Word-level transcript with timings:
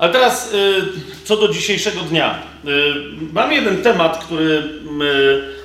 Ale 0.00 0.12
teraz 0.12 0.52
y, 0.52 0.82
co 1.24 1.36
do 1.36 1.48
dzisiejszego 1.48 2.00
dnia. 2.00 2.42
Y, 2.64 2.68
mam 3.32 3.52
jeden 3.52 3.82
temat, 3.82 4.24
który 4.24 4.44
y, 4.44 4.62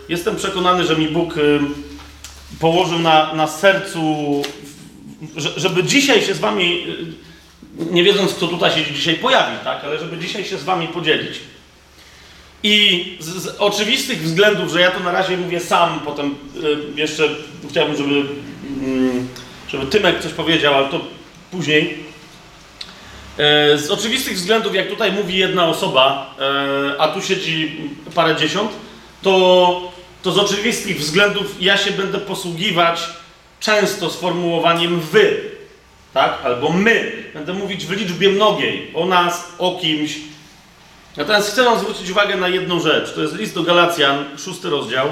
jestem 0.09 0.35
przekonany, 0.35 0.85
że 0.85 0.95
mi 0.95 1.07
Bóg 1.07 1.35
położył 2.59 2.99
na, 2.99 3.33
na 3.33 3.47
sercu, 3.47 4.41
że, 5.35 5.49
żeby 5.57 5.83
dzisiaj 5.83 6.21
się 6.21 6.33
z 6.33 6.39
wami, 6.39 6.85
nie 7.91 8.03
wiedząc 8.03 8.33
kto 8.33 8.47
tutaj 8.47 8.71
się 8.71 8.93
dzisiaj 8.93 9.15
pojawi, 9.15 9.57
tak, 9.63 9.83
ale 9.83 9.99
żeby 9.99 10.17
dzisiaj 10.17 10.45
się 10.45 10.57
z 10.57 10.63
wami 10.63 10.87
podzielić. 10.87 11.39
I 12.63 13.17
z, 13.19 13.25
z 13.25 13.47
oczywistych 13.47 14.21
względów, 14.21 14.71
że 14.71 14.81
ja 14.81 14.91
to 14.91 14.99
na 14.99 15.11
razie 15.11 15.37
mówię 15.37 15.59
sam, 15.59 15.99
potem 16.05 16.35
jeszcze 16.95 17.29
chciałbym, 17.69 17.97
żeby, 17.97 18.15
mm, 18.15 19.27
żeby 19.67 19.85
Tymek 19.85 20.21
coś 20.21 20.33
powiedział, 20.33 20.73
ale 20.73 20.89
to 20.89 21.01
później. 21.51 22.05
E, 23.37 23.77
Z 23.77 23.91
oczywistych 23.91 24.37
względów, 24.37 24.75
jak 24.75 24.87
tutaj 24.87 25.11
mówi 25.11 25.37
jedna 25.37 25.67
osoba, 25.67 26.35
e, 26.39 27.01
a 27.01 27.07
tu 27.07 27.21
siedzi 27.21 27.81
parę 28.15 28.35
dziesiąt, 28.35 28.71
to, 29.21 29.91
to 30.23 30.31
z 30.31 30.37
oczywistych 30.37 30.99
względów 30.99 31.55
ja 31.59 31.77
się 31.77 31.91
będę 31.91 32.19
posługiwać 32.19 33.09
często 33.59 34.09
sformułowaniem 34.09 34.99
wy, 34.99 35.41
tak? 36.13 36.37
Albo 36.43 36.69
my. 36.69 37.25
Będę 37.33 37.53
mówić 37.53 37.85
w 37.85 37.91
liczbie 37.91 38.29
mnogiej, 38.29 38.91
o 38.93 39.05
nas, 39.05 39.47
o 39.57 39.79
kimś. 39.81 40.15
Natomiast 41.17 41.51
chcę 41.51 41.63
wam 41.63 41.79
zwrócić 41.79 42.09
uwagę 42.09 42.35
na 42.35 42.47
jedną 42.47 42.79
rzecz. 42.79 43.13
To 43.13 43.21
jest 43.21 43.35
list 43.35 43.55
do 43.55 43.63
Galacjan, 43.63 44.25
szósty 44.37 44.69
rozdział. 44.69 45.07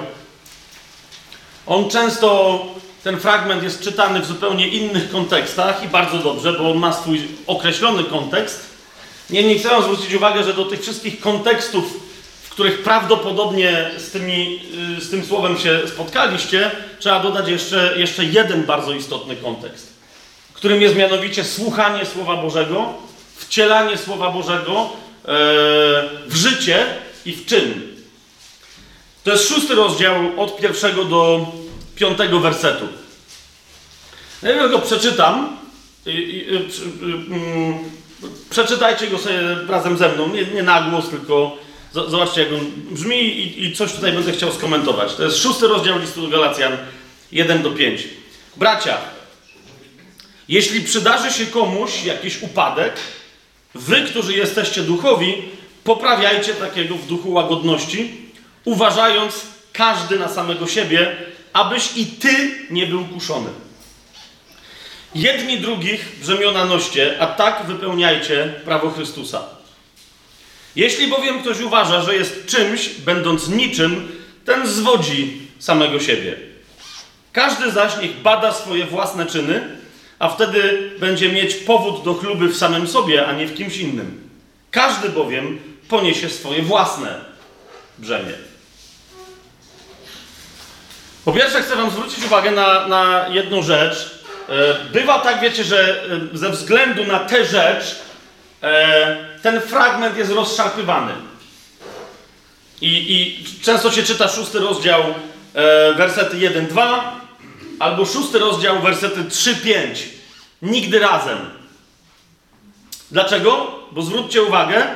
On 1.66 1.90
często, 1.90 2.62
ten 3.04 3.20
fragment 3.20 3.64
jest 3.64 3.82
czytany 3.82 4.22
w 4.22 4.26
zupełnie 4.26 4.68
innych 4.68 5.12
kontekstach 5.12 5.84
i 5.84 5.88
bardzo 5.88 6.18
dobrze, 6.18 6.54
bo 6.54 6.72
on 6.72 6.78
ma 6.78 6.94
swój 6.94 7.28
określony 7.48 8.04
kontekst. 8.04 8.66
Niemniej 9.30 9.60
chcę 9.60 9.82
zwrócić 9.84 10.14
uwagę, 10.14 10.44
że 10.44 10.54
do 10.54 10.66
tych 10.66 10.82
wszystkich 10.82 11.20
kontekstów, 11.20 12.00
w 12.44 12.50
których 12.50 12.84
prawdopodobnie 12.84 13.92
z, 13.98 14.12
tymi, 14.12 14.62
y, 14.98 15.02
z 15.02 15.10
tym 15.10 15.26
słowem 15.26 15.58
się 15.58 15.82
spotkaliście, 15.88 16.72
trzeba 17.00 17.20
dodać 17.20 17.48
jeszcze, 17.48 17.94
jeszcze 17.98 18.26
jeden 18.26 18.64
bardzo 18.64 18.94
istotny 18.94 19.36
kontekst, 19.36 19.94
którym 20.54 20.82
jest 20.82 20.96
mianowicie 20.96 21.44
słuchanie 21.44 22.06
Słowa 22.06 22.36
Bożego, 22.36 22.94
wcielanie 23.36 23.98
Słowa 23.98 24.30
Bożego 24.30 24.82
e, 24.82 24.90
w 26.28 26.36
życie 26.36 26.86
i 27.26 27.32
w 27.32 27.46
czyn. 27.46 27.82
To 29.24 29.32
jest 29.32 29.50
szósty 29.50 29.76
rozdział 29.76 30.16
od 30.38 30.58
pierwszego 30.58 31.04
do 31.04 31.52
piątego 31.96 32.40
wersetu. 32.40 33.03
Ja 34.44 34.68
go 34.68 34.80
przeczytam. 34.80 35.58
Przy- 36.70 36.84
y, 36.84 37.34
mm, 37.36 37.74
przeczytajcie 38.50 39.08
go 39.08 39.18
sobie 39.18 39.40
razem 39.68 39.98
ze 39.98 40.10
mną. 40.10 40.28
Nie, 40.30 40.46
nie 40.46 40.64
na 40.64 40.82
głos, 40.82 41.10
tylko 41.10 41.58
zobaczcie, 41.94 42.42
jak 42.42 42.54
on 42.54 42.72
brzmi 42.92 43.16
i, 43.18 43.66
i 43.66 43.76
coś 43.76 43.94
tutaj 43.94 44.12
będę 44.12 44.32
chciał 44.32 44.52
skomentować. 44.52 45.16
To 45.16 45.24
jest 45.24 45.38
szósty 45.38 45.68
rozdział 45.68 46.00
listu 46.00 46.22
do 46.22 46.28
Galacjan 46.28 46.78
1 47.32 47.62
do 47.64 47.72
5. 47.72 48.04
Bracia, 48.58 48.98
jeśli 50.48 50.82
przydarzy 50.82 51.32
się 51.32 51.46
komuś 51.46 52.04
jakiś 52.04 52.42
upadek, 52.42 52.94
wy, 53.76 54.02
którzy 54.02 54.34
jesteście 54.34 54.82
duchowi, 54.82 55.34
poprawiajcie 55.84 56.54
takiego 56.54 56.96
w 56.96 57.08
duchu 57.08 57.32
łagodności, 57.32 58.12
uważając 58.66 59.34
każdy 59.74 60.20
na 60.20 60.30
samego 60.30 60.68
siebie, 60.68 61.16
abyś 61.54 61.90
i 61.98 62.06
ty 62.06 62.52
nie 62.70 62.88
był 62.88 63.06
kuszony. 63.06 63.50
Jedni 65.16 65.60
drugich 65.60 66.20
brzemiona 66.22 66.66
noście, 66.66 67.16
a 67.20 67.28
tak 67.28 67.64
wypełniajcie 67.68 68.54
prawo 68.66 68.92
Chrystusa. 68.92 69.44
Jeśli 70.76 71.08
bowiem 71.08 71.42
ktoś 71.42 71.60
uważa, 71.60 72.02
że 72.02 72.16
jest 72.16 72.46
czymś, 72.46 72.90
będąc 72.90 73.48
niczym, 73.48 74.12
ten 74.46 74.68
zwodzi 74.68 75.42
samego 75.60 76.00
siebie. 76.00 76.36
Każdy 77.32 77.72
zaś 77.72 77.92
niech 78.02 78.22
bada 78.22 78.54
swoje 78.54 78.86
własne 78.86 79.26
czyny, 79.26 79.78
a 80.20 80.30
wtedy 80.30 80.92
będzie 81.00 81.30
mieć 81.30 81.56
powód 81.56 82.04
do 82.04 82.14
chluby 82.14 82.48
w 82.48 82.58
samym 82.58 82.88
sobie, 82.88 83.28
a 83.28 83.34
nie 83.34 83.48
w 83.48 83.56
kimś 83.56 83.78
innym. 83.78 84.30
Każdy 84.72 85.10
bowiem 85.10 85.60
poniesie 85.90 86.30
swoje 86.30 86.62
własne 86.62 87.20
brzemię. 87.98 88.34
Po 91.26 91.34
pierwsze, 91.34 91.62
chcę 91.62 91.76
Wam 91.76 91.92
zwrócić 91.92 92.26
uwagę 92.26 92.52
na, 92.52 92.88
na 92.88 93.28
jedną 93.30 93.62
rzecz. 93.62 94.23
E, 94.50 94.90
Bywa 94.94 95.20
tak, 95.20 95.42
wiecie, 95.42 95.64
że 95.64 96.04
e, 96.34 96.38
ze 96.38 96.50
względu 96.50 97.06
na 97.06 97.20
tę 97.20 97.46
rzecz 97.46 97.96
e, 98.62 99.18
ten 99.42 99.62
fragment 99.62 100.18
jest 100.18 100.32
rozszarpywany. 100.32 101.14
I, 102.82 103.14
I 103.14 103.46
często 103.62 103.92
się 103.92 104.04
czyta 104.04 104.28
szósty 104.28 104.60
rozdział, 104.60 105.04
wersety 105.98 106.38
1-2, 106.38 107.00
albo 107.80 108.06
szósty 108.06 108.40
rozdział, 108.40 108.82
wersety 108.82 109.24
3-5. 109.24 109.76
Nigdy 110.62 111.00
razem. 111.00 111.38
Dlaczego? 113.12 113.80
Bo 113.92 114.02
zwróćcie 114.02 114.44
uwagę, 114.44 114.88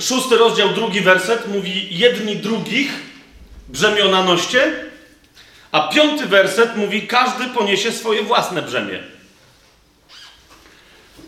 szósty 0.00 0.36
rozdział, 0.36 0.68
drugi 0.68 1.00
werset 1.00 1.48
mówi 1.48 1.98
jedni 1.98 2.36
drugich 2.36 2.92
brzemiona 3.68 4.22
noście, 4.22 4.89
a 5.72 5.88
piąty 5.88 6.26
werset 6.26 6.76
mówi 6.76 7.02
każdy 7.02 7.46
poniesie 7.46 7.92
swoje 7.92 8.22
własne 8.22 8.62
brzemię. 8.62 8.98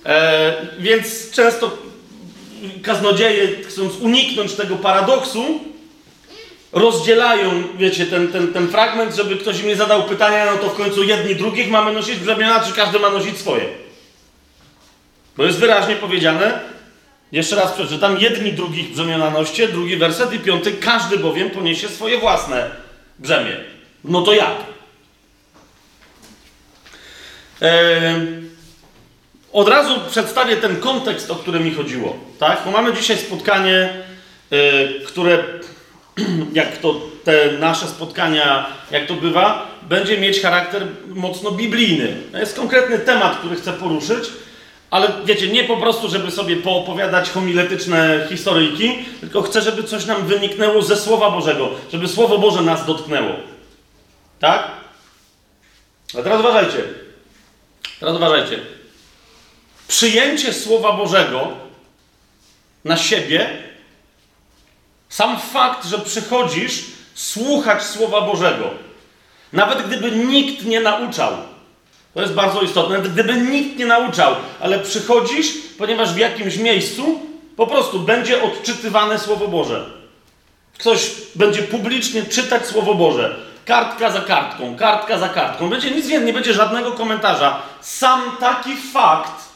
E, 0.06 0.66
więc 0.78 1.30
często 1.30 1.78
kaznodzieje, 2.82 3.64
chcąc 3.64 3.97
uniknąć 3.97 4.52
tego 4.52 4.76
paradoksu, 4.76 5.60
rozdzielają, 6.72 7.50
wiecie, 7.78 8.06
ten, 8.06 8.32
ten, 8.32 8.52
ten 8.52 8.69
fragment, 8.69 9.14
żeby 9.14 9.36
ktoś 9.36 9.60
im 9.60 9.66
nie 9.66 9.76
zadał 9.76 10.04
pytania, 10.04 10.52
no 10.52 10.58
to 10.58 10.69
w 10.69 10.76
końcu 10.76 11.02
jedni 11.02 11.36
drugich 11.36 11.70
mamy 11.70 11.92
nosić 11.92 12.19
brzemiona, 12.19 12.60
czy 12.60 12.72
każdy 12.72 12.98
ma 12.98 13.10
nosić 13.10 13.38
swoje. 13.38 13.64
Bo 15.36 15.44
jest 15.44 15.58
wyraźnie 15.58 15.97
powiedziane, 15.97 16.60
jeszcze 17.32 17.56
raz 17.56 17.72
przeczytam, 17.72 18.19
jedni 18.19 18.52
drugich 18.52 18.92
brzemiona 18.92 19.31
noście, 19.31 19.69
drugi 19.69 19.97
werset 19.97 20.32
i 20.32 20.38
piąty, 20.38 20.72
każdy 20.72 21.19
bowiem 21.19 21.50
poniesie 21.50 21.88
swoje 21.88 22.19
własne 22.19 22.70
brzemię. 23.19 23.72
No 24.04 24.22
to 24.22 24.32
jak? 24.32 24.72
Od 29.52 29.68
razu 29.68 29.94
przedstawię 30.10 30.56
ten 30.56 30.76
kontekst, 30.80 31.30
o 31.30 31.34
który 31.34 31.60
mi 31.60 31.74
chodziło. 31.74 32.16
Tak? 32.38 32.62
Bo 32.64 32.70
mamy 32.70 32.92
dzisiaj 32.92 33.18
spotkanie, 33.18 33.90
e, 34.50 34.88
które, 35.06 35.44
jak 36.52 36.76
to 36.78 37.00
te 37.24 37.52
nasze 37.52 37.86
spotkania, 37.86 38.66
jak 38.90 39.06
to 39.06 39.14
bywa, 39.14 39.66
będzie 39.88 40.19
mieć 40.19 40.40
charakter 40.40 40.86
mocno 41.08 41.50
biblijny. 41.50 42.16
Jest 42.34 42.56
konkretny 42.56 42.98
temat, 42.98 43.36
który 43.38 43.56
chcę 43.56 43.72
poruszyć, 43.72 44.24
ale 44.90 45.08
wiecie, 45.24 45.48
nie 45.48 45.64
po 45.64 45.76
prostu, 45.76 46.08
żeby 46.08 46.30
sobie 46.30 46.56
poopowiadać 46.56 47.30
homiletyczne 47.30 48.26
historyjki, 48.28 48.92
tylko 49.20 49.42
chcę, 49.42 49.62
żeby 49.62 49.82
coś 49.82 50.06
nam 50.06 50.26
wyniknęło 50.26 50.82
ze 50.82 50.96
Słowa 50.96 51.30
Bożego, 51.30 51.69
żeby 51.92 52.08
Słowo 52.08 52.38
Boże 52.38 52.62
nas 52.62 52.86
dotknęło. 52.86 53.51
Tak? 54.42 54.70
A 56.19 56.22
teraz 56.22 56.41
uważajcie. 56.41 56.84
Teraz 58.00 58.16
uważajcie. 58.16 58.58
Przyjęcie 59.88 60.53
Słowa 60.53 60.92
Bożego 60.92 61.48
na 62.84 62.97
siebie, 62.97 63.62
sam 65.08 65.41
fakt, 65.41 65.86
że 65.86 65.98
przychodzisz 65.98 66.84
słuchać 67.14 67.82
Słowa 67.82 68.20
Bożego, 68.20 68.70
nawet 69.52 69.86
gdyby 69.86 70.10
nikt 70.10 70.64
nie 70.64 70.81
nauczał, 70.81 71.32
to 72.14 72.20
jest 72.20 72.32
bardzo 72.32 72.61
istotne, 72.61 72.96
nawet 72.96 73.12
gdyby 73.12 73.34
nikt 73.34 73.78
nie 73.78 73.87
nauczał, 73.87 74.37
ale 74.61 74.78
przychodzisz, 74.78 75.46
ponieważ 75.78 76.12
w 76.12 76.19
jakimś 76.19 76.56
miejscu 76.56 77.20
po 77.56 77.67
prostu 77.67 78.00
będzie 78.00 78.43
odczytywane 78.43 79.19
Słowo 79.19 79.49
Boże. 79.49 79.90
Ktoś 80.78 81.11
będzie 81.34 81.62
publicznie 81.62 82.22
czytać 82.22 82.67
Słowo 82.67 82.94
Boże. 82.94 83.51
Kartka 83.64 84.11
za 84.11 84.20
kartką, 84.20 84.76
kartka 84.76 85.19
za 85.19 85.29
kartką. 85.29 85.70
Będzie 85.70 85.91
nic 85.91 86.06
więcej, 86.06 86.26
nie 86.26 86.32
będzie 86.32 86.55
żadnego 86.55 86.93
komentarza. 86.93 87.59
Sam 87.81 88.23
taki 88.41 88.76
fakt, 88.76 89.53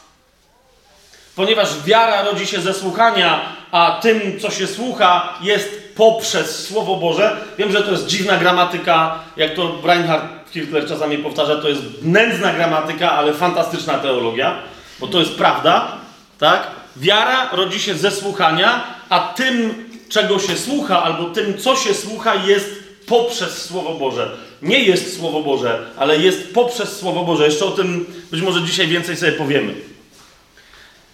ponieważ 1.35 1.83
wiara 1.85 2.23
rodzi 2.23 2.47
się 2.47 2.61
ze 2.61 2.73
słuchania, 2.73 3.41
a 3.71 3.99
tym, 4.01 4.39
co 4.39 4.51
się 4.51 4.67
słucha, 4.67 5.33
jest 5.41 5.95
poprzez 5.95 6.67
Słowo 6.67 6.95
Boże. 6.95 7.37
Wiem, 7.57 7.71
że 7.71 7.83
to 7.83 7.91
jest 7.91 8.07
dziwna 8.07 8.37
gramatyka, 8.37 9.19
jak 9.37 9.53
to 9.53 9.81
Reinhard 9.83 10.51
Kirchler 10.51 10.87
czasami 10.87 11.17
powtarza, 11.17 11.55
to 11.55 11.69
jest 11.69 11.81
nędzna 12.01 12.53
gramatyka, 12.53 13.11
ale 13.11 13.33
fantastyczna 13.33 13.93
teologia, 13.93 14.55
bo 14.99 15.07
to 15.07 15.19
jest 15.19 15.35
prawda, 15.35 15.91
tak? 16.39 16.67
Wiara 16.97 17.49
rodzi 17.51 17.79
się 17.79 17.95
ze 17.95 18.11
słuchania, 18.11 18.83
a 19.09 19.19
tym, 19.19 19.85
czego 20.09 20.39
się 20.39 20.57
słucha, 20.57 21.03
albo 21.03 21.25
tym, 21.25 21.57
co 21.57 21.75
się 21.75 21.93
słucha, 21.93 22.35
jest 22.35 22.86
poprzez 23.07 23.65
Słowo 23.65 23.93
Boże. 23.93 24.37
Nie 24.61 24.79
jest 24.79 25.17
Słowo 25.17 25.43
Boże, 25.43 25.85
ale 25.97 26.17
jest 26.17 26.53
poprzez 26.53 26.97
Słowo 26.97 27.23
Boże. 27.23 27.45
Jeszcze 27.45 27.65
o 27.65 27.71
tym 27.71 28.05
być 28.31 28.41
może 28.41 28.61
dzisiaj 28.61 28.87
więcej 28.87 29.17
sobie 29.17 29.31
powiemy. 29.31 29.73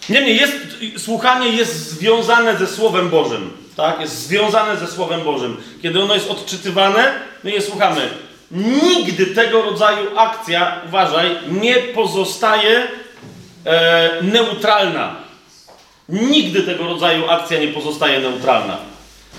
Niemniej 0.09 0.37
jest, 0.37 0.53
słuchanie 0.97 1.49
jest 1.49 1.89
związane 1.89 2.57
ze 2.57 2.67
Słowem 2.67 3.09
Bożym. 3.09 3.51
Tak? 3.75 4.01
Jest 4.01 4.27
związane 4.27 4.77
ze 4.77 4.87
Słowem 4.87 5.21
Bożym. 5.21 5.57
Kiedy 5.81 6.01
ono 6.01 6.13
jest 6.13 6.29
odczytywane, 6.29 7.13
my 7.43 7.51
je 7.51 7.61
słuchamy. 7.61 8.09
Nigdy 8.51 9.25
tego 9.25 9.61
rodzaju 9.61 10.17
akcja, 10.17 10.81
uważaj, 10.87 11.37
nie 11.47 11.75
pozostaje 11.75 12.87
e, 13.65 14.09
neutralna. 14.21 15.15
Nigdy 16.09 16.61
tego 16.61 16.83
rodzaju 16.83 17.29
akcja 17.29 17.59
nie 17.59 17.67
pozostaje 17.67 18.19
neutralna. 18.19 18.92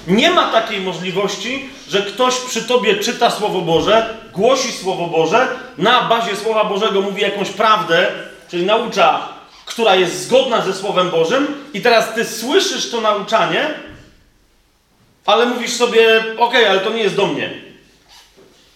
Nie 0.07 0.31
ma 0.31 0.53
takiej 0.53 0.81
możliwości, 0.81 1.71
że 1.89 2.03
ktoś 2.03 2.35
przy 2.35 2.63
tobie 2.63 2.97
czyta 2.97 3.31
Słowo 3.31 3.61
Boże, 3.61 4.17
głosi 4.33 4.73
Słowo 4.73 5.07
Boże, 5.07 5.49
na 5.79 6.03
bazie 6.03 6.37
Słowa 6.37 6.65
Bożego 6.65 7.01
mówi 7.01 7.23
jakąś 7.23 7.51
prawdę, 7.51 8.07
czyli 8.51 8.67
naucza, 8.67 9.29
która 9.65 9.95
jest 9.95 10.27
zgodna 10.27 10.63
ze 10.63 10.75
Słowem 10.75 11.11
Bożym, 11.11 11.47
i 11.75 11.81
teraz 11.81 12.15
ty 12.15 12.25
słyszysz 12.25 12.91
to 12.91 13.01
nauczanie, 13.01 13.75
ale 15.27 15.47
mówisz 15.47 15.73
sobie, 15.73 16.25
ok, 16.39 16.55
ale 16.55 16.81
to 16.81 16.91
nie 16.91 17.03
jest 17.03 17.17
do 17.17 17.27
mnie. 17.27 17.51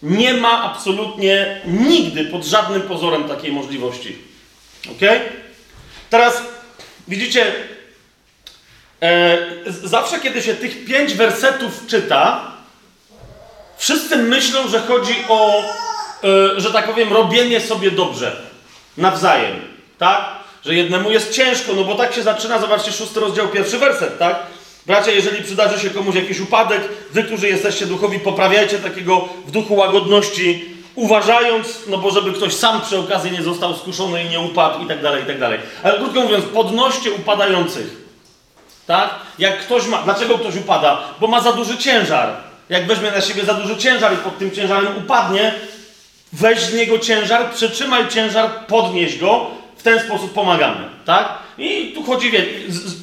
Nie 0.02 0.34
ma 0.34 0.62
absolutnie 0.62 1.60
nigdy 1.66 2.24
pod 2.24 2.44
żadnym 2.44 2.82
pozorem 2.82 3.24
takiej 3.24 3.52
możliwości. 3.52 4.16
Ok? 4.90 5.10
Teraz 6.10 6.42
widzicie, 7.08 7.52
e, 9.02 9.38
zawsze 9.66 10.20
kiedy 10.20 10.42
się 10.42 10.54
tych 10.54 10.84
pięć 10.84 11.14
wersetów 11.14 11.86
czyta, 11.86 12.52
wszyscy 13.76 14.16
myślą, 14.16 14.68
że 14.68 14.80
chodzi 14.80 15.14
o, 15.28 15.62
e, 16.24 16.60
że 16.60 16.72
tak 16.72 16.86
powiem, 16.86 17.12
robienie 17.12 17.60
sobie 17.60 17.90
dobrze. 17.90 18.36
Nawzajem. 18.96 19.60
Tak? 19.98 20.24
Że 20.64 20.74
jednemu 20.74 21.10
jest 21.10 21.32
ciężko, 21.32 21.72
no 21.72 21.84
bo 21.84 21.94
tak 21.94 22.14
się 22.14 22.22
zaczyna, 22.22 22.58
zobaczcie, 22.58 22.92
szósty 22.92 23.20
rozdział, 23.20 23.48
pierwszy 23.48 23.78
werset, 23.78 24.18
tak? 24.18 24.36
Bracia, 24.86 25.10
jeżeli 25.10 25.44
przydarzy 25.44 25.80
się 25.80 25.90
komuś 25.90 26.14
jakiś 26.14 26.40
upadek, 26.40 26.80
wy, 27.12 27.22
którzy 27.22 27.48
jesteście 27.48 27.86
duchowi, 27.86 28.20
poprawiajcie 28.20 28.78
takiego 28.78 29.28
w 29.46 29.50
duchu 29.50 29.74
łagodności, 29.74 30.64
uważając, 30.94 31.78
no 31.86 31.98
bo 31.98 32.10
żeby 32.10 32.32
ktoś 32.32 32.54
sam 32.54 32.80
przy 32.80 32.98
okazji 32.98 33.30
nie 33.30 33.42
został 33.42 33.76
skuszony 33.76 34.24
i 34.24 34.28
nie 34.28 34.40
upadł 34.40 34.84
i 34.84 34.86
tak 34.86 35.02
dalej, 35.02 35.22
i 35.22 35.26
tak 35.26 35.38
dalej. 35.38 35.60
Ale 35.82 35.98
krótko 35.98 36.20
mówiąc, 36.20 36.44
podnoście 36.44 37.12
upadających. 37.12 38.07
Tak? 38.88 39.10
Jak 39.38 39.58
ktoś 39.58 39.86
ma... 39.86 39.98
Dlaczego 39.98 40.38
ktoś 40.38 40.56
upada? 40.56 41.00
Bo 41.20 41.26
ma 41.26 41.40
za 41.40 41.52
duży 41.52 41.78
ciężar. 41.78 42.36
Jak 42.68 42.86
weźmie 42.86 43.10
na 43.10 43.20
siebie 43.20 43.44
za 43.44 43.54
duży 43.54 43.76
ciężar 43.76 44.14
i 44.14 44.16
pod 44.16 44.38
tym 44.38 44.50
ciężarem 44.50 44.96
upadnie, 44.96 45.54
weź 46.32 46.60
z 46.60 46.74
niego 46.74 46.98
ciężar, 46.98 47.50
przytrzymaj 47.50 48.08
ciężar, 48.08 48.50
podnieś 48.66 49.18
go, 49.18 49.46
w 49.76 49.82
ten 49.82 50.00
sposób 50.00 50.32
pomagamy, 50.32 50.88
tak? 51.04 51.28
I 51.58 51.92
tu 51.94 52.02
chodzi, 52.02 52.30
wie, 52.30 52.46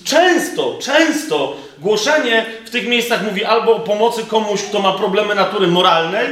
często, 0.04 0.80
często 0.82 1.58
głoszenie 1.80 2.46
w 2.66 2.70
tych 2.70 2.88
miejscach 2.88 3.24
mówi 3.24 3.46
albo 3.46 3.76
o 3.76 3.80
pomocy 3.80 4.24
komuś, 4.24 4.62
kto 4.62 4.80
ma 4.80 4.94
problemy 4.94 5.36
natury 5.36 5.68
moralnej, 5.68 6.28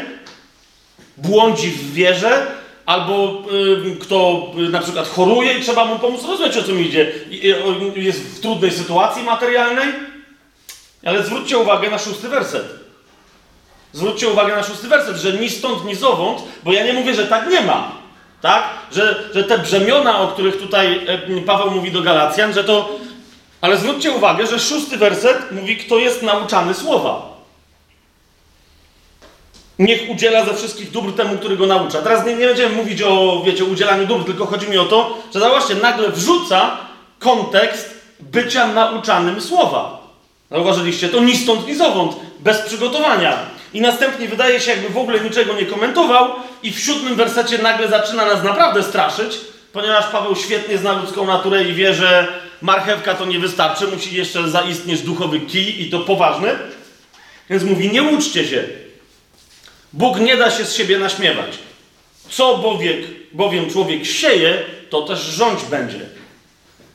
błądzi 1.18 1.72
w 1.72 1.94
wierze, 1.94 2.48
albo 2.86 3.44
y, 3.52 3.96
kto 3.96 4.52
y, 4.58 4.70
na 4.70 4.80
przykład 4.80 5.08
choruje 5.08 5.54
i 5.54 5.62
trzeba 5.62 5.86
mu 5.86 6.00
pomóc. 6.00 6.26
Rozumiecie, 6.28 6.60
o 6.60 6.64
co 6.64 6.72
mi 6.72 6.82
idzie? 6.82 7.12
Y, 7.32 8.00
jest 8.00 8.20
w 8.20 8.40
trudnej 8.40 8.72
sytuacji 8.72 9.24
materialnej, 9.24 9.88
ale 11.06 11.24
zwróćcie 11.24 11.58
uwagę 11.58 11.90
na 11.90 12.00
szósty 12.00 12.30
werset. 12.30 12.66
Zwróćcie 13.94 14.30
uwagę 14.30 14.56
na 14.56 14.64
szósty 14.64 14.88
werset, 14.88 15.18
że 15.18 15.34
ni 15.34 15.50
stąd, 15.50 15.86
ni 15.86 15.96
zowąd, 15.96 16.42
bo 16.64 16.74
ja 16.74 16.86
nie 16.86 16.94
mówię, 16.94 17.14
że 17.14 17.28
tak 17.28 17.50
nie 17.50 17.62
ma. 17.62 17.92
Tak? 18.42 18.64
Że, 18.92 19.30
że 19.34 19.44
te 19.44 19.58
brzemiona, 19.58 20.20
o 20.20 20.28
których 20.28 20.58
tutaj 20.58 21.08
e, 21.08 21.42
Paweł 21.42 21.72
mówi 21.72 21.92
do 21.92 22.02
Galacjan, 22.02 22.54
że 22.54 22.64
to. 22.64 22.90
Ale 23.62 23.78
zwróćcie 23.78 24.12
uwagę, 24.12 24.48
że 24.48 24.60
szósty 24.60 24.98
werset 24.98 25.52
mówi, 25.52 25.78
kto 25.78 25.98
jest 25.98 26.24
nauczany 26.24 26.74
słowa. 26.74 27.33
Niech 29.80 30.10
udziela 30.10 30.46
ze 30.46 30.54
wszystkich 30.54 30.92
dóbr 30.92 31.14
temu, 31.14 31.38
który 31.38 31.58
go 31.58 31.66
naucza. 31.66 32.02
Teraz 32.02 32.26
nie, 32.26 32.36
nie 32.36 32.48
będziemy 32.48 32.76
mówić 32.76 33.02
o, 33.02 33.44
wiecie, 33.46 33.66
udzielaniu 33.66 34.06
dóbr, 34.06 34.26
tylko 34.26 34.46
chodzi 34.46 34.68
mi 34.68 34.78
o 34.78 34.86
to, 34.86 35.18
że 35.34 35.40
zauważcie, 35.40 35.76
nagle 35.76 36.10
wrzuca 36.10 36.78
kontekst 37.20 37.94
bycia 38.20 38.68
nauczanym 38.68 39.42
słowa. 39.42 40.08
Zauważyliście 40.52 41.10
to 41.10 41.20
ni 41.20 41.38
stąd, 41.38 41.68
ni 41.68 41.76
zowąd, 41.76 42.16
bez 42.40 42.62
przygotowania. 42.62 43.38
I 43.74 43.82
następnie 43.82 44.28
wydaje 44.28 44.60
się, 44.60 44.72
jakby 44.72 44.90
w 44.90 44.98
ogóle 44.98 45.20
niczego 45.20 45.54
nie 45.54 45.66
komentował, 45.66 46.30
i 46.64 46.72
w 46.72 46.80
siódmym 46.80 47.16
wersecie 47.16 47.58
nagle 47.58 47.88
zaczyna 47.88 48.26
nas 48.26 48.44
naprawdę 48.44 48.84
straszyć, 48.84 49.38
ponieważ 49.74 50.06
Paweł 50.06 50.36
świetnie 50.36 50.78
zna 50.78 51.02
ludzką 51.02 51.28
naturę 51.28 51.64
i 51.64 51.74
wie, 51.74 51.94
że 51.94 52.28
marchewka 52.62 53.14
to 53.14 53.26
nie 53.26 53.40
wystarczy, 53.40 53.88
musi 53.88 54.16
jeszcze 54.16 54.50
zaistnieć 54.50 55.02
duchowy 55.02 55.40
kij 55.40 55.82
i 55.82 55.90
to 55.90 56.00
poważny. 56.00 56.50
Więc 57.50 57.64
mówi: 57.64 57.92
Nie 57.92 58.04
uczcie 58.04 58.48
się. 58.48 58.83
Bóg 59.94 60.20
nie 60.20 60.38
da 60.38 60.52
się 60.52 60.66
z 60.66 60.74
siebie 60.74 61.00
naśmiewać. 61.00 61.58
Co 62.30 62.58
bowiem, 62.58 62.98
bowiem 63.32 63.70
człowiek 63.70 64.06
sieje, 64.06 64.64
to 64.90 65.02
też 65.02 65.20
rządź 65.20 65.64
będzie. 65.64 66.00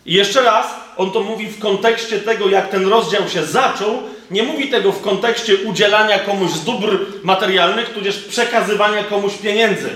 I 0.06 0.12
jeszcze 0.12 0.42
raz, 0.42 0.66
on 0.96 1.10
to 1.10 1.20
mówi 1.20 1.46
w 1.46 1.58
kontekście 1.58 2.20
tego, 2.20 2.48
jak 2.48 2.70
ten 2.70 2.88
rozdział 2.88 3.28
się 3.28 3.44
zaczął. 3.44 4.02
Nie 4.30 4.42
mówi 4.42 4.68
tego 4.68 4.92
w 4.92 5.00
kontekście 5.00 5.56
udzielania 5.56 6.18
komuś 6.18 6.50
z 6.50 6.64
dóbr 6.64 6.98
materialnych, 7.22 7.92
tudzież 7.92 8.18
przekazywania 8.18 9.04
komuś 9.04 9.32
pieniędzy. 9.34 9.90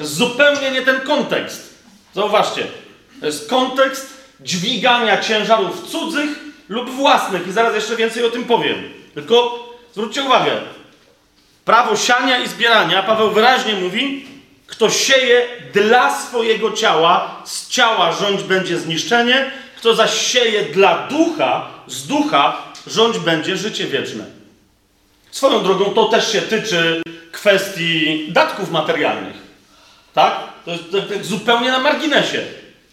Zupełnie 0.00 0.70
nie 0.70 0.82
ten 0.82 1.00
kontekst. 1.00 1.74
Zauważcie. 2.14 2.66
To 3.20 3.26
jest 3.26 3.48
kontekst 3.48 4.06
dźwigania 4.40 5.20
ciężarów 5.20 5.86
cudzych 5.88 6.28
lub 6.68 6.90
własnych. 6.90 7.48
I 7.48 7.52
zaraz 7.52 7.74
jeszcze 7.74 7.96
więcej 7.96 8.24
o 8.24 8.30
tym 8.30 8.44
powiem. 8.44 8.82
Tylko 9.14 9.68
zwróćcie 9.92 10.22
uwagę. 10.22 10.60
Prawo 11.64 11.96
siania 11.96 12.38
i 12.38 12.48
zbierania, 12.48 13.02
Paweł 13.02 13.30
wyraźnie 13.30 13.74
mówi, 13.74 14.26
kto 14.66 14.90
sieje 14.90 15.46
dla 15.72 16.20
swojego 16.20 16.72
ciała, 16.72 17.42
z 17.44 17.68
ciała 17.68 18.12
rządź 18.12 18.42
będzie 18.42 18.78
zniszczenie, 18.78 19.50
kto 19.76 19.94
zaś 19.94 20.26
sieje 20.26 20.62
dla 20.62 21.06
ducha, 21.08 21.66
z 21.86 22.06
ducha 22.06 22.56
rządź 22.86 23.18
będzie 23.18 23.56
życie 23.56 23.86
wieczne. 23.86 24.24
Swoją 25.30 25.62
drogą 25.62 25.84
to 25.84 26.04
też 26.04 26.32
się 26.32 26.42
tyczy 26.42 27.02
kwestii 27.32 28.26
datków 28.32 28.70
materialnych. 28.70 29.36
Tak? 30.14 30.32
To 30.64 30.70
jest, 30.70 30.84
jest 31.10 31.28
zupełnie 31.28 31.70
na 31.70 31.78
marginesie. 31.78 32.42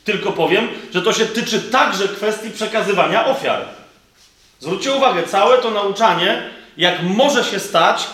Tylko 0.04 0.32
powiem, 0.32 0.68
że 0.94 1.02
to 1.02 1.14
się 1.14 1.26
tyczy 1.26 1.62
także 1.62 2.08
kwestii 2.08 2.52
przekazywania 2.52 3.26
ofiar. 3.26 3.66
Zwróćcie 4.60 4.94
uwagę, 4.94 5.24
całe 5.24 5.58
to 5.58 5.72
nauczanie, 5.72 6.50
jak 6.78 7.04
może 7.04 7.44
się 7.44 7.60
stać 7.60 8.08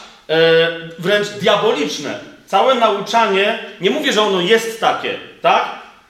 wręcz 0.99 1.27
diaboliczne. 1.27 2.19
Całe 2.47 2.75
nauczanie, 2.75 3.59
nie 3.81 3.89
mówię, 3.89 4.13
że 4.13 4.21
ono 4.21 4.41
jest 4.41 4.79
takie, 4.79 5.19
tak? 5.41 5.65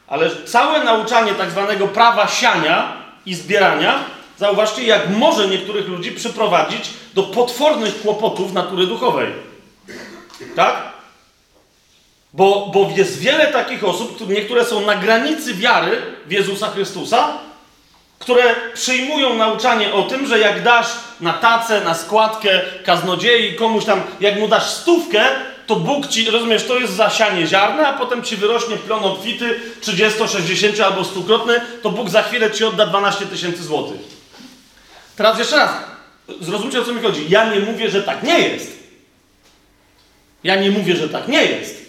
Ale 0.07 0.29
całe 0.45 0.83
nauczanie 0.83 1.33
tak 1.33 1.51
zwanego 1.51 1.87
prawa 1.87 2.27
siania 2.27 2.93
i 3.25 3.35
zbierania, 3.35 4.03
zauważcie, 4.37 4.83
jak 4.83 5.09
może 5.09 5.47
niektórych 5.47 5.87
ludzi 5.87 6.11
przyprowadzić 6.11 6.89
do 7.13 7.23
potwornych 7.23 8.01
kłopotów 8.01 8.53
natury 8.53 8.87
duchowej. 8.87 9.27
Tak? 10.55 10.75
Bo, 12.33 12.71
bo 12.73 12.89
jest 12.95 13.19
wiele 13.19 13.47
takich 13.47 13.83
osób, 13.83 14.29
niektóre 14.29 14.65
są 14.65 14.81
na 14.81 14.95
granicy 14.95 15.53
wiary 15.53 16.01
w 16.25 16.31
Jezusa 16.31 16.69
Chrystusa, 16.69 17.37
które 18.19 18.55
przyjmują 18.73 19.35
nauczanie 19.35 19.93
o 19.93 20.03
tym, 20.03 20.27
że 20.27 20.39
jak 20.39 20.63
dasz 20.63 20.87
na 21.21 21.33
tacę, 21.33 21.81
na 21.81 21.93
składkę 21.93 22.61
kaznodziei, 22.85 23.55
komuś 23.55 23.85
tam, 23.85 24.01
jak 24.19 24.39
mu 24.39 24.47
dasz 24.47 24.69
stówkę, 24.69 25.25
to 25.67 25.75
Bóg 25.75 26.07
ci, 26.07 26.29
rozumiesz, 26.29 26.63
to 26.63 26.79
jest 26.79 26.93
zasianie 26.93 27.47
ziarna, 27.47 27.87
a 27.87 27.97
potem 27.97 28.23
ci 28.23 28.35
wyrośnie 28.35 28.77
plon 28.77 29.03
obfity, 29.03 29.59
30, 29.81 30.19
60 30.27 30.79
albo 30.79 31.01
100-krotny, 31.01 31.61
to 31.83 31.89
Bóg 31.89 32.09
za 32.09 32.23
chwilę 32.23 32.51
ci 32.51 32.63
odda 32.63 32.85
12 32.85 33.25
tysięcy 33.25 33.63
złotych. 33.63 33.97
Teraz 35.15 35.39
jeszcze 35.39 35.55
raz, 35.55 35.71
zrozumcie 36.41 36.81
o 36.81 36.85
co 36.85 36.93
mi 36.93 37.01
chodzi. 37.01 37.25
Ja 37.29 37.53
nie 37.53 37.59
mówię, 37.59 37.89
że 37.89 38.03
tak 38.03 38.23
nie 38.23 38.39
jest. 38.39 38.77
Ja 40.43 40.55
nie 40.55 40.71
mówię, 40.71 40.95
że 40.95 41.09
tak 41.09 41.27
nie 41.27 41.43
jest. 41.45 41.87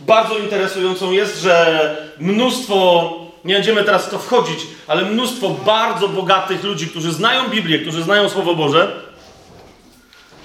Bardzo 0.00 0.38
interesującą 0.38 1.12
jest, 1.12 1.40
że 1.40 1.96
mnóstwo, 2.18 3.12
nie 3.44 3.54
będziemy 3.54 3.84
teraz 3.84 4.06
w 4.06 4.10
to 4.10 4.18
wchodzić, 4.18 4.60
ale 4.86 5.04
mnóstwo 5.04 5.48
bardzo 5.48 6.08
bogatych 6.08 6.64
ludzi, 6.64 6.86
którzy 6.86 7.12
znają 7.12 7.48
Biblię, 7.48 7.78
którzy 7.78 8.02
znają 8.02 8.28
Słowo 8.28 8.54
Boże, 8.54 9.02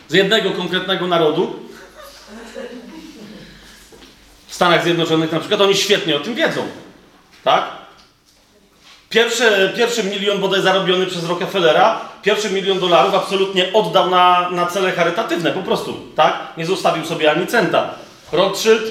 z 0.08 0.14
jednego 0.14 0.52
konkretnego 0.52 1.08
narodu, 1.08 1.56
w 4.48 4.54
Stanach 4.56 4.84
Zjednoczonych 4.84 5.32
na 5.32 5.40
przykład, 5.40 5.62
oni 5.62 5.75
świetnie 5.75 6.16
o 6.16 6.20
tym 6.20 6.36
wiedzą. 6.36 6.62
Tak? 7.44 7.64
Pierwszy, 9.10 9.74
pierwszy 9.78 10.04
milion 10.04 10.40
bodaj 10.40 10.62
zarobiony 10.62 11.06
przez 11.06 11.25
Rockefellera, 11.25 12.02
pierwszy 12.22 12.50
milion 12.50 12.80
dolarów 12.80 13.14
absolutnie 13.14 13.74
oddał 13.74 14.10
na, 14.10 14.50
na 14.50 14.66
cele 14.66 14.92
charytatywne, 14.92 15.52
po 15.52 15.64
prostu, 15.64 15.94
tak? 16.16 16.34
Nie 16.58 16.66
zostawił 16.66 17.06
sobie 17.06 17.32
ani 17.32 17.48
centa. 17.48 17.90
Rothschild, 18.32 18.84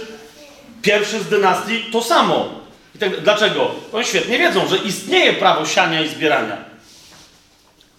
pierwszy 0.82 1.20
z 1.20 1.28
dynastii, 1.28 1.84
to 1.92 2.02
samo. 2.02 2.63
I 2.94 2.98
tak, 2.98 3.20
dlaczego? 3.20 3.70
Oni 3.92 4.04
świetnie 4.04 4.38
wiedzą, 4.38 4.68
że 4.68 4.76
istnieje 4.76 5.32
prawo 5.32 5.66
siania 5.66 6.02
i 6.02 6.08
zbierania. 6.08 6.56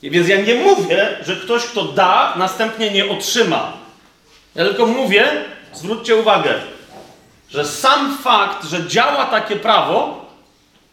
I 0.01 0.09
więc 0.09 0.27
ja 0.27 0.41
nie 0.41 0.55
mówię, 0.55 1.17
że 1.25 1.35
ktoś, 1.35 1.63
kto 1.63 1.83
da, 1.83 2.33
następnie 2.37 2.91
nie 2.91 3.09
otrzyma. 3.09 3.73
Ja 4.55 4.65
tylko 4.65 4.85
mówię, 4.85 5.31
zwróćcie 5.73 6.15
uwagę, 6.15 6.53
że 7.49 7.65
sam 7.65 8.17
fakt, 8.17 8.65
że 8.65 8.87
działa 8.87 9.25
takie 9.25 9.55
prawo, 9.55 10.25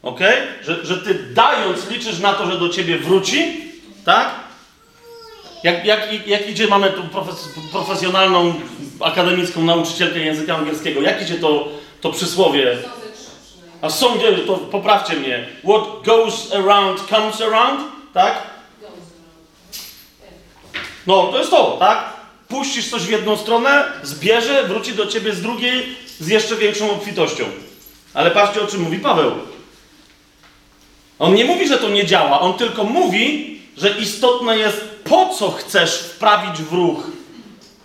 ok, 0.02 0.20
że, 0.62 0.86
że 0.86 0.96
ty 0.96 1.14
dając 1.14 1.90
liczysz 1.90 2.18
na 2.18 2.32
to, 2.32 2.46
że 2.46 2.58
do 2.58 2.68
ciebie 2.68 2.98
wróci, 2.98 3.60
tak? 4.04 4.30
Jak, 5.64 5.84
jak, 5.84 6.26
jak 6.26 6.48
idzie, 6.48 6.66
mamy 6.66 6.90
tu 6.90 7.02
profes, 7.02 7.48
profesjonalną, 7.72 8.54
akademicką 9.00 9.64
nauczycielkę 9.64 10.18
języka 10.18 10.56
angielskiego, 10.56 11.00
jak 11.00 11.22
idzie 11.22 11.34
to, 11.34 11.68
to 12.00 12.12
przysłowie? 12.12 12.76
A 13.82 13.90
są, 13.90 14.18
to 14.46 14.54
poprawcie 14.54 15.16
mnie. 15.16 15.46
What 15.64 16.04
goes 16.04 16.52
around 16.52 17.00
comes 17.10 17.40
around, 17.40 17.80
tak? 18.14 18.42
No, 21.06 21.26
to 21.26 21.38
jest 21.38 21.50
to, 21.50 21.76
tak? 21.80 22.04
Puścisz 22.48 22.90
coś 22.90 23.02
w 23.02 23.10
jedną 23.10 23.36
stronę, 23.36 23.84
zbierze, 24.02 24.62
wróci 24.62 24.92
do 24.92 25.06
ciebie 25.06 25.32
z 25.32 25.42
drugiej 25.42 25.96
z 26.20 26.28
jeszcze 26.28 26.56
większą 26.56 26.90
obfitością. 26.90 27.44
Ale 28.14 28.30
patrzcie, 28.30 28.62
o 28.62 28.66
czym 28.66 28.82
mówi 28.82 28.98
Paweł. 28.98 29.32
On 31.18 31.34
nie 31.34 31.44
mówi, 31.44 31.68
że 31.68 31.78
to 31.78 31.88
nie 31.88 32.06
działa, 32.06 32.40
on 32.40 32.54
tylko 32.54 32.84
mówi, 32.84 33.58
że 33.76 33.90
istotne 33.90 34.58
jest, 34.58 34.80
po 35.04 35.34
co 35.38 35.50
chcesz 35.50 35.98
wprawić 35.98 36.62
w 36.62 36.72
ruch 36.72 37.06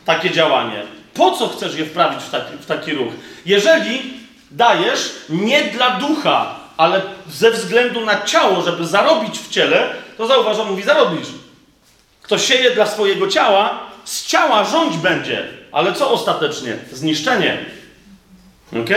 takie 0.05 0.31
działanie. 0.31 0.83
Po 1.13 1.31
co 1.31 1.47
chcesz 1.47 1.75
je 1.75 1.85
wprawić 1.85 2.23
w 2.23 2.29
taki, 2.29 2.57
w 2.57 2.65
taki 2.65 2.93
ruch? 2.93 3.13
Jeżeli 3.45 4.13
dajesz 4.51 5.13
nie 5.29 5.63
dla 5.63 5.91
ducha, 5.91 6.55
ale 6.77 7.01
ze 7.29 7.51
względu 7.51 8.05
na 8.05 8.21
ciało, 8.21 8.61
żeby 8.61 8.87
zarobić 8.87 9.39
w 9.39 9.49
ciele, 9.49 9.89
to 10.17 10.27
zauważam, 10.27 10.69
mówi 10.69 10.83
zarobisz. 10.83 11.27
Kto 12.21 12.37
sieje 12.37 12.71
dla 12.71 12.85
swojego 12.85 13.27
ciała, 13.27 13.79
z 14.05 14.25
ciała 14.25 14.63
rządź 14.63 14.97
będzie. 14.97 15.47
Ale 15.71 15.93
co 15.93 16.11
ostatecznie? 16.11 16.77
Zniszczenie. 16.91 17.65
Ok? 18.73 18.89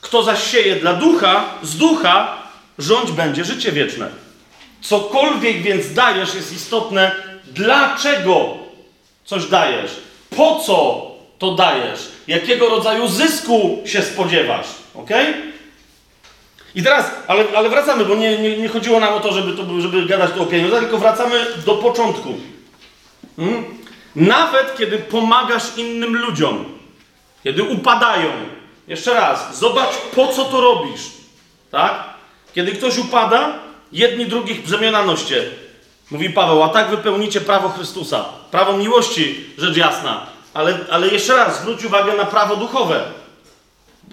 Kto 0.00 0.22
zaś 0.22 0.50
sieje 0.50 0.76
dla 0.76 0.94
ducha, 0.94 1.44
z 1.62 1.76
ducha 1.76 2.36
rządź 2.78 3.12
będzie 3.12 3.44
życie 3.44 3.72
wieczne. 3.72 4.08
Cokolwiek 4.80 5.62
więc 5.62 5.92
dajesz 5.92 6.34
jest 6.34 6.52
istotne, 6.52 7.12
dlaczego 7.46 8.56
coś 9.24 9.46
dajesz, 9.46 9.90
po 10.36 10.60
co 10.66 11.10
to 11.38 11.54
dajesz, 11.54 12.00
jakiego 12.28 12.68
rodzaju 12.68 13.08
zysku 13.08 13.82
się 13.84 14.02
spodziewasz. 14.02 14.66
Ok? 14.94 15.10
I 16.74 16.82
teraz, 16.82 17.10
ale, 17.26 17.44
ale 17.56 17.68
wracamy, 17.68 18.04
bo 18.04 18.14
nie, 18.14 18.38
nie, 18.38 18.56
nie, 18.58 18.68
chodziło 18.68 19.00
nam 19.00 19.14
o 19.14 19.20
to, 19.20 19.32
żeby, 19.32 19.52
to, 19.52 19.80
żeby 19.80 20.06
gadać 20.06 20.32
tu 20.32 20.42
o 20.42 20.46
pieniądzach, 20.46 20.80
tylko 20.80 20.98
wracamy 20.98 21.46
do 21.66 21.74
początku. 21.74 22.34
Hmm? 23.36 23.64
Nawet 24.16 24.76
kiedy 24.78 24.98
pomagasz 24.98 25.62
innym 25.76 26.16
ludziom, 26.16 26.64
kiedy 27.44 27.62
upadają, 27.62 28.30
jeszcze 28.88 29.14
raz, 29.14 29.58
zobacz 29.58 29.96
po 30.14 30.26
co 30.28 30.44
to 30.44 30.60
robisz. 30.60 31.02
Tak? 31.70 32.04
Kiedy 32.54 32.72
ktoś 32.72 32.98
upada, 32.98 33.58
jedni 33.92 34.26
drugich 34.26 34.62
brzemiona 34.62 35.04
noście. 35.04 35.44
Mówi 36.10 36.30
Paweł, 36.30 36.62
a 36.62 36.68
tak 36.68 36.90
wypełnicie 36.90 37.40
prawo 37.40 37.68
Chrystusa. 37.68 38.24
Prawo 38.50 38.76
miłości, 38.76 39.44
rzecz 39.58 39.76
jasna. 39.76 40.26
Ale, 40.56 40.78
ale 40.90 41.08
jeszcze 41.08 41.36
raz, 41.36 41.60
zwróć 41.60 41.84
uwagę 41.84 42.16
na 42.16 42.24
prawo 42.24 42.56
duchowe. 42.56 43.04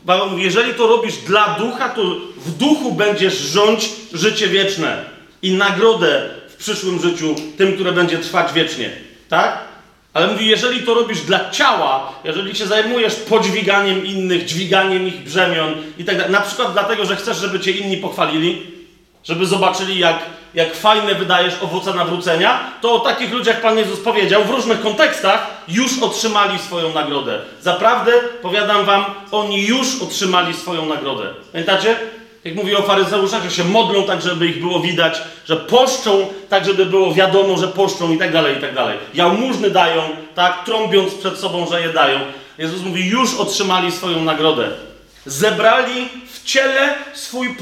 Paweł 0.05 0.29
mówi, 0.29 0.43
jeżeli 0.43 0.73
to 0.73 0.87
robisz 0.87 1.17
dla 1.17 1.55
ducha, 1.59 1.89
to 1.89 2.01
w 2.37 2.51
duchu 2.51 2.91
będziesz 2.91 3.37
rządź 3.37 3.89
życie 4.13 4.47
wieczne 4.47 5.05
i 5.41 5.51
nagrodę 5.51 6.29
w 6.49 6.55
przyszłym 6.55 7.01
życiu 7.01 7.35
tym, 7.57 7.73
które 7.73 7.91
będzie 7.91 8.17
trwać 8.17 8.53
wiecznie. 8.53 8.91
Tak? 9.29 9.57
Ale 10.13 10.27
mówi, 10.27 10.47
jeżeli 10.47 10.83
to 10.83 10.93
robisz 10.93 11.21
dla 11.21 11.49
ciała, 11.49 12.13
jeżeli 12.23 12.55
się 12.55 12.67
zajmujesz 12.67 13.15
podźwiganiem 13.15 14.05
innych, 14.05 14.45
dźwiganiem 14.45 15.07
ich 15.07 15.23
brzemion 15.23 15.73
i 15.97 16.05
tak 16.05 16.17
dalej, 16.17 16.31
na 16.31 16.41
przykład 16.41 16.73
dlatego, 16.73 17.05
że 17.05 17.15
chcesz, 17.15 17.37
żeby 17.37 17.59
cię 17.59 17.71
inni 17.71 17.97
pochwalili, 17.97 18.61
żeby 19.23 19.45
zobaczyli, 19.45 19.99
jak, 19.99 20.19
jak 20.53 20.75
fajne 20.75 21.15
wydajesz 21.15 21.53
owoce 21.61 21.93
nawrócenia, 21.93 22.59
to 22.81 22.93
o 22.93 22.99
takich 22.99 23.33
ludziach 23.33 23.61
Pan 23.61 23.77
Jezus 23.77 23.99
powiedział 23.99 24.43
w 24.43 24.49
różnych 24.49 24.81
kontekstach, 24.81 25.47
już 25.67 26.03
otrzymali 26.03 26.59
swoją 26.59 26.93
nagrodę. 26.93 27.39
Zaprawdę, 27.61 28.11
powiadam 28.41 28.85
Wam, 28.85 29.05
oni 29.31 29.65
już 29.65 30.01
otrzymali 30.01 30.53
swoją 30.53 30.85
nagrodę. 30.85 31.23
Pamiętacie? 31.51 31.95
Jak 32.43 32.55
mówi 32.55 32.75
o 32.75 32.81
faryzeuszach, 32.81 33.43
że 33.43 33.51
się 33.51 33.63
modlą 33.63 34.03
tak, 34.03 34.21
żeby 34.21 34.47
ich 34.47 34.61
było 34.61 34.79
widać, 34.79 35.21
że 35.45 35.57
poszczą 35.57 36.27
tak, 36.49 36.65
żeby 36.65 36.85
było 36.85 37.13
wiadomo, 37.13 37.57
że 37.57 37.67
poszczą 37.67 38.11
i 38.11 38.17
tak 38.17 38.31
dalej, 38.33 38.57
i 38.57 38.61
tak 38.61 38.75
dalej. 38.75 38.97
Jałmużny 39.13 39.69
dają, 39.69 40.01
tak, 40.35 40.65
trąbiąc 40.65 41.15
przed 41.15 41.37
sobą, 41.37 41.67
że 41.71 41.81
je 41.81 41.89
dają. 41.89 42.19
Jezus 42.57 42.81
mówi, 42.81 43.09
już 43.09 43.35
otrzymali 43.35 43.91
swoją 43.91 44.21
nagrodę. 44.21 44.69
Zebrali 45.25 46.09
w 46.33 46.43
ciele 46.43 46.95
swój 47.13 47.55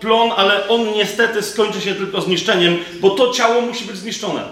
plon, 0.00 0.30
ale 0.36 0.68
on 0.68 0.92
niestety 0.92 1.42
skończy 1.42 1.80
się 1.80 1.94
tylko 1.94 2.20
zniszczeniem, 2.20 2.78
bo 3.00 3.10
to 3.10 3.32
ciało 3.32 3.60
musi 3.60 3.84
być 3.84 3.96
zniszczone. 3.96 4.44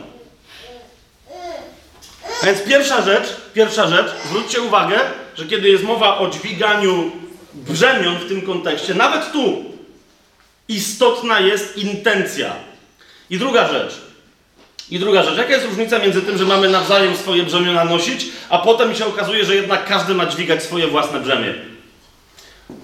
A 2.43 2.47
więc 2.47 2.63
pierwsza 2.63 3.03
rzecz, 3.03 3.27
pierwsza 3.55 3.89
rzecz, 3.89 4.07
zwróćcie 4.25 4.61
uwagę, 4.61 5.01
że 5.37 5.47
kiedy 5.47 5.69
jest 5.69 5.85
mowa 5.85 6.19
o 6.19 6.31
dźwiganiu 6.31 7.11
brzemion 7.55 8.17
w 8.17 8.29
tym 8.29 8.43
kontekście, 8.43 8.95
nawet 8.95 9.33
tu 9.33 9.65
istotna 10.69 11.41
jest 11.41 11.77
intencja. 11.77 12.53
I 13.31 13.39
druga 13.39 13.69
rzecz. 13.69 13.95
I 14.91 14.99
druga 14.99 15.23
rzecz. 15.23 15.39
Jaka 15.39 15.53
jest 15.53 15.67
różnica 15.67 15.99
między 15.99 16.23
tym, 16.23 16.39
że 16.39 16.45
mamy 16.45 16.69
nawzajem 16.69 17.17
swoje 17.17 17.43
brzemiona 17.43 17.85
nosić, 17.85 18.27
a 18.49 18.59
potem 18.59 18.95
się 18.95 19.07
okazuje, 19.07 19.45
że 19.45 19.55
jednak 19.55 19.85
każdy 19.85 20.15
ma 20.15 20.27
dźwigać 20.27 20.63
swoje 20.63 20.87
własne 20.87 21.21
brzemię? 21.21 21.55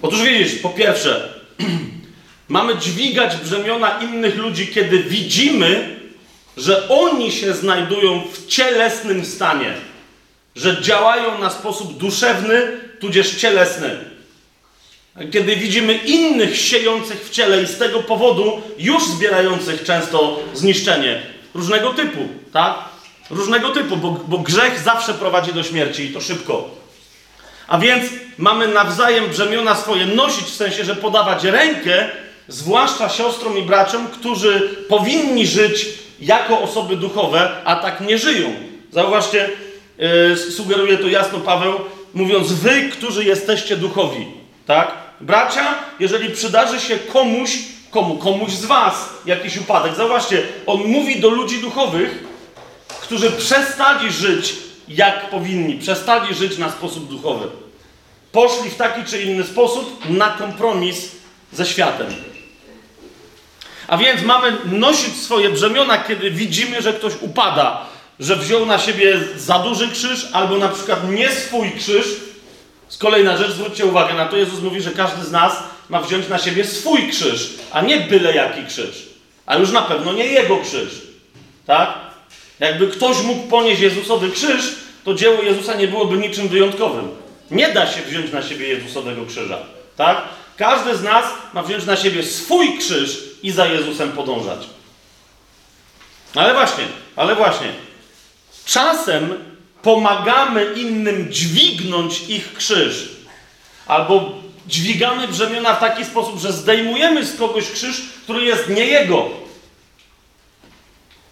Otóż 0.03 0.23
widzisz, 0.23 0.55
po 0.55 0.69
pierwsze, 0.69 1.29
mamy 2.49 2.79
dźwigać 2.79 3.37
brzemiona 3.37 4.01
innych 4.01 4.37
ludzi, 4.37 4.67
kiedy 4.67 4.99
widzimy, 4.99 5.97
że 6.57 6.89
oni 6.89 7.33
się 7.33 7.55
znajdują 7.55 8.23
w 8.33 8.47
cielesnym 8.47 9.25
stanie, 9.25 9.75
że 10.57 10.83
działają 10.83 11.39
na 11.39 11.51
sposób 11.51 11.99
duszewny, 11.99 12.81
tudzież 13.01 13.37
cielesny. 13.37 13.99
Kiedy 15.33 15.57
widzimy 15.57 15.95
innych 15.95 16.57
siejących 16.57 17.25
w 17.25 17.31
ciele 17.31 17.63
i 17.63 17.67
z 17.67 17.79
tego 17.79 18.01
powodu 18.01 18.63
już 18.79 19.05
zbierających 19.05 19.85
często 19.85 20.39
zniszczenie 20.55 21.23
różnego 21.55 21.95
typu, 21.95 22.29
tak? 22.53 22.79
Różnego 23.31 23.71
typu, 23.71 23.97
bo, 23.97 24.11
bo 24.11 24.39
grzech 24.39 24.79
zawsze 24.79 25.15
prowadzi 25.15 25.53
do 25.53 25.63
śmierci 25.63 26.05
i 26.05 26.13
to 26.13 26.21
szybko. 26.21 26.82
A 27.69 27.79
więc 27.79 28.05
mamy 28.39 28.69
nawzajem 28.69 29.29
brzemiona 29.29 29.75
swoje 29.75 30.07
nosić, 30.07 30.45
w 30.45 30.55
sensie, 30.55 30.85
że 30.85 30.97
podawać 30.97 31.45
rękę, 31.45 32.09
zwłaszcza 32.49 33.09
siostrom 33.09 33.59
i 33.59 33.63
braciom, 33.63 34.07
którzy 34.09 34.77
powinni 34.89 35.47
żyć 35.47 35.89
jako 36.21 36.61
osoby 36.61 36.97
duchowe, 36.97 37.51
a 37.65 37.77
tak 37.77 38.01
nie 38.01 38.19
żyją. 38.19 38.55
Zauważcie, 38.91 39.51
yy, 39.99 40.37
sugeruje 40.37 40.99
to 40.99 41.09
jasno 41.09 41.41
Paweł, 41.41 41.81
mówiąc 42.15 42.53
wy, 42.53 42.89
którzy 42.93 43.25
jesteście 43.25 43.77
duchowi. 43.77 44.27
Tak? 44.67 44.93
Bracia, 45.21 45.75
jeżeli 46.01 46.31
przydarzy 46.31 46.81
się 46.81 46.99
komuś, 46.99 47.59
komu? 47.91 48.17
Komuś 48.17 48.51
z 48.51 48.65
was 48.65 49.09
jakiś 49.27 49.57
upadek. 49.57 49.95
Zauważcie, 49.95 50.43
on 50.67 50.81
mówi 50.81 51.21
do 51.21 51.29
ludzi 51.29 51.61
duchowych, 51.61 52.25
którzy 53.03 53.31
przestali 53.31 54.13
żyć 54.13 54.55
jak 54.89 55.31
powinni, 55.31 55.75
przestali 55.75 56.35
żyć 56.35 56.59
na 56.59 56.71
sposób 56.71 57.09
duchowy. 57.09 57.49
Poszli 58.33 58.71
w 58.71 58.77
taki 58.77 59.05
czy 59.05 59.23
inny 59.23 59.45
sposób 59.45 60.11
na 60.11 60.29
kompromis 60.29 61.09
ze 61.53 61.67
światem. 61.67 62.07
A 63.89 63.97
więc 63.97 64.23
mamy 64.23 64.57
nosić 64.65 65.17
swoje 65.17 65.51
brzemiona, 65.51 65.99
kiedy 65.99 66.31
widzimy, 66.31 66.83
że 66.83 66.93
ktoś 66.93 67.13
upada, 67.21 67.87
że 68.21 68.37
wziął 68.37 68.67
na 68.67 68.79
siebie 68.79 69.21
za 69.37 69.59
duży 69.59 69.89
krzyż, 69.89 70.29
albo 70.33 70.57
na 70.57 70.69
przykład 70.69 71.11
nie 71.11 71.31
swój 71.31 71.73
krzyż. 71.73 72.07
Z 72.89 72.99
kolejna 72.99 73.37
rzecz, 73.37 73.51
zwróćcie 73.51 73.87
uwagę 73.87 74.15
na 74.15 74.27
to, 74.27 74.37
Jezus 74.37 74.61
mówi, 74.61 74.83
że 74.83 74.91
każdy 74.91 75.25
z 75.25 75.31
nas 75.31 75.63
ma 75.89 76.01
wziąć 76.01 76.29
na 76.29 76.39
siebie 76.39 76.65
swój 76.65 77.09
krzyż, 77.09 77.51
a 77.73 77.81
nie 77.81 78.01
byle 78.01 78.35
jaki 78.35 78.67
krzyż. 78.67 79.09
A 79.47 79.57
już 79.57 79.71
na 79.71 79.83
pewno 79.83 80.13
nie 80.13 80.27
jego 80.27 80.57
krzyż. 80.57 81.03
Tak? 81.67 81.95
Jakby 82.63 82.87
ktoś 82.87 83.23
mógł 83.23 83.49
ponieść 83.49 83.81
Jezusowy 83.81 84.31
krzyż, 84.31 84.75
to 85.05 85.15
dzieło 85.15 85.43
Jezusa 85.43 85.75
nie 85.75 85.89
byłoby 85.89 86.17
niczym 86.17 86.49
wyjątkowym. 86.49 87.09
Nie 87.51 87.69
da 87.69 87.87
się 87.87 88.03
wziąć 88.03 88.33
na 88.33 88.43
siebie 88.43 88.69
Jezusowego 88.69 89.27
krzyża. 89.27 89.59
Tak? 89.97 90.23
Każdy 90.57 90.97
z 90.97 91.03
nas 91.03 91.25
ma 91.55 91.63
wziąć 91.63 91.85
na 91.85 91.97
siebie 91.97 92.23
swój 92.23 92.79
krzyż 92.79 93.19
i 93.43 93.51
za 93.51 93.67
Jezusem 93.67 94.13
podążać. 94.13 94.59
Ale 96.35 96.55
właśnie, 96.55 96.85
ale 97.17 97.35
właśnie. 97.35 97.69
Czasem 98.65 99.35
pomagamy 99.83 100.73
innym 100.77 101.33
dźwignąć 101.33 102.21
ich 102.29 102.55
krzyż. 102.55 103.09
Albo 103.87 104.33
dźwigamy 104.67 105.29
brzemiona 105.29 105.75
w 105.75 105.81
taki 105.81 106.05
sposób, 106.05 106.41
że 106.41 106.53
zdejmujemy 106.53 107.27
z 107.27 107.37
kogoś 107.37 107.71
krzyż, 107.71 108.03
który 108.25 108.45
jest 108.45 108.69
nie 108.69 108.85
jego. 108.85 109.42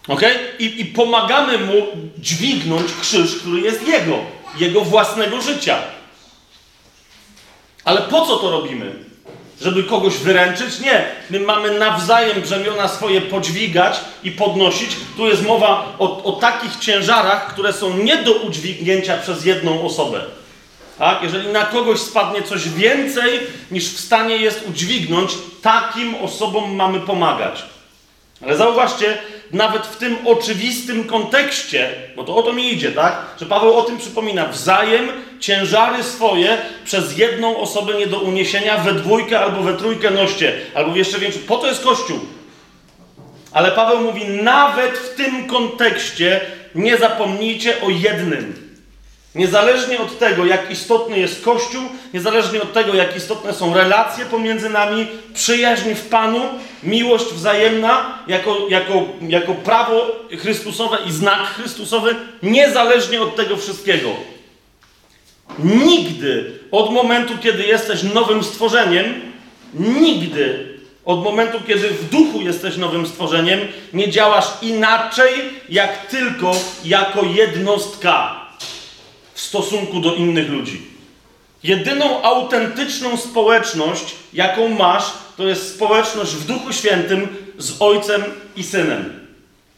Ok? 0.07 0.21
I, 0.59 0.81
I 0.81 0.85
pomagamy 0.85 1.57
mu 1.57 1.73
dźwignąć 2.17 2.91
krzyż, 3.01 3.35
który 3.35 3.61
jest 3.61 3.87
jego, 3.87 4.17
jego 4.59 4.81
własnego 4.81 5.41
życia. 5.41 5.77
Ale 7.85 8.01
po 8.01 8.25
co 8.25 8.37
to 8.37 8.51
robimy? 8.51 8.91
Żeby 9.61 9.83
kogoś 9.83 10.17
wyręczyć? 10.17 10.79
Nie. 10.79 11.05
My 11.29 11.39
mamy 11.39 11.79
nawzajem 11.79 12.41
brzemiona 12.41 12.87
swoje 12.87 13.21
podźwigać 13.21 13.99
i 14.23 14.31
podnosić. 14.31 14.89
Tu 15.17 15.27
jest 15.27 15.47
mowa 15.47 15.95
o, 15.99 16.23
o 16.23 16.31
takich 16.31 16.75
ciężarach, 16.75 17.53
które 17.53 17.73
są 17.73 17.97
nie 17.97 18.17
do 18.17 18.33
udźwignięcia 18.33 19.17
przez 19.17 19.45
jedną 19.45 19.85
osobę. 19.85 20.21
Tak? 20.97 21.23
Jeżeli 21.23 21.47
na 21.47 21.65
kogoś 21.65 21.99
spadnie 21.99 22.43
coś 22.43 22.69
więcej 22.69 23.39
niż 23.71 23.93
w 23.93 23.99
stanie 23.99 24.37
jest 24.37 24.67
udźwignąć, 24.69 25.31
takim 25.61 26.15
osobom 26.15 26.75
mamy 26.75 26.99
pomagać. 26.99 27.63
Ale 28.43 28.57
zauważcie, 28.57 29.17
nawet 29.53 29.87
w 29.87 29.97
tym 29.97 30.17
oczywistym 30.25 31.03
kontekście, 31.03 31.89
bo 32.15 32.23
to 32.23 32.35
o 32.35 32.43
to 32.43 32.53
mi 32.53 32.73
idzie, 32.73 32.91
tak? 32.91 33.15
Że 33.39 33.45
Paweł 33.45 33.73
o 33.73 33.81
tym 33.81 33.97
przypomina, 33.97 34.47
wzajem 34.47 35.07
ciężary 35.39 36.03
swoje 36.03 36.57
przez 36.85 37.17
jedną 37.17 37.57
osobę 37.57 37.93
nie 37.93 38.07
do 38.07 38.19
uniesienia, 38.19 38.77
we 38.77 38.93
dwójkę 38.93 39.39
albo 39.39 39.63
we 39.63 39.77
trójkę 39.77 40.11
noście, 40.11 40.53
albo 40.75 40.95
jeszcze 40.95 41.19
więcej. 41.19 41.41
Po 41.41 41.57
to 41.57 41.67
jest 41.67 41.83
Kościół. 41.83 42.19
Ale 43.51 43.71
Paweł 43.71 44.01
mówi, 44.01 44.27
nawet 44.27 44.97
w 44.97 45.15
tym 45.15 45.47
kontekście 45.47 46.41
nie 46.75 46.97
zapomnijcie 46.97 47.81
o 47.81 47.89
jednym. 47.89 48.70
Niezależnie 49.35 49.99
od 49.99 50.19
tego, 50.19 50.45
jak 50.45 50.71
istotny 50.71 51.19
jest 51.19 51.43
Kościół, 51.43 51.81
niezależnie 52.13 52.61
od 52.61 52.73
tego, 52.73 52.93
jak 52.93 53.17
istotne 53.17 53.53
są 53.53 53.73
relacje 53.73 54.25
pomiędzy 54.25 54.69
nami, 54.69 55.07
przyjaźń 55.33 55.93
w 55.93 56.09
Panu, 56.09 56.39
miłość 56.83 57.25
wzajemna, 57.25 58.19
jako, 58.27 58.57
jako, 58.69 58.93
jako 59.27 59.55
prawo 59.55 60.15
Chrystusowe 60.37 60.97
i 61.05 61.11
znak 61.11 61.39
Chrystusowy, 61.39 62.15
niezależnie 62.43 63.21
od 63.21 63.35
tego 63.35 63.57
wszystkiego. 63.57 64.09
Nigdy 65.59 66.59
od 66.71 66.91
momentu, 66.93 67.33
kiedy 67.37 67.63
jesteś 67.63 68.03
nowym 68.03 68.43
stworzeniem, 68.43 69.05
nigdy 69.73 70.71
od 71.05 71.23
momentu, 71.23 71.57
kiedy 71.67 71.89
w 71.89 72.09
duchu 72.09 72.41
jesteś 72.41 72.77
nowym 72.77 73.07
stworzeniem, 73.07 73.59
nie 73.93 74.09
działasz 74.09 74.47
inaczej, 74.61 75.33
jak 75.69 76.05
tylko 76.05 76.55
jako 76.85 77.23
jednostka 77.25 78.40
stosunku 79.41 79.99
do 79.99 80.15
innych 80.15 80.49
ludzi. 80.49 80.81
Jedyną 81.63 82.21
autentyczną 82.23 83.17
społeczność, 83.17 84.15
jaką 84.33 84.69
masz, 84.69 85.03
to 85.37 85.47
jest 85.47 85.75
społeczność 85.75 86.31
w 86.31 86.45
Duchu 86.45 86.73
Świętym 86.73 87.27
z 87.57 87.81
Ojcem 87.81 88.23
i 88.55 88.63
Synem. 88.63 89.27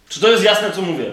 Czy 0.09 0.19
to 0.19 0.31
jest 0.31 0.43
jasne, 0.43 0.71
co 0.71 0.81
mówię? 0.81 1.11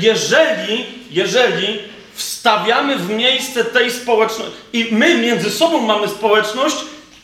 Jeżeli, 0.00 0.84
jeżeli 1.10 1.78
wstawiamy 2.14 2.96
w 2.96 3.10
miejsce 3.10 3.64
tej 3.64 3.90
społeczności 3.90 4.52
i 4.72 4.88
my 4.90 5.18
między 5.18 5.50
sobą 5.50 5.80
mamy 5.80 6.08
społeczność 6.08 6.76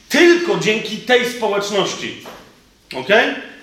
tylko 0.09 0.59
dzięki 0.59 0.97
tej 0.97 1.33
społeczności. 1.33 2.25
Ok? 2.97 3.09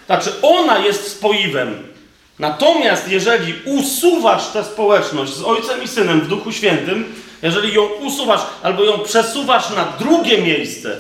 Znaczy, 0.06 0.32
ona 0.42 0.80
jest 0.80 1.12
spoiwem. 1.12 1.93
Natomiast 2.40 3.08
jeżeli 3.08 3.54
usuwasz 3.66 4.48
tę 4.48 4.63
społeczność 4.63 5.34
z 5.34 5.44
Ojcem 5.44 5.84
i 5.84 5.88
Synem 5.88 6.22
w 6.22 6.28
Duchu 6.28 6.52
Świętym, 6.52 7.16
jeżeli 7.42 7.74
ją 7.74 7.84
usuwasz 7.84 8.42
albo 8.63 8.84
ją 8.84 9.00
przesuwasz 9.00 9.70
na 9.70 9.86
drugie 10.00 10.42
miejsce, 10.42 10.98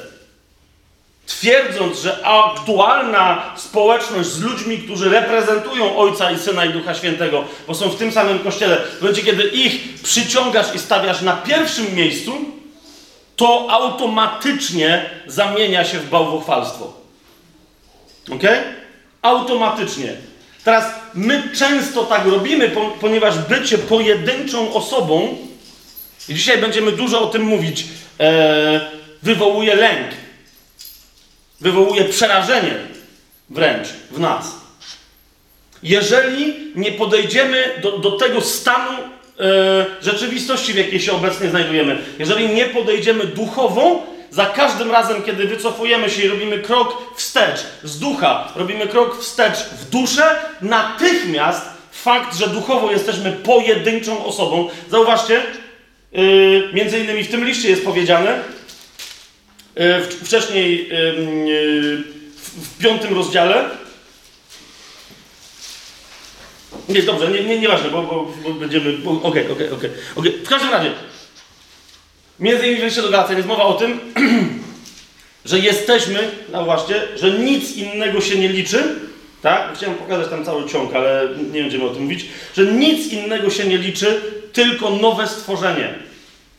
twierdząc, 1.25 2.01
że 2.01 2.27
aktualna 2.27 3.53
społeczność 3.55 4.29
z 4.29 4.41
ludźmi, 4.41 4.77
którzy 4.77 5.09
reprezentują 5.09 5.97
Ojca 5.97 6.31
i 6.31 6.39
Syna 6.39 6.65
i 6.65 6.73
Ducha 6.73 6.93
Świętego, 6.93 7.43
bo 7.67 7.75
są 7.75 7.89
w 7.89 7.95
tym 7.95 8.11
samym 8.11 8.39
kościele, 8.39 8.77
w 8.77 9.01
momencie, 9.01 9.23
kiedy 9.23 9.43
ich 9.43 10.01
przyciągasz 10.03 10.75
i 10.75 10.79
stawiasz 10.79 11.21
na 11.21 11.33
pierwszym 11.33 11.95
miejscu, 11.95 12.33
to 13.35 13.67
automatycznie 13.69 15.09
zamienia 15.27 15.85
się 15.85 15.99
w 15.99 16.09
bałwochwalstwo. 16.09 16.93
Ok? 18.31 18.43
Automatycznie. 19.21 20.15
Teraz 20.63 20.85
my 21.13 21.43
często 21.55 22.03
tak 22.03 22.25
robimy, 22.25 22.71
ponieważ 23.01 23.37
bycie 23.37 23.77
pojedynczą 23.77 24.73
osobą, 24.73 25.37
i 26.29 26.33
dzisiaj 26.33 26.57
będziemy 26.57 26.91
dużo 26.91 27.21
o 27.21 27.27
tym 27.27 27.41
mówić, 27.41 27.85
e, 28.19 28.81
wywołuje 29.23 29.75
lęk, 29.75 30.07
wywołuje 31.61 32.05
przerażenie 32.05 32.75
wręcz 33.49 33.87
w 34.11 34.19
nas. 34.19 34.55
Jeżeli 35.83 36.53
nie 36.75 36.91
podejdziemy 36.91 37.79
do, 37.81 37.97
do 37.97 38.11
tego 38.11 38.41
stanu 38.41 38.91
e, 39.39 39.85
rzeczywistości, 40.01 40.73
w 40.73 40.77
jakiej 40.77 40.99
się 40.99 41.13
obecnie 41.13 41.49
znajdujemy, 41.49 41.97
jeżeli 42.19 42.49
nie 42.49 42.65
podejdziemy 42.65 43.25
duchowo, 43.25 44.12
za 44.33 44.45
każdym 44.45 44.91
razem, 44.91 45.23
kiedy 45.23 45.45
wycofujemy 45.45 46.09
się 46.09 46.21
i 46.21 46.27
robimy 46.27 46.59
krok 46.59 47.15
wstecz 47.15 47.65
z 47.83 47.99
ducha, 47.99 48.51
robimy 48.55 48.87
krok 48.87 49.21
wstecz 49.21 49.57
w 49.57 49.89
duszę, 49.89 50.35
natychmiast 50.61 51.65
fakt, 51.91 52.37
że 52.37 52.47
duchowo 52.47 52.91
jesteśmy 52.91 53.31
pojedynczą 53.31 54.25
osobą, 54.25 54.69
zauważcie, 54.89 55.41
yy, 56.11 56.69
między 56.73 56.99
innymi 56.99 57.23
w 57.23 57.31
tym 57.31 57.45
liście 57.45 57.69
jest 57.69 57.85
powiedziane, 57.85 58.39
yy, 59.75 60.01
wcześniej 60.03 60.87
yy, 60.87 62.03
w, 62.35 62.77
w 62.77 62.77
piątym 62.77 63.13
rozdziale, 63.13 63.69
nie, 66.89 67.01
dobrze, 67.01 67.31
nie, 67.31 67.43
nie, 67.43 67.59
nieważne, 67.59 67.89
bo, 67.89 68.03
bo, 68.03 68.27
bo 68.43 68.49
będziemy. 68.49 68.97
Okej, 69.23 69.51
okej, 69.51 69.69
okej. 69.69 70.31
W 70.31 70.49
każdym 70.49 70.71
razie, 70.71 70.91
Między 72.39 72.65
innymi 72.65 72.81
w 72.81 72.83
liście 72.83 73.01
do 73.01 73.09
Galacji 73.09 73.35
jest 73.35 73.47
mowa 73.47 73.63
o 73.63 73.73
tym, 73.73 73.99
że 75.45 75.59
jesteśmy, 75.59 76.31
zauważcie, 76.51 77.01
że 77.15 77.31
nic 77.31 77.75
innego 77.75 78.21
się 78.21 78.39
nie 78.39 78.49
liczy, 78.49 78.95
tak? 79.41 79.71
Chciałem 79.75 79.95
pokazać 79.95 80.29
tam 80.29 80.45
cały 80.45 80.69
ciąg, 80.69 80.95
ale 80.95 81.27
nie 81.53 81.61
będziemy 81.61 81.83
o 81.83 81.89
tym 81.89 82.03
mówić, 82.03 82.25
że 82.57 82.65
nic 82.65 83.13
innego 83.13 83.49
się 83.49 83.65
nie 83.65 83.77
liczy, 83.77 84.21
tylko 84.53 84.89
nowe 84.89 85.27
stworzenie. 85.27 85.93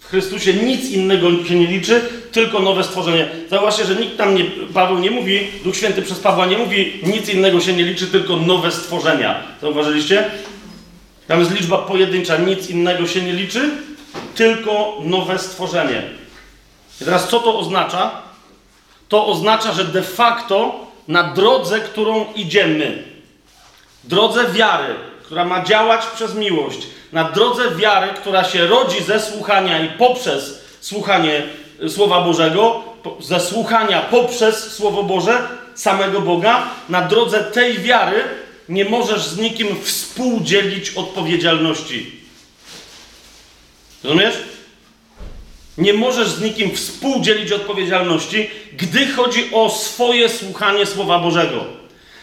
W 0.00 0.06
Chrystusie 0.06 0.54
nic 0.54 0.90
innego 0.90 1.44
się 1.44 1.54
nie 1.54 1.66
liczy, 1.66 2.00
tylko 2.32 2.60
nowe 2.60 2.84
stworzenie. 2.84 3.28
Zauważcie, 3.50 3.84
że 3.84 3.96
nikt 3.96 4.16
tam 4.16 4.34
nie, 4.34 4.44
Paweł 4.74 4.98
nie 4.98 5.10
mówi, 5.10 5.40
Duch 5.64 5.76
Święty 5.76 6.02
przez 6.02 6.18
Pawła 6.18 6.46
nie 6.46 6.58
mówi, 6.58 6.92
nic 7.02 7.28
innego 7.28 7.60
się 7.60 7.72
nie 7.72 7.84
liczy, 7.84 8.06
tylko 8.06 8.36
nowe 8.36 8.72
stworzenia. 8.72 9.42
Zauważyliście? 9.60 10.24
Tam 11.26 11.40
jest 11.40 11.50
liczba 11.50 11.78
pojedyncza, 11.78 12.36
nic 12.36 12.70
innego 12.70 13.06
się 13.06 13.22
nie 13.22 13.32
liczy, 13.32 13.70
tylko 14.34 14.96
nowe 15.00 15.38
stworzenie. 15.38 16.02
I 17.00 17.04
teraz 17.04 17.28
co 17.28 17.40
to 17.40 17.58
oznacza? 17.58 18.10
To 19.08 19.26
oznacza, 19.26 19.72
że 19.72 19.84
de 19.84 20.02
facto 20.02 20.74
na 21.08 21.22
drodze, 21.22 21.80
którą 21.80 22.32
idziemy, 22.34 23.02
drodze 24.04 24.44
wiary, 24.52 24.94
która 25.22 25.44
ma 25.44 25.64
działać 25.64 26.06
przez 26.06 26.34
miłość, 26.34 26.86
na 27.12 27.24
drodze 27.24 27.70
wiary, 27.70 28.08
która 28.08 28.44
się 28.44 28.66
rodzi 28.66 29.02
ze 29.02 29.20
słuchania 29.20 29.84
i 29.84 29.88
poprzez 29.88 30.64
słuchanie 30.80 31.42
Słowa 31.88 32.20
Bożego, 32.20 32.82
ze 33.20 33.40
słuchania 33.40 34.00
poprzez 34.00 34.72
Słowo 34.72 35.02
Boże, 35.02 35.48
samego 35.74 36.20
Boga, 36.20 36.62
na 36.88 37.02
drodze 37.02 37.44
tej 37.44 37.78
wiary 37.78 38.22
nie 38.68 38.84
możesz 38.84 39.26
z 39.26 39.38
nikim 39.38 39.82
współdzielić 39.82 40.90
odpowiedzialności. 40.90 42.23
Rozumiesz? 44.04 44.34
Nie 45.78 45.92
możesz 45.92 46.28
z 46.28 46.40
nikim 46.40 46.76
współdzielić 46.76 47.52
odpowiedzialności, 47.52 48.50
gdy 48.76 49.06
chodzi 49.06 49.50
o 49.52 49.70
swoje 49.70 50.28
słuchanie 50.28 50.86
Słowa 50.86 51.18
Bożego. 51.18 51.64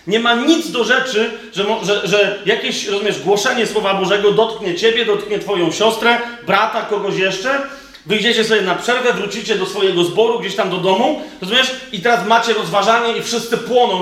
Nie 0.08 0.20
ma 0.20 0.36
nic 0.36 0.72
do 0.72 0.84
rzeczy, 0.84 1.32
że, 1.54 1.65
że, 1.84 2.08
że 2.08 2.39
jakieś, 2.46 2.88
rozumiesz, 2.88 3.20
głoszenie 3.20 3.67
Słowa 3.67 3.94
Bożego 3.94 4.32
dotknie 4.32 4.76
ciebie, 4.76 5.06
dotknie 5.06 5.39
twoją 5.39 5.72
siostrę, 5.72 6.17
brata, 6.48 6.82
kogoś 6.82 7.17
jeszcze. 7.17 7.62
Wyjdziecie 8.06 8.44
sobie 8.44 8.62
na 8.62 8.76
przerwę, 8.76 9.13
wrócicie 9.13 9.56
do 9.56 9.65
swojego 9.65 10.04
zboru, 10.04 10.39
gdzieś 10.39 10.56
tam 10.56 10.70
do 10.70 10.78
domu, 10.78 11.22
rozumiesz? 11.41 11.72
I 11.91 12.00
teraz 12.00 12.28
macie 12.28 12.54
rozważanie 12.54 13.17
i 13.17 13.24
wszyscy 13.24 13.58
płoną. 13.58 14.00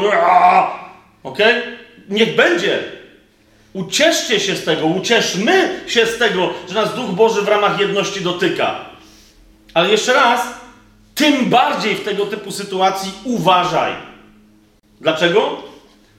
Okej? 1.24 1.60
Okay? 1.60 1.78
Niech 2.10 2.36
będzie. 2.36 2.99
Ucieszcie 3.74 4.40
się 4.40 4.56
z 4.56 4.64
tego, 4.66 4.86
ucieszmy 4.86 5.82
się 5.88 6.06
z 6.06 6.18
tego, 6.18 6.50
że 6.70 6.76
nas 6.76 6.96
Duch 6.96 7.10
Boży 7.10 7.42
w 7.42 7.48
ramach 7.48 7.80
jedności 7.80 8.22
dotyka. 8.22 8.86
Ale 9.74 9.90
jeszcze 9.90 10.14
raz, 10.14 10.42
tym 11.16 11.50
bardziej 11.50 11.96
w 11.96 12.04
tego 12.04 12.26
typu 12.26 12.52
sytuacji 12.52 13.12
uważaj. 13.24 13.94
Dlaczego? 15.02 15.58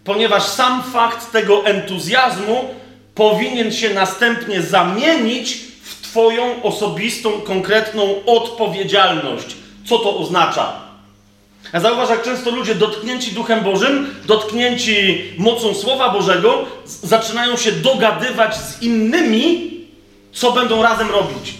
Ponieważ 0.04 0.42
sam 0.42 0.82
fakt 0.92 1.32
tego 1.32 1.64
entuzjazmu 1.66 2.74
powinien 3.14 3.72
się 3.72 3.94
następnie 3.94 4.62
zamienić 4.62 5.54
w 5.82 6.02
Twoją 6.02 6.62
osobistą, 6.62 7.30
konkretną 7.30 8.24
odpowiedzialność. 8.26 9.56
Co 9.88 9.98
to 9.98 10.18
oznacza? 10.18 10.89
A 11.72 11.80
zauważ, 11.80 12.10
jak 12.10 12.22
często 12.22 12.50
ludzie 12.50 12.74
dotknięci 12.74 13.32
Duchem 13.32 13.60
Bożym, 13.60 14.14
dotknięci 14.24 15.24
mocą 15.38 15.74
Słowa 15.74 16.08
Bożego, 16.08 16.66
zaczynają 16.84 17.56
się 17.56 17.72
dogadywać 17.72 18.56
z 18.56 18.82
innymi, 18.82 19.70
co 20.32 20.52
będą 20.52 20.82
razem 20.82 21.10
robić. 21.10 21.54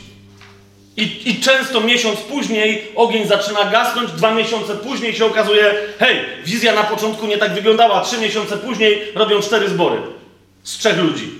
I, 0.96 1.30
I, 1.30 1.40
często 1.40 1.80
miesiąc 1.80 2.20
później 2.20 2.82
ogień 2.96 3.28
zaczyna 3.28 3.64
gasnąć, 3.64 4.12
dwa 4.12 4.34
miesiące 4.34 4.76
później 4.76 5.14
się 5.14 5.26
okazuje, 5.26 5.74
hej, 5.98 6.16
wizja 6.44 6.74
na 6.74 6.84
początku 6.84 7.26
nie 7.26 7.38
tak 7.38 7.54
wyglądała, 7.54 8.00
trzy 8.00 8.18
miesiące 8.18 8.56
później 8.56 9.02
robią 9.14 9.40
cztery 9.40 9.68
zbory 9.68 10.00
z 10.62 10.78
trzech 10.78 10.98
ludzi. 10.98 11.30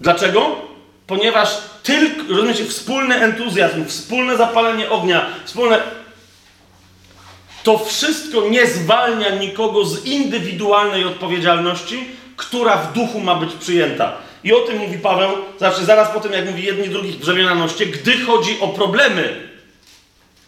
Dlaczego? 0.00 0.56
Ponieważ 1.06 1.48
tylko, 1.82 2.22
rozumiecie, 2.28 2.64
wspólny 2.64 3.14
entuzjazm, 3.14 3.84
wspólne 3.84 4.36
zapalenie 4.36 4.90
ognia, 4.90 5.26
wspólne. 5.44 5.80
To 7.66 7.78
wszystko 7.78 8.48
nie 8.48 8.66
zwalnia 8.66 9.30
nikogo 9.30 9.84
z 9.84 10.04
indywidualnej 10.04 11.04
odpowiedzialności, 11.04 12.04
która 12.36 12.76
w 12.76 12.92
duchu 12.92 13.20
ma 13.20 13.34
być 13.34 13.52
przyjęta. 13.52 14.16
I 14.44 14.52
o 14.52 14.60
tym 14.60 14.78
mówi 14.78 14.98
Paweł, 14.98 15.30
zawsze 15.60 15.84
zaraz 15.84 16.10
po 16.10 16.20
tym, 16.20 16.32
jak 16.32 16.50
mówi 16.50 16.64
jedni 16.64 16.88
drugich 16.88 17.16
brzemienanoście, 17.16 17.86
gdy 17.86 18.18
chodzi 18.18 18.60
o 18.60 18.68
problemy, 18.68 19.50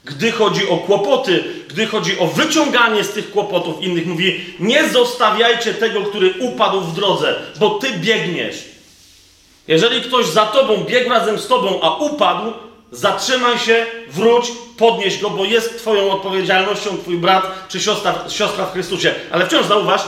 gdy 0.05 0.33
chodzi 0.33 0.69
o 0.69 0.77
kłopoty, 0.77 1.45
gdy 1.69 1.87
chodzi 1.87 2.19
o 2.19 2.27
wyciąganie 2.27 3.05
z 3.05 3.11
tych 3.11 3.31
kłopotów 3.31 3.83
innych, 3.83 4.07
mówi: 4.07 4.41
Nie 4.61 4.89
zostawiajcie 4.89 5.75
tego, 5.75 6.03
który 6.03 6.35
upadł 6.41 6.81
w 6.81 6.95
drodze, 6.95 7.35
bo 7.61 7.71
ty 7.71 7.93
biegniesz. 7.93 8.65
Jeżeli 9.69 10.03
ktoś 10.03 10.27
za 10.27 10.47
tobą 10.47 10.77
biegł 10.77 11.11
razem 11.11 11.39
z 11.39 11.47
tobą, 11.47 11.81
a 11.83 11.97
upadł, 11.97 12.53
zatrzymaj 12.93 13.59
się, 13.59 13.87
wróć, 14.09 14.53
podnieś 14.77 15.19
go, 15.19 15.31
bo 15.31 15.45
jest 15.45 15.79
twoją 15.79 16.11
odpowiedzialnością 16.11 16.99
twój 16.99 17.17
brat 17.17 17.69
czy 17.69 17.81
siostra, 17.81 18.25
siostra 18.29 18.67
w 18.67 18.73
Chrystusie. 18.73 19.15
Ale 19.31 19.47
wciąż 19.47 19.67
zauważ, 19.67 20.03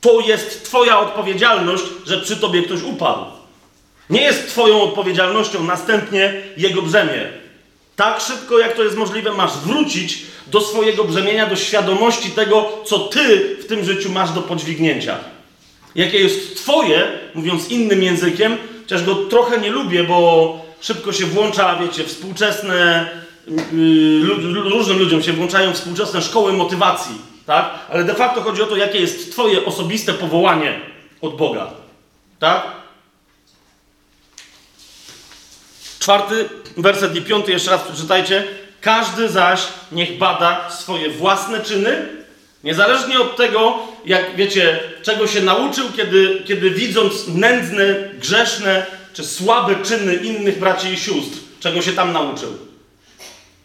to 0.00 0.20
jest 0.20 0.64
Twoja 0.64 1.00
odpowiedzialność, 1.00 1.84
że 2.06 2.20
przy 2.20 2.36
Tobie 2.36 2.62
ktoś 2.62 2.82
upadł. 2.82 3.24
Nie 4.10 4.22
jest 4.22 4.48
Twoją 4.48 4.82
odpowiedzialnością 4.82 5.64
następnie 5.64 6.42
jego 6.56 6.82
brzemię. 6.82 7.28
Tak 7.96 8.20
szybko, 8.20 8.58
jak 8.58 8.76
to 8.76 8.84
jest 8.84 8.96
możliwe, 8.96 9.32
masz 9.32 9.58
wrócić 9.58 10.18
do 10.46 10.60
swojego 10.60 11.04
brzemienia, 11.04 11.46
do 11.46 11.56
świadomości 11.56 12.30
tego, 12.30 12.68
co 12.84 12.98
Ty 12.98 13.56
w 13.60 13.66
tym 13.66 13.84
życiu 13.84 14.10
masz 14.10 14.30
do 14.30 14.42
podźwignięcia. 14.42 15.18
Jakie 15.94 16.18
jest 16.18 16.56
Twoje, 16.56 17.08
mówiąc 17.34 17.68
innym 17.68 18.02
językiem, 18.02 18.56
chociaż 18.82 19.02
go 19.04 19.14
trochę 19.14 19.60
nie 19.60 19.70
lubię, 19.70 20.04
bo 20.04 20.67
szybko 20.80 21.12
się 21.12 21.26
włącza, 21.26 21.76
wiecie, 21.76 22.04
współczesne, 22.04 23.10
yy, 23.72 24.70
różnym 24.70 24.98
ludziom 24.98 25.22
się 25.22 25.32
włączają 25.32 25.72
współczesne 25.72 26.22
szkoły 26.22 26.52
motywacji 26.52 27.28
tak? 27.48 27.70
Ale 27.90 28.04
de 28.04 28.14
facto 28.14 28.42
chodzi 28.42 28.62
o 28.62 28.66
to, 28.66 28.76
jakie 28.76 28.98
jest 28.98 29.32
Twoje 29.32 29.64
osobiste 29.64 30.14
powołanie 30.14 30.80
od 31.20 31.36
Boga, 31.36 31.70
tak? 32.38 32.62
Czwarty 35.98 36.48
werset 36.76 37.16
i 37.16 37.22
piąty, 37.22 37.52
jeszcze 37.52 37.70
raz 37.70 37.82
przeczytajcie. 37.82 38.44
Każdy 38.80 39.28
zaś 39.28 39.60
niech 39.92 40.18
bada 40.18 40.70
swoje 40.70 41.10
własne 41.10 41.60
czyny, 41.60 42.08
niezależnie 42.64 43.20
od 43.20 43.36
tego, 43.36 43.78
jak 44.04 44.36
wiecie, 44.36 44.80
czego 45.02 45.26
się 45.26 45.40
nauczył, 45.40 45.84
kiedy, 45.96 46.42
kiedy 46.46 46.70
widząc 46.70 47.28
nędzne, 47.28 47.84
grzeszne 48.18 48.86
czy 49.12 49.24
słabe 49.24 49.74
czyny 49.84 50.14
innych 50.14 50.58
braci 50.58 50.88
i 50.88 50.96
sióstr, 50.96 51.38
czego 51.60 51.82
się 51.82 51.92
tam 51.92 52.12
nauczył. 52.12 52.68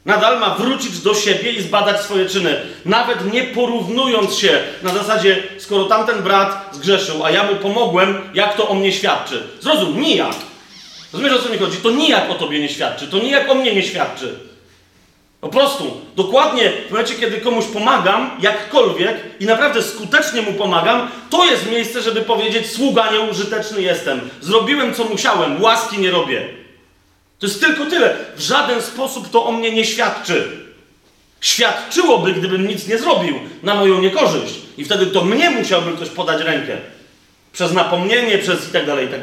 Nadal 0.05 0.39
ma 0.39 0.55
wrócić 0.55 0.99
do 0.99 1.13
siebie 1.13 1.51
i 1.51 1.61
zbadać 1.61 2.01
swoje 2.01 2.25
czyny. 2.25 2.61
Nawet 2.85 3.33
nie 3.33 3.43
porównując 3.43 4.35
się 4.35 4.59
na 4.81 4.93
zasadzie, 4.93 5.43
skoro 5.57 5.85
tamten 5.85 6.23
brat 6.23 6.69
zgrzeszył, 6.71 7.25
a 7.25 7.31
ja 7.31 7.43
mu 7.43 7.55
pomogłem, 7.55 8.21
jak 8.33 8.57
to 8.57 8.69
o 8.69 8.73
mnie 8.73 8.91
świadczy. 8.91 9.43
Zrozum, 9.59 10.01
nijak. 10.01 10.35
Rozumiesz 11.13 11.33
o 11.33 11.41
co 11.41 11.49
mi 11.49 11.57
chodzi? 11.57 11.77
To 11.77 11.91
nijak 11.91 12.29
o 12.29 12.35
tobie 12.35 12.59
nie 12.59 12.69
świadczy, 12.69 13.07
to 13.07 13.19
nijak 13.19 13.49
o 13.49 13.55
mnie 13.55 13.75
nie 13.75 13.83
świadczy. 13.83 14.39
Po 15.43 15.49
prostu, 15.49 16.01
dokładnie 16.15 16.71
w 16.87 16.91
momencie, 16.91 17.15
kiedy 17.15 17.41
komuś 17.41 17.65
pomagam, 17.65 18.31
jakkolwiek 18.41 19.17
i 19.39 19.45
naprawdę 19.45 19.83
skutecznie 19.83 20.41
mu 20.41 20.53
pomagam, 20.53 21.11
to 21.29 21.45
jest 21.45 21.71
miejsce, 21.71 22.01
żeby 22.01 22.21
powiedzieć: 22.21 22.71
Sługa 22.71 23.11
nieużyteczny 23.11 23.81
jestem. 23.81 24.29
Zrobiłem 24.41 24.93
co 24.93 25.03
musiałem, 25.03 25.61
łaski 25.61 25.97
nie 25.97 26.11
robię. 26.11 26.49
To 27.39 27.47
jest 27.47 27.61
tylko 27.61 27.85
tyle. 27.85 28.15
W 28.35 28.41
żaden 28.41 28.81
sposób 28.81 29.31
to 29.31 29.45
o 29.45 29.51
mnie 29.51 29.71
nie 29.71 29.85
świadczy. 29.85 30.51
Świadczyłoby, 31.41 32.33
gdybym 32.33 32.67
nic 32.67 32.87
nie 32.87 32.97
zrobił 32.97 33.39
na 33.63 33.75
moją 33.75 34.01
niekorzyść. 34.01 34.55
I 34.77 34.85
wtedy 34.85 35.07
to 35.07 35.23
mnie 35.23 35.49
musiałby 35.49 35.91
ktoś 35.91 36.09
podać 36.09 36.41
rękę. 36.41 36.77
Przez 37.53 37.73
napomnienie, 37.73 38.37
przez 38.37 38.69
i 38.69 38.71
tak 38.71 38.85
dalej, 38.85 39.07
i 39.07 39.09
tak. 39.09 39.21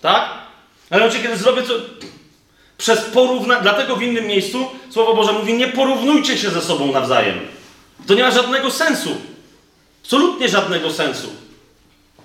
Tak? 0.00 0.30
Ale 0.90 1.04
oczywiście, 1.04 1.28
kiedy 1.28 1.42
zrobię 1.42 1.62
to 1.62 1.74
przez 2.80 3.00
porównanie, 3.00 3.62
dlatego 3.62 3.96
w 3.96 4.02
innym 4.02 4.26
miejscu 4.26 4.66
Słowo 4.90 5.14
Boże 5.14 5.32
mówi, 5.32 5.54
nie 5.54 5.68
porównujcie 5.68 6.38
się 6.38 6.50
ze 6.50 6.60
sobą 6.60 6.92
nawzajem. 6.92 7.38
To 8.06 8.14
nie 8.14 8.22
ma 8.22 8.30
żadnego 8.30 8.70
sensu. 8.70 9.10
Absolutnie 10.02 10.48
żadnego 10.48 10.92
sensu. 10.92 11.28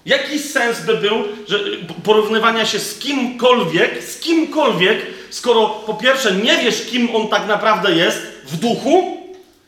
Jaki 0.06 0.40
sens 0.40 0.82
by 0.82 0.98
był, 0.98 1.24
że 1.48 1.60
porównywania 2.04 2.66
się 2.66 2.80
z 2.80 3.00
kimkolwiek, 3.00 4.04
z 4.04 4.20
kimkolwiek, 4.20 4.98
skoro 5.30 5.70
po 5.70 5.94
pierwsze 5.94 6.32
nie 6.32 6.58
wiesz, 6.58 6.86
kim 6.86 7.16
on 7.16 7.28
tak 7.28 7.48
naprawdę 7.48 7.96
jest 7.96 8.18
w 8.48 8.58
duchu, 8.58 9.18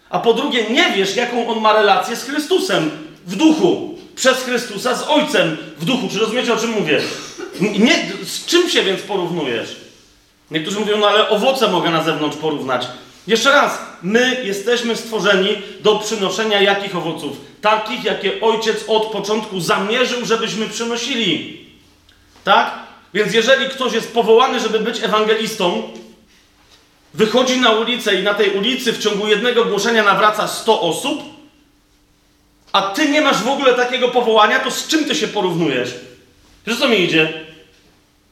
a 0.09 0.19
po 0.19 0.33
drugie 0.33 0.69
nie 0.69 0.91
wiesz, 0.91 1.15
jaką 1.15 1.47
on 1.47 1.61
ma 1.61 1.73
relację 1.73 2.15
z 2.15 2.23
Chrystusem 2.23 2.91
w 3.25 3.35
duchu, 3.35 3.97
przez 4.15 4.37
Chrystusa 4.37 4.95
z 4.95 5.03
Ojcem 5.07 5.57
w 5.77 5.85
duchu. 5.85 6.07
Czy 6.11 6.19
rozumiecie, 6.19 6.53
o 6.53 6.57
czym 6.57 6.71
mówię? 6.71 7.01
Nie, 7.61 8.11
z 8.25 8.45
czym 8.45 8.69
się 8.69 8.83
więc 8.83 9.01
porównujesz? 9.01 9.86
Niektórzy 10.51 10.79
mówią, 10.79 10.97
no 10.97 11.07
ale 11.07 11.29
owoce 11.29 11.67
mogę 11.67 11.89
na 11.89 12.03
zewnątrz 12.03 12.37
porównać. 12.37 12.87
Jeszcze 13.27 13.51
raz, 13.51 13.79
my 14.03 14.41
jesteśmy 14.43 14.95
stworzeni 14.95 15.49
do 15.79 15.95
przynoszenia 15.95 16.61
jakich 16.61 16.95
owoców? 16.95 17.37
Takich, 17.61 18.03
jakie 18.03 18.41
ojciec 18.41 18.83
od 18.87 19.05
początku 19.05 19.61
zamierzył, 19.61 20.25
żebyśmy 20.25 20.67
przynosili. 20.67 21.59
Tak? 22.43 22.73
Więc 23.13 23.33
jeżeli 23.33 23.69
ktoś 23.69 23.93
jest 23.93 24.13
powołany, 24.13 24.59
żeby 24.59 24.79
być 24.79 25.03
ewangelistą, 25.03 25.83
wychodzi 27.13 27.61
na 27.61 27.71
ulicę 27.71 28.15
i 28.15 28.23
na 28.23 28.33
tej 28.33 28.49
ulicy 28.49 28.93
w 28.93 28.99
ciągu 28.99 29.27
jednego 29.27 29.65
głoszenia 29.65 30.03
nawraca 30.03 30.47
100 30.47 30.81
osób, 30.81 31.23
a 32.71 32.81
ty 32.81 33.09
nie 33.09 33.21
masz 33.21 33.37
w 33.37 33.47
ogóle 33.47 33.73
takiego 33.73 34.07
powołania, 34.07 34.59
to 34.59 34.71
z 34.71 34.87
czym 34.87 35.05
ty 35.05 35.15
się 35.15 35.27
porównujesz? 35.27 35.95
Wiesz 36.67 36.79
co 36.79 36.87
mi 36.87 37.01
idzie? 37.01 37.46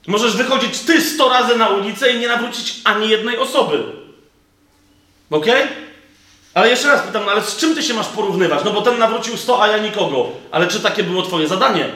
Możesz 0.07 0.37
wychodzić 0.37 0.79
ty 0.79 1.01
100 1.01 1.29
razy 1.29 1.55
na 1.55 1.67
ulicę 1.67 2.13
i 2.13 2.19
nie 2.19 2.27
nawrócić 2.27 2.75
ani 2.83 3.09
jednej 3.09 3.37
osoby. 3.37 3.83
Ok? 5.31 5.45
Ale 6.53 6.69
jeszcze 6.69 6.87
raz 6.87 7.01
pytam, 7.01 7.25
no 7.25 7.31
ale 7.31 7.41
z 7.41 7.57
czym 7.57 7.75
ty 7.75 7.83
się 7.83 7.93
masz 7.93 8.07
porównywać? 8.07 8.63
No 8.65 8.71
bo 8.71 8.81
ten 8.81 8.97
nawrócił 8.97 9.37
100, 9.37 9.63
a 9.63 9.67
ja 9.67 9.77
nikogo. 9.77 10.27
Ale 10.51 10.67
czy 10.67 10.79
takie 10.79 11.03
było 11.03 11.21
twoje 11.21 11.47
zadanie? 11.47 11.89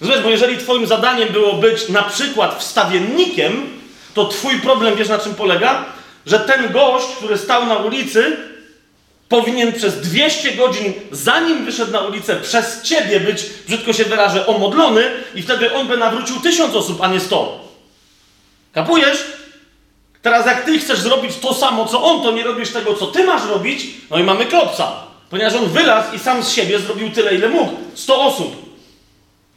Zobacz, 0.00 0.20
bo 0.20 0.30
jeżeli 0.30 0.58
twoim 0.58 0.86
zadaniem 0.86 1.28
było 1.28 1.52
być 1.52 1.88
na 1.88 2.02
przykład 2.02 2.60
wstawiennikiem, 2.60 3.80
to 4.14 4.24
twój 4.24 4.60
problem, 4.60 4.96
wiesz 4.96 5.08
na 5.08 5.18
czym 5.18 5.34
polega? 5.34 5.84
Że 6.26 6.40
ten 6.40 6.72
gość, 6.72 7.06
który 7.16 7.38
stał 7.38 7.66
na 7.66 7.76
ulicy, 7.76 8.36
powinien 9.30 9.72
przez 9.72 10.00
200 10.00 10.52
godzin, 10.52 10.92
zanim 11.12 11.64
wyszedł 11.64 11.92
na 11.92 12.00
ulicę, 12.00 12.36
przez 12.36 12.82
ciebie 12.82 13.20
być, 13.20 13.44
brzydko 13.66 13.92
się 13.92 14.04
wyrażę, 14.04 14.46
omodlony 14.46 15.10
i 15.34 15.42
wtedy 15.42 15.74
on 15.74 15.88
by 15.88 15.96
nawrócił 15.96 16.40
tysiąc 16.40 16.74
osób, 16.74 17.02
a 17.02 17.08
nie 17.08 17.20
100. 17.20 17.64
Kapujesz? 18.72 19.24
Teraz 20.22 20.46
jak 20.46 20.64
ty 20.64 20.78
chcesz 20.78 20.98
zrobić 20.98 21.36
to 21.36 21.54
samo, 21.54 21.86
co 21.86 22.02
on, 22.02 22.22
to 22.22 22.32
nie 22.32 22.42
robisz 22.42 22.70
tego, 22.70 22.94
co 22.94 23.06
ty 23.06 23.24
masz 23.24 23.48
robić, 23.48 23.86
no 24.10 24.18
i 24.18 24.22
mamy 24.22 24.46
klopsa. 24.46 24.92
Ponieważ 25.30 25.54
on 25.54 25.68
wylazł 25.68 26.14
i 26.14 26.18
sam 26.18 26.42
z 26.42 26.50
siebie 26.50 26.78
zrobił 26.78 27.10
tyle, 27.10 27.34
ile 27.34 27.48
mógł. 27.48 27.72
100 27.94 28.22
osób. 28.22 28.69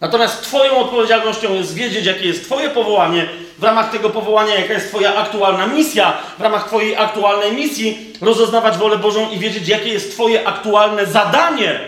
Natomiast 0.04 0.42
twoją 0.42 0.78
odpowiedzialnością 0.78 1.54
jest 1.54 1.74
wiedzieć, 1.74 2.06
jakie 2.06 2.28
jest 2.28 2.44
twoje 2.44 2.70
powołanie, 2.70 3.26
w 3.60 3.64
ramach 3.64 3.92
tego 3.92 4.10
powołania, 4.10 4.56
jaka 4.56 4.74
jest 4.74 4.90
twoja 4.90 5.16
aktualna 5.16 5.68
misja, 5.68 6.14
w 6.38 6.42
ramach 6.42 6.68
twojej 6.68 6.96
aktualnej 6.96 7.52
misji 7.52 8.14
rozeznawać 8.22 8.78
wolę 8.78 8.98
Bożą 8.98 9.30
i 9.30 9.40
wiedzieć, 9.40 9.68
jakie 9.68 9.90
jest 9.90 10.12
twoje 10.12 10.48
aktualne 10.48 11.06
zadanie. 11.06 11.80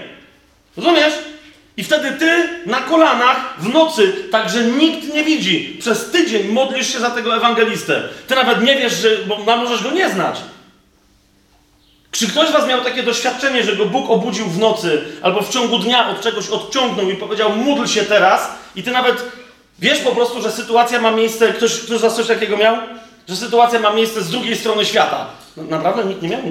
Rozumiesz? 0.78 1.14
I 1.78 1.84
wtedy 1.84 2.12
ty 2.12 2.50
na 2.66 2.82
kolanach 2.82 3.56
w 3.58 3.74
nocy, 3.74 4.14
tak 4.32 4.50
że 4.50 4.64
nikt 4.64 5.14
nie 5.14 5.24
widzi, 5.24 5.78
przez 5.80 6.12
tydzień 6.12 6.48
modlisz 6.48 6.94
się 6.94 7.00
za 7.00 7.10
tego 7.10 7.36
ewangelistę. 7.36 8.04
Ty 8.28 8.36
nawet 8.36 8.62
nie 8.62 8.76
wiesz, 8.76 8.94
że, 8.94 9.10
bo 9.18 9.58
możesz 9.58 9.84
go 9.84 9.92
nie 9.92 10.10
znać. 10.10 10.40
Czy 12.16 12.28
ktoś 12.28 12.50
z 12.50 12.52
Was 12.52 12.68
miał 12.68 12.82
takie 12.82 13.04
doświadczenie, 13.04 13.64
że 13.64 13.76
go 13.76 13.86
Bóg 13.86 14.10
obudził 14.10 14.46
w 14.46 14.60
nocy 14.60 15.02
albo 15.22 15.42
w 15.42 15.50
ciągu 15.50 15.80
dnia 15.80 16.10
od 16.10 16.22
czegoś 16.22 16.50
odciągnął 16.50 17.10
i 17.10 17.16
powiedział: 17.16 17.56
módl 17.56 17.86
się 17.86 18.04
teraz, 18.04 18.52
i 18.76 18.84
ty 18.84 18.92
nawet 18.92 19.24
Wiesz 19.80 20.00
po 20.00 20.12
prostu, 20.12 20.42
że 20.42 20.52
sytuacja 20.52 21.02
ma 21.02 21.12
miejsce, 21.12 21.54
ktoś, 21.54 21.80
ktoś 21.80 21.98
z 21.98 22.02
was 22.02 22.16
coś 22.16 22.28
takiego 22.28 22.58
miał? 22.58 22.76
Że 23.30 23.36
sytuacja 23.36 23.80
ma 23.80 23.94
miejsce 23.94 24.22
z 24.22 24.30
drugiej 24.30 24.56
strony 24.56 24.86
świata. 24.86 25.26
Naprawdę 25.58 26.06
nikt 26.06 26.22
nie 26.22 26.30
miał? 26.30 26.42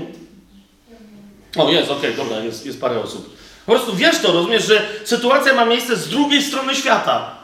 O, 1.57 1.71
jest, 1.71 1.91
okej, 1.91 2.15
okay, 2.15 2.25
dobra, 2.25 2.45
jest, 2.45 2.67
jest 2.67 2.81
parę 2.81 3.01
osób. 3.01 3.37
Po 3.67 3.73
prostu 3.73 3.97
wiesz 3.97 4.19
to, 4.19 4.33
rozumiesz, 4.33 4.67
że 4.67 4.83
sytuacja 5.05 5.55
ma 5.55 5.65
miejsce 5.65 5.97
z 5.97 6.09
drugiej 6.09 6.43
strony 6.43 6.75
świata. 6.75 7.44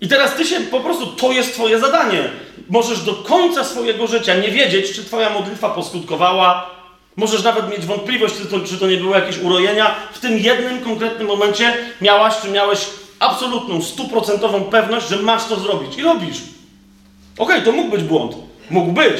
I 0.00 0.08
teraz 0.08 0.34
ty 0.34 0.46
się 0.46 0.60
po 0.60 0.80
prostu, 0.80 1.06
to 1.06 1.32
jest 1.32 1.54
twoje 1.54 1.80
zadanie. 1.80 2.30
Możesz 2.68 3.02
do 3.02 3.14
końca 3.14 3.64
swojego 3.64 4.06
życia 4.06 4.34
nie 4.34 4.50
wiedzieć, 4.50 4.92
czy 4.92 5.04
twoja 5.04 5.30
modlitwa 5.30 5.70
poskutkowała. 5.70 6.70
Możesz 7.16 7.42
nawet 7.42 7.70
mieć 7.70 7.86
wątpliwość, 7.86 8.34
czy 8.36 8.46
to, 8.46 8.60
czy 8.60 8.78
to 8.78 8.86
nie 8.86 8.96
były 8.96 9.16
jakieś 9.16 9.38
urojenia. 9.38 9.94
W 10.12 10.18
tym 10.18 10.38
jednym 10.38 10.80
konkretnym 10.80 11.26
momencie 11.26 11.76
miałaś, 12.00 12.34
czy 12.42 12.48
miałeś 12.48 12.86
absolutną, 13.18 13.82
stuprocentową 13.82 14.64
pewność, 14.64 15.08
że 15.08 15.16
masz 15.16 15.44
to 15.44 15.56
zrobić. 15.56 15.96
I 15.96 16.02
robisz. 16.02 16.36
Okej, 17.38 17.56
okay, 17.56 17.62
to 17.62 17.72
mógł 17.72 17.90
być 17.90 18.02
błąd. 18.02 18.36
Mógł 18.70 18.92
być. 18.92 19.16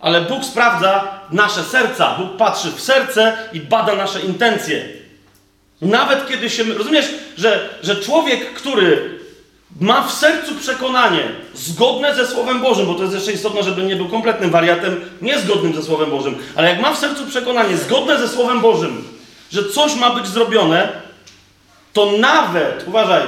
Ale 0.00 0.20
Bóg 0.20 0.44
sprawdza 0.44 1.20
nasze 1.32 1.62
serca. 1.62 2.14
Bóg 2.18 2.36
patrzy 2.36 2.70
w 2.70 2.80
serce 2.80 3.38
i 3.52 3.60
bada 3.60 3.94
nasze 3.94 4.20
intencje. 4.20 4.88
Nawet 5.80 6.28
kiedy 6.28 6.50
się. 6.50 6.64
Rozumiesz, 6.64 7.06
że, 7.38 7.68
że 7.82 7.96
człowiek, 7.96 8.52
który 8.54 9.15
ma 9.80 10.02
w 10.02 10.12
sercu 10.12 10.54
przekonanie 10.54 11.22
zgodne 11.54 12.14
ze 12.14 12.26
Słowem 12.26 12.60
Bożym, 12.60 12.86
bo 12.86 12.94
to 12.94 13.02
jest 13.02 13.14
jeszcze 13.14 13.32
istotne, 13.32 13.62
żeby 13.62 13.82
nie 13.82 13.96
był 13.96 14.08
kompletnym 14.08 14.50
wariatem, 14.50 15.00
niezgodnym 15.22 15.74
ze 15.74 15.82
Słowem 15.82 16.10
Bożym, 16.10 16.38
ale 16.56 16.68
jak 16.68 16.80
ma 16.80 16.94
w 16.94 16.98
sercu 16.98 17.26
przekonanie 17.26 17.76
zgodne 17.76 18.18
ze 18.18 18.28
Słowem 18.28 18.60
Bożym, 18.60 19.04
że 19.52 19.68
coś 19.68 19.94
ma 19.94 20.10
być 20.10 20.26
zrobione, 20.26 20.88
to 21.92 22.12
nawet, 22.18 22.84
uważaj, 22.88 23.22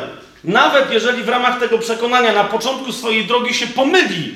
nawet 0.45 0.93
jeżeli 0.93 1.23
w 1.23 1.29
ramach 1.29 1.61
tego 1.61 1.79
przekonania 1.79 2.33
na 2.33 2.45
początku 2.45 2.93
swojej 2.93 3.27
drogi 3.27 3.55
się 3.55 3.67
pomyli, 3.67 4.35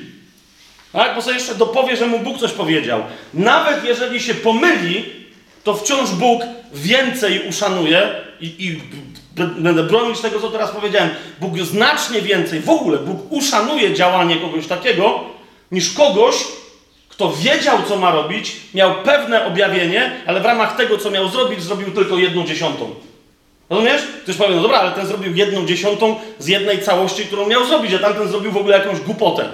tak? 0.93 1.15
Bo 1.15 1.21
sobie 1.21 1.35
jeszcze 1.35 1.55
dopowie, 1.55 1.97
że 1.97 2.07
mu 2.07 2.19
Bóg 2.19 2.39
coś 2.39 2.51
powiedział. 2.51 3.03
Nawet 3.33 3.83
jeżeli 3.83 4.19
się 4.19 4.33
pomyli, 4.33 5.05
to 5.63 5.73
wciąż 5.73 6.09
Bóg 6.09 6.41
więcej 6.73 7.47
uszanuje 7.49 8.15
i, 8.41 8.65
i 8.65 8.81
będę 9.35 9.83
bronić 9.83 10.19
tego, 10.19 10.39
co 10.39 10.49
teraz 10.49 10.71
powiedziałem. 10.71 11.09
Bóg 11.39 11.59
znacznie 11.59 12.21
więcej, 12.21 12.59
w 12.59 12.69
ogóle 12.69 12.97
Bóg 12.97 13.31
uszanuje 13.31 13.93
działanie 13.93 14.37
kogoś 14.37 14.67
takiego, 14.67 15.19
niż 15.71 15.93
kogoś, 15.93 16.35
kto 17.09 17.31
wiedział, 17.31 17.77
co 17.87 17.97
ma 17.97 18.11
robić, 18.11 18.55
miał 18.73 18.95
pewne 19.03 19.45
objawienie, 19.45 20.11
ale 20.25 20.41
w 20.41 20.45
ramach 20.45 20.77
tego, 20.77 20.97
co 20.97 21.11
miał 21.11 21.29
zrobić, 21.29 21.61
zrobił 21.61 21.91
tylko 21.91 22.17
jedną 22.17 22.45
dziesiątą. 22.45 22.95
Rozumiesz? 23.69 24.01
Ktoś 24.23 24.35
powie, 24.35 24.55
no 24.55 24.61
dobra, 24.61 24.79
ale 24.79 24.91
ten 24.91 25.07
zrobił 25.07 25.35
jedną 25.35 25.65
dziesiątą 25.65 26.15
z 26.39 26.47
jednej 26.47 26.81
całości, 26.81 27.25
którą 27.25 27.47
miał 27.47 27.65
zrobić, 27.65 27.93
a 27.93 27.99
tamten 27.99 28.27
zrobił 28.27 28.51
w 28.51 28.57
ogóle 28.57 28.77
jakąś 28.77 28.99
głupotę. 28.99 29.49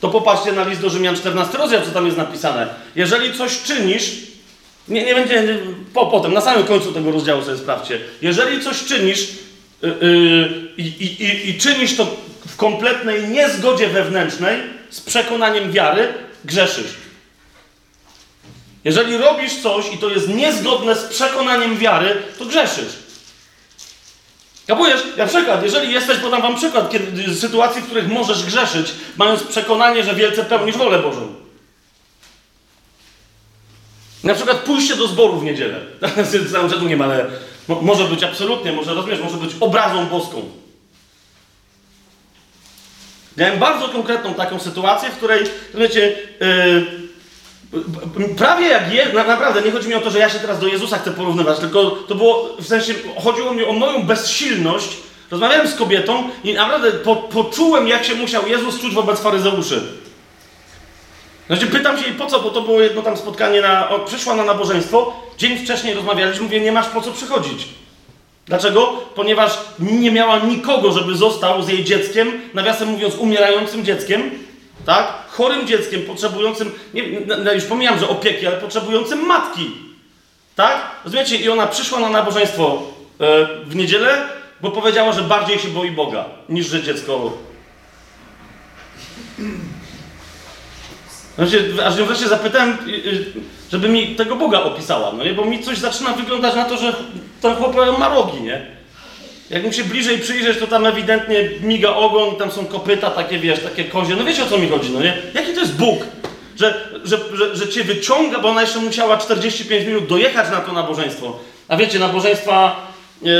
To 0.00 0.08
popatrzcie 0.08 0.52
na 0.52 0.64
list 0.64 0.80
do 0.80 0.90
Rzymian 0.90 1.16
14 1.16 1.58
rozdział, 1.58 1.80
co 1.82 1.90
tam 1.90 2.06
jest 2.06 2.18
napisane. 2.18 2.68
Jeżeli 2.96 3.38
coś 3.38 3.62
czynisz, 3.62 4.33
nie, 4.88 5.04
nie 5.04 5.14
będzie, 5.14 5.58
po, 5.94 6.06
potem, 6.06 6.32
na 6.32 6.40
samym 6.40 6.66
końcu 6.66 6.92
tego 6.92 7.10
rozdziału 7.10 7.42
sobie 7.42 7.58
sprawdźcie. 7.58 8.00
Jeżeli 8.22 8.64
coś 8.64 8.84
czynisz 8.84 9.28
yy, 9.82 9.96
yy, 10.78 10.84
i, 11.44 11.58
czynisz 11.58 11.96
to 11.96 12.16
w 12.48 12.56
kompletnej 12.56 13.28
niezgodzie 13.28 13.88
wewnętrznej, 13.88 14.60
z 14.90 15.00
przekonaniem 15.00 15.72
wiary, 15.72 16.14
grzeszysz. 16.44 16.94
Jeżeli 18.84 19.16
robisz 19.16 19.62
coś 19.62 19.92
i 19.92 19.98
to 19.98 20.10
jest 20.10 20.28
niezgodne 20.28 20.96
z 20.96 21.04
przekonaniem 21.04 21.78
wiary, 21.78 22.16
to 22.38 22.44
grzeszysz. 22.44 22.92
Kapujesz? 24.66 25.00
Na 25.16 25.26
przykład, 25.26 25.62
jeżeli 25.62 25.92
jesteś, 25.92 26.18
podam 26.18 26.42
wam 26.42 26.56
przykład 26.56 26.90
kiedy, 26.90 27.34
sytuacji, 27.34 27.82
w 27.82 27.84
których 27.84 28.08
możesz 28.08 28.44
grzeszyć, 28.44 28.86
mając 29.16 29.42
przekonanie, 29.42 30.04
że 30.04 30.14
wielce 30.14 30.44
pełnisz 30.44 30.76
wolę 30.76 30.98
Bożą. 30.98 31.43
Na 34.24 34.34
przykład 34.34 34.56
pójście 34.56 34.96
do 34.96 35.06
zboru 35.06 35.36
w 35.36 35.44
niedzielę. 35.44 35.80
Całym 36.52 36.70
czatu 36.70 36.88
nie 36.88 36.96
ma, 36.96 37.04
ale 37.04 37.26
może 37.68 38.04
być 38.04 38.22
absolutnie, 38.22 38.72
może 38.72 38.94
rozumiesz, 38.94 39.20
może 39.20 39.36
być 39.36 39.50
obrazą 39.60 40.06
boską. 40.06 40.42
Miałem 43.36 43.58
bardzo 43.58 43.88
konkretną 43.88 44.34
taką 44.34 44.58
sytuację, 44.58 45.10
w 45.10 45.16
której, 45.16 45.44
wiecie, 45.74 46.18
yy, 46.40 48.34
prawie 48.36 48.68
jak 48.68 48.94
jest, 48.94 49.12
naprawdę 49.12 49.62
nie 49.62 49.70
chodzi 49.70 49.88
mi 49.88 49.94
o 49.94 50.00
to, 50.00 50.10
że 50.10 50.18
ja 50.18 50.28
się 50.28 50.38
teraz 50.38 50.60
do 50.60 50.66
Jezusa 50.66 50.98
chcę 50.98 51.10
porównywać, 51.10 51.58
tylko 51.58 51.90
to 51.90 52.14
było, 52.14 52.56
w 52.60 52.66
sensie, 52.66 52.94
chodziło 53.22 53.54
mi 53.54 53.64
o 53.64 53.72
moją 53.72 54.02
bezsilność. 54.02 54.96
Rozmawiałem 55.30 55.68
z 55.68 55.74
kobietą 55.74 56.30
i 56.44 56.54
naprawdę 56.54 56.92
po, 56.92 57.16
poczułem, 57.16 57.88
jak 57.88 58.04
się 58.04 58.14
musiał 58.14 58.48
Jezus 58.48 58.80
czuć 58.80 58.94
wobec 58.94 59.20
faryzeuszy. 59.20 59.82
Znaczy 61.46 61.66
pytam 61.66 61.98
się 61.98 62.04
jej 62.04 62.14
po 62.14 62.26
co, 62.26 62.40
bo 62.40 62.50
to 62.50 62.62
było 62.62 62.80
jedno 62.80 63.02
tam 63.02 63.16
spotkanie, 63.16 63.60
na, 63.60 63.88
o, 63.88 63.98
przyszła 63.98 64.34
na 64.34 64.44
nabożeństwo, 64.44 65.12
dzień 65.38 65.58
wcześniej 65.58 65.94
rozmawialiśmy, 65.94 66.42
mówię, 66.42 66.60
nie 66.60 66.72
masz 66.72 66.86
po 66.86 67.00
co 67.00 67.12
przychodzić. 67.12 67.68
Dlaczego? 68.46 68.92
Ponieważ 69.14 69.58
nie 69.78 70.10
miała 70.10 70.38
nikogo, 70.38 70.92
żeby 70.92 71.14
został 71.14 71.62
z 71.62 71.68
jej 71.68 71.84
dzieckiem, 71.84 72.40
nawiasem 72.54 72.88
mówiąc, 72.88 73.14
umierającym 73.14 73.84
dzieckiem, 73.84 74.30
tak? 74.86 75.12
Chorym 75.28 75.66
dzieckiem, 75.66 76.02
potrzebującym, 76.02 76.72
nie, 76.94 77.02
no, 77.44 77.52
już 77.52 77.64
pomijam, 77.64 77.98
że 77.98 78.08
opieki, 78.08 78.46
ale 78.46 78.56
potrzebującym 78.56 79.26
matki. 79.26 79.70
Tak? 80.56 80.76
Rozumiecie? 81.04 81.36
I 81.36 81.48
ona 81.48 81.66
przyszła 81.66 82.00
na 82.00 82.08
nabożeństwo 82.08 82.82
e, 83.20 83.46
w 83.64 83.76
niedzielę, 83.76 84.28
bo 84.60 84.70
powiedziała, 84.70 85.12
że 85.12 85.22
bardziej 85.22 85.58
się 85.58 85.68
boi 85.68 85.90
Boga, 85.90 86.24
niż 86.48 86.66
że 86.66 86.82
dziecko 86.82 87.32
znaczy, 91.36 91.74
aż 91.84 91.98
ją 91.98 92.04
wreszcie 92.04 92.28
zapytałem, 92.28 92.78
y, 92.88 92.90
y, 92.90 93.24
żeby 93.72 93.88
mi 93.88 94.06
tego 94.06 94.36
Boga 94.36 94.62
opisała, 94.62 95.12
no 95.12 95.24
nie? 95.24 95.32
Bo 95.32 95.44
mi 95.44 95.62
coś 95.62 95.78
zaczyna 95.78 96.12
wyglądać 96.12 96.54
na 96.54 96.64
to, 96.64 96.76
że 96.76 96.94
ten 97.42 97.56
chłop 97.56 97.76
ma 97.98 98.08
rogi, 98.08 98.42
nie? 98.42 98.66
Jak 99.50 99.64
mu 99.64 99.72
się 99.72 99.84
bliżej 99.84 100.18
przyjrzeć, 100.18 100.58
to 100.58 100.66
tam 100.66 100.86
ewidentnie 100.86 101.50
miga 101.60 101.90
ogon, 101.90 102.36
tam 102.36 102.50
są 102.50 102.66
kopyta 102.66 103.10
takie, 103.10 103.38
wiesz, 103.38 103.60
takie 103.60 103.84
kozie. 103.84 104.16
No 104.16 104.24
wiecie 104.24 104.42
o 104.42 104.46
co 104.46 104.58
mi 104.58 104.68
chodzi, 104.68 104.90
no 104.90 105.00
nie? 105.00 105.16
Jaki 105.34 105.52
to 105.52 105.60
jest 105.60 105.76
Bóg? 105.76 105.98
Że, 106.56 106.74
że, 107.04 107.18
że, 107.32 107.56
że 107.56 107.68
cię 107.68 107.84
wyciąga, 107.84 108.38
bo 108.38 108.48
ona 108.48 108.60
jeszcze 108.60 108.78
musiała 108.78 109.16
45 109.16 109.86
minut 109.86 110.06
dojechać 110.06 110.50
na 110.50 110.60
to 110.60 110.72
nabożeństwo. 110.72 111.38
A 111.68 111.76
wiecie, 111.76 111.98
nabożeństwa 111.98 112.86
yy, 113.22 113.32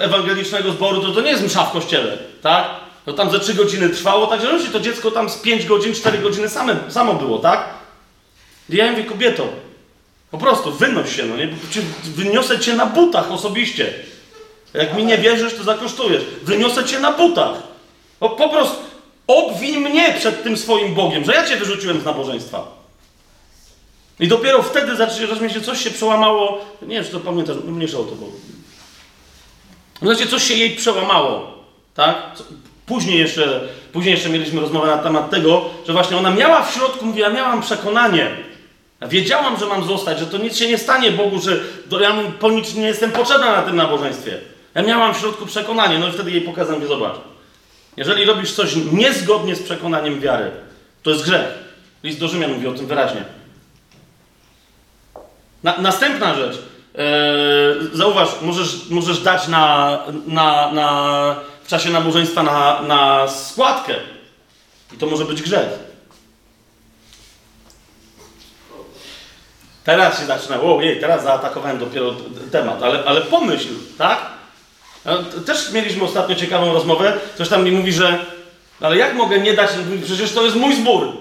ewangelicznego 0.00 0.72
zboru 0.72 1.00
to, 1.00 1.12
to 1.12 1.20
nie 1.20 1.30
jest 1.30 1.44
msza 1.44 1.64
w 1.64 1.72
kościele, 1.72 2.18
tak? 2.42 2.85
To 3.06 3.12
tam 3.12 3.30
ze 3.30 3.40
3 3.40 3.54
godziny 3.54 3.88
trwało, 3.88 4.26
także 4.26 4.52
no, 4.52 4.72
to 4.72 4.80
dziecko 4.80 5.10
tam 5.10 5.30
z 5.30 5.36
5 5.36 5.66
godzin, 5.66 5.94
4 5.94 6.18
godziny 6.18 6.48
same, 6.48 6.76
samo 6.88 7.14
było, 7.14 7.38
tak? 7.38 7.68
I 8.70 8.76
ja 8.76 8.90
mówię, 8.90 9.04
kobieto, 9.04 9.48
po 10.30 10.38
prostu 10.38 10.72
wynoś 10.72 11.16
się, 11.16 11.26
no 11.26 11.36
nie? 11.36 11.48
Wyniosę 12.04 12.58
cię 12.58 12.74
na 12.74 12.86
butach 12.86 13.32
osobiście. 13.32 13.94
Jak 14.74 14.96
mi 14.96 15.04
nie 15.04 15.18
wierzysz, 15.18 15.54
to 15.54 15.64
zakosztujesz. 15.64 16.22
Wyniosę 16.42 16.84
cię 16.84 17.00
na 17.00 17.12
butach. 17.12 17.62
Po, 18.20 18.30
po 18.30 18.48
prostu 18.48 18.76
obwin 19.26 19.80
mnie 19.80 20.14
przed 20.18 20.42
tym 20.42 20.56
swoim 20.56 20.94
Bogiem, 20.94 21.24
że 21.24 21.32
ja 21.32 21.48
cię 21.48 21.56
wyrzuciłem 21.56 22.00
z 22.00 22.04
nabożeństwa. 22.04 22.76
I 24.20 24.28
dopiero 24.28 24.62
wtedy 24.62 24.96
zacznie 24.96 25.50
się 25.50 25.60
coś 25.60 25.84
się 25.84 25.90
przełamało. 25.90 26.64
Nie 26.82 26.94
wiem, 26.96 27.04
czy 27.04 27.10
to 27.10 27.20
pamiętasz, 27.20 27.56
mniejsza 27.64 27.98
o 27.98 28.04
to 28.04 28.14
było. 28.14 28.30
Znaczy, 30.02 30.26
coś 30.26 30.42
się 30.42 30.54
jej 30.54 30.76
przełamało. 30.76 31.64
Tak? 31.94 32.16
Później 32.86 33.18
jeszcze, 33.18 33.60
później 33.92 34.14
jeszcze 34.14 34.28
mieliśmy 34.28 34.60
rozmowę 34.60 34.86
na 34.86 34.98
temat 34.98 35.30
tego, 35.30 35.64
że 35.86 35.92
właśnie 35.92 36.16
ona 36.16 36.30
miała 36.30 36.62
w 36.62 36.74
środku, 36.74 37.06
mówiła, 37.06 37.28
miałam 37.28 37.62
przekonanie, 37.62 38.30
wiedziałam, 39.02 39.58
że 39.58 39.66
mam 39.66 39.84
zostać, 39.84 40.18
że 40.18 40.26
to 40.26 40.38
nic 40.38 40.56
się 40.56 40.68
nie 40.68 40.78
stanie 40.78 41.10
Bogu, 41.10 41.40
że 41.40 41.60
ja 42.00 42.14
po 42.40 42.50
nic 42.50 42.74
nie 42.74 42.86
jestem 42.86 43.12
potrzebna 43.12 43.56
na 43.56 43.62
tym 43.62 43.76
nabożeństwie. 43.76 44.38
Ja 44.74 44.82
miałam 44.82 45.14
w 45.14 45.18
środku 45.18 45.46
przekonanie, 45.46 45.98
no 45.98 46.08
i 46.08 46.12
wtedy 46.12 46.30
jej 46.30 46.40
pokazałem, 46.40 46.82
że 46.82 46.88
zobacz. 46.88 47.16
Jeżeli 47.96 48.24
robisz 48.24 48.52
coś 48.52 48.76
niezgodnie 48.92 49.56
z 49.56 49.62
przekonaniem 49.62 50.20
wiary, 50.20 50.50
to 51.02 51.10
jest 51.10 51.24
grzech. 51.24 51.46
List 52.02 52.20
do 52.20 52.28
Rzymian 52.28 52.52
mówi 52.52 52.66
o 52.66 52.72
tym 52.72 52.86
wyraźnie. 52.86 53.24
Na, 55.62 55.78
następna 55.78 56.34
rzecz. 56.34 56.58
Eee, 56.94 57.04
zauważ, 57.92 58.28
możesz, 58.42 58.88
możesz 58.90 59.20
dać 59.20 59.48
na, 59.48 59.98
na, 60.26 60.72
na 60.72 61.36
w 61.66 61.68
czasie 61.68 61.90
nabożeństwa 61.90 62.42
na, 62.42 62.82
na 62.82 63.28
składkę. 63.28 63.94
I 64.94 64.96
to 64.96 65.06
może 65.06 65.24
być 65.24 65.42
grzech. 65.42 65.68
Teraz 69.84 70.20
się 70.20 70.26
zaczyna, 70.26 70.58
wow, 70.58 70.80
jej, 70.80 71.00
teraz 71.00 71.22
zaatakowałem 71.22 71.78
dopiero 71.78 72.14
temat, 72.52 72.82
ale, 72.82 73.04
ale 73.04 73.20
pomyśl, 73.20 73.68
tak? 73.98 74.18
Też 75.46 75.72
mieliśmy 75.72 76.04
ostatnio 76.04 76.34
ciekawą 76.34 76.72
rozmowę. 76.72 77.18
Coś 77.38 77.48
tam 77.48 77.64
mi 77.64 77.70
mówi, 77.70 77.92
że 77.92 78.26
ale 78.80 78.96
jak 78.96 79.14
mogę 79.14 79.38
nie 79.38 79.54
dać, 79.54 79.70
przecież 80.04 80.32
to 80.32 80.44
jest 80.44 80.56
mój 80.56 80.76
zbór. 80.76 81.12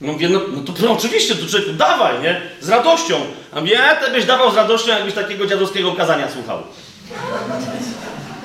No 0.00 0.12
mówię, 0.12 0.28
no, 0.28 0.40
no 0.48 0.62
to 0.62 0.72
no, 0.82 0.92
oczywiście, 0.92 1.34
to 1.34 1.46
człowieku, 1.46 1.72
dawaj, 1.72 2.22
nie? 2.22 2.40
Z 2.60 2.68
radością. 2.68 3.20
A 3.52 3.60
mówię, 3.60 3.80
byś 4.12 4.24
dawał 4.24 4.50
z 4.50 4.56
radością, 4.56 4.90
jakbyś 4.90 5.14
takiego 5.14 5.46
dziadowskiego 5.46 5.92
kazania 5.92 6.30
słuchał. 6.30 6.62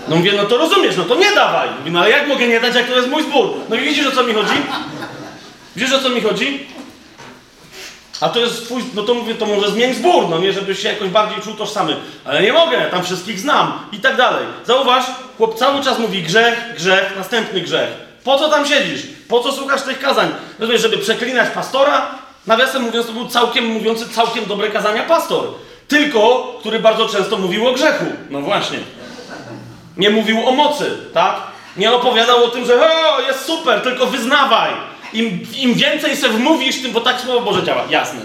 No 0.08 0.16
mówię, 0.16 0.34
no 0.38 0.44
to 0.44 0.58
rozumiesz, 0.58 0.98
no 0.98 1.04
to 1.04 1.16
nie 1.16 1.32
dawaj. 1.32 1.70
No 1.86 2.00
ale 2.00 2.10
jak 2.10 2.28
mogę 2.28 2.48
nie 2.48 2.60
dać, 2.60 2.76
jak 2.76 2.88
to 2.88 2.96
jest 2.96 3.10
mój 3.10 3.24
zbór? 3.24 3.50
No 3.70 3.76
i 3.76 3.80
widzisz 3.80 4.08
o 4.08 4.12
co 4.12 4.24
mi 4.24 4.34
chodzi? 4.34 4.54
Widzisz 5.76 5.94
o 5.94 6.00
co 6.00 6.10
mi 6.10 6.22
chodzi? 6.22 6.68
A 8.22 8.30
to 8.30 8.40
jest 8.40 8.66
twój, 8.66 8.84
no 8.94 9.04
to 9.04 9.14
mówię, 9.14 9.36
to 9.36 9.46
może 9.46 9.72
zmień 9.72 9.94
zbór, 9.94 10.30
no 10.30 10.40
nie, 10.40 10.54
żebyś 10.54 10.80
się 10.80 10.88
jakoś 10.90 11.10
bardziej 11.10 11.42
czuł 11.42 11.54
tożsamy. 11.54 11.96
Ale 12.26 12.42
nie 12.42 12.54
mogę, 12.54 12.82
tam 12.92 13.04
wszystkich 13.04 13.40
znam 13.40 13.80
i 13.92 13.98
tak 13.98 14.16
dalej. 14.16 14.46
Zauważ, 14.66 15.06
chłop 15.38 15.60
cały 15.60 15.84
czas 15.84 16.00
mówi 16.00 16.24
grzech, 16.24 16.74
grzech, 16.76 17.14
następny 17.18 17.62
grzech. 17.62 17.90
Po 18.24 18.40
co 18.40 18.50
tam 18.50 18.66
siedzisz? 18.66 19.02
Po 19.28 19.40
co 19.40 19.52
słuchasz 19.52 19.82
tych 19.82 20.00
kazań? 20.00 20.32
Rozumiesz, 20.60 20.82
żeby 20.82 20.98
przeklinać 20.98 21.50
pastora? 21.50 22.08
Nawiasem 22.48 22.82
mówiąc, 22.82 23.08
to 23.08 23.14
był 23.14 23.28
całkiem 23.28 23.66
mówiący 23.66 24.10
całkiem 24.10 24.46
dobre 24.46 24.70
kazania 24.70 25.04
pastor. 25.04 25.48
Tylko, 25.88 26.54
który 26.60 26.80
bardzo 26.80 27.10
często 27.10 27.38
mówił 27.38 27.68
o 27.68 27.74
grzechu. 27.74 28.06
No 28.30 28.42
właśnie. 28.42 28.80
Nie 29.98 30.10
mówił 30.10 30.48
o 30.48 30.52
mocy, 30.52 30.98
tak? 31.14 31.36
Nie 31.78 31.92
opowiadał 31.92 32.44
o 32.44 32.48
tym, 32.48 32.66
że 32.66 32.92
o, 32.92 33.22
jest 33.22 33.46
super, 33.46 33.82
tylko 33.82 34.08
wyznawaj. 34.08 34.74
Im, 35.14 35.40
Im 35.56 35.74
więcej 35.74 36.18
se 36.18 36.30
wmówisz, 36.30 36.82
tym, 36.82 36.92
bo 36.92 37.02
tak 37.02 37.22
Słowo 37.22 37.42
Boże 37.42 37.64
działa. 37.64 37.84
Jasne. 37.90 38.22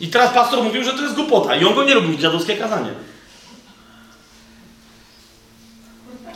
I 0.00 0.08
teraz 0.08 0.32
pastor 0.32 0.62
mówił, 0.62 0.84
że 0.84 0.92
to 0.92 1.02
jest 1.02 1.14
głupota 1.14 1.56
i 1.56 1.64
on 1.64 1.74
go 1.74 1.84
nie 1.84 1.94
lubił, 1.94 2.18
dziadowskie 2.18 2.56
kazanie. 2.56 2.90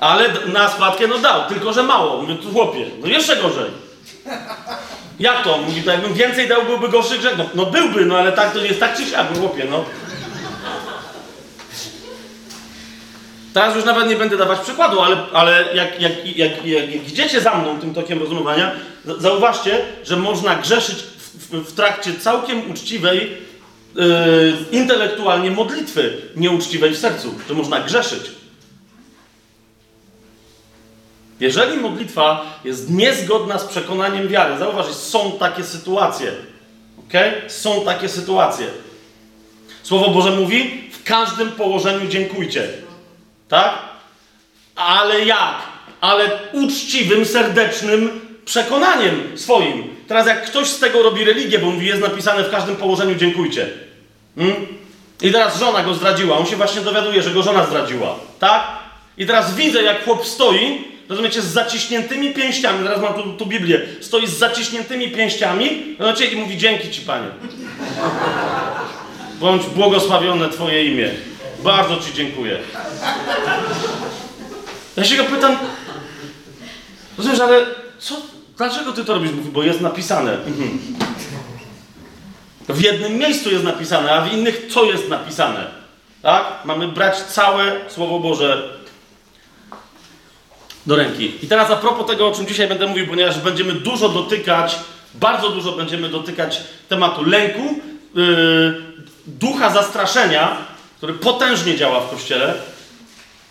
Ale 0.01 0.29
na 0.47 0.69
składkę 0.69 1.07
no 1.07 1.19
dał, 1.19 1.49
tylko 1.49 1.73
że 1.73 1.83
mało. 1.83 2.23
Mówię, 2.23 2.35
tu 2.35 2.53
chłopie, 2.53 2.87
no 3.01 3.07
jeszcze 3.07 3.37
gorzej. 3.37 3.71
Jak 5.21 5.45
to? 5.45 5.59
Mówi, 5.59 5.83
to 5.83 5.91
jakbym 5.91 6.15
więcej 6.15 6.49
dał, 6.49 6.65
byłby 6.65 6.89
gorszy 6.89 7.19
grzech. 7.19 7.35
No, 7.39 7.45
no 7.55 7.67
byłby, 7.67 8.07
no 8.07 8.19
ale 8.19 8.33
tak 8.33 8.53
to 8.53 8.59
jest 8.59 8.81
tak 8.81 8.97
czy 8.97 9.07
siak, 9.07 9.39
chłopie, 9.39 9.67
no. 9.71 9.85
Teraz 13.55 13.77
już 13.77 13.85
nawet 13.85 14.09
nie 14.09 14.17
będę 14.17 14.37
dawać 14.37 14.61
przykładu, 14.61 15.01
ale, 15.01 15.17
ale 15.33 15.65
jak, 15.75 16.01
jak, 16.01 16.37
jak, 16.37 16.67
jak, 16.67 16.95
idziecie 17.09 17.41
za 17.41 17.55
mną 17.55 17.81
tym 17.81 17.95
tokiem 17.95 18.19
rozumowania, 18.19 18.73
za- 19.05 19.19
zauważcie, 19.19 19.79
że 20.05 20.17
można 20.17 20.55
grzeszyć 20.55 20.97
w, 20.97 21.39
w, 21.39 21.71
w 21.71 21.73
trakcie 21.75 22.15
całkiem 22.15 22.71
uczciwej, 22.71 23.31
yy, 23.95 24.05
intelektualnie 24.73 25.51
modlitwy, 25.51 26.17
nieuczciwej 26.37 26.95
w 26.95 26.99
sercu, 26.99 27.35
że 27.49 27.55
można 27.55 27.81
grzeszyć. 27.81 28.23
Jeżeli 31.41 31.77
modlitwa 31.81 32.45
jest 32.65 32.91
niezgodna 32.91 33.59
z 33.59 33.65
przekonaniem 33.65 34.29
wiary, 34.29 34.59
zauważ, 34.59 34.87
że 34.87 34.95
są 34.95 35.33
takie 35.33 35.65
sytuacje. 35.65 36.33
ok? 36.99 37.13
Są 37.49 37.85
takie 37.85 38.09
sytuacje. 38.09 38.67
Słowo 39.83 40.11
Boże 40.11 40.31
mówi: 40.31 40.91
w 40.93 41.03
każdym 41.05 41.53
położeniu 41.53 42.09
dziękujcie. 42.09 42.84
Tak? 43.49 43.79
Ale 44.77 45.25
jak? 45.25 45.55
Ale 46.01 46.39
uczciwym, 46.53 47.27
serdecznym 47.27 48.21
przekonaniem 48.45 49.39
swoim. 49.39 49.95
Teraz 50.09 50.27
jak 50.27 50.47
ktoś 50.47 50.69
z 50.69 50.79
tego 50.79 51.03
robi 51.03 51.25
religię, 51.25 51.59
bo 51.59 51.71
mówi, 51.71 51.87
jest 51.87 52.03
napisane 52.03 52.45
w 52.45 52.51
każdym 52.51 52.77
położeniu 52.77 53.15
dziękujcie. 53.15 53.69
Hmm? 54.37 54.67
I 55.23 55.33
teraz 55.33 55.59
żona 55.59 55.83
go 55.83 55.95
zdradziła. 55.95 56.39
On 56.39 56.47
się 56.47 56.57
właśnie 56.57 56.81
dowiaduje, 56.81 57.23
że 57.23 57.31
go 57.31 57.43
żona 57.43 57.67
zdradziła. 57.67 58.15
Tak? 58.39 58.67
I 59.19 59.27
teraz 59.27 59.55
widzę, 59.55 59.83
jak 59.83 60.05
chłop 60.05 60.27
stoi, 60.27 60.85
rozumiecie, 61.09 61.43
z 61.43 61.47
zaciśniętymi 61.47 62.35
pięściami. 62.35 62.85
Teraz 62.85 63.03
mam 63.03 63.15
tu, 63.15 63.33
tu 63.33 63.47
Biblię. 63.47 63.81
Stoi 64.01 64.27
z 64.27 64.39
zaciśniętymi 64.39 65.11
pięściami, 65.11 65.97
rozumiecie, 65.99 66.27
i 66.27 66.37
mówi 66.37 66.59
dzięki 66.59 66.91
Ci, 66.91 67.01
Panie. 67.01 67.27
Bądź 69.41 69.67
błogosławione 69.67 70.49
Twoje 70.49 70.85
imię. 70.85 71.11
Bardzo 71.65 71.97
Ci 71.97 72.15
dziękuję. 72.15 72.59
Ja 74.97 75.05
się 75.05 75.17
go 75.17 75.25
pytam, 75.25 75.57
rozumiesz, 77.19 77.41
ale 77.41 77.67
co, 77.99 78.15
dlaczego 78.57 78.93
Ty 78.93 79.05
to 79.05 79.15
robisz? 79.15 79.33
Mówi, 79.33 79.51
bo 79.51 79.63
jest 79.63 79.81
napisane. 79.81 80.33
Mhm. 80.33 80.79
W 82.69 82.81
jednym 82.81 83.19
miejscu 83.19 83.51
jest 83.51 83.65
napisane, 83.65 84.13
a 84.13 84.21
w 84.21 84.33
innych 84.33 84.67
co 84.71 84.85
jest 84.85 85.09
napisane? 85.09 85.67
Tak? 86.23 86.45
Mamy 86.65 86.89
brać 86.89 87.17
całe 87.17 87.73
Słowo 87.89 88.19
Boże 88.19 88.79
do 90.87 90.97
ręki. 90.97 91.45
I 91.45 91.49
teraz 91.49 91.71
a 91.71 91.77
propos 91.77 92.07
tego, 92.07 92.29
o 92.29 92.33
czym 92.33 92.47
dzisiaj 92.47 92.69
będę 92.69 92.87
mówił, 92.87 93.07
ponieważ 93.07 93.39
będziemy 93.39 93.73
dużo 93.73 94.09
dotykać, 94.09 94.77
bardzo 95.15 95.51
dużo 95.51 95.73
będziemy 95.73 96.09
dotykać 96.09 96.61
tematu 96.89 97.25
lęku, 97.25 97.81
yy, 98.15 98.83
ducha 99.27 99.71
zastraszenia, 99.71 100.74
który 101.05 101.19
potężnie 101.19 101.77
działa 101.77 102.01
w 102.01 102.11
Kościele, 102.11 102.55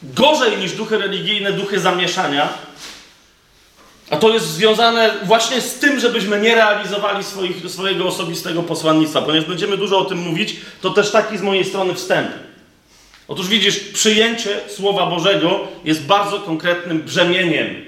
gorzej 0.03 0.57
niż 0.57 0.71
duchy 0.71 0.97
religijne, 0.97 1.51
duchy 1.51 1.79
zamieszania. 1.79 2.49
A 4.09 4.17
to 4.17 4.29
jest 4.33 4.45
związane 4.47 5.11
właśnie 5.23 5.61
z 5.61 5.75
tym, 5.75 5.99
żebyśmy 5.99 6.41
nie 6.41 6.55
realizowali 6.55 7.23
swoich, 7.23 7.69
swojego 7.71 8.07
osobistego 8.07 8.63
posłannictwa. 8.63 9.21
Ponieważ 9.21 9.49
będziemy 9.49 9.77
dużo 9.77 9.97
o 9.99 10.05
tym 10.05 10.17
mówić, 10.17 10.55
to 10.81 10.89
też 10.89 11.11
taki 11.11 11.37
z 11.37 11.41
mojej 11.41 11.65
strony 11.65 11.93
wstęp. 11.93 12.27
Otóż 13.27 13.47
widzisz, 13.47 13.79
przyjęcie 13.79 14.59
Słowa 14.67 15.05
Bożego 15.05 15.59
jest 15.85 16.05
bardzo 16.05 16.39
konkretnym 16.39 17.01
brzemieniem. 17.01 17.85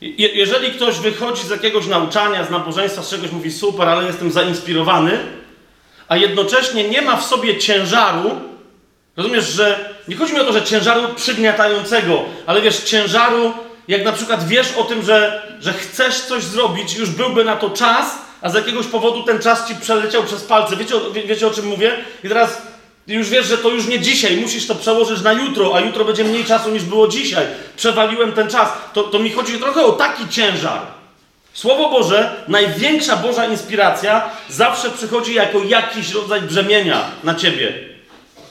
Je- 0.00 0.28
jeżeli 0.28 0.70
ktoś 0.70 0.98
wychodzi 0.98 1.42
z 1.46 1.50
jakiegoś 1.50 1.86
nauczania, 1.86 2.44
z 2.44 2.50
nabożeństwa, 2.50 3.02
z 3.02 3.10
czegoś 3.10 3.30
mówi 3.30 3.52
super, 3.52 3.88
ale 3.88 4.06
jestem 4.06 4.32
zainspirowany, 4.32 5.37
a 6.08 6.16
jednocześnie 6.16 6.88
nie 6.88 7.02
ma 7.02 7.16
w 7.16 7.24
sobie 7.24 7.58
ciężaru, 7.58 8.30
rozumiesz, 9.16 9.48
że 9.48 9.94
nie 10.08 10.16
chodzi 10.16 10.32
mi 10.32 10.40
o 10.40 10.44
to, 10.44 10.52
że 10.52 10.62
ciężaru 10.62 11.14
przygniatającego, 11.14 12.24
ale 12.46 12.60
wiesz, 12.60 12.78
ciężaru, 12.84 13.52
jak 13.88 14.04
na 14.04 14.12
przykład 14.12 14.48
wiesz 14.48 14.72
o 14.76 14.84
tym, 14.84 15.02
że, 15.02 15.42
że 15.60 15.72
chcesz 15.72 16.20
coś 16.20 16.42
zrobić, 16.42 16.96
już 16.96 17.10
byłby 17.10 17.44
na 17.44 17.56
to 17.56 17.70
czas, 17.70 18.18
a 18.42 18.50
z 18.50 18.54
jakiegoś 18.54 18.86
powodu 18.86 19.22
ten 19.22 19.38
czas 19.38 19.68
ci 19.68 19.74
przeleciał 19.74 20.24
przez 20.24 20.42
palce. 20.42 20.76
Wiecie, 20.76 20.94
wie, 21.12 21.22
wiecie 21.22 21.46
o 21.46 21.50
czym 21.50 21.66
mówię? 21.66 21.92
I 22.24 22.28
teraz 22.28 22.62
już 23.06 23.30
wiesz, 23.30 23.46
że 23.46 23.58
to 23.58 23.68
już 23.68 23.86
nie 23.86 24.00
dzisiaj, 24.00 24.36
musisz 24.36 24.66
to 24.66 24.74
przełożyć 24.74 25.22
na 25.22 25.32
jutro, 25.32 25.76
a 25.76 25.80
jutro 25.80 26.04
będzie 26.04 26.24
mniej 26.24 26.44
czasu 26.44 26.70
niż 26.70 26.84
było 26.84 27.08
dzisiaj. 27.08 27.46
Przewaliłem 27.76 28.32
ten 28.32 28.50
czas. 28.50 28.68
To, 28.92 29.02
to 29.02 29.18
mi 29.18 29.30
chodzi 29.30 29.58
trochę 29.58 29.82
o 29.82 29.92
taki 29.92 30.28
ciężar. 30.28 30.97
Słowo 31.58 31.90
Boże, 31.90 32.44
największa 32.48 33.16
Boża 33.16 33.46
inspiracja 33.46 34.30
zawsze 34.48 34.90
przychodzi 34.90 35.34
jako 35.34 35.62
jakiś 35.64 36.12
rodzaj 36.12 36.42
brzemienia 36.42 37.10
na 37.24 37.34
ciebie. 37.34 37.72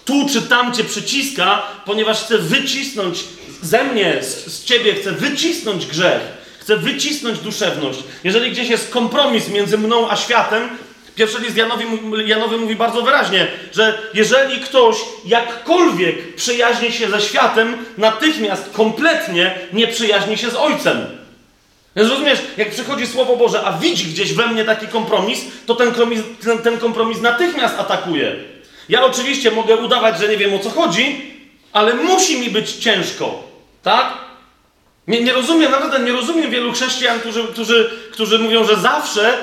Tu 0.06 0.28
czy 0.34 0.42
tam 0.42 0.74
cię 0.74 0.84
przyciska, 0.84 1.62
ponieważ 1.86 2.24
chce 2.24 2.38
wycisnąć 2.38 3.24
ze 3.62 3.84
mnie, 3.84 4.18
z, 4.22 4.46
z 4.54 4.64
ciebie, 4.64 4.94
chce 4.94 5.12
wycisnąć 5.12 5.86
grzech, 5.86 6.22
chce 6.60 6.78
wycisnąć 6.78 7.40
duszewność. 7.40 8.00
Jeżeli 8.24 8.52
gdzieś 8.52 8.70
jest 8.70 8.92
kompromis 8.92 9.50
między 9.50 9.78
mną 9.78 10.10
a 10.10 10.16
światem, 10.16 10.70
pierwszy 11.16 11.40
list 11.40 11.58
Janowi, 11.58 11.86
Janowy 12.26 12.58
mówi 12.58 12.76
bardzo 12.76 13.02
wyraźnie, 13.02 13.48
że 13.74 13.98
jeżeli 14.14 14.60
ktoś 14.60 14.96
jakkolwiek 15.26 16.36
przyjaźni 16.36 16.92
się 16.92 17.10
ze 17.10 17.22
światem, 17.22 17.78
natychmiast 17.98 18.72
kompletnie 18.74 19.60
nie 19.74 19.88
przyjaźni 19.88 20.38
się 20.38 20.50
z 20.50 20.56
Ojcem. 20.56 21.17
Więc 21.98 22.10
rozumiesz, 22.10 22.40
jak 22.58 22.70
przychodzi 22.70 23.08
Słowo 23.08 23.38
Boże, 23.38 23.62
a 23.66 23.74
widzi 23.74 24.06
gdzieś 24.06 24.34
we 24.34 24.48
mnie 24.48 24.66
taki 24.66 24.88
kompromis, 24.88 25.42
to 25.66 25.76
ten, 25.76 25.88
kompromis, 25.88 26.20
ten, 26.44 26.58
ten 26.58 26.78
kompromis 26.78 27.22
natychmiast 27.22 27.80
atakuje. 27.80 28.36
Ja 28.90 29.06
oczywiście 29.06 29.52
mogę 29.52 29.76
udawać, 29.76 30.20
że 30.20 30.28
nie 30.28 30.38
wiem 30.38 30.54
o 30.54 30.60
co 30.60 30.70
chodzi, 30.70 31.32
ale 31.74 31.94
musi 31.94 32.40
mi 32.40 32.50
być 32.50 32.72
ciężko. 32.72 33.44
Tak? 33.84 34.14
Nie, 35.08 35.22
nie 35.22 35.34
rozumiem, 35.34 35.72
naprawdę 35.72 36.00
nie 36.00 36.12
rozumiem 36.12 36.52
wielu 36.52 36.72
chrześcijan, 36.72 37.20
którzy, 37.20 37.44
którzy, 37.44 37.92
którzy 38.12 38.40
mówią, 38.40 38.66
że 38.66 38.76
zawsze 38.76 39.38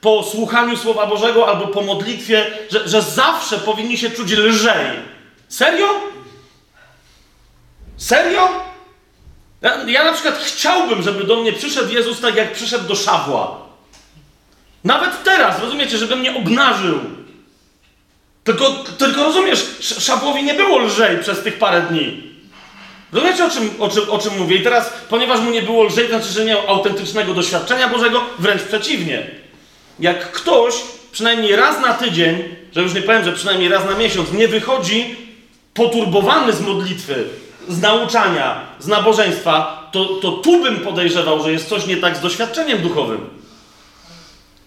po 0.00 0.22
słuchaniu 0.22 0.76
Słowa 0.76 1.06
Bożego 1.06 1.48
albo 1.48 1.66
po 1.66 1.82
modlitwie, 1.82 2.46
że, 2.70 2.88
że 2.88 3.02
zawsze 3.02 3.58
powinni 3.58 3.98
się 3.98 4.10
czuć 4.10 4.32
lżej. 4.32 4.86
Serio? 5.48 5.88
Serio? 7.96 8.69
Ja, 9.62 9.78
ja 9.86 10.04
na 10.04 10.12
przykład 10.12 10.38
chciałbym, 10.38 11.02
żeby 11.02 11.24
do 11.24 11.36
mnie 11.36 11.52
przyszedł 11.52 11.92
Jezus 11.94 12.20
tak, 12.20 12.36
jak 12.36 12.52
przyszedł 12.52 12.88
do 12.88 12.94
Szawła. 12.96 13.60
Nawet 14.84 15.22
teraz, 15.24 15.60
rozumiecie, 15.62 15.98
żeby 15.98 16.16
mnie 16.16 16.36
obnażył. 16.36 16.98
Tylko, 18.44 18.70
tylko 18.98 19.24
rozumiesz, 19.24 19.58
Sz- 19.80 20.02
Szawłowi 20.04 20.42
nie 20.42 20.54
było 20.54 20.78
lżej 20.78 21.18
przez 21.18 21.42
tych 21.42 21.58
parę 21.58 21.80
dni. 21.82 22.30
Rozumiecie, 23.12 23.44
o 23.44 23.50
czym, 23.50 23.70
o, 23.78 23.88
czym, 23.88 24.10
o 24.10 24.18
czym 24.18 24.38
mówię? 24.38 24.56
I 24.56 24.62
teraz, 24.62 24.92
ponieważ 25.08 25.40
mu 25.40 25.50
nie 25.50 25.62
było 25.62 25.84
lżej, 25.84 26.04
to 26.08 26.10
znaczy, 26.14 26.32
że 26.32 26.40
nie 26.40 26.46
miał 26.46 26.68
autentycznego 26.68 27.34
doświadczenia 27.34 27.88
Bożego, 27.88 28.22
wręcz 28.38 28.62
przeciwnie. 28.62 29.30
Jak 30.00 30.32
ktoś 30.32 30.74
przynajmniej 31.12 31.56
raz 31.56 31.80
na 31.80 31.94
tydzień, 31.94 32.42
że 32.74 32.82
już 32.82 32.94
nie 32.94 33.02
powiem, 33.02 33.24
że 33.24 33.32
przynajmniej 33.32 33.68
raz 33.68 33.84
na 33.84 33.94
miesiąc, 33.94 34.32
nie 34.32 34.48
wychodzi 34.48 35.16
poturbowany 35.74 36.52
z 36.52 36.60
modlitwy, 36.60 37.24
z 37.68 37.80
nauczania, 37.80 38.60
z 38.78 38.86
nabożeństwa, 38.86 39.88
to, 39.92 40.04
to 40.04 40.32
tu 40.32 40.62
bym 40.62 40.76
podejrzewał, 40.76 41.42
że 41.42 41.52
jest 41.52 41.68
coś 41.68 41.86
nie 41.86 41.96
tak 41.96 42.16
z 42.16 42.20
doświadczeniem 42.20 42.82
duchowym. 42.82 43.20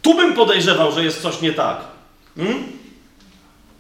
Tu 0.02 0.14
bym 0.14 0.34
podejrzewał, 0.34 0.91
że 0.91 1.04
jest 1.04 1.22
coś 1.22 1.41
nie 1.41 1.52
tak. 1.52 1.78
Hmm? 2.36 2.64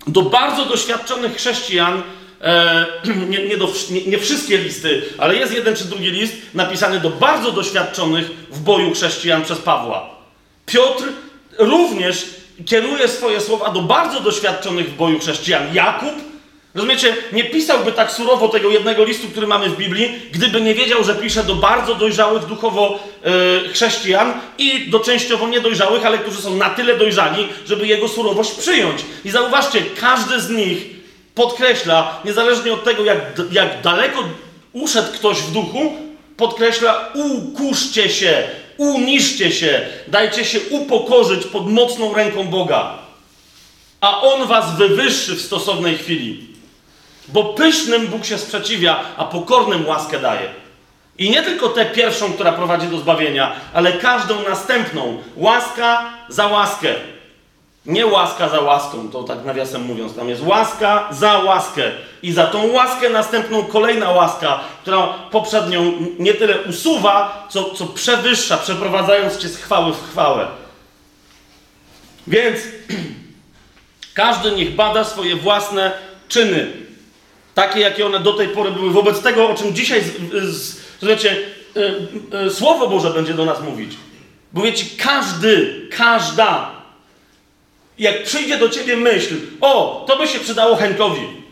Do 0.07 0.21
bardzo 0.21 0.65
doświadczonych 0.65 1.35
chrześcijan 1.35 2.01
e, 2.41 2.85
nie, 3.29 3.47
nie, 3.47 3.57
do, 3.57 3.69
nie, 3.89 4.05
nie 4.05 4.17
wszystkie 4.17 4.57
listy, 4.57 5.01
ale 5.17 5.35
jest 5.35 5.53
jeden 5.53 5.75
czy 5.75 5.85
drugi 5.85 6.11
list 6.11 6.33
napisany 6.53 6.99
do 6.99 7.09
bardzo 7.09 7.51
doświadczonych 7.51 8.29
w 8.51 8.59
boju 8.59 8.93
chrześcijan 8.93 9.43
przez 9.43 9.59
Pawła. 9.59 10.09
Piotr 10.65 11.03
również 11.57 12.25
kieruje 12.65 13.07
swoje 13.07 13.41
słowa 13.41 13.69
do 13.69 13.81
bardzo 13.81 14.19
doświadczonych 14.19 14.89
w 14.89 14.95
boju 14.95 15.19
chrześcijan. 15.19 15.75
Jakub, 15.75 16.32
rozumiecie, 16.75 17.15
nie 17.31 17.43
pisałby 17.43 17.91
tak 17.91 18.11
surowo 18.11 18.47
tego 18.47 18.69
jednego 18.69 19.03
listu, 19.03 19.27
który 19.27 19.47
mamy 19.47 19.69
w 19.69 19.77
Biblii, 19.77 20.21
gdyby 20.31 20.61
nie 20.61 20.75
wiedział, 20.75 21.03
że 21.03 21.15
pisze 21.15 21.43
do 21.43 21.55
bardzo 21.55 21.95
dojrzałych 21.95 22.45
duchowo 22.45 22.99
e, 23.23 23.69
chrześcijan 23.69 24.33
i 24.57 24.89
do 24.89 24.99
częściowo 24.99 25.47
niedojrzałych, 25.47 26.05
ale 26.05 26.17
którzy 26.17 26.41
są 26.41 26.55
na 26.55 26.69
tyle 26.69 26.97
dojrzali, 26.97 27.47
żeby 27.67 27.87
jego 27.87 28.07
surowość 28.07 28.51
przyjąć. 28.51 29.01
I 29.25 29.29
zauważcie, 29.29 29.81
każdy 29.99 30.41
z 30.41 30.49
nich 30.49 30.77
podkreśla, 31.35 32.21
niezależnie 32.25 32.73
od 32.73 32.83
tego, 32.83 33.03
jak, 33.03 33.19
jak 33.51 33.81
daleko 33.81 34.23
uszedł 34.73 35.13
ktoś 35.13 35.37
w 35.37 35.51
duchu, 35.51 35.93
podkreśla: 36.37 37.09
ukuszcie 37.13 38.09
się, 38.09 38.43
uniszcie 38.77 39.51
się, 39.51 39.85
dajcie 40.07 40.45
się 40.45 40.59
upokorzyć 40.69 41.45
pod 41.45 41.71
mocną 41.71 42.13
ręką 42.13 42.43
Boga, 42.43 42.97
a 44.01 44.21
On 44.21 44.47
was 44.47 44.77
wywyższy 44.77 45.35
w 45.35 45.41
stosownej 45.41 45.97
chwili. 45.97 46.52
Bo 47.27 47.43
pysznym 47.43 48.07
Bóg 48.07 48.25
się 48.25 48.37
sprzeciwia, 48.37 48.99
a 49.17 49.25
pokornym 49.25 49.87
łaskę 49.87 50.19
daje. 50.19 50.49
I 51.17 51.29
nie 51.29 51.43
tylko 51.43 51.69
tę 51.69 51.85
pierwszą, 51.85 52.33
która 52.33 52.51
prowadzi 52.51 52.87
do 52.87 52.97
zbawienia, 52.97 53.55
ale 53.73 53.93
każdą 53.93 54.43
następną. 54.49 55.17
Łaska 55.35 56.05
za 56.29 56.47
łaskę. 56.47 56.93
Nie 57.85 58.07
łaska 58.07 58.49
za 58.49 58.61
łaską, 58.61 59.09
to 59.09 59.23
tak 59.23 59.45
nawiasem 59.45 59.81
mówiąc, 59.81 60.15
tam 60.15 60.29
jest 60.29 60.41
łaska 60.43 61.07
za 61.11 61.39
łaskę. 61.39 61.91
I 62.23 62.31
za 62.31 62.47
tą 62.47 62.71
łaskę 62.71 63.09
następną 63.09 63.63
kolejna 63.63 64.11
łaska, 64.11 64.59
która 64.81 65.07
poprzednią 65.31 65.93
nie 66.19 66.33
tyle 66.33 66.61
usuwa, 66.61 67.47
co, 67.49 67.63
co 67.63 67.85
przewyższa, 67.85 68.57
przeprowadzając 68.57 69.37
cię 69.37 69.49
z 69.49 69.57
chwały 69.57 69.93
w 69.93 70.11
chwałę. 70.11 70.47
Więc 72.27 72.59
każdy 74.13 74.51
niech 74.51 74.75
bada 74.75 75.03
swoje 75.03 75.35
własne 75.35 75.91
czyny, 76.27 76.82
takie 77.53 77.79
jakie 77.79 78.05
one 78.05 78.19
do 78.19 78.33
tej 78.33 78.47
pory 78.47 78.71
były. 78.71 78.91
Wobec 78.91 79.21
tego, 79.21 79.49
o 79.49 79.55
czym 79.55 79.75
dzisiaj, 79.75 80.03
wiecie, 81.01 81.37
y, 81.77 82.47
y, 82.47 82.49
Słowo 82.49 82.87
Boże 82.87 83.09
będzie 83.09 83.33
do 83.33 83.45
nas 83.45 83.61
mówić. 83.61 83.97
Bo 84.53 84.61
wiecie, 84.61 84.85
każdy, 84.97 85.81
każda 85.97 86.71
jak 87.99 88.23
przyjdzie 88.23 88.57
do 88.57 88.69
ciebie 88.69 88.97
myśl, 88.97 89.35
o, 89.61 90.05
to 90.07 90.17
by 90.17 90.27
się 90.27 90.39
przydało 90.39 90.75
Henkowi. 90.75 91.43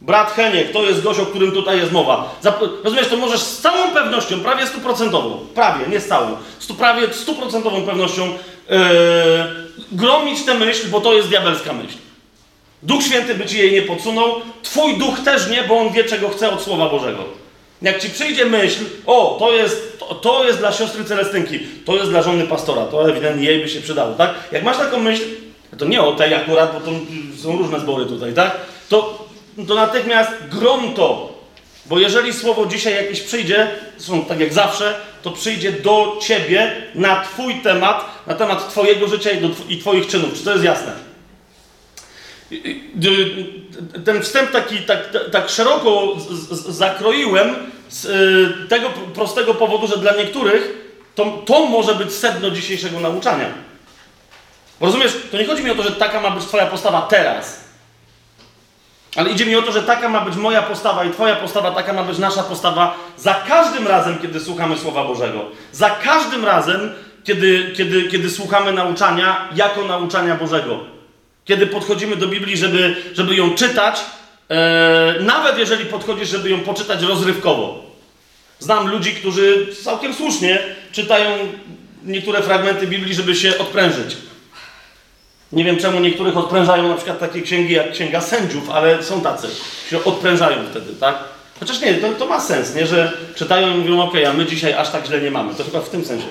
Brat 0.00 0.32
Heniek, 0.32 0.72
to 0.72 0.82
jest 0.82 1.02
gość, 1.02 1.20
o 1.20 1.26
którym 1.26 1.52
tutaj 1.52 1.78
jest 1.78 1.92
mowa. 1.92 2.34
Rozumiesz, 2.84 3.08
to 3.08 3.16
możesz 3.16 3.40
z 3.40 3.58
całą 3.58 3.90
pewnością, 3.90 4.40
prawie 4.40 4.66
stuprocentową, 4.66 5.46
prawie, 5.54 5.86
nie 5.86 6.00
z 6.00 6.08
całą, 6.08 6.36
stu, 6.58 6.74
prawie 6.74 7.14
stuprocentową 7.14 7.82
pewnością 7.82 8.26
yy, 8.26 8.36
gromić 9.92 10.44
tę 10.44 10.54
myśl, 10.54 10.88
bo 10.90 11.00
to 11.00 11.14
jest 11.14 11.28
diabelska 11.28 11.72
myśl. 11.72 11.96
Duch 12.86 13.02
Święty 13.02 13.34
by 13.34 13.46
ci 13.46 13.58
jej 13.58 13.72
nie 13.72 13.82
podsunął, 13.82 14.34
twój 14.62 14.98
duch 14.98 15.20
też 15.24 15.50
nie, 15.50 15.62
bo 15.62 15.78
on 15.78 15.92
wie, 15.92 16.04
czego 16.04 16.28
chce 16.28 16.50
od 16.50 16.62
Słowa 16.62 16.88
Bożego. 16.88 17.24
Jak 17.82 18.02
ci 18.02 18.10
przyjdzie 18.10 18.44
myśl, 18.44 18.84
o, 19.06 19.36
to 19.40 19.52
jest, 19.52 19.98
to, 19.98 20.14
to 20.14 20.44
jest 20.44 20.58
dla 20.58 20.72
siostry 20.72 21.04
Celestynki, 21.04 21.60
to 21.84 21.96
jest 21.96 22.10
dla 22.10 22.22
żony 22.22 22.46
pastora, 22.46 22.82
to 22.82 23.10
ewidentnie 23.10 23.44
jej 23.44 23.62
by 23.62 23.68
się 23.68 23.80
przydało, 23.80 24.14
tak? 24.14 24.34
Jak 24.52 24.62
masz 24.62 24.76
taką 24.76 24.98
myśl, 24.98 25.22
to 25.78 25.84
nie 25.84 26.02
o 26.02 26.12
tej 26.12 26.34
akurat, 26.34 26.72
bo 26.72 26.80
to 26.80 26.98
są 27.42 27.56
różne 27.56 27.80
zbory 27.80 28.06
tutaj, 28.06 28.32
tak? 28.32 28.56
To, 28.88 29.26
to 29.68 29.74
natychmiast 29.74 30.30
grom 30.50 30.94
to. 30.94 31.36
Bo 31.86 31.98
jeżeli 31.98 32.32
słowo 32.32 32.66
dzisiaj 32.66 32.94
jakieś 32.94 33.20
przyjdzie, 33.20 33.70
zresztą 33.98 34.24
tak 34.24 34.40
jak 34.40 34.52
zawsze, 34.52 34.94
to 35.22 35.30
przyjdzie 35.30 35.72
do 35.72 36.16
ciebie 36.22 36.72
na 36.94 37.24
twój 37.24 37.54
temat, 37.54 38.04
na 38.26 38.34
temat 38.34 38.68
twojego 38.68 39.08
życia 39.08 39.30
i, 39.30 39.40
do, 39.40 39.48
i 39.68 39.78
twoich 39.78 40.06
czynów. 40.06 40.34
Czy 40.34 40.44
to 40.44 40.52
jest 40.52 40.64
jasne? 40.64 41.05
Ten 44.04 44.22
wstęp 44.22 44.50
taki 44.50 44.78
tak, 44.78 44.98
tak 45.32 45.48
szeroko 45.48 46.16
z, 46.18 46.50
z, 46.50 46.76
zakroiłem 46.76 47.54
z 47.88 48.04
y, 48.04 48.68
tego 48.68 48.90
prostego 49.14 49.54
powodu, 49.54 49.86
że 49.86 49.98
dla 49.98 50.12
niektórych 50.12 50.86
to, 51.14 51.42
to 51.46 51.66
może 51.66 51.94
być 51.94 52.12
sedno 52.12 52.50
dzisiejszego 52.50 53.00
nauczania. 53.00 53.46
Rozumiesz, 54.80 55.16
to 55.30 55.36
nie 55.36 55.46
chodzi 55.46 55.64
mi 55.64 55.70
o 55.70 55.74
to, 55.74 55.82
że 55.82 55.92
taka 55.92 56.20
ma 56.20 56.30
być 56.30 56.44
Twoja 56.44 56.66
postawa 56.66 57.02
teraz. 57.02 57.66
Ale 59.16 59.30
idzie 59.30 59.46
mi 59.46 59.56
o 59.56 59.62
to, 59.62 59.72
że 59.72 59.82
taka 59.82 60.08
ma 60.08 60.20
być 60.20 60.36
moja 60.36 60.62
postawa 60.62 61.04
i 61.04 61.10
Twoja 61.10 61.36
postawa, 61.36 61.70
taka 61.70 61.92
ma 61.92 62.02
być 62.02 62.18
nasza 62.18 62.42
postawa 62.42 62.96
za 63.16 63.34
każdym 63.34 63.86
razem, 63.86 64.18
kiedy 64.18 64.40
słuchamy 64.40 64.78
Słowa 64.78 65.04
Bożego. 65.04 65.44
Za 65.72 65.90
każdym 65.90 66.44
razem, 66.44 66.92
kiedy, 67.24 67.72
kiedy, 67.76 68.08
kiedy 68.08 68.30
słuchamy 68.30 68.72
nauczania 68.72 69.48
jako 69.54 69.84
nauczania 69.84 70.34
Bożego. 70.34 70.95
Kiedy 71.46 71.66
podchodzimy 71.66 72.16
do 72.16 72.28
Biblii, 72.28 72.56
żeby, 72.56 72.96
żeby 73.14 73.36
ją 73.36 73.54
czytać, 73.54 74.00
e, 74.48 75.14
nawet 75.20 75.58
jeżeli 75.58 75.84
podchodzisz, 75.84 76.28
żeby 76.28 76.50
ją 76.50 76.60
poczytać 76.60 77.02
rozrywkowo. 77.02 77.84
Znam 78.58 78.88
ludzi, 78.88 79.14
którzy 79.14 79.66
całkiem 79.84 80.14
słusznie 80.14 80.58
czytają 80.92 81.30
niektóre 82.04 82.42
fragmenty 82.42 82.86
Biblii, 82.86 83.14
żeby 83.14 83.34
się 83.34 83.58
odprężyć. 83.58 84.16
Nie 85.52 85.64
wiem 85.64 85.76
czemu 85.76 86.00
niektórych 86.00 86.36
odprężają 86.36 86.88
na 86.88 86.94
przykład 86.94 87.18
takie 87.18 87.42
księgi 87.42 87.74
jak 87.74 87.92
Księga 87.92 88.20
Sędziów, 88.20 88.70
ale 88.70 89.02
są 89.02 89.20
tacy, 89.20 89.48
się 89.90 90.04
odprężają 90.04 90.56
wtedy, 90.70 90.92
tak? 91.00 91.16
Chociaż 91.60 91.80
nie, 91.80 91.94
to, 91.94 92.12
to 92.12 92.26
ma 92.26 92.40
sens, 92.40 92.74
nie? 92.74 92.86
Że 92.86 93.12
czytają 93.34 93.74
i 93.74 93.78
mówią, 93.78 94.02
ok, 94.02 94.14
a 94.28 94.32
my 94.32 94.46
dzisiaj 94.46 94.72
aż 94.72 94.90
tak 94.90 95.06
źle 95.06 95.20
nie 95.20 95.30
mamy. 95.30 95.54
To 95.54 95.64
chyba 95.64 95.80
w 95.80 95.88
tym 95.88 96.04
sensie. 96.04 96.26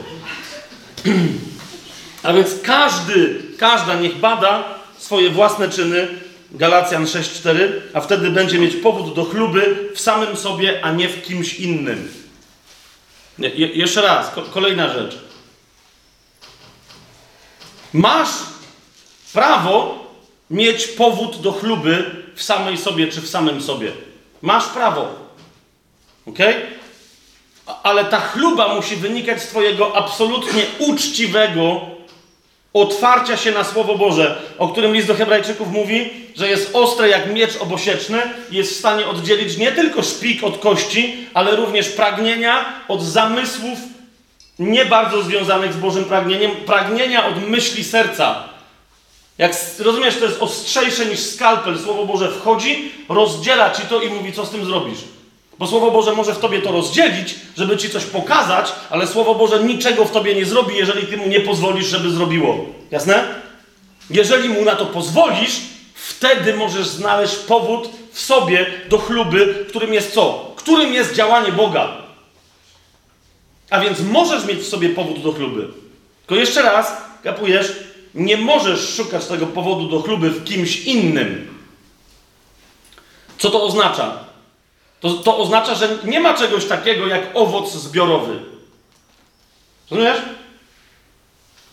a 2.24 2.34
więc 2.34 2.50
każdy, 2.64 3.42
każda 3.58 3.96
niech 3.96 4.16
bada 4.16 4.64
swoje 5.06 5.30
własne 5.30 5.70
czyny, 5.70 6.08
Galacjan 6.52 7.06
6:4, 7.06 7.82
a 7.94 8.02
wtedy 8.02 8.30
będzie 8.30 8.60
mieć 8.60 8.76
powód 8.76 9.16
do 9.16 9.26
chluby 9.26 9.90
w 9.96 10.00
samym 10.00 10.38
sobie, 10.38 10.86
a 10.86 10.92
nie 10.92 11.10
w 11.10 11.24
kimś 11.24 11.54
innym. 11.54 12.12
Je, 13.40 13.68
jeszcze 13.68 14.02
raz, 14.02 14.30
ko 14.30 14.42
kolejna 14.42 14.94
rzecz. 14.94 15.18
Masz 17.94 18.30
prawo 19.34 20.06
mieć 20.50 20.88
powód 20.88 21.42
do 21.42 21.52
chluby 21.52 22.24
w 22.36 22.44
samej 22.44 22.78
sobie 22.78 23.08
czy 23.08 23.22
w 23.22 23.30
samym 23.30 23.62
sobie. 23.62 23.92
Masz 24.42 24.68
prawo. 24.68 25.16
Ok? 26.26 26.40
Ale 27.84 28.06
ta 28.06 28.20
chluba 28.20 28.76
musi 28.76 28.96
wynikać 28.96 29.42
z 29.42 29.48
Twojego 29.48 29.96
absolutnie 29.96 30.66
uczciwego 30.80 31.95
otwarcia 32.76 33.38
się 33.38 33.52
na 33.52 33.64
Słowo 33.64 33.98
Boże, 33.98 34.42
o 34.58 34.68
którym 34.68 34.94
list 34.94 35.08
do 35.08 35.16
Hebrajczyków 35.16 35.72
mówi, 35.72 36.10
że 36.36 36.50
jest 36.50 36.70
ostre 36.74 37.10
jak 37.10 37.34
miecz 37.34 37.58
obosieczny 37.58 38.22
jest 38.52 38.72
w 38.72 38.80
stanie 38.80 39.08
oddzielić 39.08 39.58
nie 39.58 39.72
tylko 39.72 40.04
szpik 40.04 40.44
od 40.44 40.58
kości, 40.58 41.18
ale 41.34 41.56
również 41.56 41.90
pragnienia 41.90 42.66
od 42.88 43.04
zamysłów 43.04 43.80
nie 44.60 44.86
bardzo 44.86 45.24
związanych 45.24 45.74
z 45.74 45.78
Bożym 45.78 46.06
pragnieniem, 46.06 46.52
pragnienia 46.52 47.28
od 47.28 47.48
myśli 47.48 47.84
serca. 47.84 48.44
Jak 49.38 49.56
rozumiesz, 49.80 50.18
to 50.18 50.26
jest 50.26 50.42
ostrzejsze 50.42 51.06
niż 51.06 51.20
skalpel. 51.20 51.80
Słowo 51.80 52.06
Boże 52.06 52.32
wchodzi, 52.32 52.92
rozdziela 53.10 53.72
ci 53.72 53.82
to 53.82 54.02
i 54.02 54.10
mówi, 54.10 54.34
co 54.34 54.46
z 54.46 54.50
tym 54.50 54.66
zrobisz. 54.66 55.00
Bo 55.60 55.68
Słowo 55.68 55.92
Boże 55.92 56.14
może 56.14 56.34
w 56.34 56.40
tobie 56.40 56.62
to 56.62 56.72
rozdzielić, 56.72 57.36
żeby 57.58 57.78
ci 57.78 57.90
coś 57.90 58.06
pokazać, 58.06 58.72
ale 58.90 59.08
Słowo 59.08 59.36
Boże 59.36 59.64
niczego 59.64 60.06
w 60.06 60.12
tobie 60.12 60.36
nie 60.36 60.46
zrobi, 60.46 60.76
jeżeli 60.76 61.08
ty 61.08 61.18
mu 61.18 61.28
nie 61.28 61.40
pozwolisz, 61.40 61.88
żeby 61.88 62.10
zrobiło. 62.10 62.66
Jasne? 62.92 63.24
Jeżeli 64.10 64.50
mu 64.50 64.62
na 64.62 64.76
to 64.76 64.86
pozwolisz, 64.86 65.62
wtedy 65.94 66.54
możesz 66.54 66.88
znaleźć 66.88 67.36
powód 67.36 67.90
w 68.12 68.20
sobie 68.20 68.66
do 68.90 68.98
chluby, 68.98 69.66
którym 69.70 69.94
jest 69.94 70.14
co? 70.14 70.54
Którym 70.56 70.94
jest 70.94 71.14
działanie 71.14 71.52
Boga. 71.52 71.98
A 73.70 73.80
więc 73.80 74.00
możesz 74.00 74.46
mieć 74.46 74.60
w 74.60 74.68
sobie 74.68 74.90
powód 74.90 75.22
do 75.22 75.32
chluby. 75.32 75.68
Tylko 76.26 76.40
jeszcze 76.40 76.62
raz, 76.62 76.98
kapujesz, 77.24 77.74
nie 78.16 78.38
możesz 78.38 78.96
szukać 78.96 79.26
tego 79.26 79.48
powodu 79.48 79.88
do 79.90 80.02
chluby 80.02 80.30
w 80.30 80.44
kimś 80.44 80.86
innym. 80.86 81.48
Co 83.38 83.50
to 83.50 83.64
oznacza? 83.64 84.25
To, 85.06 85.14
to 85.14 85.38
oznacza, 85.38 85.76
że 85.76 85.98
nie 86.04 86.20
ma 86.20 86.34
czegoś 86.34 86.66
takiego 86.66 87.08
jak 87.08 87.22
owoc 87.34 87.74
zbiorowy. 87.74 88.40
Rozumiesz? 89.92 90.18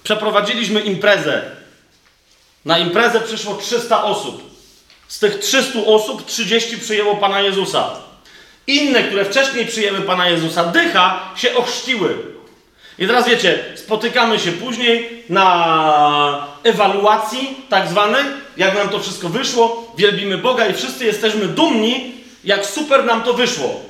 Przeprowadziliśmy 0.05 0.81
imprezę. 0.81 1.43
Na 2.65 2.79
imprezę 2.79 3.21
przyszło 3.21 3.55
300 3.55 4.05
osób. 4.05 4.43
Z 5.09 5.19
tych 5.19 5.39
300 5.39 5.79
osób 5.87 6.27
30 6.27 6.79
przyjęło 6.79 7.17
Pana 7.17 7.41
Jezusa. 7.41 7.91
Inne, 8.67 9.05
które 9.05 9.25
wcześniej 9.25 9.67
przyjęły 9.67 10.01
Pana 10.01 10.29
Jezusa, 10.29 10.65
dycha, 10.65 11.33
się 11.37 11.57
ochrzciły. 11.57 12.19
I 12.99 13.07
teraz 13.07 13.29
wiecie, 13.29 13.65
spotykamy 13.75 14.39
się 14.39 14.53
później 14.53 15.25
na 15.29 16.47
ewaluacji 16.65 17.57
tak 17.69 17.89
zwanej, 17.89 18.25
jak 18.57 18.75
nam 18.75 18.89
to 18.89 19.01
wszystko 19.01 19.29
wyszło, 19.29 19.93
wielbimy 19.97 20.39
Boga 20.39 20.67
i 20.67 20.75
wszyscy 20.75 21.05
jesteśmy 21.05 21.47
dumni, 21.47 22.22
jak 22.45 22.67
super 22.67 23.05
nam 23.05 23.23
to 23.23 23.35
wyszło. 23.35 23.81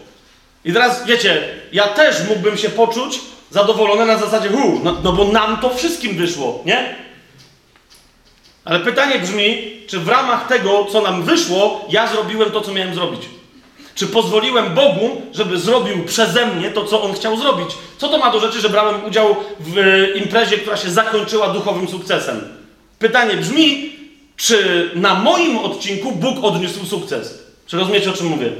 I 0.65 0.73
teraz 0.73 1.07
wiecie, 1.07 1.49
ja 1.73 1.89
też 1.89 2.17
mógłbym 2.29 2.57
się 2.57 2.69
poczuć 2.69 3.21
zadowolony 3.51 4.07
na 4.07 4.19
zasadzie, 4.19 4.49
hu, 4.49 4.81
no, 4.85 4.97
no 5.05 5.13
bo 5.13 5.25
nam 5.25 5.57
to 5.57 5.75
wszystkim 5.75 6.17
wyszło, 6.17 6.63
nie? 6.67 6.95
Ale 8.65 8.81
pytanie 8.81 9.19
brzmi, 9.19 9.73
czy 9.87 9.99
w 9.99 10.09
ramach 10.09 10.49
tego, 10.49 10.87
co 10.93 11.01
nam 11.01 11.23
wyszło, 11.23 11.85
ja 11.89 12.07
zrobiłem 12.07 12.51
to, 12.51 12.61
co 12.61 12.73
miałem 12.73 12.95
zrobić? 12.95 13.23
Czy 13.95 14.07
pozwoliłem 14.07 14.75
Bogu, 14.75 15.23
żeby 15.33 15.59
zrobił 15.59 16.05
przeze 16.05 16.47
mnie 16.47 16.71
to, 16.71 16.85
co 16.85 17.03
On 17.03 17.15
chciał 17.15 17.37
zrobić? 17.37 17.71
Co 17.99 18.09
to 18.09 18.19
ma 18.19 18.31
do 18.31 18.41
rzeczy, 18.41 18.61
że 18.61 18.69
brałem 18.69 19.05
udział 19.05 19.37
w 19.61 19.79
e, 19.79 20.11
imprezie, 20.19 20.59
która 20.59 20.77
się 20.77 20.91
zakończyła 20.91 21.49
duchowym 21.49 21.89
sukcesem? 21.89 22.41
Pytanie 22.99 23.37
brzmi, 23.37 23.93
czy 24.37 24.91
na 24.95 25.15
moim 25.15 25.59
odcinku 25.59 26.13
Bóg 26.13 26.45
odniósł 26.45 26.87
sukces? 26.87 27.42
Czy 27.73 27.79
rozumiecie, 27.79 28.11
o 28.11 28.13
czym 28.13 28.27
mówię? 28.27 28.53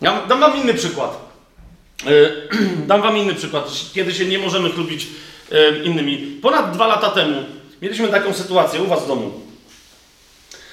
Ja 0.00 0.26
dam 0.26 0.40
wam 0.40 0.56
inny 0.56 0.74
przykład. 0.74 1.18
E, 2.06 2.10
dam 2.90 3.02
wam 3.02 3.16
inny 3.18 3.34
przykład, 3.34 3.70
kiedy 3.94 4.14
się 4.14 4.24
nie 4.24 4.38
możemy 4.38 4.70
chlubić 4.70 5.06
e, 5.52 5.78
innymi. 5.78 6.38
Ponad 6.42 6.72
dwa 6.72 6.86
lata 6.86 7.10
temu 7.10 7.44
mieliśmy 7.82 8.08
taką 8.08 8.34
sytuację 8.34 8.82
u 8.82 8.86
was 8.86 9.04
w 9.04 9.06
domu, 9.08 9.40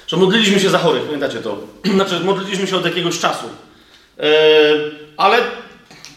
że 0.07 0.17
modliliśmy 0.17 0.59
się 0.59 0.69
za 0.69 0.77
chorych, 0.77 1.03
pamiętacie 1.03 1.39
to? 1.39 1.57
Znaczy, 1.95 2.19
modliliśmy 2.19 2.67
się 2.67 2.77
od 2.77 2.85
jakiegoś 2.85 3.19
czasu. 3.19 3.45
E, 4.19 4.31
ale 5.17 5.37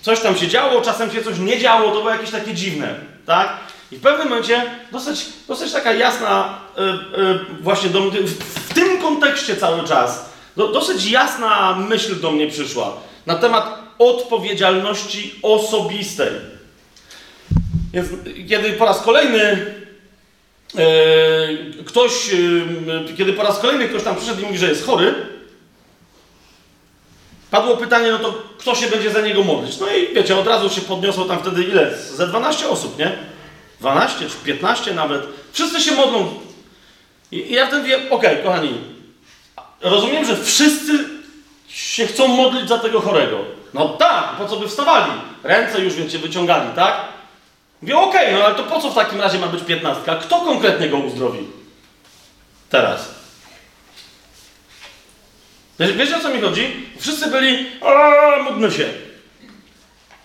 coś 0.03 0.21
tam 0.21 0.37
się 0.37 0.49
działo, 0.49 0.81
czasem 0.81 1.11
się 1.11 1.23
coś 1.23 1.39
nie 1.39 1.59
działo, 1.59 1.91
to 1.91 1.99
było 1.99 2.11
jakieś 2.11 2.31
takie 2.31 2.55
dziwne, 2.55 2.95
tak? 3.27 3.59
I 3.93 3.97
w 3.97 4.01
pewnym 4.01 4.29
momencie 4.29 4.63
dosyć, 4.93 5.27
dosyć 5.49 5.73
taka 5.73 5.93
jasna, 5.93 6.59
właśnie 7.61 7.91
do, 7.91 8.01
w, 8.01 8.31
w 8.71 8.75
tym 8.75 8.99
kontekście 8.99 9.57
cały 9.57 9.89
czas, 9.89 10.31
do, 10.57 10.69
dosyć 10.69 11.11
jasna 11.11 11.77
myśl 11.89 12.21
do 12.21 12.31
mnie 12.31 12.49
przyszła 12.49 12.97
na 13.27 13.35
temat 13.35 13.79
odpowiedzialności 13.99 15.35
osobistej. 15.43 16.29
Więc 17.93 18.09
kiedy 18.49 18.73
po 18.73 18.85
raz 18.85 19.01
kolejny 19.01 19.75
e, 20.79 20.85
ktoś, 21.85 22.13
e, 22.33 23.15
kiedy 23.17 23.33
po 23.33 23.43
raz 23.43 23.59
kolejny 23.59 23.89
ktoś 23.89 24.03
tam 24.03 24.17
przyszedł 24.17 24.41
i 24.41 24.45
mówi, 24.45 24.59
że 24.59 24.69
jest 24.69 24.87
chory, 24.87 25.15
padło 27.51 27.77
pytanie, 27.77 28.11
no 28.13 28.19
to 28.19 28.43
kto 28.59 28.75
się 28.75 28.87
będzie 28.87 29.11
za 29.11 29.21
niego 29.21 29.45
modlić? 29.45 29.79
No 29.79 29.87
i 29.97 30.15
wiecie, 30.15 30.37
od 30.37 30.47
razu 30.47 30.71
się 30.71 30.81
podniosło 30.81 31.25
tam 31.25 31.39
wtedy 31.39 31.65
ile? 31.65 31.99
Ze 31.99 32.27
12 32.27 32.69
osób, 32.69 32.99
nie? 32.99 33.36
12 33.81 34.29
czy 34.29 34.37
15 34.45 34.95
nawet. 34.95 35.23
Wszyscy 35.53 35.81
się 35.81 35.93
modlą. 35.93 36.35
I, 37.33 37.53
ja 37.53 37.67
wtedy 37.67 37.83
mówię, 37.83 37.97
okej, 37.97 38.11
okay, 38.11 38.45
kochani, 38.45 38.75
rozumiem, 39.81 40.25
że 40.25 40.37
wszyscy 40.37 41.05
się 41.69 42.07
chcą 42.07 42.29
modlić 42.29 42.69
za 42.69 42.79
tego 42.79 43.01
chorego. 43.01 43.39
No 43.75 43.89
tak, 43.89 44.37
po 44.39 44.49
co 44.49 44.57
by 44.57 44.69
wstawali? 44.69 45.13
Ręce 45.43 45.81
już, 45.81 45.95
wiecie, 45.95 46.19
wyciągali, 46.19 46.71
tak? 46.77 47.01
Mówię, 47.83 47.97
okej, 47.97 48.27
okay, 48.27 48.39
no 48.39 48.45
ale 48.45 48.55
to 48.55 48.63
po 48.63 48.81
co 48.81 48.91
w 48.91 48.95
takim 48.95 49.21
razie 49.21 49.39
ma 49.39 49.47
być 49.47 49.65
piętnastka? 49.65 50.17
Kto 50.17 50.41
konkretnie 50.41 50.89
go 50.89 50.97
uzdrowi? 50.97 51.47
Teraz. 52.71 53.15
Wiesz, 55.79 56.13
o 56.13 56.21
co 56.21 56.29
mi 56.29 56.41
chodzi? 56.41 56.87
Wszyscy 56.99 57.31
byli, 57.31 57.67
a 57.83 58.43
módlmy 58.43 58.71
się. 58.71 59.06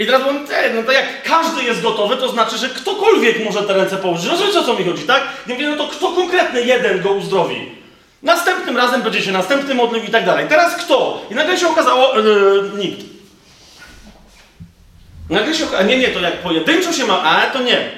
I 0.01 0.05
teraz 0.05 0.21
mówię, 0.23 0.39
no 0.75 0.83
to 0.83 0.91
jak 0.91 1.23
każdy 1.23 1.63
jest 1.63 1.81
gotowy, 1.81 2.17
to 2.17 2.29
znaczy, 2.29 2.57
że 2.57 2.69
ktokolwiek 2.69 3.45
może 3.45 3.63
te 3.63 3.73
ręce 3.73 3.97
położyć. 3.97 4.31
Rozumiecie 4.31 4.59
o 4.59 4.63
co 4.63 4.73
mi 4.73 4.85
chodzi, 4.85 5.03
tak? 5.03 5.23
Ja 5.47 5.53
mówię, 5.55 5.69
no 5.69 5.77
to 5.77 5.87
kto 5.87 6.11
konkretny 6.11 6.61
jeden 6.61 7.01
go 7.01 7.11
uzdrowi? 7.11 7.71
Następnym 8.23 8.77
razem 8.77 9.01
będzie 9.01 9.21
się 9.21 9.31
następny 9.31 9.75
modlił 9.75 10.03
i 10.03 10.07
tak 10.07 10.25
dalej. 10.25 10.45
Teraz 10.49 10.75
kto? 10.75 11.25
I 11.31 11.35
nagle 11.35 11.57
się 11.57 11.67
okazało, 11.67 12.19
yy, 12.19 12.71
nikt. 12.77 13.05
Nagle 15.29 15.55
się 15.55 15.65
okazało, 15.65 15.89
nie, 15.89 15.97
nie, 15.97 16.07
to 16.07 16.19
jak 16.19 16.37
pojedynczo 16.37 16.93
się 16.93 17.05
ma, 17.05 17.23
a 17.23 17.45
to 17.45 17.61
nie. 17.61 17.91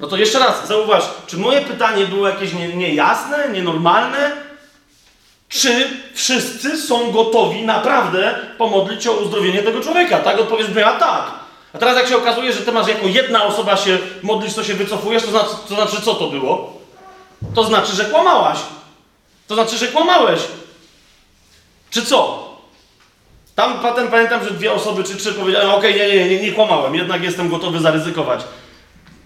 No 0.00 0.08
to 0.08 0.16
jeszcze 0.16 0.38
raz, 0.38 0.68
zauważ, 0.68 1.04
czy 1.26 1.36
moje 1.36 1.60
pytanie 1.60 2.06
było 2.06 2.28
jakieś 2.28 2.52
nie, 2.52 2.68
niejasne, 2.68 3.48
nienormalne? 3.52 4.51
Czy 5.52 5.90
wszyscy 6.14 6.82
są 6.82 7.10
gotowi 7.10 7.62
naprawdę 7.62 8.34
pomodlić 8.58 9.06
o 9.06 9.12
uzdrowienie 9.12 9.62
tego 9.62 9.80
człowieka? 9.80 10.18
Tak? 10.18 10.40
Odpowiedź 10.40 10.66
brzmiała 10.66 10.92
tak. 10.92 11.30
A 11.72 11.78
teraz 11.78 11.96
jak 11.96 12.08
się 12.08 12.16
okazuje, 12.16 12.52
że 12.52 12.60
ty 12.60 12.72
masz 12.72 12.88
jako 12.88 13.06
jedna 13.06 13.44
osoba 13.44 13.76
się 13.76 13.98
modlić, 14.22 14.54
to 14.54 14.64
się 14.64 14.74
wycofujesz, 14.74 15.22
to 15.22 15.30
znaczy, 15.30 15.50
to 15.68 15.74
znaczy 15.74 16.02
co 16.02 16.14
to 16.14 16.26
było? 16.26 16.80
To 17.54 17.64
znaczy, 17.64 17.96
że 17.96 18.04
kłamałaś. 18.04 18.58
To 19.48 19.54
znaczy, 19.54 19.78
że 19.78 19.86
kłamałeś. 19.88 20.40
Czy 21.90 22.06
co? 22.06 22.48
Tam 23.54 23.78
potem 23.80 24.08
pamiętam, 24.08 24.44
że 24.44 24.50
dwie 24.50 24.72
osoby 24.72 25.04
czy 25.04 25.16
trzy 25.16 25.32
powiedziały, 25.32 25.74
okej, 25.74 25.94
okay, 25.94 26.08
nie, 26.08 26.16
nie, 26.16 26.30
nie, 26.30 26.42
nie 26.42 26.52
kłamałem, 26.52 26.94
jednak 26.94 27.22
jestem 27.22 27.48
gotowy 27.48 27.80
zaryzykować. 27.80 28.40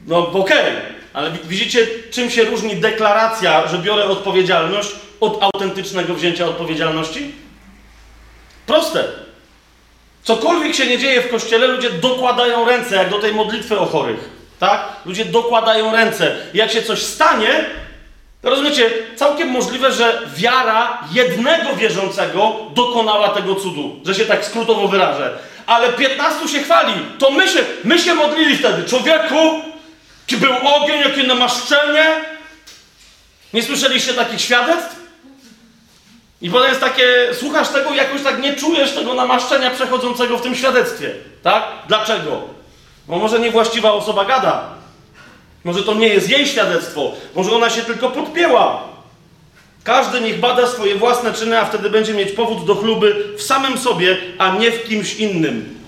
No 0.06 0.18
okej, 0.18 0.40
okay. 0.40 0.76
Ale 1.16 1.30
widzicie, 1.44 1.86
czym 2.10 2.30
się 2.30 2.44
różni 2.44 2.76
deklaracja, 2.76 3.68
że 3.68 3.78
biorę 3.78 4.04
odpowiedzialność 4.04 4.88
od 5.20 5.42
autentycznego 5.42 6.14
wzięcia 6.14 6.46
odpowiedzialności? 6.46 7.34
Proste. 8.66 9.04
Cokolwiek 10.22 10.74
się 10.74 10.86
nie 10.86 10.98
dzieje 10.98 11.20
w 11.22 11.30
kościele, 11.30 11.66
ludzie 11.66 11.90
dokładają 11.90 12.64
ręce, 12.64 12.96
jak 12.96 13.10
do 13.10 13.18
tej 13.18 13.34
modlitwy 13.34 13.78
o 13.78 13.86
chorych. 13.86 14.30
Tak? 14.58 14.88
Ludzie 15.06 15.24
dokładają 15.24 15.92
ręce. 15.92 16.36
Jak 16.54 16.70
się 16.70 16.82
coś 16.82 17.02
stanie, 17.02 17.64
Rozumiecie, 18.42 18.90
całkiem 19.16 19.48
możliwe, 19.48 19.92
że 19.92 20.22
wiara 20.36 20.98
jednego 21.12 21.76
wierzącego 21.76 22.56
dokonała 22.74 23.28
tego 23.28 23.54
cudu, 23.54 24.00
że 24.04 24.14
się 24.14 24.24
tak 24.24 24.44
skrótowo 24.44 24.88
wyrażę. 24.88 25.38
Ale 25.66 25.92
15 25.92 26.48
się 26.48 26.58
chwali, 26.58 26.92
to 27.18 27.30
my 27.30 27.48
się, 27.48 27.58
my 27.84 27.98
się 27.98 28.14
modlili 28.14 28.56
wtedy. 28.56 28.84
Człowieku, 28.84 29.62
czy 30.26 30.36
był 30.36 30.52
ogień, 30.64 31.00
jakie 31.00 31.22
namaszczenie? 31.22 32.24
Nie 33.52 33.62
słyszeliście 33.62 34.14
takich 34.14 34.40
świadectw? 34.40 34.96
I 36.42 36.50
potem 36.50 36.68
jest 36.68 36.80
takie, 36.80 37.28
słuchasz 37.32 37.68
tego 37.68 37.90
i 37.90 37.96
jakoś 37.96 38.22
tak 38.22 38.42
nie 38.42 38.56
czujesz 38.56 38.92
tego 38.92 39.14
namaszczenia 39.14 39.70
przechodzącego 39.70 40.38
w 40.38 40.42
tym 40.42 40.54
świadectwie. 40.54 41.14
Tak? 41.42 41.64
Dlaczego? 41.88 42.42
Bo 43.08 43.18
może 43.18 43.38
niewłaściwa 43.38 43.92
osoba 43.92 44.24
gada. 44.24 44.76
Może 45.64 45.82
to 45.82 45.94
nie 45.94 46.08
jest 46.08 46.28
jej 46.28 46.46
świadectwo, 46.46 47.12
może 47.34 47.52
ona 47.52 47.70
się 47.70 47.82
tylko 47.82 48.10
podpięła. 48.10 48.82
Każdy 49.84 50.20
niech 50.20 50.40
bada 50.40 50.66
swoje 50.66 50.94
własne 50.94 51.32
czyny, 51.32 51.60
a 51.60 51.64
wtedy 51.64 51.90
będzie 51.90 52.14
mieć 52.14 52.32
powód 52.32 52.66
do 52.66 52.74
chluby 52.74 53.24
w 53.36 53.42
samym 53.42 53.78
sobie, 53.78 54.16
a 54.38 54.56
nie 54.56 54.70
w 54.70 54.88
kimś 54.88 55.14
innym. 55.14 55.78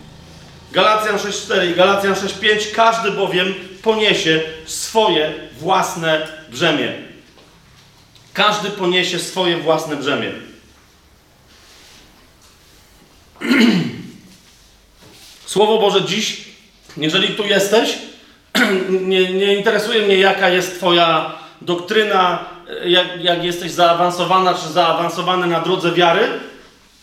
Galacjan 0.72 1.16
6:4 1.16 1.70
i 1.70 1.74
Galacjan 1.74 2.14
6:5 2.14 2.74
każdy 2.74 3.10
bowiem 3.10 3.54
poniesie 3.88 4.40
swoje 4.64 5.32
własne 5.58 6.28
brzemię. 6.50 6.92
Każdy 8.32 8.70
poniesie 8.70 9.18
swoje 9.18 9.56
własne 9.56 9.96
brzemię. 9.96 10.32
Słowo 15.46 15.78
Boże 15.78 16.04
dziś, 16.04 16.44
jeżeli 16.96 17.28
tu 17.28 17.44
jesteś, 17.44 17.98
nie, 19.12 19.32
nie 19.32 19.54
interesuje 19.54 20.02
mnie, 20.02 20.16
jaka 20.16 20.48
jest 20.48 20.76
Twoja 20.76 21.32
doktryna, 21.60 22.44
jak, 22.84 23.24
jak 23.24 23.44
jesteś 23.44 23.72
zaawansowana 23.72 24.54
czy 24.54 24.68
zaawansowany 24.68 25.46
na 25.46 25.60
drodze 25.60 25.92
wiary. 25.92 26.28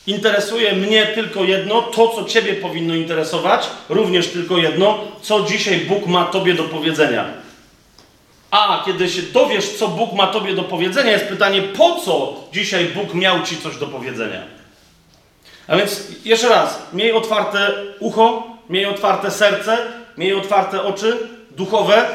Interesuje 0.08 0.74
mnie 0.74 1.06
tylko 1.06 1.44
jedno, 1.44 1.82
to 1.82 2.08
co 2.08 2.26
Ciebie 2.26 2.54
powinno 2.54 2.96
interesować, 2.96 3.68
również 3.90 4.28
tylko 4.28 4.58
jedno, 4.58 5.00
co 5.22 5.42
dzisiaj 5.42 5.80
Bóg 5.80 6.08
ma 6.08 6.26
Tobie 6.26 6.54
do 6.54 6.64
powiedzenia. 6.64 7.26
A 8.52 8.84
kiedy 8.86 9.10
się 9.10 9.22
dowiesz, 9.22 9.70
co 9.70 9.88
Bóg 9.88 10.14
ma 10.14 10.28
Tobie 10.28 10.54
do 10.54 10.64
powiedzenia, 10.64 11.12
jest 11.12 11.26
pytanie, 11.26 11.62
po 11.62 12.02
co 12.06 12.44
dzisiaj 12.54 12.86
Bóg 12.86 13.14
miał 13.14 13.44
Ci 13.44 13.58
coś 13.58 13.78
do 13.78 13.88
powiedzenia. 13.88 14.42
A 15.68 15.78
więc 15.78 16.02
jeszcze 16.26 16.50
raz, 16.50 16.82
miej 16.94 17.14
otwarte 17.14 17.74
ucho, 18.00 18.44
miej 18.70 18.86
otwarte 18.86 19.32
serce, 19.32 19.78
miej 20.18 20.34
otwarte 20.34 20.84
oczy, 20.84 21.18
duchowe 21.52 22.06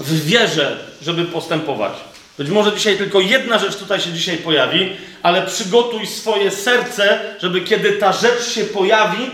w 0.00 0.26
wierze, 0.26 0.76
żeby 1.02 1.24
postępować. 1.24 1.92
Być 2.38 2.48
może 2.48 2.72
dzisiaj 2.72 2.98
tylko 2.98 3.20
jedna 3.20 3.58
rzecz 3.58 3.76
tutaj 3.76 4.00
się 4.00 4.12
dzisiaj 4.12 4.36
pojawi, 4.36 4.96
ale 5.22 5.46
przygotuj 5.46 6.06
swoje 6.06 6.50
serce, 6.50 7.20
żeby 7.40 7.60
kiedy 7.60 7.92
ta 7.92 8.12
rzecz 8.12 8.48
się 8.48 8.64
pojawi, 8.64 9.30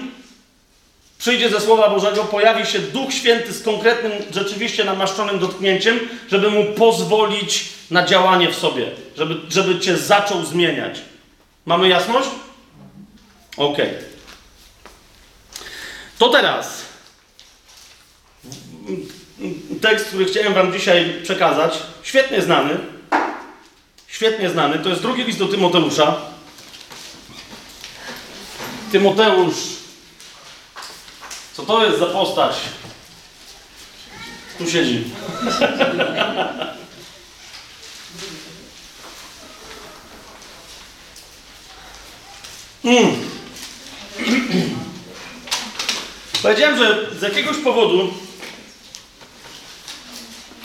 przyjdzie 1.18 1.50
ze 1.50 1.60
Słowa 1.60 1.90
Bożego, 1.90 2.24
pojawi 2.24 2.66
się 2.66 2.78
Duch 2.78 3.12
Święty 3.14 3.52
z 3.52 3.62
konkretnym, 3.62 4.12
rzeczywiście 4.34 4.84
namaszczonym 4.84 5.38
dotknięciem, 5.38 6.00
żeby 6.30 6.50
mu 6.50 6.64
pozwolić 6.64 7.64
na 7.90 8.06
działanie 8.06 8.50
w 8.50 8.56
sobie, 8.56 8.86
żeby, 9.16 9.36
żeby 9.48 9.80
cię 9.80 9.96
zaczął 9.96 10.44
zmieniać. 10.44 10.98
Mamy 11.66 11.88
jasność? 11.88 12.28
Ok. 13.56 13.78
To 16.18 16.28
teraz 16.28 16.82
tekst, 19.80 20.06
który 20.06 20.24
chciałem 20.24 20.54
Wam 20.54 20.72
dzisiaj 20.72 21.20
przekazać, 21.22 21.78
świetnie 22.02 22.42
znany, 22.42 22.91
świetnie 24.22 24.50
znany. 24.50 24.78
To 24.78 24.88
jest 24.88 25.02
drugi 25.02 25.24
list 25.24 25.38
do 25.38 25.48
Tymoteusza. 25.48 26.16
Tymoteusz. 28.92 29.54
Co 31.52 31.62
to 31.62 31.86
jest 31.86 31.98
za 31.98 32.06
postać? 32.06 32.56
Tu 34.58 34.70
siedzi. 34.70 35.04
Mm. 42.84 43.16
Powiedziałem, 46.42 46.78
że 46.78 47.10
z 47.18 47.22
jakiegoś 47.22 47.56
powodu 47.56 48.14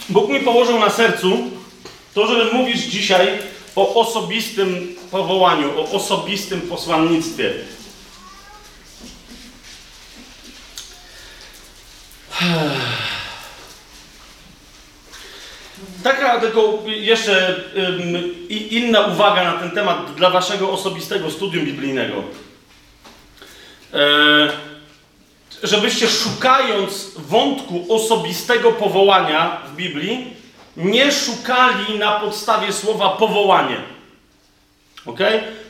Bóg 0.10 0.30
mi 0.30 0.40
położył 0.40 0.80
na 0.80 0.90
sercu 0.90 1.57
to, 2.18 2.28
żeby 2.28 2.54
mówić 2.54 2.84
dzisiaj 2.84 3.28
o 3.76 3.96
osobistym 3.96 4.96
powołaniu, 5.12 5.80
o 5.80 5.92
osobistym 5.92 6.62
posłannictwie. 6.62 7.54
Taka 16.04 16.40
tylko 16.40 16.84
jeszcze 16.86 17.64
inna 18.50 19.02
uwaga 19.02 19.44
na 19.44 19.54
ten 19.54 19.72
temat 19.72 20.16
dla 20.16 20.30
waszego 20.30 20.72
osobistego 20.72 21.32
studium 21.32 21.66
biblijnego. 21.66 22.24
E, 23.94 23.98
żebyście 25.64 26.08
szukając 26.08 27.12
wątku 27.16 27.86
osobistego 27.90 28.72
powołania 28.72 29.62
w 29.68 29.76
Biblii, 29.76 30.37
nie 30.78 31.12
szukali 31.12 32.00
na 32.00 32.20
podstawie 32.20 32.74
słowa 32.74 33.10
powołanie. 33.10 33.78
Ok? 35.06 35.20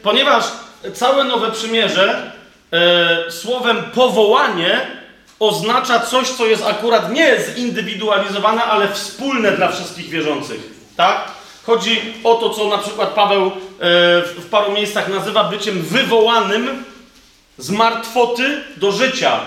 Ponieważ 0.04 0.46
całe 0.94 1.24
Nowe 1.24 1.52
Przymierze 1.52 2.32
e, 2.72 3.32
słowem 3.32 3.84
powołanie 3.96 4.88
oznacza 5.40 6.00
coś, 6.00 6.30
co 6.30 6.46
jest 6.46 6.66
akurat 6.66 7.14
nie 7.14 7.38
zindywidualizowane, 7.56 8.64
ale 8.64 8.94
wspólne 8.94 9.52
dla 9.52 9.72
wszystkich 9.72 10.10
wierzących. 10.10 10.60
Tak? 10.96 11.32
Chodzi 11.66 12.02
o 12.24 12.36
to, 12.36 12.50
co 12.50 12.68
na 12.68 12.78
przykład 12.78 13.10
Paweł 13.10 13.46
e, 13.46 13.52
w 14.22 14.48
paru 14.52 14.72
miejscach 14.72 15.08
nazywa 15.08 15.44
byciem 15.44 15.82
wywołanym 15.82 16.84
z 17.58 17.70
martwoty 17.70 18.62
do 18.78 18.92
życia. 18.92 19.40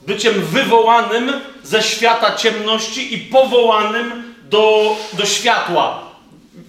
Byciem 0.00 0.34
wywołanym 0.34 1.32
ze 1.62 1.82
świata 1.82 2.36
ciemności 2.36 3.14
i 3.14 3.18
powołanym 3.18 4.29
do, 4.50 4.96
do 5.12 5.26
światła. 5.26 6.02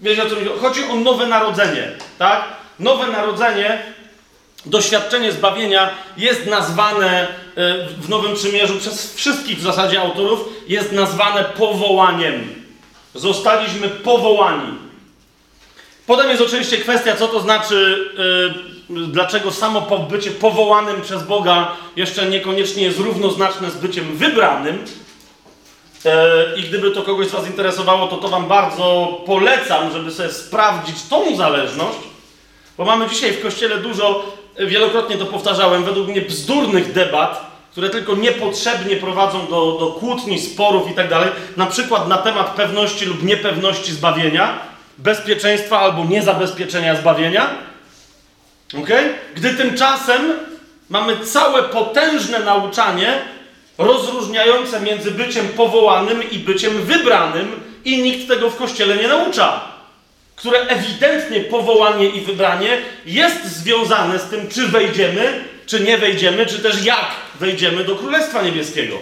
Wiecie 0.01 0.23
o 0.23 0.29
co? 0.29 0.35
Chodzi 0.61 0.83
o 0.83 0.95
nowe 0.95 1.27
narodzenie. 1.27 1.91
Tak? 2.17 2.43
Nowe 2.79 3.07
narodzenie 3.07 3.83
doświadczenie 4.65 5.31
zbawienia 5.31 5.89
jest 6.17 6.45
nazwane 6.45 7.27
e, 7.27 7.27
w 7.87 8.09
Nowym 8.09 8.35
Przymierzu 8.35 8.79
przez 8.79 9.13
wszystkich 9.13 9.59
w 9.59 9.63
zasadzie 9.63 10.01
autorów, 10.01 10.39
jest 10.67 10.91
nazwane 10.91 11.43
powołaniem. 11.43 12.47
Zostaliśmy 13.15 13.89
powołani. 13.89 14.77
Potem 16.07 16.29
jest 16.29 16.41
oczywiście 16.41 16.77
kwestia, 16.77 17.15
co 17.15 17.27
to 17.27 17.39
znaczy, 17.39 17.97
yy, 18.89 19.07
dlaczego 19.07 19.51
samo 19.51 19.81
bycie 19.81 20.31
powołanym 20.31 21.01
przez 21.01 21.23
Boga 21.23 21.71
jeszcze 21.95 22.25
niekoniecznie 22.25 22.83
jest 22.83 22.99
równoznaczne 22.99 23.71
z 23.71 23.75
byciem 23.75 24.17
wybranym. 24.17 24.85
Yy, 26.05 26.11
I 26.59 26.63
gdyby 26.63 26.91
to 26.91 27.01
kogoś 27.01 27.27
z 27.27 27.31
Was 27.31 27.47
interesowało, 27.47 28.07
to 28.07 28.17
to 28.17 28.27
Wam 28.27 28.47
bardzo 28.47 29.17
polecam, 29.25 29.91
żeby 29.91 30.11
sobie 30.11 30.29
sprawdzić 30.29 31.03
tą 31.09 31.35
zależność, 31.35 31.97
bo 32.77 32.85
mamy 32.85 33.09
dzisiaj 33.09 33.31
w 33.31 33.41
kościele 33.41 33.77
dużo 33.77 34.23
wielokrotnie 34.59 35.17
to 35.17 35.25
powtarzałem, 35.25 35.83
według 35.83 36.07
mnie 36.07 36.21
bzdurnych 36.21 36.93
debat, 36.93 37.51
które 37.71 37.89
tylko 37.89 38.15
niepotrzebnie 38.15 38.95
prowadzą 38.95 39.47
do, 39.47 39.77
do 39.79 39.87
kłótni, 39.99 40.39
sporów 40.39 40.91
i 40.91 40.93
tak 40.93 41.07
na 41.57 41.65
przykład 41.65 42.07
na 42.07 42.17
temat 42.17 42.55
pewności 42.55 43.05
lub 43.05 43.23
niepewności 43.23 43.91
zbawienia, 43.91 44.59
bezpieczeństwa 44.97 45.79
albo 45.79 46.05
niezabezpieczenia 46.05 46.95
zbawienia. 46.95 47.49
Okay? 48.83 49.13
Gdy 49.35 49.53
tymczasem 49.53 50.33
mamy 50.89 51.17
całe 51.19 51.63
potężne 51.63 52.39
nauczanie 52.39 53.21
rozróżniające 53.81 54.79
między 54.81 55.11
byciem 55.11 55.47
powołanym 55.47 56.31
i 56.31 56.37
byciem 56.37 56.85
wybranym 56.85 57.51
i 57.85 58.01
nikt 58.01 58.27
tego 58.27 58.49
w 58.49 58.55
kościele 58.55 58.95
nie 58.95 59.07
naucza 59.07 59.71
które 60.41 60.59
ewidentnie 60.59 61.39
powołanie 61.39 62.09
i 62.09 62.21
wybranie 62.21 62.77
jest 63.05 63.45
związane 63.45 64.19
z 64.19 64.23
tym, 64.23 64.49
czy 64.49 64.67
wejdziemy, 64.67 65.43
czy 65.65 65.79
nie 65.79 65.97
wejdziemy, 65.97 66.45
czy 66.45 66.59
też 66.59 66.85
jak 66.85 67.05
wejdziemy 67.39 67.83
do 67.83 67.95
Królestwa 67.95 68.41
Niebieskiego. 68.41 68.97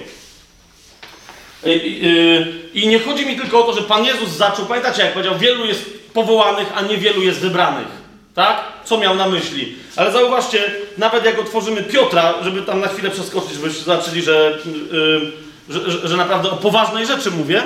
I 2.73 2.87
nie 2.87 2.99
chodzi 2.99 3.25
mi 3.25 3.35
tylko 3.35 3.65
o 3.65 3.71
to, 3.71 3.79
że 3.79 3.87
Pan 3.87 4.05
Jezus 4.05 4.29
zaczął, 4.29 4.65
pamiętacie, 4.65 5.01
jak 5.01 5.13
powiedział, 5.13 5.37
wielu 5.37 5.65
jest 5.65 6.13
powołanych, 6.13 6.67
a 6.75 6.81
niewielu 6.81 7.21
jest 7.23 7.39
wybranych. 7.39 7.87
Tak? 8.35 8.63
Co 8.85 8.97
miał 8.97 9.15
na 9.15 9.27
myśli? 9.27 9.75
Ale 9.95 10.11
zauważcie, 10.11 10.71
nawet 10.97 11.25
jak 11.25 11.39
otworzymy 11.39 11.83
Piotra, 11.83 12.33
żeby 12.41 12.61
tam 12.61 12.79
na 12.79 12.87
chwilę 12.87 13.09
przeskoczyć, 13.09 13.51
żebyście 13.51 13.83
zobaczyli, 13.83 14.21
że, 14.21 14.57
yy, 14.91 15.31
że, 15.69 16.07
że, 16.07 16.17
naprawdę 16.17 16.51
o 16.51 16.57
poważnej 16.57 17.05
rzeczy 17.05 17.31
mówię. 17.31 17.63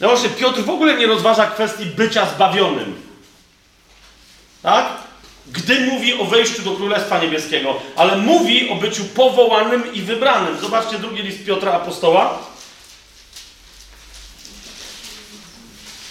No 0.00 0.08
właśnie, 0.08 0.28
Piotr 0.28 0.62
w 0.62 0.70
ogóle 0.70 0.94
nie 0.94 1.06
rozważa 1.06 1.46
kwestii 1.46 1.86
bycia 1.86 2.26
zbawionym. 2.26 2.94
Tak? 4.62 4.86
Gdy 5.52 5.80
mówi 5.80 6.14
o 6.14 6.24
wejściu 6.24 6.62
do 6.62 6.72
Królestwa 6.72 7.22
Niebieskiego, 7.22 7.74
ale 7.96 8.16
mówi 8.16 8.70
o 8.70 8.74
byciu 8.74 9.04
powołanym 9.04 9.94
i 9.94 10.02
wybranym. 10.02 10.58
Zobaczcie 10.60 10.98
drugi 10.98 11.22
list 11.22 11.44
Piotra 11.44 11.72
Apostoła, 11.72 12.38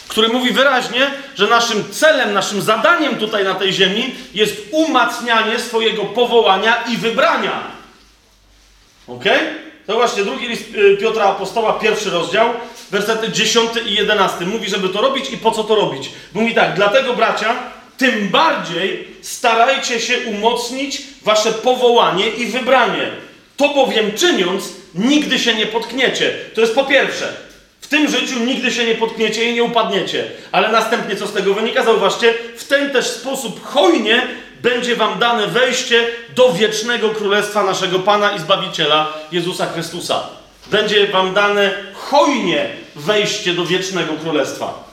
który 0.09 0.27
mówi 0.27 0.51
wyraźnie, 0.51 1.11
że 1.35 1.47
naszym 1.47 1.83
celem, 1.91 2.33
naszym 2.33 2.61
zadaniem 2.61 3.15
tutaj 3.15 3.43
na 3.43 3.55
tej 3.55 3.73
ziemi 3.73 4.15
jest 4.33 4.55
umacnianie 4.71 5.59
swojego 5.59 6.05
powołania 6.05 6.83
i 6.83 6.97
wybrania. 6.97 7.61
Ok? 9.07 9.23
To 9.87 9.93
właśnie 9.93 10.23
drugi 10.23 10.47
list 10.47 10.63
y, 10.75 10.97
Piotra 10.97 11.25
Apostoła, 11.25 11.73
pierwszy 11.73 12.09
rozdział, 12.09 12.49
wersety 12.91 13.31
10 13.31 13.69
i 13.85 13.95
11. 13.95 14.45
Mówi, 14.45 14.69
żeby 14.69 14.89
to 14.89 15.01
robić 15.01 15.31
i 15.31 15.37
po 15.37 15.51
co 15.51 15.63
to 15.63 15.75
robić. 15.75 16.09
Mówi 16.33 16.55
tak, 16.55 16.75
dlatego 16.75 17.13
bracia, 17.13 17.55
tym 17.97 18.29
bardziej 18.29 19.07
starajcie 19.21 19.99
się 19.99 20.17
umocnić 20.19 21.01
wasze 21.21 21.51
powołanie 21.51 22.29
i 22.29 22.45
wybranie. 22.45 23.11
To 23.57 23.69
bowiem 23.69 24.11
czyniąc, 24.11 24.63
nigdy 24.95 25.39
się 25.39 25.55
nie 25.55 25.65
potkniecie. 25.65 26.33
To 26.55 26.61
jest 26.61 26.75
po 26.75 26.83
pierwsze. 26.83 27.48
Tym 27.89 28.07
życiu 28.07 28.39
nigdy 28.39 28.71
się 28.71 28.85
nie 28.85 28.95
potkniecie 28.95 29.49
i 29.49 29.53
nie 29.53 29.63
upadniecie. 29.63 30.23
Ale 30.51 30.71
następnie, 30.71 31.15
co 31.15 31.27
z 31.27 31.33
tego 31.33 31.53
wynika, 31.53 31.83
zauważcie, 31.83 32.33
w 32.57 32.67
ten 32.67 32.89
też 32.89 33.07
sposób 33.07 33.65
hojnie 33.65 34.27
będzie 34.61 34.95
wam 34.95 35.19
dane 35.19 35.47
wejście 35.47 36.07
do 36.35 36.53
wiecznego 36.53 37.09
królestwa 37.09 37.63
naszego 37.63 37.99
Pana 37.99 38.31
i 38.31 38.39
Zbawiciela 38.39 39.13
Jezusa 39.31 39.65
Chrystusa. 39.65 40.23
Będzie 40.67 41.07
wam 41.07 41.33
dane 41.33 41.71
hojnie 41.93 42.69
wejście 42.95 43.53
do 43.53 43.65
wiecznego 43.65 44.13
królestwa. 44.13 44.89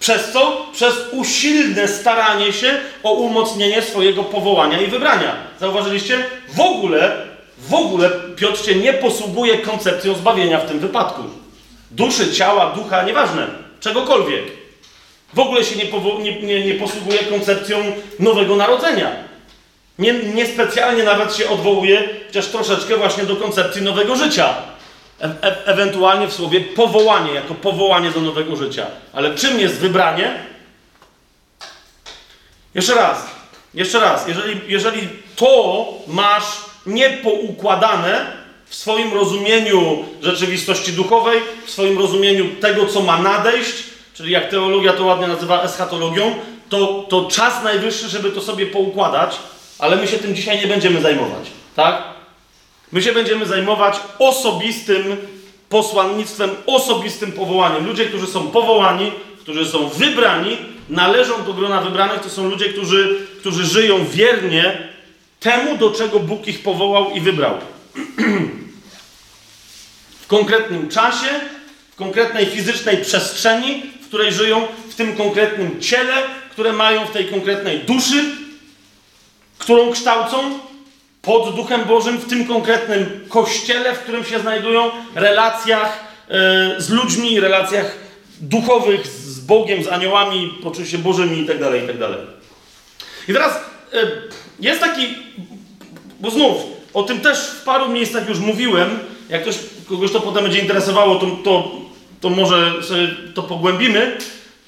Przez 0.00 0.32
co? 0.32 0.66
Przez 0.72 0.94
usilne 1.12 1.88
staranie 1.88 2.52
się 2.52 2.80
o 3.02 3.12
umocnienie 3.12 3.82
swojego 3.82 4.24
powołania 4.24 4.80
i 4.80 4.86
wybrania. 4.86 5.36
Zauważyliście? 5.60 6.24
W 6.48 6.60
ogóle, 6.60 7.26
w 7.58 7.74
ogóle 7.74 8.10
Piotr 8.36 8.64
się 8.64 8.74
nie 8.74 8.92
posługuje 8.92 9.58
koncepcją 9.58 10.14
zbawienia 10.14 10.58
w 10.58 10.68
tym 10.68 10.78
wypadku. 10.78 11.41
Duszy, 11.92 12.32
ciała, 12.32 12.70
ducha, 12.70 13.02
nieważne, 13.02 13.46
czegokolwiek. 13.80 14.44
W 15.34 15.38
ogóle 15.38 15.64
się 15.64 15.76
nie, 15.76 15.84
nie, 16.18 16.42
nie, 16.42 16.66
nie 16.66 16.74
posługuje 16.74 17.18
koncepcją 17.18 17.78
nowego 18.18 18.56
narodzenia. 18.56 19.10
Nie, 19.98 20.12
niespecjalnie 20.12 21.02
nawet 21.02 21.36
się 21.36 21.48
odwołuje, 21.48 22.08
chociaż 22.26 22.46
troszeczkę 22.46 22.96
właśnie 22.96 23.24
do 23.24 23.36
koncepcji 23.36 23.82
nowego 23.82 24.16
życia. 24.16 24.54
E 25.20 25.24
e 25.42 25.66
ewentualnie 25.66 26.26
w 26.26 26.32
słowie 26.32 26.60
powołanie, 26.60 27.34
jako 27.34 27.54
powołanie 27.54 28.10
do 28.10 28.20
nowego 28.20 28.56
życia. 28.56 28.86
Ale 29.12 29.34
czym 29.34 29.60
jest 29.60 29.74
wybranie? 29.74 30.34
Jeszcze 32.74 32.94
raz, 32.94 33.26
jeszcze 33.74 34.00
raz. 34.00 34.28
Jeżeli, 34.28 34.60
jeżeli 34.66 35.08
to 35.36 35.86
masz 36.06 36.44
niepoukładane 36.86 38.41
w 38.72 38.74
swoim 38.74 39.14
rozumieniu 39.14 40.04
rzeczywistości 40.22 40.92
duchowej, 40.92 41.40
w 41.66 41.70
swoim 41.70 41.98
rozumieniu 41.98 42.44
tego, 42.60 42.86
co 42.86 43.02
ma 43.02 43.18
nadejść, 43.18 43.74
czyli 44.14 44.32
jak 44.32 44.50
teologia 44.50 44.92
to 44.92 45.04
ładnie 45.04 45.26
nazywa 45.26 45.62
eschatologią, 45.62 46.34
to, 46.68 47.06
to 47.08 47.28
czas 47.30 47.64
najwyższy, 47.64 48.08
żeby 48.08 48.30
to 48.30 48.40
sobie 48.40 48.66
poukładać, 48.66 49.36
ale 49.78 49.96
my 49.96 50.08
się 50.08 50.18
tym 50.18 50.34
dzisiaj 50.34 50.58
nie 50.58 50.66
będziemy 50.66 51.00
zajmować. 51.00 51.50
Tak? 51.76 52.02
My 52.92 53.02
się 53.02 53.12
będziemy 53.12 53.46
zajmować 53.46 54.00
osobistym 54.18 55.16
posłannictwem, 55.68 56.50
osobistym 56.66 57.32
powołaniem. 57.32 57.86
Ludzie, 57.86 58.04
którzy 58.04 58.26
są 58.26 58.48
powołani, 58.48 59.12
którzy 59.40 59.66
są 59.66 59.88
wybrani, 59.88 60.58
należą 60.88 61.44
do 61.44 61.52
grona 61.52 61.80
wybranych, 61.80 62.20
to 62.20 62.30
są 62.30 62.50
ludzie, 62.50 62.68
którzy, 62.68 63.26
którzy 63.40 63.66
żyją 63.66 64.06
wiernie 64.06 64.88
temu, 65.40 65.76
do 65.76 65.90
czego 65.90 66.20
Bóg 66.20 66.48
ich 66.48 66.62
powołał 66.62 67.10
i 67.10 67.20
wybrał. 67.20 67.54
konkretnym 70.32 70.88
czasie, 70.88 71.28
w 71.90 71.96
konkretnej 71.96 72.46
fizycznej 72.46 72.96
przestrzeni, 72.96 73.82
w 74.02 74.06
której 74.06 74.32
żyją, 74.32 74.66
w 74.88 74.94
tym 74.94 75.16
konkretnym 75.16 75.80
ciele, 75.80 76.14
które 76.50 76.72
mają 76.72 77.06
w 77.06 77.10
tej 77.10 77.24
konkretnej 77.24 77.78
duszy, 77.78 78.24
którą 79.58 79.92
kształcą 79.92 80.58
pod 81.22 81.56
Duchem 81.56 81.84
Bożym, 81.84 82.18
w 82.18 82.28
tym 82.28 82.46
konkretnym 82.46 83.20
kościele, 83.28 83.94
w 83.94 83.98
którym 83.98 84.24
się 84.24 84.40
znajdują, 84.40 84.90
relacjach 85.14 86.00
yy, 86.28 86.34
z 86.78 86.90
ludźmi, 86.90 87.40
relacjach 87.40 87.96
duchowych 88.40 89.06
z 89.06 89.40
Bogiem, 89.40 89.84
z 89.84 89.88
aniołami, 89.88 90.58
oczywiście 90.64 90.98
Bożymi 90.98 91.38
itd. 91.38 91.64
Tak 91.64 91.80
itd. 91.80 92.08
Tak 92.08 92.18
I 93.28 93.32
teraz 93.32 93.60
yy, 93.92 94.22
jest 94.60 94.80
taki, 94.80 95.14
bo 96.20 96.30
znów, 96.30 96.62
o 96.94 97.02
tym 97.02 97.20
też 97.20 97.38
w 97.38 97.64
paru 97.64 97.88
miejscach 97.88 98.28
już 98.28 98.38
mówiłem, 98.38 98.98
jak 99.28 99.42
ktoś, 99.42 99.56
kogoś 99.88 100.12
to 100.12 100.20
potem 100.20 100.42
będzie 100.42 100.58
interesowało, 100.58 101.16
to, 101.16 101.26
to, 101.44 101.70
to 102.20 102.30
może 102.30 102.82
sobie 102.82 103.08
to 103.34 103.42
pogłębimy. 103.42 104.18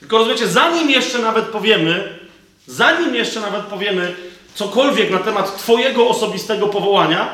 Tylko 0.00 0.18
rozumiecie, 0.18 0.48
zanim 0.48 0.90
jeszcze 0.90 1.18
nawet 1.18 1.44
powiemy, 1.44 2.18
zanim 2.66 3.14
jeszcze 3.14 3.40
nawet 3.40 3.62
powiemy 3.62 4.14
cokolwiek 4.54 5.10
na 5.10 5.18
temat 5.18 5.58
Twojego 5.58 6.08
osobistego 6.08 6.66
powołania, 6.66 7.28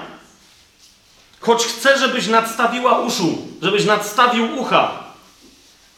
choć 1.41 1.65
chcę, 1.65 1.99
żebyś 1.99 2.27
nadstawiła 2.27 3.01
uszu, 3.01 3.39
żebyś 3.63 3.85
nadstawił 3.85 4.59
ucha. 4.59 5.05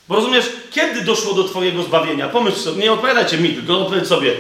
Bo 0.09 0.15
rozumiesz, 0.15 0.47
kiedy 0.71 1.01
doszło 1.03 1.35
do 1.35 1.45
Twojego 1.45 1.83
zbawienia? 1.83 2.29
Pomyśl 2.29 2.57
sobie, 2.57 2.83
nie 2.83 2.93
odpowiadajcie 2.93 3.39
mi, 3.39 3.49
tylko 3.49 3.81
odpowiedz 3.81 4.09
sobie, 4.09 4.33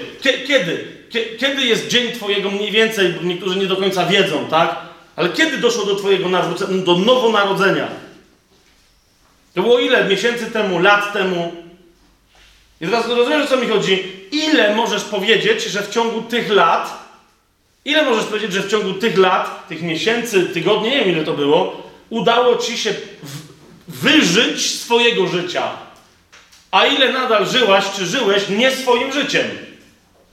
kiedy? 0.46 1.02
Kiedy 1.38 1.66
jest 1.66 1.88
dzień 1.88 2.12
Twojego 2.12 2.50
mniej 2.50 2.70
więcej, 2.70 3.14
niektórzy 3.22 3.58
nie 3.58 3.66
do 3.66 3.76
końca 3.76 4.06
wiedzą, 4.06 4.46
tak? 4.50 4.91
Ale 5.16 5.28
kiedy 5.28 5.58
doszło 5.58 5.84
do 5.84 5.96
Twojego 5.96 6.28
nawrócenia, 6.28 6.84
do 6.84 6.98
nowonarodzenia? 6.98 7.88
To 9.54 9.62
było 9.62 9.78
ile? 9.78 10.04
Miesięcy 10.04 10.46
temu, 10.46 10.78
lat 10.78 11.12
temu? 11.12 11.52
I 12.80 12.86
teraz 12.86 13.08
rozumiesz, 13.08 13.44
o 13.44 13.48
co 13.48 13.56
mi 13.56 13.68
chodzi? 13.68 14.12
Ile 14.32 14.74
możesz 14.74 15.02
powiedzieć, 15.02 15.64
że 15.64 15.82
w 15.82 15.90
ciągu 15.90 16.22
tych 16.22 16.50
lat, 16.50 17.02
ile 17.84 18.02
możesz 18.02 18.24
powiedzieć, 18.24 18.52
że 18.52 18.62
w 18.62 18.70
ciągu 18.70 18.92
tych 18.92 19.18
lat, 19.18 19.68
tych 19.68 19.82
miesięcy, 19.82 20.46
tygodni, 20.46 20.90
nie 20.90 20.98
wiem 20.98 21.08
ile 21.08 21.24
to 21.24 21.32
było, 21.32 21.82
udało 22.10 22.56
ci 22.56 22.78
się 22.78 22.94
wyżyć 23.88 24.80
swojego 24.80 25.26
życia? 25.26 25.70
A 26.70 26.86
ile 26.86 27.12
nadal 27.12 27.46
żyłaś, 27.46 27.84
czy 27.96 28.06
żyłeś 28.06 28.48
nie 28.48 28.70
swoim 28.70 29.12
życiem? 29.12 29.46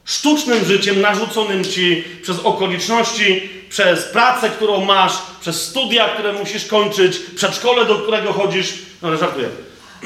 Sztucznym 0.10 0.66
życiem 0.66 1.02
narzuconym 1.02 1.64
ci 1.64 2.04
przez 2.22 2.40
okoliczności, 2.40 3.50
przez 3.70 4.04
pracę, 4.04 4.50
którą 4.50 4.86
masz, 4.86 5.14
przez 5.42 5.62
studia, 5.62 6.10
które 6.10 6.34
musisz 6.34 6.66
kończyć, 6.66 7.20
przedszkole, 7.36 7.86
do 7.86 7.96
którego 7.96 8.34
chodzisz. 8.34 8.74
No 9.02 9.08
ale 9.08 9.18
żartuję. 9.18 9.50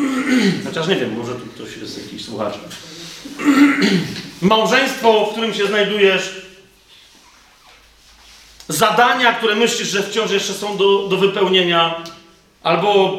Chociaż 0.65 0.87
nie 0.87 0.95
wiem, 0.95 1.17
może 1.17 1.35
tu 1.35 1.45
ktoś 1.45 1.77
jest 1.77 2.03
jakiś 2.03 2.25
słuchacz. 2.25 2.53
Małżeństwo, 4.41 5.25
w 5.25 5.31
którym 5.31 5.53
się 5.53 5.67
znajdujesz, 5.67 6.41
zadania, 8.67 9.33
które 9.33 9.55
myślisz, 9.55 9.87
że 9.87 10.03
wciąż 10.03 10.31
jeszcze 10.31 10.53
są 10.53 10.77
do, 10.77 11.07
do 11.07 11.17
wypełnienia, 11.17 12.03
albo 12.63 13.17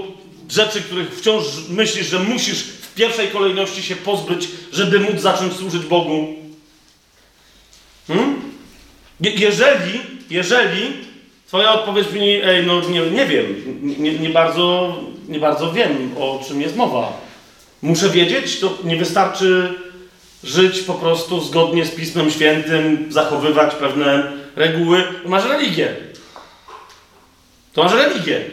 rzeczy, 0.51 0.83
których 0.83 1.19
wciąż 1.19 1.45
myślisz, 1.69 2.07
że 2.07 2.19
musisz 2.19 2.63
w 2.63 2.95
pierwszej 2.95 3.29
kolejności 3.29 3.83
się 3.83 3.97
pozbyć, 3.97 4.49
żeby 4.73 5.01
móc 5.01 5.21
zacząć 5.21 5.53
służyć 5.53 5.83
Bogu. 5.83 6.44
Hmm? 8.07 8.41
Jeżeli, 9.21 10.01
jeżeli 10.31 11.05
Twoja 11.55 11.73
odpowiedź 11.73 12.07
brzmi, 12.09 12.41
ej, 12.45 12.67
no 12.67 12.81
nie, 12.81 13.01
nie 13.01 13.27
wiem, 13.27 13.63
nie, 13.83 14.19
nie, 14.19 14.29
bardzo, 14.29 14.97
nie 15.29 15.39
bardzo 15.39 15.73
wiem, 15.73 16.15
o 16.19 16.41
czym 16.49 16.61
jest 16.61 16.77
mowa. 16.77 17.13
Muszę 17.83 18.09
wiedzieć, 18.09 18.61
to 18.61 18.79
nie 18.85 18.97
wystarczy 18.97 19.75
żyć 20.45 20.81
po 20.81 20.95
prostu 20.95 21.41
zgodnie 21.41 21.85
z 21.85 21.91
Pismem 21.91 22.31
Świętym, 22.31 23.07
zachowywać 23.09 23.75
pewne 23.75 24.33
reguły. 24.57 25.05
Masz 25.27 25.45
religię. 25.45 25.97
To 27.73 27.83
masz 27.83 27.93
religię. 27.93 28.45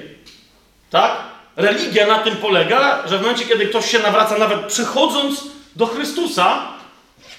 Tak? 0.90 1.12
Religia 1.56 2.08
na 2.08 2.20
tym 2.20 2.36
polega, 2.36 3.08
że 3.08 3.18
w 3.18 3.22
momencie, 3.22 3.46
kiedy 3.46 3.66
ktoś 3.66 3.92
się 3.92 4.00
nawraca, 4.00 4.38
nawet 4.38 4.66
przychodząc 4.66 5.44
do 5.76 5.86
Chrystusa, 5.86 6.71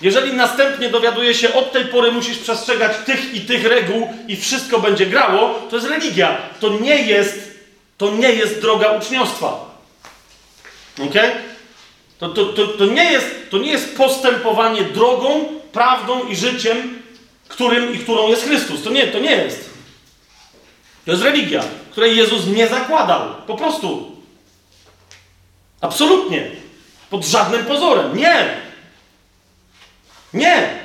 jeżeli 0.03 0.33
następnie 0.33 0.89
dowiaduje 0.89 1.35
się, 1.35 1.55
od 1.55 1.73
tej 1.73 1.85
pory 1.85 2.13
musisz 2.13 2.39
przestrzegać 2.39 2.93
tych 3.07 3.35
i 3.35 3.41
tych 3.41 3.65
reguł 3.65 4.09
i 4.29 4.37
wszystko 4.37 4.79
będzie 4.79 5.07
grało, 5.07 5.55
to 5.71 5.77
jest 5.77 5.89
religia. 5.89 6.39
To 6.61 6.69
nie 6.69 7.03
jest, 7.03 7.59
to 7.99 8.11
nie 8.11 8.33
jest 8.33 8.61
droga 8.61 8.93
uczniostwa. 8.93 9.79
Ok? 11.05 11.15
To, 12.19 12.29
to, 12.29 12.45
to, 12.45 12.67
to, 12.67 12.87
nie 12.87 13.13
jest, 13.13 13.27
to 13.51 13.59
nie 13.59 13.71
jest 13.71 13.97
postępowanie 13.97 14.83
drogą, 14.83 15.45
prawdą 15.73 16.29
i 16.29 16.37
życiem, 16.37 17.03
którym 17.49 17.95
i 17.95 17.99
którą 17.99 18.29
jest 18.29 18.45
Chrystus. 18.45 18.83
To 18.83 18.91
nie, 18.91 19.07
to 19.07 19.19
nie 19.19 19.31
jest. 19.31 19.71
To 21.05 21.11
jest 21.11 21.23
religia, 21.23 21.65
której 21.91 22.17
Jezus 22.17 22.47
nie 22.47 22.69
zakładał. 22.69 23.35
Po 23.47 23.55
prostu. 23.55 24.17
Absolutnie. 25.81 26.51
Pod 27.11 27.25
żadnym 27.25 27.65
pozorem. 27.65 28.17
Nie. 28.17 28.72
Nie! 30.35 30.83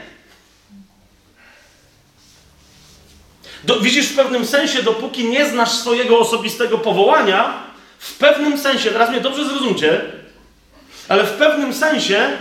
Do, 3.64 3.80
widzisz, 3.80 4.08
w 4.08 4.16
pewnym 4.16 4.46
sensie, 4.46 4.84
dopóki 4.84 5.26
nie 5.26 5.50
znasz 5.50 5.72
swojego 5.72 6.20
osobistego 6.20 6.78
powołania, 6.78 7.64
w 8.00 8.18
pewnym 8.18 8.58
sensie, 8.58 8.92
teraz 8.92 9.10
mnie 9.10 9.22
dobrze 9.22 9.46
zrozumcie, 9.46 10.02
ale 11.08 11.24
w 11.24 11.32
pewnym 11.32 11.74
sensie 11.74 12.38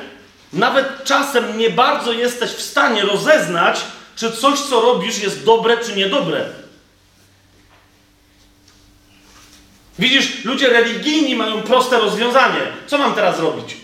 nawet 0.53 1.05
czasem 1.05 1.59
nie 1.59 1.71
bardzo 1.71 2.13
jesteś 2.13 2.51
w 2.51 2.63
stanie 2.63 3.03
rozeznać, 3.03 3.81
czy 4.17 4.33
coś, 4.33 4.61
co 4.61 4.81
robisz, 4.81 5.19
jest 5.19 5.45
dobre, 5.45 5.77
czy 5.77 5.97
niedobre. 5.97 6.45
Widzisz, 9.99 10.45
ludzie 10.45 10.69
religijni 10.69 11.35
mają 11.35 11.63
proste 11.63 11.99
rozwiązanie. 11.99 12.61
Co 12.87 12.99
mam 12.99 13.15
teraz 13.15 13.39
robić? 13.39 13.77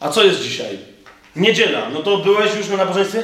A 0.00 0.08
co 0.08 0.24
jest 0.24 0.40
dzisiaj? 0.40 0.93
Niedziela. 1.36 1.90
No 1.90 2.02
to 2.02 2.18
byłeś 2.18 2.54
już 2.54 2.68
na 2.68 2.76
nabożeństwie? 2.76 3.22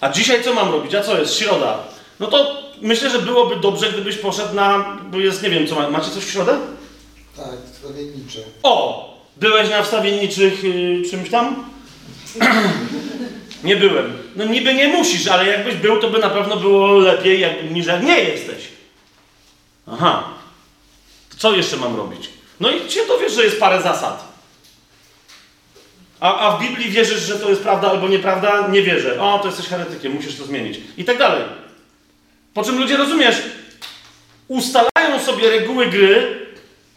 A 0.00 0.08
dzisiaj 0.08 0.44
co 0.44 0.54
mam 0.54 0.72
robić? 0.72 0.94
A 0.94 1.02
co 1.02 1.18
jest? 1.18 1.34
Środa. 1.34 1.78
No 2.20 2.26
to 2.26 2.62
myślę, 2.80 3.10
że 3.10 3.18
byłoby 3.18 3.56
dobrze, 3.56 3.92
gdybyś 3.92 4.16
poszedł 4.16 4.54
na. 4.54 4.96
Bo 5.10 5.18
jest, 5.18 5.42
nie 5.42 5.50
wiem, 5.50 5.66
co 5.66 5.74
ma, 5.74 5.90
macie 5.90 6.10
coś 6.10 6.24
w 6.24 6.30
środę? 6.30 6.58
Tak, 7.36 7.56
wstawiennicze. 7.72 8.38
O! 8.62 9.06
Byłeś 9.36 9.70
na 9.70 9.82
wstawienniczych 9.82 10.64
yy, 10.64 11.02
czymś 11.10 11.30
tam? 11.30 11.64
nie 13.64 13.76
byłem. 13.76 14.18
No 14.36 14.44
niby 14.44 14.74
nie 14.74 14.88
musisz, 14.88 15.26
ale 15.26 15.46
jakbyś 15.46 15.74
był, 15.74 16.00
to 16.00 16.10
by 16.10 16.18
na 16.18 16.30
pewno 16.30 16.56
było 16.56 16.92
lepiej, 16.98 17.40
jak, 17.40 17.70
niż 17.70 17.86
jak 17.86 18.02
nie 18.02 18.20
jesteś. 18.20 18.68
Aha. 19.86 20.24
Co 21.38 21.56
jeszcze 21.56 21.76
mam 21.76 21.96
robić? 21.96 22.30
No 22.60 22.70
i 22.70 22.88
cię 22.88 23.06
dowiesz, 23.06 23.32
że 23.32 23.44
jest 23.44 23.60
parę 23.60 23.82
zasad. 23.82 24.25
A, 26.20 26.38
a 26.38 26.56
w 26.56 26.60
Biblii 26.60 26.90
wierzysz, 26.90 27.22
że 27.22 27.38
to 27.38 27.50
jest 27.50 27.62
prawda 27.62 27.90
albo 27.90 28.08
nieprawda? 28.08 28.68
Nie 28.68 28.82
wierzę. 28.82 29.20
O, 29.20 29.38
to 29.38 29.46
jesteś 29.46 29.66
heretykiem, 29.66 30.12
musisz 30.12 30.36
to 30.36 30.44
zmienić. 30.44 30.80
I 30.96 31.04
tak 31.04 31.18
dalej. 31.18 31.42
Po 32.54 32.64
czym 32.64 32.78
ludzie, 32.78 32.96
rozumiesz, 32.96 33.36
ustalają 34.48 35.20
sobie 35.24 35.50
reguły 35.50 35.86
gry, 35.86 36.46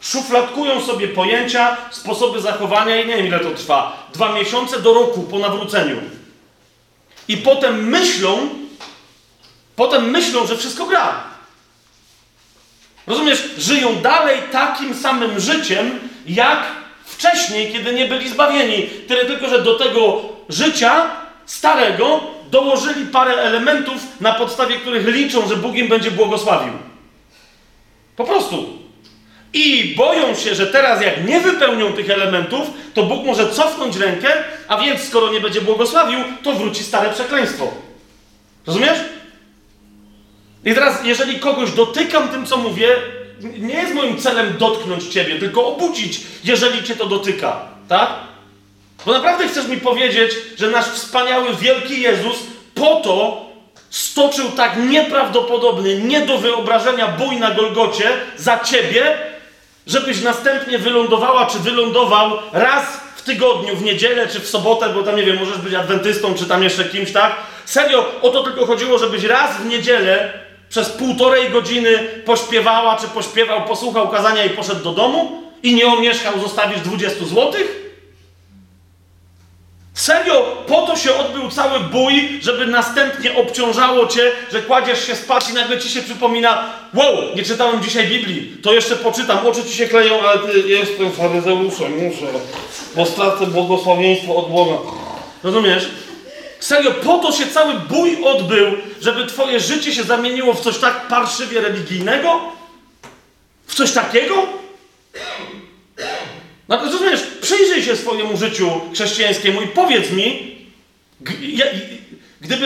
szufladkują 0.02 0.82
sobie 0.82 1.08
pojęcia, 1.08 1.78
sposoby 1.92 2.42
zachowania 2.42 3.02
i 3.02 3.08
nie 3.08 3.18
wiem 3.18 3.28
ile 3.28 3.40
to 3.40 3.52
trwa. 3.52 4.08
Dwa 4.14 4.34
miesiące 4.34 4.80
do 4.82 4.94
roku 4.94 5.24
po 5.24 5.40
nawróceniu. 5.40 6.02
I 7.28 7.38
potem 7.38 7.88
myślą, 7.88 8.50
potem 9.76 10.10
myślą, 10.10 10.48
że 10.48 10.58
wszystko 10.58 10.86
gra. 10.86 11.24
Rozumiesz, 13.08 13.50
żyją 13.58 13.96
dalej 13.96 14.42
takim 14.52 14.96
samym 14.96 15.40
życiem, 15.40 16.00
jak 16.28 16.79
wcześniej, 17.20 17.74
kiedy 17.74 17.94
nie 17.94 18.06
byli 18.06 18.30
zbawieni. 18.30 18.88
Tyle 19.08 19.26
tylko, 19.26 19.50
że 19.50 19.62
do 19.62 19.76
tego 19.76 20.22
życia 20.50 21.12
starego 21.46 22.22
dołożyli 22.52 23.06
parę 23.06 23.34
elementów, 23.34 24.22
na 24.22 24.34
podstawie 24.34 24.76
których 24.76 25.08
liczą, 25.08 25.48
że 25.48 25.56
Bóg 25.56 25.76
im 25.76 25.88
będzie 25.88 26.12
błogosławił. 26.12 26.74
Po 28.16 28.24
prostu. 28.24 28.80
I 29.54 29.96
boją 29.98 30.36
się, 30.36 30.56
że 30.56 30.68
teraz 30.68 31.02
jak 31.02 31.28
nie 31.28 31.40
wypełnią 31.40 31.94
tych 31.94 32.10
elementów, 32.10 32.68
to 32.94 33.04
Bóg 33.04 33.26
może 33.26 33.50
cofnąć 33.50 33.96
rękę, 33.96 34.34
a 34.68 34.78
więc 34.78 35.02
skoro 35.02 35.34
nie 35.34 35.40
będzie 35.40 35.62
błogosławił, 35.62 36.20
to 36.44 36.54
wróci 36.54 36.84
stare 36.84 37.10
przekleństwo. 37.10 37.72
Rozumiesz? 38.68 39.00
I 40.66 40.74
teraz, 40.74 41.06
jeżeli 41.06 41.40
kogoś 41.40 41.72
dotykam 41.72 42.28
tym, 42.28 42.46
co 42.46 42.58
mówię, 42.58 42.96
nie 43.42 43.76
jest 43.76 43.94
moim 43.94 44.18
celem 44.18 44.58
dotknąć 44.58 45.08
ciebie, 45.08 45.40
tylko 45.40 45.68
obudzić, 45.68 46.22
jeżeli 46.44 46.84
cię 46.84 46.96
to 46.96 47.06
dotyka. 47.06 47.62
Tak? 47.88 48.10
Bo 49.06 49.14
naprawdę 49.14 49.48
chcesz 49.48 49.68
mi 49.68 49.78
powiedzieć, 49.78 50.32
że 50.58 50.70
nasz 50.70 50.86
wspaniały, 50.86 51.56
wielki 51.56 52.02
Jezus 52.02 52.38
po 52.76 52.96
to 52.96 53.46
stoczył 53.90 54.52
tak 54.52 54.78
nieprawdopodobny, 54.90 56.00
nie 56.00 56.22
do 56.22 56.38
wyobrażenia 56.38 57.08
bój 57.08 57.38
na 57.38 57.52
Golgocie 57.52 58.10
za 58.38 58.60
ciebie, 58.60 59.18
żebyś 59.88 60.22
następnie 60.22 60.80
wylądowała 60.80 61.46
czy 61.46 61.60
wylądował 61.60 62.32
raz 62.54 62.86
w 63.16 63.22
tygodniu, 63.22 63.76
w 63.76 63.84
niedzielę 63.84 64.28
czy 64.28 64.40
w 64.40 64.50
sobotę, 64.50 64.90
bo 64.90 65.04
tam 65.04 65.16
nie 65.16 65.24
wiem, 65.24 65.40
możesz 65.40 65.58
być 65.58 65.74
adwentystą 65.74 66.34
czy 66.34 66.46
tam 66.46 66.64
jeszcze 66.64 66.86
kimś, 66.86 67.12
tak? 67.12 67.36
Serio, 67.66 68.06
o 68.22 68.30
to 68.30 68.44
tylko 68.44 68.66
chodziło, 68.66 68.98
żebyś 68.98 69.24
raz 69.24 69.58
w 69.58 69.66
niedzielę 69.66 70.34
przez 70.70 70.90
półtorej 70.90 71.50
godziny 71.50 71.98
pośpiewała 72.26 72.98
czy 72.98 73.08
pośpiewał, 73.08 73.66
posłuchał 73.66 74.10
kazania 74.10 74.46
i 74.46 74.50
poszedł 74.50 74.84
do 74.84 74.92
domu 74.92 75.42
i 75.64 75.76
nie 75.76 75.88
omieszkał 75.88 76.40
zostawić 76.40 76.82
20 76.82 77.26
złotych? 77.26 77.90
Serio, 79.94 80.58
po 80.68 80.82
to 80.82 80.96
się 80.96 81.16
odbył 81.16 81.50
cały 81.52 81.80
bój, 81.80 82.40
żeby 82.42 82.68
następnie 82.68 83.36
obciążało 83.38 84.08
cię, 84.08 84.32
że 84.52 84.62
kładziesz 84.62 85.08
się 85.08 85.16
spać 85.16 85.50
i 85.50 85.54
nagle 85.54 85.80
ci 85.80 85.90
się 85.90 86.02
przypomina 86.02 86.64
wow, 86.94 87.36
nie 87.36 87.44
czytałem 87.44 87.84
dzisiaj 87.84 88.08
Biblii, 88.08 88.58
to 88.64 88.74
jeszcze 88.74 88.96
poczytam, 88.96 89.48
oczy 89.48 89.64
ci 89.64 89.74
się 89.74 89.88
kleją, 89.88 90.22
ale 90.22 90.40
ty 90.40 90.60
jestem 90.60 91.12
faryzeuszem, 91.12 92.06
muszę, 92.06 92.26
bo 92.96 93.06
stracę 93.06 93.48
błogosławieństwo 93.48 94.36
od 94.36 94.52
Boga. 94.52 94.78
Rozumiesz? 95.44 95.90
Serio, 96.60 96.92
po 96.92 97.18
to 97.18 97.32
się 97.32 97.48
cały 97.48 97.74
bój 97.74 98.24
odbył, 98.24 98.68
żeby 99.02 99.26
twoje 99.26 99.60
życie 99.60 99.94
się 99.94 100.04
zamieniło 100.04 100.54
w 100.54 100.62
coś 100.62 100.78
tak 100.78 101.08
parszywie 101.08 101.62
religijnego? 101.62 102.42
W 103.68 103.76
coś 103.76 103.92
takiego? 103.92 104.48
No 106.68 106.78
rozumiesz, 106.78 107.24
przyjrzyj 107.42 107.84
się 107.84 107.96
swojemu 107.96 108.38
życiu 108.38 108.82
chrześcijańskiemu 108.94 109.62
i 109.62 109.68
powiedz 109.68 110.12
mi, 110.12 110.56
gdyby, 112.42 112.66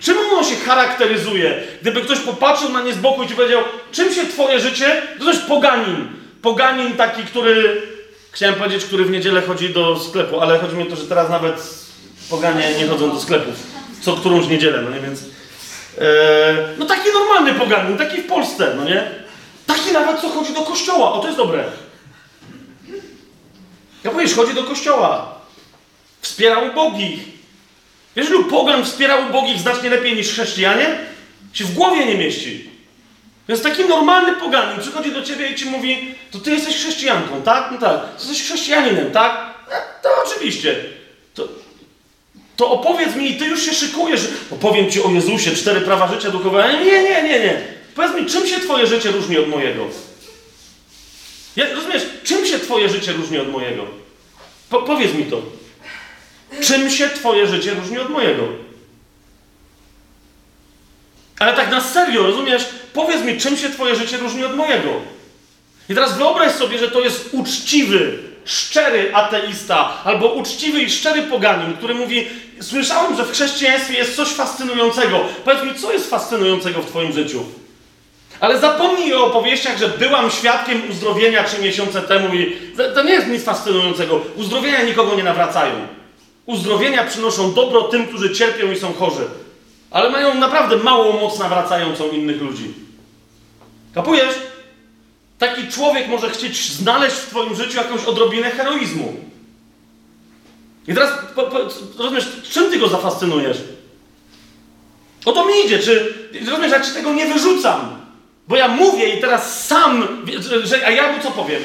czym 0.00 0.16
ono 0.18 0.44
się 0.44 0.56
charakteryzuje? 0.56 1.62
Gdyby 1.82 2.00
ktoś 2.00 2.18
popatrzył 2.18 2.68
na 2.68 2.82
nie 2.82 2.92
z 2.92 2.98
boku 2.98 3.22
i 3.22 3.28
ci 3.28 3.34
powiedział, 3.34 3.62
czym 3.92 4.14
się 4.14 4.26
twoje 4.26 4.60
życie, 4.60 5.02
to 5.18 5.24
też 5.24 5.38
poganin. 5.38 6.08
Poganin 6.42 6.92
taki, 6.92 7.22
który, 7.22 7.82
chciałem 8.30 8.54
powiedzieć, 8.54 8.84
który 8.84 9.04
w 9.04 9.10
niedzielę 9.10 9.42
chodzi 9.42 9.70
do 9.70 10.00
sklepu, 10.00 10.40
ale 10.40 10.58
chodzi 10.58 10.76
mi 10.76 10.82
o 10.82 10.86
to, 10.86 10.96
że 10.96 11.06
teraz 11.06 11.30
nawet 11.30 11.82
poganie 12.30 12.74
nie 12.78 12.86
chodzą 12.86 13.10
do 13.10 13.20
sklepów. 13.20 13.54
Co 14.00 14.12
którąś 14.12 14.46
niedzielę, 14.46 14.82
no 14.82 14.90
nie, 14.90 15.00
więc... 15.00 15.20
e, 15.98 16.04
no 16.78 16.86
taki 16.86 17.08
normalny 17.14 17.54
poganin, 17.54 17.98
taki 17.98 18.22
w 18.22 18.26
Polsce, 18.26 18.74
no 18.76 18.84
nie? 18.84 19.10
Taki 19.66 19.92
nawet, 19.92 20.20
co 20.20 20.28
chodzi 20.28 20.54
do 20.54 20.60
kościoła. 20.60 21.12
O, 21.12 21.18
to 21.18 21.26
jest 21.26 21.38
dobre. 21.38 21.64
Ja 24.04 24.10
powiesz, 24.10 24.34
chodzi 24.34 24.54
do 24.54 24.64
kościoła. 24.64 25.34
Wspiera 26.20 26.58
ubogich. 26.58 27.20
Wiesz, 28.16 28.28
lub 28.28 28.50
pogan 28.50 28.84
wspiera 28.84 29.16
ubogich 29.16 29.58
znacznie 29.58 29.90
lepiej 29.90 30.16
niż 30.16 30.28
chrześcijanie? 30.28 30.98
Się 31.52 31.64
w 31.64 31.74
głowie 31.74 32.06
nie 32.06 32.14
mieści. 32.14 32.70
Więc 33.48 33.62
taki 33.62 33.84
normalny 33.84 34.32
poganin 34.32 34.80
przychodzi 34.80 35.12
do 35.12 35.22
ciebie 35.22 35.48
i 35.48 35.54
ci 35.54 35.66
mówi, 35.66 36.14
to 36.30 36.38
ty 36.38 36.50
jesteś 36.50 36.76
chrześcijanką, 36.76 37.42
tak? 37.42 37.68
No 37.72 37.78
tak. 37.78 38.00
Jesteś 38.18 38.42
chrześcijaninem, 38.42 39.10
tak? 39.10 39.54
No, 39.70 39.76
to 40.02 40.08
oczywiście. 40.26 40.76
To, 42.56 42.70
opowiedz 42.70 43.16
mi 43.16 43.30
i 43.30 43.36
ty 43.36 43.44
już 43.44 43.62
się 43.62 43.74
szykujesz. 43.74 44.28
Opowiem 44.50 44.90
ci 44.90 45.02
o 45.02 45.10
Jezusie, 45.10 45.50
cztery 45.50 45.80
prawa 45.80 46.14
życia 46.14 46.30
duchowego. 46.30 46.68
Nie, 46.68 47.02
nie, 47.02 47.22
nie, 47.22 47.40
nie. 47.40 47.62
Powiedz 47.94 48.14
mi, 48.14 48.26
czym 48.26 48.46
się 48.46 48.60
twoje 48.60 48.86
życie 48.86 49.10
różni 49.10 49.38
od 49.38 49.48
mojego? 49.48 49.86
Ja, 51.56 51.74
rozumiesz, 51.74 52.02
czym 52.24 52.46
się 52.46 52.58
twoje 52.58 52.88
życie 52.88 53.12
różni 53.12 53.38
od 53.38 53.48
mojego? 53.48 53.86
Po, 54.70 54.82
powiedz 54.82 55.14
mi 55.14 55.24
to. 55.24 55.42
Czym 56.62 56.90
się 56.90 57.08
twoje 57.08 57.46
życie 57.46 57.74
różni 57.74 57.98
od 57.98 58.10
mojego? 58.10 58.48
Ale 61.38 61.52
tak 61.52 61.70
na 61.70 61.80
serio, 61.80 62.22
rozumiesz? 62.22 62.62
Powiedz 62.92 63.22
mi, 63.22 63.40
czym 63.40 63.56
się 63.56 63.70
twoje 63.70 63.96
życie 63.96 64.16
różni 64.16 64.44
od 64.44 64.56
mojego? 64.56 64.90
I 65.88 65.94
teraz 65.94 66.18
wyobraź 66.18 66.52
sobie, 66.52 66.78
że 66.78 66.90
to 66.90 67.00
jest 67.00 67.28
uczciwy, 67.32 68.18
szczery 68.44 69.14
ateista, 69.14 69.92
albo 70.04 70.26
uczciwy 70.32 70.82
i 70.82 70.90
szczery 70.90 71.22
poganin, 71.22 71.76
który 71.76 71.94
mówi: 71.94 72.26
Słyszałem, 72.60 73.16
że 73.16 73.24
w 73.24 73.32
chrześcijaństwie 73.32 73.94
jest 73.94 74.16
coś 74.16 74.28
fascynującego. 74.28 75.20
Powiedz 75.44 75.64
mi, 75.64 75.74
co 75.74 75.92
jest 75.92 76.10
fascynującego 76.10 76.82
w 76.82 76.86
Twoim 76.86 77.12
życiu? 77.12 77.44
Ale 78.40 78.58
zapomnij 78.58 79.14
o 79.14 79.26
opowieściach, 79.26 79.78
że 79.78 79.88
byłam 79.88 80.30
świadkiem 80.30 80.82
uzdrowienia 80.90 81.44
trzy 81.44 81.58
miesiące 81.62 82.00
temu 82.02 82.34
i 82.34 82.56
to- 82.94 83.02
nie 83.02 83.12
jest 83.12 83.28
nic 83.28 83.44
fascynującego. 83.44 84.20
Uzdrowienia 84.36 84.82
nikogo 84.82 85.14
nie 85.14 85.22
nawracają. 85.24 85.74
Uzdrowienia 86.46 87.04
przynoszą 87.04 87.52
dobro 87.54 87.82
tym, 87.82 88.06
którzy 88.06 88.34
cierpią 88.34 88.72
i 88.72 88.78
są 88.78 88.92
chorzy. 88.92 89.22
Ale 89.90 90.10
mają 90.10 90.34
naprawdę 90.34 90.76
małą 90.76 91.20
moc 91.20 91.38
nawracającą 91.38 92.08
innych 92.10 92.42
ludzi. 92.42 92.74
Kapujesz? 93.94 94.34
Taki 95.42 95.68
człowiek 95.68 96.08
może 96.08 96.30
chcieć 96.30 96.72
znaleźć 96.72 97.16
w 97.16 97.26
Twoim 97.26 97.54
życiu 97.56 97.76
jakąś 97.76 98.04
odrobinę 98.04 98.50
heroizmu. 98.50 99.16
I 100.88 100.94
teraz, 100.94 101.10
po, 101.34 101.42
po, 101.42 101.58
rozumiesz, 101.98 102.26
czym 102.50 102.70
Ty 102.70 102.78
go 102.78 102.88
zafascynujesz? 102.88 103.56
O 105.24 105.32
to 105.32 105.46
mi 105.46 105.52
idzie, 105.66 105.78
czy, 105.78 106.14
rozumiesz, 106.46 106.72
ja 106.72 106.80
Ci 106.80 106.92
tego 106.92 107.12
nie 107.12 107.26
wyrzucam. 107.26 107.80
Bo 108.48 108.56
ja 108.56 108.68
mówię 108.68 109.16
i 109.16 109.20
teraz 109.20 109.66
sam, 109.66 110.24
że, 110.64 110.86
a 110.86 110.90
ja 110.90 111.12
mu 111.12 111.22
co 111.22 111.30
powiem? 111.30 111.62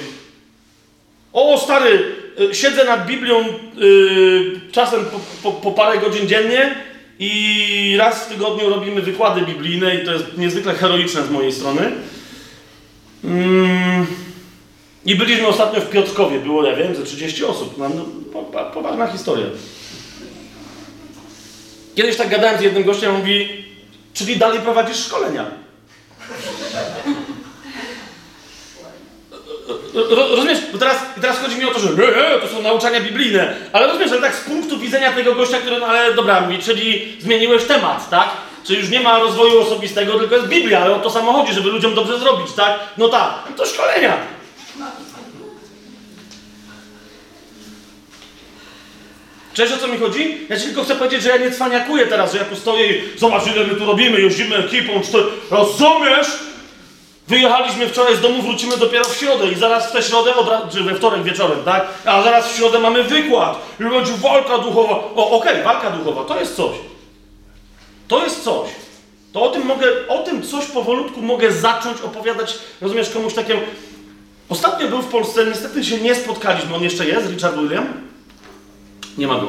O, 1.34 1.58
stary, 1.58 2.16
y, 2.40 2.56
siedzę 2.56 2.86
nad 2.86 3.08
Biblią 3.08 3.46
y, 3.82 4.62
czasem 4.72 5.06
po, 5.06 5.20
po, 5.44 5.62
po 5.62 5.72
parę 5.72 5.98
godzin 5.98 6.28
dziennie 6.28 6.76
i 7.20 7.96
raz 8.00 8.26
w 8.26 8.30
tygodniu 8.30 8.70
robimy 8.70 9.02
wykłady 9.02 9.42
biblijne 9.42 9.96
i 9.96 10.06
to 10.06 10.14
jest 10.14 10.38
niezwykle 10.38 10.74
heroiczne 10.74 11.24
z 11.24 11.30
mojej 11.30 11.52
strony. 11.52 11.92
Mm, 13.24 14.06
I 15.06 15.16
byliśmy 15.16 15.48
ostatnio 15.48 15.82
w 15.82 15.90
Piotrkowie, 15.90 16.40
było, 16.40 16.64
ja 16.66 16.76
wiem, 16.76 16.96
ze 16.96 17.04
30 17.04 17.46
osób. 17.46 17.78
No, 17.78 17.90
no, 17.90 18.06
po- 18.34 18.44
po- 18.44 18.66
poważna 18.72 19.08
historia. 19.08 19.46
Kiedyś 21.96 22.18
tak 22.18 22.30
gadałem 22.30 22.58
z 22.60 22.62
jednym 22.62 22.84
gościem, 22.84 23.16
mówi, 23.18 23.66
czyli 24.14 24.38
dalej 24.38 24.60
prowadzisz 24.60 24.98
szkolenia. 24.98 25.46
Ro, 29.94 30.28
rozumiesz? 30.36 30.60
Bo 30.72 30.78
teraz, 30.78 30.98
teraz 31.22 31.40
chodzi 31.40 31.56
mi 31.58 31.66
o 31.66 31.72
to, 31.74 31.80
że 31.80 31.90
e, 31.90 32.40
to 32.42 32.48
są 32.48 32.62
nauczania 32.62 33.02
biblijne, 33.02 33.56
ale 33.74 33.88
rozumiesz, 33.88 34.12
ale 34.12 34.22
tak 34.22 34.36
z 34.36 34.42
punktu 34.42 34.80
widzenia 34.80 35.12
tego 35.12 35.36
gościa, 35.36 35.58
który, 35.58 35.80
no 35.80 35.86
ale 35.86 36.14
dobra, 36.14 36.42
mówi, 36.42 36.60
czyli 36.60 37.18
zmieniłeś 37.20 37.64
temat, 37.64 38.10
tak? 38.10 38.30
Czy 38.68 38.74
już 38.74 38.90
nie 38.90 39.00
ma 39.00 39.20
rozwoju 39.20 39.62
osobistego, 39.62 40.20
tylko 40.20 40.36
jest 40.36 40.48
Biblia, 40.48 40.80
ale 40.80 40.96
o 40.96 41.00
to 41.00 41.10
samo 41.10 41.34
chodzi, 41.34 41.54
żeby 41.54 41.70
ludziom 41.70 41.96
dobrze 41.96 42.20
zrobić, 42.20 42.54
tak? 42.54 42.80
No 42.98 43.10
tak, 43.10 43.34
to 43.58 43.66
szkolenia. 43.66 44.18
Cześć, 49.54 49.74
o 49.74 49.78
co 49.78 49.88
mi 49.88 49.98
chodzi? 49.98 50.38
Ja 50.50 50.60
ci 50.60 50.66
tylko 50.66 50.84
chcę 50.84 50.96
powiedzieć, 50.96 51.24
że 51.24 51.30
ja 51.30 51.38
nie 51.38 51.52
cwaniakuję 51.52 52.08
teraz, 52.08 52.32
że 52.32 52.38
ja 52.38 52.46
tu 52.46 52.56
stoję 52.56 52.94
i 52.94 53.20
zobacz 53.20 53.48
ile 53.48 53.68
my 53.68 53.76
tu 53.76 53.86
robimy, 53.86 54.22
jeździmy 54.22 54.56
ekipą, 54.56 55.02
cztery... 55.02 55.24
Rozumiesz? 55.52 56.28
Wyjechaliśmy 57.28 57.88
wczoraj 57.88 58.16
z 58.16 58.22
domu, 58.22 58.42
wrócimy 58.42 58.78
dopiero 58.78 59.06
w 59.06 59.18
środę 59.18 59.52
i 59.52 59.56
zaraz 59.56 59.90
w 59.90 59.92
tę 59.92 60.04
środę, 60.04 60.34
czy 60.72 60.84
we 60.84 60.96
wtorek 60.96 61.24
wieczorem, 61.24 61.64
tak? 61.66 61.88
A 62.06 62.22
zaraz 62.22 62.54
w 62.54 62.58
środę 62.58 62.80
mamy 62.80 63.04
wykład 63.04 63.58
i 63.80 63.84
będzie 63.84 64.12
walka 64.12 64.58
duchowa. 64.58 64.96
O, 65.16 65.32
okej, 65.32 65.64
walka 65.64 65.90
duchowa, 65.90 66.24
to 66.24 66.40
jest 66.40 66.56
coś. 66.56 66.72
To 68.08 68.24
jest 68.24 68.44
coś. 68.44 68.70
To 69.34 69.44
o 69.44 69.50
tym 69.50 69.66
mogę, 69.66 69.88
o 70.08 70.24
tym 70.24 70.44
coś 70.44 70.66
powolutku 70.66 71.22
mogę 71.22 71.52
zacząć 71.52 72.02
opowiadać, 72.02 72.60
rozumiesz, 72.82 73.10
komuś 73.10 73.34
takiemu... 73.34 73.62
Ostatnio 74.50 74.88
był 74.88 75.02
w 75.02 75.08
Polsce, 75.08 75.46
niestety 75.46 75.84
się 75.84 75.98
nie 75.98 76.16
spotkaliśmy, 76.16 76.76
on 76.76 76.84
jeszcze 76.84 77.08
jest, 77.08 77.30
Richard 77.30 77.58
William? 77.58 77.88
Nie 79.18 79.28
ma 79.28 79.36
go. 79.40 79.48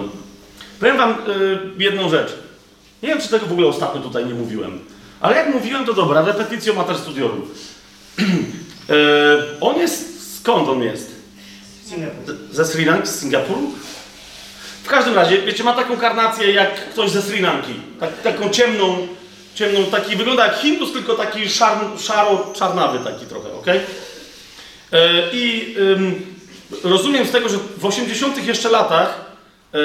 Powiem 0.80 0.96
wam 0.96 1.10
y, 1.10 1.14
jedną 1.78 2.08
rzecz. 2.08 2.32
Nie 3.02 3.08
wiem, 3.08 3.20
czy 3.20 3.28
tego 3.28 3.46
w 3.46 3.52
ogóle 3.52 3.66
ostatnio 3.66 4.00
tutaj 4.00 4.26
nie 4.26 4.34
mówiłem. 4.34 4.78
Ale 5.20 5.36
jak 5.36 5.54
mówiłem, 5.54 5.86
to 5.86 5.92
dobra, 5.92 6.22
repetitio 6.22 6.74
mater 6.74 6.96
studiorum. 6.98 7.42
y, 8.18 8.24
on 9.60 9.78
jest, 9.78 10.36
skąd 10.40 10.68
on 10.68 10.82
jest? 10.82 11.18
Ze 12.52 12.64
Sri 12.64 12.84
Lanki, 12.84 13.08
z 13.08 13.20
Singapuru? 13.20 13.72
W 14.88 14.90
każdym 14.90 15.14
razie, 15.14 15.42
wiecie, 15.42 15.64
ma 15.64 15.72
taką 15.72 15.96
karnację 15.96 16.52
jak 16.52 16.90
ktoś 16.90 17.10
ze 17.10 17.22
Sri 17.22 17.40
Lanki. 17.40 17.72
Tak, 18.00 18.22
taką 18.22 18.50
ciemną, 18.50 19.08
ciemną, 19.54 19.84
taki, 19.84 20.16
wygląda 20.16 20.46
jak 20.46 20.56
Hindus, 20.56 20.92
tylko 20.92 21.14
taki 21.14 21.50
szar, 21.50 21.78
szaro-czarnawy 21.98 22.98
taki 22.98 23.26
trochę, 23.26 23.52
ok? 23.52 23.66
I 25.32 25.74
ym, 25.78 26.26
rozumiem 26.84 27.26
z 27.26 27.30
tego, 27.30 27.48
że 27.48 27.58
w 27.76 27.86
80 27.86 28.46
jeszcze 28.46 28.68
latach 28.68 29.20
e, 29.74 29.78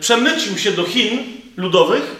przemycił 0.00 0.58
się 0.58 0.72
do 0.72 0.84
Chin 0.84 1.18
ludowych, 1.56 2.16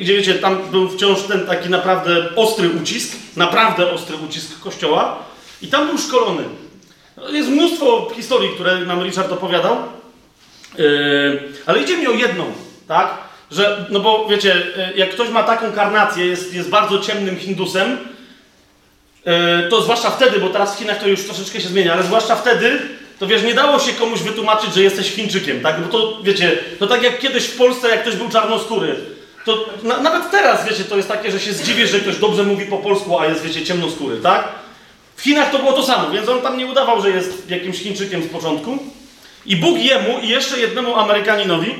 gdzie 0.00 0.16
wiecie, 0.16 0.34
tam 0.34 0.70
był 0.70 0.88
wciąż 0.88 1.22
ten 1.22 1.46
taki 1.46 1.68
naprawdę 1.68 2.36
ostry 2.36 2.70
ucisk, 2.82 3.16
naprawdę 3.36 3.90
ostry 3.90 4.16
ucisk 4.16 4.60
kościoła 4.60 5.18
i 5.62 5.68
tam 5.68 5.86
był 5.86 5.98
szkolony. 5.98 6.42
No, 7.16 7.28
Jest 7.28 7.48
mnóstwo 7.48 8.10
historii, 8.16 8.50
które 8.54 8.78
nam 8.80 9.02
Richard 9.02 9.32
opowiadał, 9.32 9.76
Yy, 10.78 11.42
ale 11.66 11.82
idzie 11.82 11.96
mi 11.96 12.06
o 12.06 12.12
jedną, 12.12 12.44
tak? 12.88 13.14
Że, 13.50 13.86
no 13.90 14.00
bo 14.00 14.26
wiecie, 14.28 14.62
yy, 14.76 14.98
jak 14.98 15.10
ktoś 15.10 15.28
ma 15.28 15.42
taką 15.42 15.72
karnację, 15.72 16.26
jest, 16.26 16.54
jest 16.54 16.70
bardzo 16.70 16.98
ciemnym 16.98 17.36
Hindusem, 17.36 17.98
yy, 19.26 19.32
to 19.70 19.82
zwłaszcza 19.82 20.10
wtedy, 20.10 20.38
bo 20.38 20.48
teraz 20.48 20.74
w 20.74 20.78
Chinach 20.78 20.98
to 20.98 21.08
już 21.08 21.24
troszeczkę 21.24 21.60
się 21.60 21.68
zmienia, 21.68 21.92
ale 21.92 22.02
zwłaszcza 22.02 22.36
wtedy, 22.36 22.80
to 23.18 23.26
wiesz, 23.26 23.42
nie 23.42 23.54
dało 23.54 23.78
się 23.78 23.92
komuś 23.92 24.20
wytłumaczyć, 24.20 24.74
że 24.74 24.82
jesteś 24.82 25.10
Chińczykiem, 25.10 25.60
tak? 25.60 25.80
Bo 25.80 25.88
to, 25.88 26.22
wiecie, 26.22 26.58
to 26.78 26.86
tak 26.86 27.02
jak 27.02 27.18
kiedyś 27.18 27.44
w 27.44 27.56
Polsce, 27.56 27.88
jak 27.88 28.02
ktoś 28.02 28.16
był 28.16 28.28
czarnoskóry, 28.28 28.96
to 29.44 29.68
na, 29.82 30.00
nawet 30.00 30.30
teraz, 30.30 30.68
wiecie, 30.68 30.84
to 30.84 30.96
jest 30.96 31.08
takie, 31.08 31.30
że 31.30 31.40
się 31.40 31.52
zdziwisz, 31.52 31.90
że 31.90 32.00
ktoś 32.00 32.16
dobrze 32.16 32.42
mówi 32.42 32.66
po 32.66 32.78
polsku, 32.78 33.18
a 33.18 33.26
jest, 33.26 33.42
wiecie, 33.42 33.64
ciemnoskóry, 33.64 34.16
tak? 34.16 34.48
W 35.16 35.22
Chinach 35.22 35.50
to 35.50 35.58
było 35.58 35.72
to 35.72 35.82
samo, 35.82 36.10
więc 36.10 36.28
on 36.28 36.40
tam 36.40 36.58
nie 36.58 36.66
udawał, 36.66 37.02
że 37.02 37.10
jest 37.10 37.50
jakimś 37.50 37.78
Chińczykiem 37.78 38.22
z 38.22 38.26
początku. 38.26 38.78
I 39.46 39.56
Bóg 39.56 39.78
jemu 39.78 40.18
i 40.18 40.28
jeszcze 40.28 40.60
jednemu 40.60 40.96
Amerykaninowi 40.96 41.74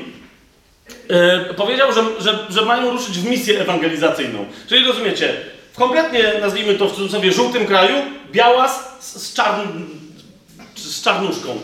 e, 1.09 1.53
powiedział, 1.53 1.93
że, 1.93 2.03
że, 2.19 2.47
że 2.49 2.65
mają 2.65 2.91
ruszyć 2.91 3.19
w 3.19 3.25
misję 3.25 3.61
ewangelizacyjną. 3.61 4.45
Czyli 4.67 4.87
rozumiecie, 4.87 5.33
w 5.73 5.77
kompletnie, 5.77 6.33
nazwijmy 6.41 6.75
to 6.75 6.87
w 6.87 6.95
cudzysłowie, 6.95 7.31
żółtym 7.31 7.65
kraju, 7.65 7.95
biała 8.31 8.69
z, 8.69 8.99
z, 8.99 9.33
czarn, 9.33 9.69
z 10.75 11.03
czarnuszką. 11.03 11.61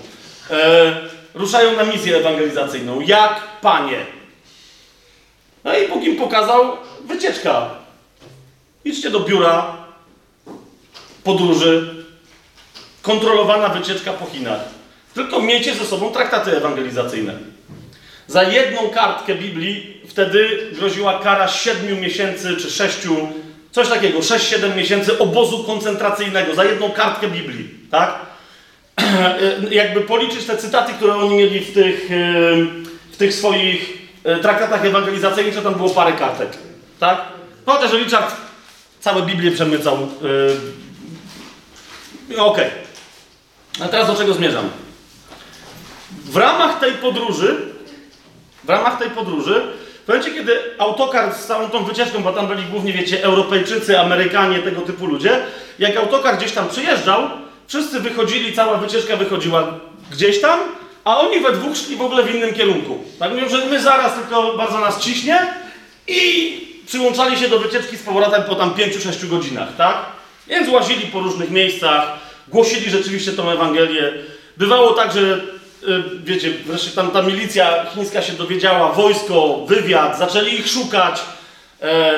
E, 0.52 1.10
ruszają 1.34 1.76
na 1.76 1.84
misję 1.84 2.18
ewangelizacyjną. 2.18 3.02
Jak 3.02 3.42
panie. 3.62 4.06
No 5.64 5.78
i 5.78 5.88
Bóg 5.88 6.04
im 6.04 6.18
pokazał 6.18 6.78
wycieczka. 7.06 7.70
Idźcie 8.86 9.10
do 9.10 9.20
biura 9.20 9.78
podróży, 11.24 11.96
kontrolowana 13.02 13.70
wycieczka 13.70 14.14
po 14.14 14.26
Chinach. 14.26 14.79
Tylko 15.14 15.42
miejcie 15.42 15.76
ze 15.76 15.86
sobą 15.86 16.12
traktaty 16.12 16.58
ewangelizacyjne. 16.58 17.34
Za 18.28 18.44
jedną 18.44 18.90
kartkę 18.90 19.36
Biblii 19.36 20.02
wtedy 20.08 20.68
groziła 20.80 21.20
kara 21.20 21.48
7 21.48 22.02
miesięcy 22.02 22.56
czy 22.56 22.72
6, 22.72 22.98
coś 23.72 23.90
takiego, 23.90 24.20
6-7 24.20 24.76
miesięcy 24.76 25.20
obozu 25.20 25.64
koncentracyjnego 25.64 26.56
za 26.56 26.64
jedną 26.64 26.92
kartkę 26.92 27.28
Biblii, 27.28 27.70
tak? 27.92 28.20
Jakby 29.72 30.02
policzyć 30.02 30.46
te 30.46 30.58
cytaty, 30.58 30.94
które 30.94 31.16
oni 31.16 31.36
mieli 31.36 31.60
w 31.60 31.74
tych, 31.74 32.10
w 33.12 33.18
tych 33.18 33.34
swoich 33.34 33.98
e, 34.24 34.40
traktatach 34.40 34.86
ewangelizacyjnych, 34.86 35.56
to 35.56 35.62
tam 35.62 35.76
było 35.76 35.90
parę 35.90 36.12
kartek, 36.12 36.50
tak? 37.00 37.22
Chociaż 37.66 37.92
Richard 37.94 38.36
całe 39.00 39.22
Biblię 39.22 39.52
przemycał. 39.52 39.98
Yy, 42.30 42.42
Okej. 42.42 42.70
A 43.82 43.88
teraz 43.88 44.08
do 44.08 44.16
czego 44.16 44.34
zmierzam? 44.34 44.70
W 46.12 46.38
ramach 46.38 46.80
tej 46.80 46.92
podróży, 46.92 47.58
w 48.64 48.70
ramach 48.70 49.00
tej 49.00 49.10
podróży, 49.10 49.62
w 50.06 50.08
momencie, 50.08 50.32
kiedy 50.32 50.60
autokar 50.78 51.34
z 51.36 51.46
całą 51.46 51.70
tą 51.70 51.84
wycieczką, 51.84 52.24
bo 52.24 52.34
tam 52.34 52.48
byli 52.48 52.64
głównie, 52.64 52.94
wiecie, 52.94 53.24
Europejczycy, 53.24 54.00
Amerykanie, 54.00 54.60
tego 54.60 54.82
typu 54.82 55.06
ludzie, 55.06 55.40
jak 55.80 55.98
autokar 55.98 56.38
gdzieś 56.38 56.52
tam 56.52 56.70
przyjeżdżał, 56.70 57.30
wszyscy 57.68 58.00
wychodzili, 58.00 58.54
cała 58.54 58.78
wycieczka 58.78 59.16
wychodziła 59.16 59.68
gdzieś 60.12 60.42
tam, 60.42 60.60
a 61.04 61.20
oni 61.20 61.40
we 61.40 61.52
dwóch 61.52 61.78
szli 61.78 61.96
w 61.96 62.02
ogóle 62.02 62.24
w 62.24 62.36
innym 62.36 62.54
kierunku. 62.54 63.04
Tak 63.20 63.32
mówią, 63.32 63.50
że 63.50 63.66
my 63.66 63.82
zaraz 63.82 64.14
tylko 64.14 64.58
bardzo 64.58 64.80
nas 64.80 65.02
ciśnie 65.02 65.48
i 66.08 66.54
przyłączali 66.86 67.38
się 67.38 67.50
do 67.50 67.60
wycieczki 67.60 67.98
z 67.98 68.04
powrotem 68.04 68.44
po 68.44 68.56
tam 68.56 68.74
5-6 68.74 69.28
godzinach, 69.28 69.76
tak? 69.76 69.96
Więc 70.48 70.70
łazili 70.70 71.08
po 71.08 71.20
różnych 71.20 71.52
miejscach, 71.52 72.04
głosili 72.48 72.90
rzeczywiście 72.90 73.32
tą 73.32 73.52
Ewangelię. 73.52 74.14
Bywało 74.58 74.94
tak, 74.94 75.14
że 75.14 75.42
wiecie, 76.24 76.54
wreszcie 76.66 76.92
tam 76.92 77.12
ta 77.12 77.22
milicja 77.22 77.86
chińska 77.96 78.22
się 78.22 78.34
dowiedziała, 78.34 78.92
wojsko, 78.92 79.66
wywiad, 79.68 80.20
zaczęli 80.20 80.54
ich 80.54 80.68
szukać. 80.68 81.22
E, 81.82 82.14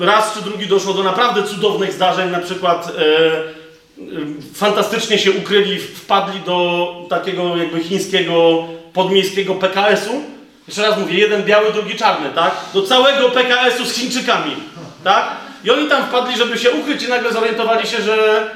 raz 0.00 0.34
czy 0.34 0.44
drugi 0.44 0.66
doszło 0.66 0.94
do 0.94 1.02
naprawdę 1.02 1.42
cudownych 1.42 1.92
zdarzeń, 1.92 2.30
na 2.30 2.38
przykład 2.38 2.92
e, 2.98 3.02
y, 4.02 4.54
fantastycznie 4.54 5.18
się 5.18 5.32
ukryli, 5.32 5.78
wpadli 5.78 6.40
do 6.40 6.88
takiego 7.10 7.56
jakby 7.56 7.80
chińskiego 7.80 8.64
podmiejskiego 8.92 9.54
PKS-u. 9.54 10.22
Jeszcze 10.68 10.82
raz 10.82 10.98
mówię, 10.98 11.18
jeden 11.18 11.42
biały, 11.42 11.72
drugi 11.72 11.96
czarny, 11.96 12.30
tak? 12.34 12.54
Do 12.74 12.82
całego 12.82 13.30
PKS-u 13.30 13.84
z 13.84 13.94
Chińczykami, 13.94 14.56
tak? 15.04 15.36
I 15.64 15.70
oni 15.70 15.88
tam 15.88 16.06
wpadli, 16.06 16.36
żeby 16.36 16.58
się 16.58 16.70
ukryć 16.70 17.02
i 17.02 17.08
nagle 17.08 17.32
zorientowali 17.32 17.86
się, 17.86 18.02
że 18.02 18.46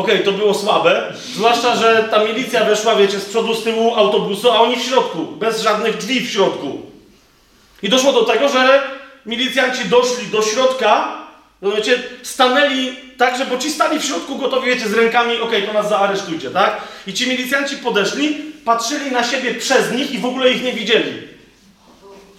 okej, 0.00 0.24
to 0.24 0.32
było 0.32 0.54
słabe. 0.54 1.12
Zwłaszcza, 1.34 1.76
że 1.76 2.08
ta 2.10 2.24
milicja 2.24 2.64
weszła, 2.64 2.96
wiecie, 2.96 3.20
z 3.20 3.24
przodu, 3.24 3.54
z 3.54 3.64
tyłu 3.64 3.94
autobusu, 3.94 4.50
a 4.50 4.60
oni 4.60 4.76
w 4.76 4.82
środku, 4.82 5.26
bez 5.26 5.62
żadnych 5.62 5.96
drzwi 5.96 6.20
w 6.20 6.30
środku. 6.30 6.80
I 7.82 7.88
doszło 7.88 8.12
do 8.12 8.24
tego, 8.24 8.48
że 8.48 8.82
milicjanci 9.26 9.84
doszli 9.84 10.26
do 10.26 10.42
środka, 10.42 11.18
rozumiecie, 11.62 12.02
stanęli 12.22 12.96
tak, 13.16 13.38
że 13.38 13.46
bo 13.46 13.58
ci 13.58 13.70
stali 13.70 14.00
w 14.00 14.04
środku 14.04 14.38
gotowi, 14.38 14.66
wiecie, 14.66 14.88
z 14.88 14.94
rękami, 14.94 15.40
okej, 15.40 15.62
to 15.62 15.72
nas 15.72 15.88
zaaresztujcie, 15.88 16.50
tak? 16.50 16.80
I 17.06 17.12
ci 17.12 17.28
milicjanci 17.28 17.76
podeszli, 17.76 18.36
patrzyli 18.64 19.10
na 19.10 19.24
siebie 19.24 19.54
przez 19.54 19.92
nich 19.92 20.12
i 20.12 20.18
w 20.18 20.26
ogóle 20.26 20.50
ich 20.50 20.62
nie 20.62 20.72
widzieli. 20.72 21.12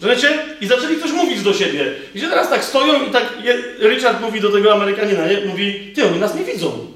Rozumiecie? 0.02 0.40
I 0.62 0.68
zaczęli 0.68 1.02
coś 1.02 1.12
mówić 1.12 1.42
do 1.42 1.54
siebie. 1.54 1.92
I 2.16 2.20
że 2.20 2.28
teraz 2.28 2.50
tak 2.50 2.64
stoją 2.64 3.06
i 3.06 3.12
tak 3.12 3.24
je, 3.44 3.58
Richard 3.90 4.22
mówi 4.22 4.42
do 4.42 4.50
tego 4.52 4.74
Amerykanina, 4.74 5.28
nie? 5.28 5.46
mówi, 5.46 5.92
ty, 5.96 6.06
oni 6.06 6.20
nas 6.20 6.36
nie 6.36 6.44
widzą. 6.44 6.91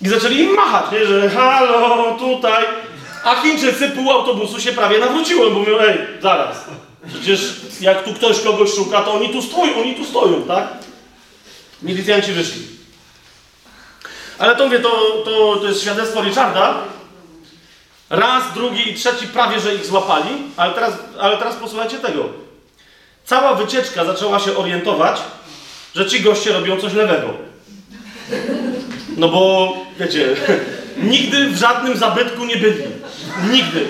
I 0.00 0.08
zaczęli 0.08 0.38
im 0.38 0.54
machać, 0.54 0.92
nie? 0.92 1.06
że 1.06 1.30
halo, 1.30 2.16
tutaj. 2.18 2.64
A 3.24 3.36
Chińczycy 3.42 3.88
pół 3.88 4.10
autobusu 4.10 4.60
się 4.60 4.72
prawie 4.72 4.98
nawróciło, 4.98 5.50
bo 5.50 5.58
mówią, 5.58 5.78
ej, 5.78 5.98
zaraz. 6.22 6.64
Przecież 7.08 7.40
jak 7.80 8.04
tu 8.04 8.14
ktoś 8.14 8.40
kogoś 8.40 8.74
szuka, 8.74 9.00
to 9.00 9.12
oni 9.14 9.28
tu 9.28 9.42
stoją, 9.42 9.80
oni 9.80 9.94
tu 9.94 10.04
stoją, 10.04 10.42
tak? 10.42 10.68
Milicjanci 11.82 12.32
wyszli. 12.32 12.62
Ale 14.38 14.56
to 14.56 14.64
mówię, 14.64 14.78
to, 14.78 15.22
to, 15.24 15.56
to 15.56 15.68
jest 15.68 15.82
świadectwo 15.82 16.22
Richarda. 16.22 16.74
Raz, 18.10 18.44
drugi 18.54 18.90
i 18.90 18.94
trzeci 18.94 19.28
prawie, 19.28 19.60
że 19.60 19.74
ich 19.74 19.86
złapali, 19.86 20.30
ale 20.56 20.74
teraz, 20.74 20.92
ale 21.20 21.36
teraz 21.36 21.56
posłuchajcie 21.56 21.98
tego. 21.98 22.24
Cała 23.24 23.54
wycieczka 23.54 24.04
zaczęła 24.04 24.40
się 24.40 24.56
orientować, 24.56 25.20
że 25.94 26.06
ci 26.06 26.20
goście 26.20 26.52
robią 26.52 26.80
coś 26.80 26.92
lewego. 26.92 27.28
No 29.16 29.28
bo, 29.28 29.72
wiecie, 30.00 30.28
nigdy 31.12 31.48
w 31.48 31.56
żadnym 31.56 31.96
zabytku 31.96 32.44
nie 32.44 32.56
byli. 32.56 32.82
Nigdy. 33.50 33.86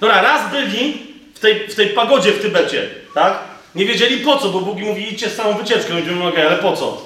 Dobra, 0.00 0.22
raz 0.22 0.50
byli 0.50 1.06
w 1.34 1.38
tej, 1.38 1.68
w 1.68 1.74
tej 1.74 1.88
pagodzie 1.88 2.32
w 2.32 2.42
Tybecie, 2.42 2.88
tak? 3.14 3.38
Nie 3.74 3.86
wiedzieli 3.86 4.16
po 4.16 4.36
co, 4.36 4.48
bo 4.48 4.60
Bóg 4.60 4.78
mówi, 4.78 5.12
idźcie 5.12 5.28
z 5.28 5.36
całą 5.36 5.54
wycieczką. 5.54 5.98
I 5.98 6.02
mówią, 6.02 6.28
okej, 6.28 6.46
ale 6.46 6.56
po 6.56 6.76
co? 6.76 7.02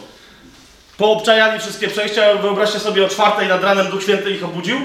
Poobczajali 0.99 1.61
wszystkie 1.61 1.89
przejścia, 1.89 2.35
wyobraźcie 2.35 2.79
sobie 2.79 3.05
o 3.05 3.09
czwartej 3.09 3.49
nad 3.49 3.65
ranem 3.65 3.91
Duch 3.91 4.03
Święty 4.03 4.31
ich 4.31 4.45
obudził. 4.45 4.77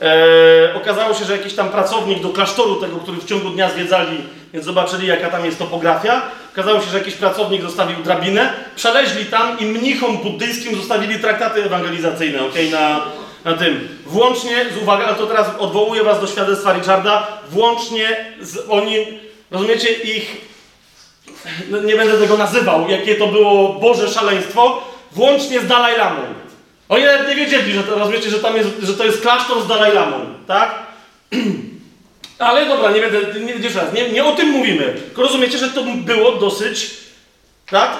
Eee, 0.00 0.74
okazało 0.74 1.14
się, 1.14 1.24
że 1.24 1.36
jakiś 1.36 1.54
tam 1.54 1.68
pracownik 1.68 2.22
do 2.22 2.28
klasztoru 2.28 2.80
tego, 2.80 2.96
który 2.96 3.18
w 3.18 3.24
ciągu 3.24 3.50
dnia 3.50 3.70
zwiedzali, 3.70 4.18
więc 4.52 4.64
zobaczyli 4.64 5.06
jaka 5.06 5.28
tam 5.28 5.44
jest 5.44 5.58
topografia. 5.58 6.22
Okazało 6.52 6.80
się, 6.80 6.90
że 6.90 6.98
jakiś 6.98 7.14
pracownik 7.14 7.62
zostawił 7.62 7.96
drabinę, 8.02 8.52
przeleźli 8.76 9.24
tam 9.24 9.58
i 9.58 9.64
mnichom 9.64 10.18
buddyjskim 10.18 10.76
zostawili 10.76 11.18
traktaty 11.18 11.64
ewangelizacyjne, 11.64 12.44
ok, 12.44 12.54
na, 12.72 13.00
na 13.44 13.58
tym. 13.58 13.88
Włącznie, 14.06 14.66
z 14.78 14.82
uwaga, 14.82 15.04
ale 15.04 15.16
to 15.16 15.26
teraz 15.26 15.46
odwołuję 15.58 16.02
was 16.02 16.20
do 16.20 16.26
świadectwa 16.26 16.72
Richarda, 16.72 17.26
włącznie 17.50 18.16
z 18.40 18.58
oni, 18.68 19.06
rozumiecie, 19.50 19.92
ich, 19.92 20.36
no 21.70 21.82
nie 21.82 21.96
będę 21.96 22.18
tego 22.18 22.36
nazywał, 22.36 22.88
jakie 22.88 23.14
to 23.14 23.26
było 23.26 23.72
Boże 23.72 24.08
szaleństwo, 24.08 24.82
włącznie 25.12 25.60
z 25.60 25.66
Dalaj 25.66 25.98
Lamą. 25.98 26.22
Oni 26.88 27.04
nawet 27.04 27.28
nie 27.28 27.36
wiedzieli, 27.36 27.72
że 27.72 27.82
to, 27.82 27.98
rozumiecie, 27.98 28.30
że, 28.30 28.38
tam 28.38 28.56
jest, 28.56 28.68
że 28.82 28.94
to 28.94 29.04
jest 29.04 29.20
klasztor 29.20 29.62
z 29.62 29.66
Dalaj 29.66 29.94
Lamą, 29.94 30.16
tak? 30.46 30.74
Ale 32.40 32.66
dobra, 32.66 32.90
nie 32.90 33.00
będę, 33.00 33.40
nie, 33.40 33.68
raz, 33.68 33.92
nie, 33.92 34.08
nie 34.08 34.24
o 34.24 34.32
tym 34.32 34.48
mówimy. 34.48 35.00
Rozumiecie, 35.16 35.58
że 35.58 35.68
to 35.68 35.84
było 35.96 36.32
dosyć, 36.32 36.90
tak? 37.70 37.98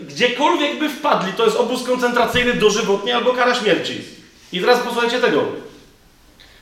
Gdziekolwiek 0.00 0.78
by 0.78 0.88
wpadli, 0.88 1.32
to 1.32 1.44
jest 1.44 1.56
obóz 1.56 1.82
koncentracyjny 1.82 2.54
dożywotnie 2.54 3.16
albo 3.16 3.32
kara 3.32 3.54
śmierci. 3.54 4.00
I 4.52 4.60
teraz 4.60 4.80
posłuchajcie 4.80 5.20
tego. 5.20 5.44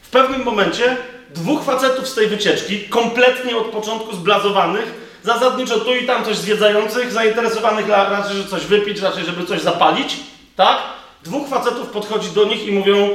W 0.02 0.10
pewnym 0.10 0.44
momencie 0.44 0.96
dwóch 1.34 1.64
facetów 1.64 2.08
z 2.08 2.14
tej 2.14 2.26
wycieczki, 2.26 2.80
kompletnie 2.80 3.56
od 3.56 3.66
początku 3.66 4.16
zblazowanych, 4.16 4.92
zasadniczo 5.22 5.80
tu 5.80 5.94
i 5.94 6.06
tam 6.06 6.24
coś 6.24 6.36
zwiedzających, 6.36 7.12
zainteresowanych 7.12 7.88
raczej, 7.88 8.36
że 8.36 8.48
coś 8.48 8.64
wypić, 8.64 9.00
raczej, 9.00 9.24
żeby 9.24 9.46
coś 9.46 9.60
zapalić, 9.60 10.16
tak? 10.56 10.78
Dwóch 11.24 11.48
facetów 11.48 11.88
podchodzi 11.88 12.30
do 12.30 12.44
nich 12.44 12.66
i 12.66 12.72
mówią, 12.72 13.10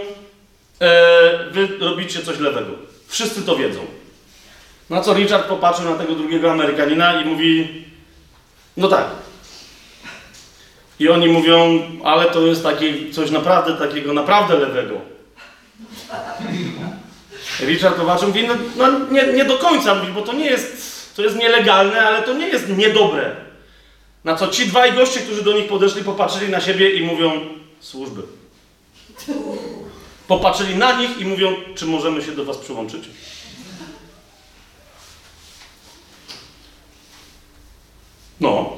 e, 0.79 1.49
wy 1.51 1.67
robicie 1.79 2.21
coś 2.21 2.39
lewego. 2.39 2.92
Wszyscy 3.13 3.41
to 3.41 3.55
wiedzą. 3.55 3.79
Na 4.89 5.01
co 5.01 5.13
Richard 5.13 5.47
popatrzył 5.47 5.89
na 5.89 5.95
tego 5.95 6.15
drugiego 6.15 6.51
Amerykanina 6.51 7.21
i 7.21 7.25
mówi, 7.25 7.83
no 8.77 8.87
tak. 8.87 9.05
I 10.99 11.09
oni 11.09 11.27
mówią, 11.27 11.81
ale 12.03 12.25
to 12.25 12.41
jest 12.41 12.63
takie 12.63 13.11
coś 13.11 13.31
naprawdę 13.31 13.87
takiego, 13.87 14.13
naprawdę 14.13 14.57
lewego. 14.57 15.01
Richard 17.59 17.99
Owacz 17.99 18.21
mówi, 18.21 18.47
no, 18.47 18.53
no 18.77 18.99
nie, 19.11 19.33
nie 19.33 19.45
do 19.45 19.57
końca 19.57 19.95
mówi, 19.95 20.13
bo 20.13 20.21
to 20.21 20.33
nie 20.33 20.45
jest, 20.45 21.15
to 21.15 21.21
jest 21.21 21.35
nielegalne, 21.35 22.01
ale 22.01 22.21
to 22.21 22.33
nie 22.33 22.47
jest 22.47 22.69
niedobre. 22.69 23.35
Na 24.23 24.35
co 24.35 24.47
ci 24.47 24.67
dwaj 24.67 24.93
goście, 24.93 25.19
którzy 25.19 25.43
do 25.43 25.53
nich 25.53 25.67
podeszli, 25.67 26.03
popatrzyli 26.03 26.51
na 26.51 26.61
siebie 26.61 26.89
i 26.89 27.05
mówią, 27.05 27.31
służby. 27.79 28.21
Popatrzyli 30.27 30.75
na 30.75 30.93
nich 30.93 31.17
i 31.17 31.25
mówią, 31.25 31.55
czy 31.75 31.85
możemy 31.85 32.21
się 32.21 32.31
do 32.31 32.45
was 32.45 32.57
przyłączyć. 32.57 33.03
No. 38.39 38.73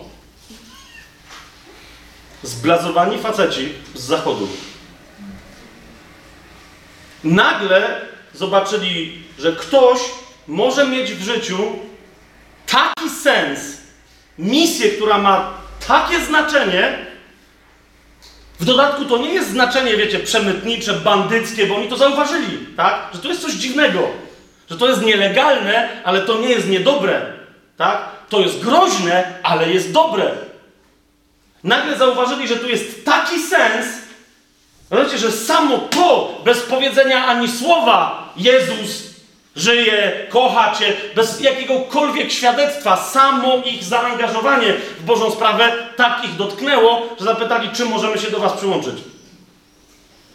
Zblazowani 2.44 3.18
faceci 3.18 3.74
z 3.96 4.02
zachodu. 4.02 4.48
Nagle 7.24 8.02
zobaczyli, 8.34 9.24
że 9.40 9.54
ktoś 9.54 10.00
może 10.48 10.88
mieć 10.88 11.14
w 11.14 11.24
życiu 11.24 11.58
taki 12.66 13.10
sens, 13.10 13.60
misję, 14.38 14.90
która 14.90 15.18
ma 15.18 15.54
takie 15.88 16.26
znaczenie. 16.26 17.06
W 18.66 18.68
dodatku 18.68 19.06
to 19.06 19.18
nie 19.18 19.34
jest 19.34 19.50
znaczenie, 19.50 19.98
wiecie, 19.98 20.20
przemytnicze, 20.20 20.94
bandyckie, 20.94 21.68
bo 21.68 21.76
oni 21.76 21.88
to 21.88 21.98
zauważyli, 21.98 22.58
tak? 22.78 23.10
Że 23.14 23.20
to 23.20 23.28
jest 23.28 23.42
coś 23.42 23.54
dziwnego, 23.54 24.08
że 24.70 24.78
to 24.78 24.90
jest 24.90 25.02
nielegalne, 25.02 25.90
ale 26.04 26.22
to 26.22 26.40
nie 26.40 26.50
jest 26.50 26.68
niedobre, 26.70 27.22
tak? 27.78 27.98
To 28.30 28.40
jest 28.40 28.60
groźne, 28.60 29.34
ale 29.44 29.70
jest 29.70 29.92
dobre. 29.92 30.32
Nagle 31.64 31.98
zauważyli, 31.98 32.48
że 32.48 32.56
tu 32.56 32.70
jest 32.70 33.06
taki 33.06 33.40
sens, 33.40 33.86
Rozumiecie, 34.90 35.18
że 35.18 35.32
samo 35.32 35.78
to, 35.78 36.42
bez 36.46 36.60
powiedzenia 36.60 37.26
ani 37.26 37.48
słowa, 37.48 38.30
Jezus 38.38 39.15
żyje, 39.56 40.28
kocha 40.30 40.76
Cię, 40.76 40.94
bez 41.16 41.42
jakiegokolwiek 41.42 42.32
świadectwa, 42.32 42.98
samo 42.98 43.62
ich 43.66 43.84
zaangażowanie 43.84 44.74
w 45.00 45.04
Bożą 45.04 45.32
sprawę 45.32 45.74
tak 45.96 46.26
ich 46.26 46.36
dotknęło, 46.36 47.02
że 47.20 47.26
zapytali, 47.26 47.70
czy 47.70 47.86
możemy 47.86 48.18
się 48.18 48.32
do 48.32 48.40
Was 48.40 48.54
przyłączyć. 48.54 48.96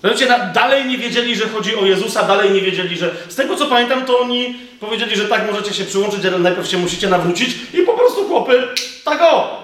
Rozumiecie, 0.03 0.51
dalej 0.55 0.85
nie 0.85 0.99
wiedzieli, 0.99 1.37
że 1.37 1.49
chodzi 1.49 1.77
o 1.77 1.85
Jezusa, 1.85 2.23
dalej 2.23 2.51
nie 2.51 2.61
wiedzieli, 2.61 2.99
że... 2.99 3.11
Z 3.29 3.35
tego 3.35 3.57
co 3.57 3.67
pamiętam, 3.67 4.07
to 4.07 4.21
oni 4.21 4.57
powiedzieli, 4.81 5.17
że 5.17 5.25
tak, 5.25 5.53
możecie 5.53 5.75
się 5.75 5.85
przyłączyć, 5.85 6.27
ale 6.27 6.39
najpierw 6.39 6.69
się 6.69 6.79
musicie 6.79 7.09
nawrócić 7.09 7.57
i 7.75 7.83
po 7.83 7.93
prostu 7.93 8.29
chłopy, 8.29 8.69
tak 9.05 9.23
o! 9.23 9.61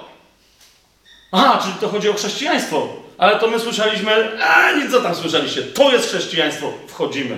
Aha, 1.32 1.58
czyli 1.62 1.74
to 1.80 1.88
chodzi 1.88 2.08
o 2.08 2.14
chrześcijaństwo. 2.14 2.88
Ale 3.18 3.36
to 3.36 3.48
my 3.48 3.60
słyszeliśmy, 3.60 4.42
a 4.42 4.72
nic 4.72 4.90
co 4.90 5.00
tam 5.00 5.14
słyszeliście. 5.14 5.62
To 5.62 5.92
jest 5.92 6.08
chrześcijaństwo. 6.08 6.72
Wchodzimy. 6.88 7.36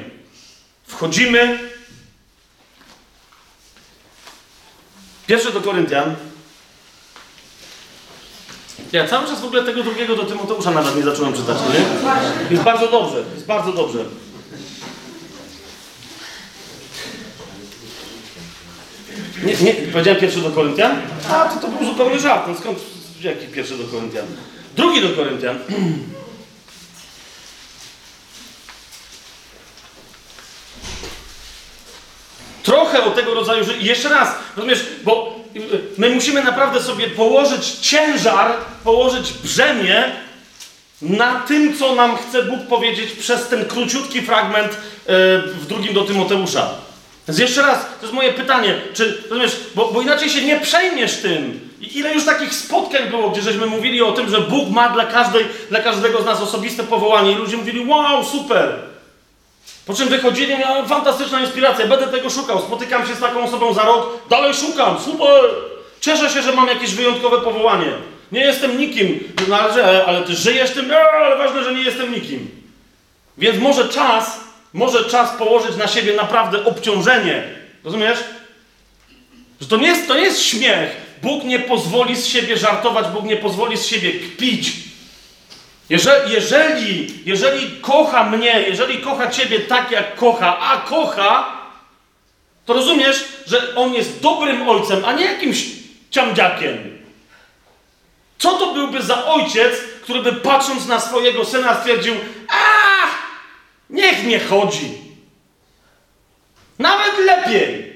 Wchodzimy. 0.86 1.58
Pierwszy 5.28 5.52
do 5.52 5.60
Koryntian. 5.60 6.16
Ja 8.92 9.08
cały 9.08 9.26
czas 9.26 9.40
w 9.40 9.44
ogóle 9.44 9.64
tego 9.64 9.82
drugiego 9.82 10.16
do 10.16 10.24
Tymoteusza 10.24 10.70
nawet 10.70 10.96
nie 10.96 11.02
zacząłem 11.02 11.34
czytać, 11.34 11.58
nie? 11.72 12.50
Jest 12.50 12.62
bardzo 12.62 12.88
dobrze, 12.88 13.24
jest 13.34 13.46
bardzo 13.46 13.72
dobrze. 13.72 14.04
Nie, 19.44 19.54
nie, 19.54 19.74
powiedziałem 19.74 20.20
pierwszy 20.20 20.40
do 20.40 20.50
Koryntian? 20.50 20.96
A, 21.30 21.44
to 21.44 21.60
to 21.60 21.68
był 21.68 21.86
zupełny 21.86 22.20
żart. 22.20 22.48
No 22.48 22.54
skąd, 22.60 22.78
jaki 23.20 23.46
pierwszy 23.46 23.78
do 23.78 23.84
Koryntian? 23.84 24.26
Drugi 24.76 25.02
do 25.02 25.08
Koryntian. 25.08 25.58
Trochę 32.68 33.04
o 33.04 33.10
tego 33.10 33.34
rodzaju 33.34 33.64
że 33.64 33.76
Jeszcze 33.76 34.08
raz, 34.08 34.34
rozumiesz, 34.56 34.86
bo 35.04 35.38
my 35.98 36.10
musimy 36.10 36.44
naprawdę 36.44 36.82
sobie 36.82 37.10
położyć 37.10 37.70
ciężar, 37.70 38.54
położyć 38.84 39.32
brzemię 39.32 40.12
na 41.02 41.40
tym, 41.40 41.78
co 41.78 41.94
nam 41.94 42.16
chce 42.16 42.42
Bóg 42.42 42.60
powiedzieć 42.68 43.12
przez 43.12 43.48
ten 43.48 43.64
króciutki 43.64 44.22
fragment 44.22 44.76
w 45.06 45.66
drugim 45.68 45.94
do 45.94 46.04
Tymoteusza. 46.04 46.68
Więc 47.28 47.40
jeszcze 47.40 47.62
raz, 47.62 47.78
to 47.78 48.02
jest 48.02 48.12
moje 48.12 48.32
pytanie, 48.32 48.74
czy, 48.94 49.22
rozumiesz, 49.30 49.56
bo, 49.74 49.92
bo 49.92 50.02
inaczej 50.02 50.30
się 50.30 50.42
nie 50.42 50.60
przejmiesz 50.60 51.16
tym. 51.16 51.60
I 51.80 51.98
ile 51.98 52.14
już 52.14 52.24
takich 52.24 52.54
spotkań 52.54 53.08
było, 53.10 53.30
gdzie 53.30 53.42
żeśmy 53.42 53.66
mówili 53.66 54.02
o 54.02 54.12
tym, 54.12 54.30
że 54.30 54.40
Bóg 54.40 54.70
ma 54.70 54.88
dla, 54.88 55.06
każdej, 55.06 55.44
dla 55.70 55.80
każdego 55.80 56.22
z 56.22 56.24
nas 56.24 56.42
osobiste 56.42 56.82
powołanie 56.84 57.32
i 57.32 57.34
ludzie 57.34 57.56
mówili, 57.56 57.86
wow, 57.86 58.24
super. 58.24 58.87
Po 59.88 59.94
czym 59.94 60.08
wychodzili, 60.08 60.58
miałem 60.58 60.88
fantastyczna 60.88 61.40
inspiracja, 61.40 61.86
będę 61.86 62.06
tego 62.06 62.30
szukał, 62.30 62.60
spotykam 62.60 63.06
się 63.06 63.14
z 63.14 63.20
taką 63.20 63.44
osobą 63.44 63.74
za 63.74 63.82
rok, 63.82 64.28
dalej 64.30 64.54
szukam, 64.54 64.96
super. 65.04 65.44
Cieszę 66.00 66.30
się, 66.30 66.42
że 66.42 66.52
mam 66.52 66.68
jakieś 66.68 66.94
wyjątkowe 66.94 67.40
powołanie. 67.40 67.92
Nie 68.32 68.40
jestem 68.40 68.78
nikim, 68.78 69.34
no, 69.48 69.60
ale, 69.60 70.04
ale 70.04 70.22
ty 70.22 70.36
żyjesz 70.36 70.70
tym, 70.70 70.90
ale 71.14 71.36
ważne, 71.36 71.64
że 71.64 71.74
nie 71.74 71.82
jestem 71.82 72.14
nikim. 72.14 72.50
Więc 73.38 73.58
może 73.58 73.88
czas, 73.88 74.40
może 74.72 75.04
czas 75.04 75.30
położyć 75.30 75.76
na 75.76 75.86
siebie 75.86 76.16
naprawdę 76.16 76.64
obciążenie. 76.64 77.42
Rozumiesz? 77.84 78.18
Że 79.60 79.68
to 79.68 79.76
nie 79.76 79.86
jest, 79.88 80.08
to 80.08 80.14
nie 80.14 80.22
jest 80.22 80.42
śmiech. 80.42 80.96
Bóg 81.22 81.44
nie 81.44 81.58
pozwoli 81.58 82.16
z 82.16 82.26
siebie 82.26 82.56
żartować, 82.56 83.06
Bóg 83.06 83.24
nie 83.24 83.36
pozwoli 83.36 83.76
z 83.76 83.86
siebie 83.86 84.12
kpić. 84.12 84.72
Jeżeli, 85.90 86.32
jeżeli, 86.32 87.12
jeżeli 87.24 87.80
kocha 87.80 88.24
mnie, 88.24 88.64
jeżeli 88.68 88.98
kocha 88.98 89.30
ciebie 89.30 89.60
tak, 89.60 89.90
jak 89.90 90.14
kocha, 90.14 90.58
a 90.58 90.76
kocha, 90.76 91.58
to 92.66 92.74
rozumiesz, 92.74 93.24
że 93.46 93.74
on 93.74 93.94
jest 93.94 94.20
dobrym 94.20 94.68
ojcem, 94.68 95.04
a 95.04 95.12
nie 95.12 95.24
jakimś 95.24 95.66
ciamdziakiem. 96.10 96.98
Co 98.38 98.52
to 98.52 98.74
byłby 98.74 99.02
za 99.02 99.24
ojciec, 99.24 99.74
który 100.02 100.22
by 100.22 100.32
patrząc 100.32 100.86
na 100.86 101.00
swojego 101.00 101.44
syna 101.44 101.74
stwierdził, 101.74 102.14
a 102.48 103.06
niech 103.90 104.24
nie 104.24 104.40
chodzi. 104.40 104.98
Nawet 106.78 107.18
lepiej. 107.18 107.92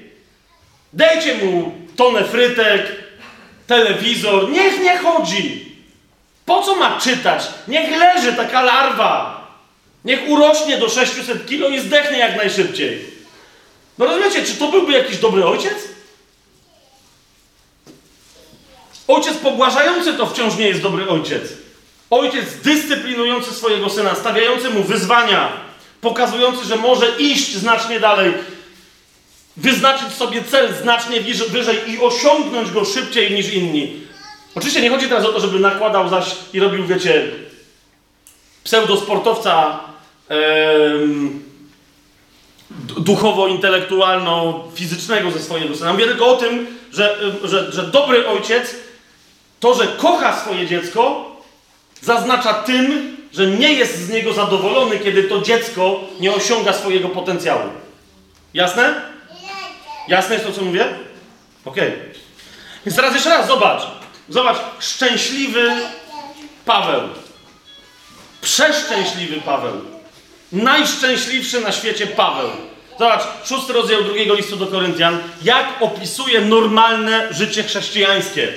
Dejcie 0.93 1.35
mu 1.35 1.73
tonę 1.95 2.23
frytek, 2.23 2.91
telewizor, 3.67 4.49
niech 4.49 4.79
nie 4.79 4.97
chodzi. 4.97 5.72
Po 6.45 6.61
co 6.61 6.75
ma 6.75 6.99
czytać? 6.99 7.43
Niech 7.67 7.97
leży 7.97 8.33
taka 8.33 8.61
larwa. 8.61 9.43
Niech 10.05 10.29
urośnie 10.29 10.77
do 10.77 10.89
600 10.89 11.47
kilo 11.47 11.69
i 11.69 11.79
zdechnie 11.79 12.17
jak 12.17 12.35
najszybciej. 12.35 13.05
No 13.97 14.05
rozumiecie, 14.05 14.45
czy 14.45 14.55
to 14.55 14.67
byłby 14.67 14.91
jakiś 14.93 15.17
dobry 15.17 15.45
ojciec? 15.45 15.77
Ojciec 19.07 19.37
pogłażający 19.37 20.13
to 20.13 20.27
wciąż 20.27 20.57
nie 20.57 20.67
jest 20.67 20.81
dobry 20.81 21.09
ojciec. 21.09 21.43
Ojciec 22.09 22.45
dyscyplinujący 22.63 23.51
swojego 23.51 23.89
syna, 23.89 24.15
stawiający 24.15 24.69
mu 24.69 24.83
wyzwania, 24.83 25.51
pokazujący, 26.01 26.65
że 26.65 26.75
może 26.75 27.15
iść 27.19 27.55
znacznie 27.55 27.99
dalej, 27.99 28.33
wyznaczyć 29.57 30.13
sobie 30.13 30.43
cel 30.43 30.73
znacznie 30.81 31.21
wyżej 31.49 31.91
i 31.91 31.99
osiągnąć 31.99 32.71
go 32.71 32.85
szybciej 32.85 33.31
niż 33.31 33.53
inni. 33.53 34.02
Oczywiście 34.55 34.81
nie 34.81 34.89
chodzi 34.89 35.09
teraz 35.09 35.25
o 35.25 35.33
to, 35.33 35.39
żeby 35.39 35.59
nakładał 35.59 36.09
zaś 36.09 36.35
i 36.53 36.59
robił, 36.59 36.85
wiecie, 36.85 37.31
pseudosportowca 38.63 39.79
em, 40.29 41.43
duchowo-intelektualno-fizycznego 42.97 45.31
ze 45.31 45.39
swojego 45.39 45.75
syna. 45.75 45.93
Mówię 45.93 46.07
tylko 46.07 46.27
o 46.27 46.37
tym, 46.37 46.67
że, 46.91 47.17
że, 47.43 47.71
że 47.71 47.83
dobry 47.83 48.27
ojciec, 48.27 48.75
to, 49.59 49.73
że 49.73 49.87
kocha 49.87 50.39
swoje 50.39 50.67
dziecko, 50.67 51.31
zaznacza 52.01 52.53
tym, 52.53 53.17
że 53.33 53.47
nie 53.47 53.73
jest 53.73 53.97
z 53.97 54.09
niego 54.09 54.33
zadowolony, 54.33 54.99
kiedy 54.99 55.23
to 55.23 55.41
dziecko 55.41 55.99
nie 56.19 56.33
osiąga 56.33 56.73
swojego 56.73 57.09
potencjału. 57.09 57.69
Jasne? 58.53 59.01
Jasne 60.07 60.35
jest 60.35 60.47
to, 60.47 60.53
co 60.53 60.61
mówię? 60.61 60.87
Okej. 61.65 61.87
Okay. 61.87 61.99
Więc 62.85 62.95
teraz 62.95 63.13
jeszcze 63.13 63.29
raz 63.29 63.47
zobacz. 63.47 64.02
Zobacz, 64.29 64.57
szczęśliwy 64.79 65.71
Paweł. 66.65 67.01
Przeszczęśliwy 68.41 69.41
Paweł. 69.41 69.73
Najszczęśliwszy 70.51 71.61
na 71.61 71.71
świecie 71.71 72.07
Paweł. 72.07 72.49
Zobacz, 72.99 73.21
szósty 73.45 73.73
rozdział 73.73 74.03
drugiego 74.03 74.33
listu 74.33 74.55
do 74.55 74.67
Koryntian, 74.67 75.19
jak 75.43 75.67
opisuje 75.79 76.41
normalne 76.41 77.33
życie 77.33 77.63
chrześcijańskie. 77.63 78.53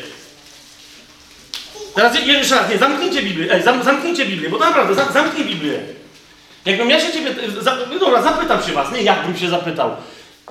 Teraz 1.94 2.26
jeszcze 2.26 2.54
raz, 2.54 2.70
nie, 2.70 2.78
zamknijcie 2.78 3.22
Biblię, 3.22 3.52
ej, 3.52 3.62
zam, 3.62 3.84
zamknijcie 3.84 4.26
Biblię, 4.26 4.48
bo 4.48 4.58
naprawdę, 4.58 4.94
zam, 4.94 5.12
zamknij 5.12 5.44
Biblię. 5.44 5.80
Jakbym 6.64 6.90
ja 6.90 7.00
się 7.00 7.12
ciebie, 7.12 7.34
za, 7.60 7.76
dobra, 8.00 8.22
zapytam 8.22 8.62
się 8.62 8.72
was, 8.72 8.92
nie 8.92 9.02
jakbym 9.02 9.38
się 9.38 9.48
zapytał. 9.48 9.96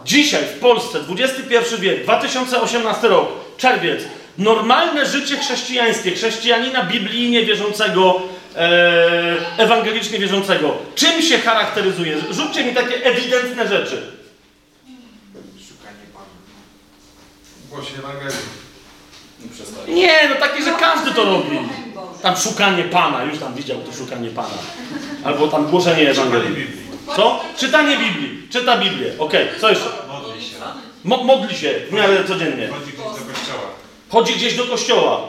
Dzisiaj 0.05 0.43
w 0.43 0.59
Polsce, 0.59 0.99
XXI 1.09 1.77
wiek, 1.79 2.03
2018 2.03 3.07
rok, 3.07 3.29
czerwiec, 3.57 4.03
normalne 4.37 5.05
życie 5.05 5.37
chrześcijańskie, 5.37 6.11
chrześcijanina 6.11 6.83
biblijnie 6.83 7.45
wierzącego, 7.45 8.21
e, 8.55 9.35
ewangelicznie 9.57 10.19
wierzącego? 10.19 10.77
Czym 10.95 11.21
się 11.21 11.37
charakteryzuje? 11.39 12.17
Rzućcie 12.31 12.63
mi 12.65 12.73
takie 12.73 13.05
ewidentne 13.05 13.67
rzeczy. 13.67 14.01
Szukanie 15.67 16.05
Pana. 16.13 16.25
Głosie 17.69 17.93
Ewangelii. 17.99 18.37
Nie 19.87 20.29
no 20.29 20.35
takie, 20.35 20.63
że 20.63 20.71
każdy 20.71 21.11
to 21.11 21.25
robi. 21.25 21.59
Tam 22.21 22.37
szukanie 22.37 22.83
Pana, 22.83 23.23
już 23.23 23.39
tam 23.39 23.53
widział 23.53 23.77
to 23.77 23.93
szukanie 23.93 24.29
Pana. 24.29 24.57
Albo 25.23 25.47
tam 25.47 25.67
głoszenie 25.67 26.09
Ewangelii. 26.09 26.47
Biblii. 26.47 26.85
Co? 27.15 27.43
Czytanie 27.57 27.97
Biblii. 27.97 28.47
Czyta 28.51 28.77
Biblię. 28.77 29.13
Okej, 29.19 29.47
co 29.61 29.69
jeszcze? 29.69 29.89
Modli 30.07 30.43
się. 30.43 30.55
Mo 31.03 31.23
modli 31.23 31.57
się 31.57 31.73
w 31.89 31.93
miarę 31.93 32.23
codziennie. 32.27 32.67
Chodzi 32.67 32.97
do 32.97 33.03
kościoła. 33.03 33.84
Chodzi 34.15 34.33
gdzieś 34.33 34.55
do 34.55 34.63
kościoła. 34.63 35.21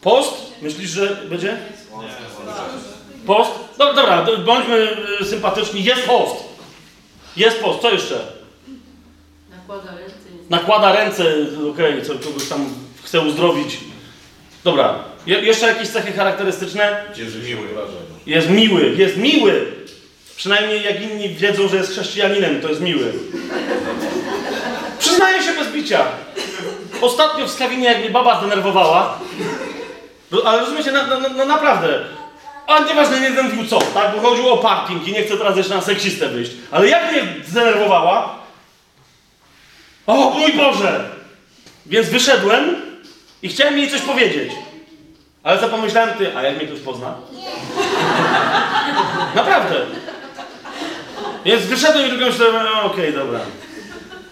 Post? 0.00 0.34
Myślisz, 0.62 0.90
że 0.90 1.16
będzie? 1.30 1.56
Post? 3.26 3.50
Dobra, 3.78 4.22
dobra, 4.22 4.44
bądźmy 4.44 4.96
y, 5.20 5.24
sympatyczni. 5.24 5.84
Jest 5.84 6.02
post. 6.02 6.34
Jest 7.36 7.58
post. 7.58 7.82
Co 7.82 7.90
jeszcze? 7.90 8.20
Nakłada 9.50 9.90
ręce. 9.98 10.14
jest- 10.38 10.50
Nakłada 10.50 10.92
ręce, 10.92 11.24
okej, 11.72 12.02
co 12.06 12.14
kogoś 12.14 12.48
tam 12.48 12.74
chce 13.02 13.20
uzdrowić. 13.20 13.78
Dobra. 14.64 14.98
Je 15.26 15.40
jeszcze 15.40 15.66
jakieś 15.66 15.88
cechy 15.88 16.12
charakterystyczne? 16.12 17.04
Cieszy 17.16 17.38
miły. 17.38 17.68
Jest 18.26 18.50
miły, 18.50 18.94
jest 18.96 19.16
miły. 19.16 19.66
Przynajmniej 20.36 20.82
jak 20.84 21.02
inni 21.02 21.28
wiedzą, 21.28 21.68
że 21.68 21.76
jest 21.76 21.90
chrześcijaninem, 21.92 22.60
to 22.60 22.68
jest 22.68 22.80
miły. 22.80 23.12
Przyznaję 24.98 25.42
się 25.42 25.52
bez 25.52 25.68
bicia. 25.72 26.06
Ostatnio 27.02 27.46
w 27.46 27.50
Skawinie, 27.50 27.84
jak 27.84 27.98
mnie 28.00 28.10
baba 28.10 28.38
zdenerwowała, 28.38 29.18
ro- 30.30 30.42
ale 30.46 30.60
rozumiecie, 30.60 30.92
na, 30.92 31.06
na, 31.06 31.28
na, 31.28 31.44
naprawdę, 31.44 32.00
a 32.66 32.78
nieważne, 32.78 33.20
nie 33.20 33.30
wiem 33.30 33.68
co, 33.68 33.78
tak, 33.78 34.14
bo 34.16 34.28
chodziło 34.28 34.52
o 34.52 34.56
parking 34.58 35.08
i 35.08 35.12
nie 35.12 35.22
chcę 35.22 35.36
teraz 35.36 35.56
jeszcze 35.56 35.74
na 35.74 35.80
seksistę 35.80 36.28
wyjść, 36.28 36.52
ale 36.70 36.88
jak 36.88 37.12
mnie 37.12 37.22
zdenerwowała, 37.46 38.34
o 40.06 40.30
mój 40.30 40.52
Boże! 40.52 41.08
Więc 41.86 42.08
wyszedłem 42.08 42.76
i 43.42 43.48
chciałem 43.48 43.78
jej 43.78 43.90
coś 43.90 44.00
powiedzieć. 44.00 44.52
Ale 45.42 45.58
co 45.60 45.68
pomyślałem, 45.68 46.18
ty, 46.18 46.36
a 46.36 46.42
jak 46.42 46.56
mnie 46.56 46.66
ktoś 46.66 46.80
pozna? 46.80 47.14
Naprawdę. 49.34 49.74
Więc 51.44 51.62
wyszedłem 51.62 52.06
i 52.06 52.10
tylko 52.10 52.24
myślałem, 52.26 52.66
"E, 52.66 52.82
okej, 52.82 53.12
dobra. 53.12 53.40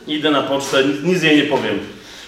Idę 0.07 0.31
na 0.31 0.43
pocztę, 0.43 0.85
nic 1.03 1.23
jej 1.23 1.37
nie 1.37 1.43
powiem. 1.43 1.79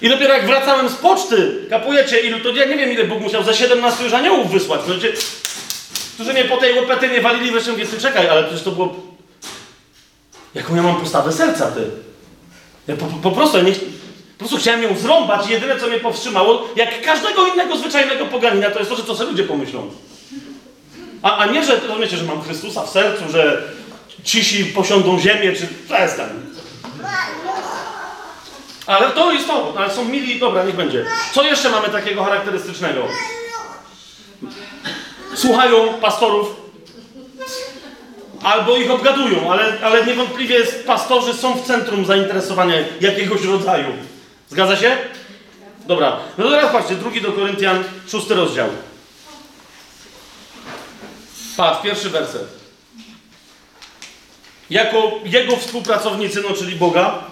I 0.02 0.08
dopiero 0.08 0.34
jak 0.34 0.46
wracałem 0.46 0.88
z 0.88 0.94
poczty, 0.94 1.66
kapujecie 1.70 2.20
ilu, 2.20 2.40
to 2.40 2.48
ja 2.48 2.64
nie 2.64 2.76
wiem 2.76 2.92
ile 2.92 3.04
Bóg 3.04 3.20
musiał 3.20 3.44
za 3.44 3.54
17 3.54 4.04
już 4.04 4.12
aniołów 4.12 4.50
wysłać. 4.50 4.80
Wiecie, 4.88 5.12
którzy 6.14 6.32
mnie 6.32 6.44
po 6.44 6.56
tej 6.56 6.74
łepetynie 6.74 7.20
walili, 7.20 7.50
wreszcie 7.50 7.70
mówię, 7.70 7.86
ty 7.86 7.98
czekaj, 7.98 8.28
ale 8.28 8.44
przecież 8.44 8.62
to 8.62 8.70
było... 8.70 8.94
Jaką 10.54 10.76
ja 10.76 10.82
mam 10.82 10.96
postawę 10.96 11.32
serca, 11.32 11.70
ty? 11.70 11.80
Ja 12.88 12.96
po, 12.96 13.06
po 13.22 13.30
prostu, 13.30 13.56
ja 13.56 13.62
nie, 13.62 13.72
po 13.72 14.38
prostu 14.38 14.56
chciałem 14.56 14.82
ją 14.82 14.98
zrąbać 14.98 15.48
i 15.48 15.50
jedyne 15.50 15.80
co 15.80 15.86
mnie 15.86 15.98
powstrzymało, 15.98 16.68
jak 16.76 17.02
każdego 17.02 17.46
innego 17.46 17.76
zwyczajnego 17.76 18.26
poganina, 18.26 18.70
to 18.70 18.78
jest 18.78 18.90
to, 18.90 18.96
że 18.96 19.04
co 19.04 19.14
sobie 19.14 19.30
ludzie 19.30 19.44
pomyślą. 19.44 19.90
A, 21.22 21.36
a 21.36 21.46
nie, 21.46 21.64
że 21.64 21.80
rozumiecie, 21.88 22.16
że 22.16 22.24
mam 22.24 22.42
Chrystusa 22.42 22.82
w 22.82 22.90
sercu, 22.90 23.24
że 23.32 23.62
cisi 24.24 24.64
posiądą 24.64 25.20
ziemię, 25.20 25.52
czy 25.52 25.68
przestań. 25.86 26.28
Ale 28.92 29.10
to 29.10 29.32
jest 29.32 29.46
to, 29.46 29.74
ale 29.76 29.90
są 29.90 30.04
mili, 30.04 30.40
dobra, 30.40 30.64
niech 30.64 30.76
będzie. 30.76 31.04
Co 31.34 31.42
jeszcze 31.42 31.70
mamy 31.70 31.88
takiego 31.88 32.24
charakterystycznego? 32.24 33.08
Słuchają 35.34 35.94
pastorów, 35.94 36.56
albo 38.42 38.76
ich 38.76 38.90
obgadują, 38.90 39.52
ale, 39.52 39.78
ale 39.82 40.06
niewątpliwie 40.06 40.64
pastorzy 40.86 41.34
są 41.34 41.54
w 41.54 41.66
centrum 41.66 42.06
zainteresowania 42.06 42.74
jakiegoś 43.00 43.44
rodzaju. 43.44 43.88
Zgadza 44.48 44.76
się? 44.76 44.96
Dobra, 45.86 46.16
no 46.38 46.50
teraz 46.50 46.72
patrzcie, 46.72 46.94
drugi 46.94 47.20
do 47.20 47.32
Koryntian, 47.32 47.84
szósty 48.08 48.34
rozdział. 48.34 48.68
Patrz, 51.56 51.82
pierwszy 51.82 52.10
werset. 52.10 52.62
Jako 54.70 55.12
jego 55.24 55.56
współpracownicy, 55.56 56.42
no 56.48 56.54
czyli 56.54 56.76
Boga, 56.76 57.31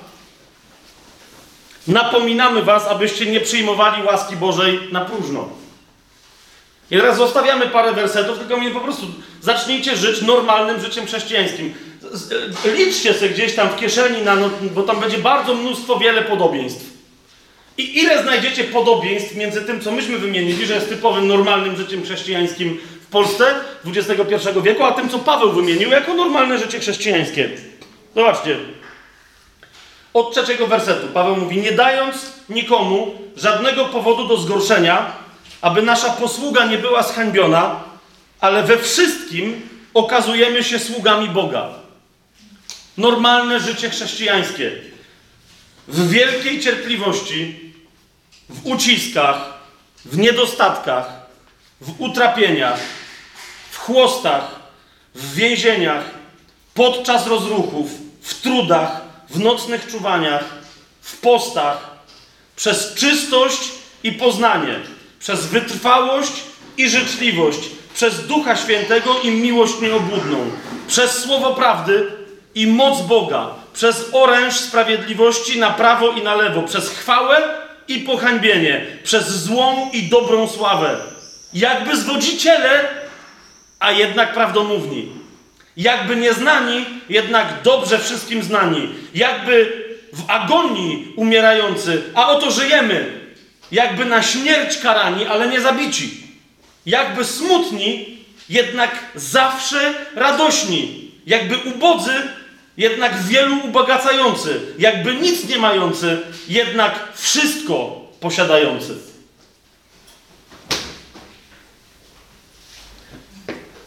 napominamy 1.91 2.63
was, 2.63 2.87
abyście 2.87 3.27
nie 3.27 3.41
przyjmowali 3.41 4.03
łaski 4.03 4.37
Bożej 4.37 4.81
na 4.93 5.01
próżno. 5.01 5.49
I 6.91 6.97
teraz 6.97 7.17
zostawiamy 7.17 7.67
parę 7.67 7.93
wersetów, 7.93 8.39
tylko 8.39 8.57
mi 8.57 8.71
po 8.71 8.81
prostu 8.81 9.07
zacznijcie 9.41 9.97
żyć 9.97 10.23
normalnym 10.23 10.81
życiem 10.81 11.07
chrześcijańskim. 11.07 11.75
Liczcie 12.65 13.15
sobie 13.15 13.31
gdzieś 13.31 13.55
tam 13.55 13.69
w 13.69 13.77
kieszeni, 13.77 14.23
na, 14.23 14.37
no, 14.37 14.51
bo 14.75 14.83
tam 14.83 15.01
będzie 15.01 15.19
bardzo 15.19 15.55
mnóstwo, 15.55 15.99
wiele 15.99 16.23
podobieństw. 16.23 16.85
I 17.79 17.99
ile 17.99 18.23
znajdziecie 18.23 18.65
podobieństw 18.65 19.37
między 19.37 19.63
tym, 19.63 19.81
co 19.81 19.93
myśmy 19.93 20.19
wymienili, 20.19 20.67
że 20.67 20.75
jest 20.75 20.89
typowym, 20.89 21.29
normalnym 21.29 21.77
życiem 21.77 22.05
chrześcijańskim 22.05 22.79
w 23.03 23.07
Polsce 23.07 23.55
XXI 23.87 24.49
wieku, 24.63 24.85
a 24.85 24.93
tym, 24.93 25.09
co 25.09 25.19
Paweł 25.19 25.53
wymienił 25.53 25.91
jako 25.91 26.15
normalne 26.15 26.59
życie 26.59 26.81
chrześcijańskie. 26.81 27.51
Zobaczcie. 28.17 28.57
Od 30.15 30.33
trzeciego 30.33 30.67
wersetu 30.67 31.07
Paweł 31.15 31.37
mówi: 31.37 31.57
Nie 31.57 31.73
dając 31.73 32.17
nikomu 32.49 33.15
żadnego 33.37 33.85
powodu 33.85 34.29
do 34.29 34.37
zgorszenia, 34.37 35.13
aby 35.61 35.83
nasza 35.83 36.11
posługa 36.11 36.65
nie 36.65 36.79
była 36.79 37.03
zhańbiona, 37.03 37.81
ale 38.41 38.63
we 38.63 38.79
wszystkim 38.79 39.69
okazujemy 39.95 40.65
się 40.65 40.79
sługami 40.79 41.29
Boga. 41.29 41.69
Normalne 42.97 43.61
życie 43.61 43.91
chrześcijańskie. 43.91 44.73
W 45.89 46.09
wielkiej 46.11 46.61
cierpliwości, 46.61 47.73
w 48.49 48.67
uciskach, 48.67 49.53
w 50.05 50.19
niedostatkach, 50.19 51.27
w 51.81 52.01
utrapieniach, 52.01 52.81
w 53.71 53.79
chłostach, 53.79 54.61
w 55.15 55.35
więzieniach, 55.35 56.05
podczas 56.75 57.27
rozruchów, 57.27 57.91
w 58.23 58.41
trudach, 58.41 59.10
w 59.31 59.41
nocnych 59.41 59.87
czuwaniach, 59.91 60.45
w 61.01 61.21
postach, 61.21 61.91
przez 62.57 62.95
czystość 62.95 63.61
i 64.03 64.13
poznanie, 64.13 64.75
przez 65.19 65.47
wytrwałość 65.47 66.33
i 66.77 66.89
życzliwość, 66.89 67.61
przez 67.95 68.27
Ducha 68.27 68.57
Świętego 68.57 69.21
i 69.21 69.31
miłość 69.31 69.81
nieobłudną, 69.81 70.51
przez 70.89 71.19
słowo 71.19 71.55
prawdy 71.55 72.13
i 72.55 72.67
moc 72.67 73.03
Boga, 73.03 73.51
przez 73.73 74.05
oręż 74.13 74.55
sprawiedliwości 74.55 75.59
na 75.59 75.71
prawo 75.71 76.11
i 76.11 76.23
na 76.23 76.35
lewo, 76.35 76.63
przez 76.63 76.89
chwałę 76.89 77.43
i 77.89 77.99
pohańbienie, 77.99 78.87
przez 79.05 79.29
złą 79.29 79.91
i 79.93 80.03
dobrą 80.03 80.49
sławę, 80.49 80.97
jakby 81.53 81.97
zwodziciele, 81.97 82.89
a 83.79 83.93
jednak 83.93 84.35
prawdomówni, 84.35 85.20
jakby 85.81 86.17
nieznani, 86.17 86.85
jednak 87.09 87.47
dobrze 87.63 87.99
wszystkim 87.99 88.43
znani, 88.43 88.89
jakby 89.15 89.73
w 90.13 90.31
agonii 90.31 91.13
umierający, 91.17 92.03
a 92.15 92.29
oto 92.29 92.51
żyjemy, 92.51 93.21
jakby 93.73 94.05
na 94.05 94.23
śmierć 94.23 94.79
karani, 94.79 95.27
ale 95.27 95.49
nie 95.49 95.61
zabici, 95.61 96.11
jakby 96.87 97.25
smutni, 97.25 98.19
jednak 98.49 98.91
zawsze 99.15 99.95
radośni, 100.15 101.11
jakby 101.27 101.59
ubodzy, 101.59 102.15
jednak 102.77 103.23
wielu 103.23 103.57
ubogacający, 103.65 104.61
jakby 104.79 105.15
nic 105.15 105.49
nie 105.49 105.59
mający, 105.59 106.19
jednak 106.49 107.09
wszystko 107.15 108.07
posiadający. 108.21 109.10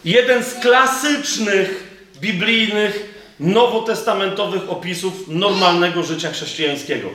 Jeden 0.06 0.44
z 0.44 0.54
klasycznych 0.54 1.94
biblijnych, 2.20 3.14
nowotestamentowych 3.40 4.70
opisów 4.70 5.14
normalnego 5.28 6.04
życia 6.04 6.32
chrześcijańskiego. 6.32 7.10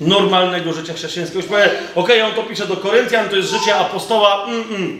Normalnego 0.00 0.72
życia 0.72 0.94
chrześcijańskiego. 0.94 1.40
Już 1.40 1.48
powiem, 1.48 1.68
okej, 1.94 2.22
on 2.22 2.32
to 2.32 2.42
pisze 2.42 2.66
do 2.66 2.76
Koryntian, 2.76 3.28
to 3.28 3.36
jest 3.36 3.50
życie 3.50 3.76
apostoła. 3.76 4.46
Mm-mm. 4.46 4.98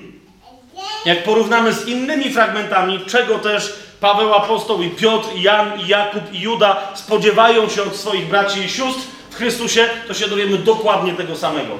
Jak 1.05 1.25
porównamy 1.25 1.73
z 1.73 1.89
innymi 1.89 2.31
fragmentami, 2.31 3.01
czego 3.07 3.39
też 3.39 3.73
Paweł 4.01 4.35
apostoł 4.35 4.83
i 4.83 4.91
Piotr, 4.91 5.29
i 5.37 5.43
Jan, 5.43 5.81
i 5.81 5.89
Jakub, 5.89 6.33
i 6.33 6.41
Juda 6.41 6.93
spodziewają 6.95 7.69
się 7.69 7.83
od 7.83 7.97
swoich 7.97 8.29
braci 8.29 8.61
i 8.61 8.69
sióstr 8.69 9.03
w 9.31 9.35
Chrystusie, 9.35 9.89
to 10.09 10.15
się 10.15 10.29
dowiemy 10.29 10.59
dokładnie 10.59 11.13
tego 11.13 11.37
samego. 11.37 11.79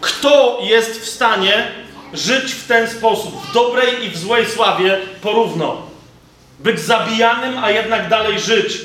Kto 0.00 0.58
jest 0.62 1.00
w 1.00 1.08
stanie 1.08 1.85
żyć 2.12 2.52
w 2.52 2.66
ten 2.66 2.90
sposób, 2.90 3.42
w 3.42 3.52
dobrej 3.54 4.04
i 4.04 4.10
w 4.10 4.18
złej 4.18 4.46
sławie 4.46 4.98
porówno? 5.22 5.82
Być 6.58 6.80
zabijanym, 6.80 7.58
a 7.64 7.70
jednak 7.70 8.08
dalej 8.08 8.40
żyć. 8.40 8.80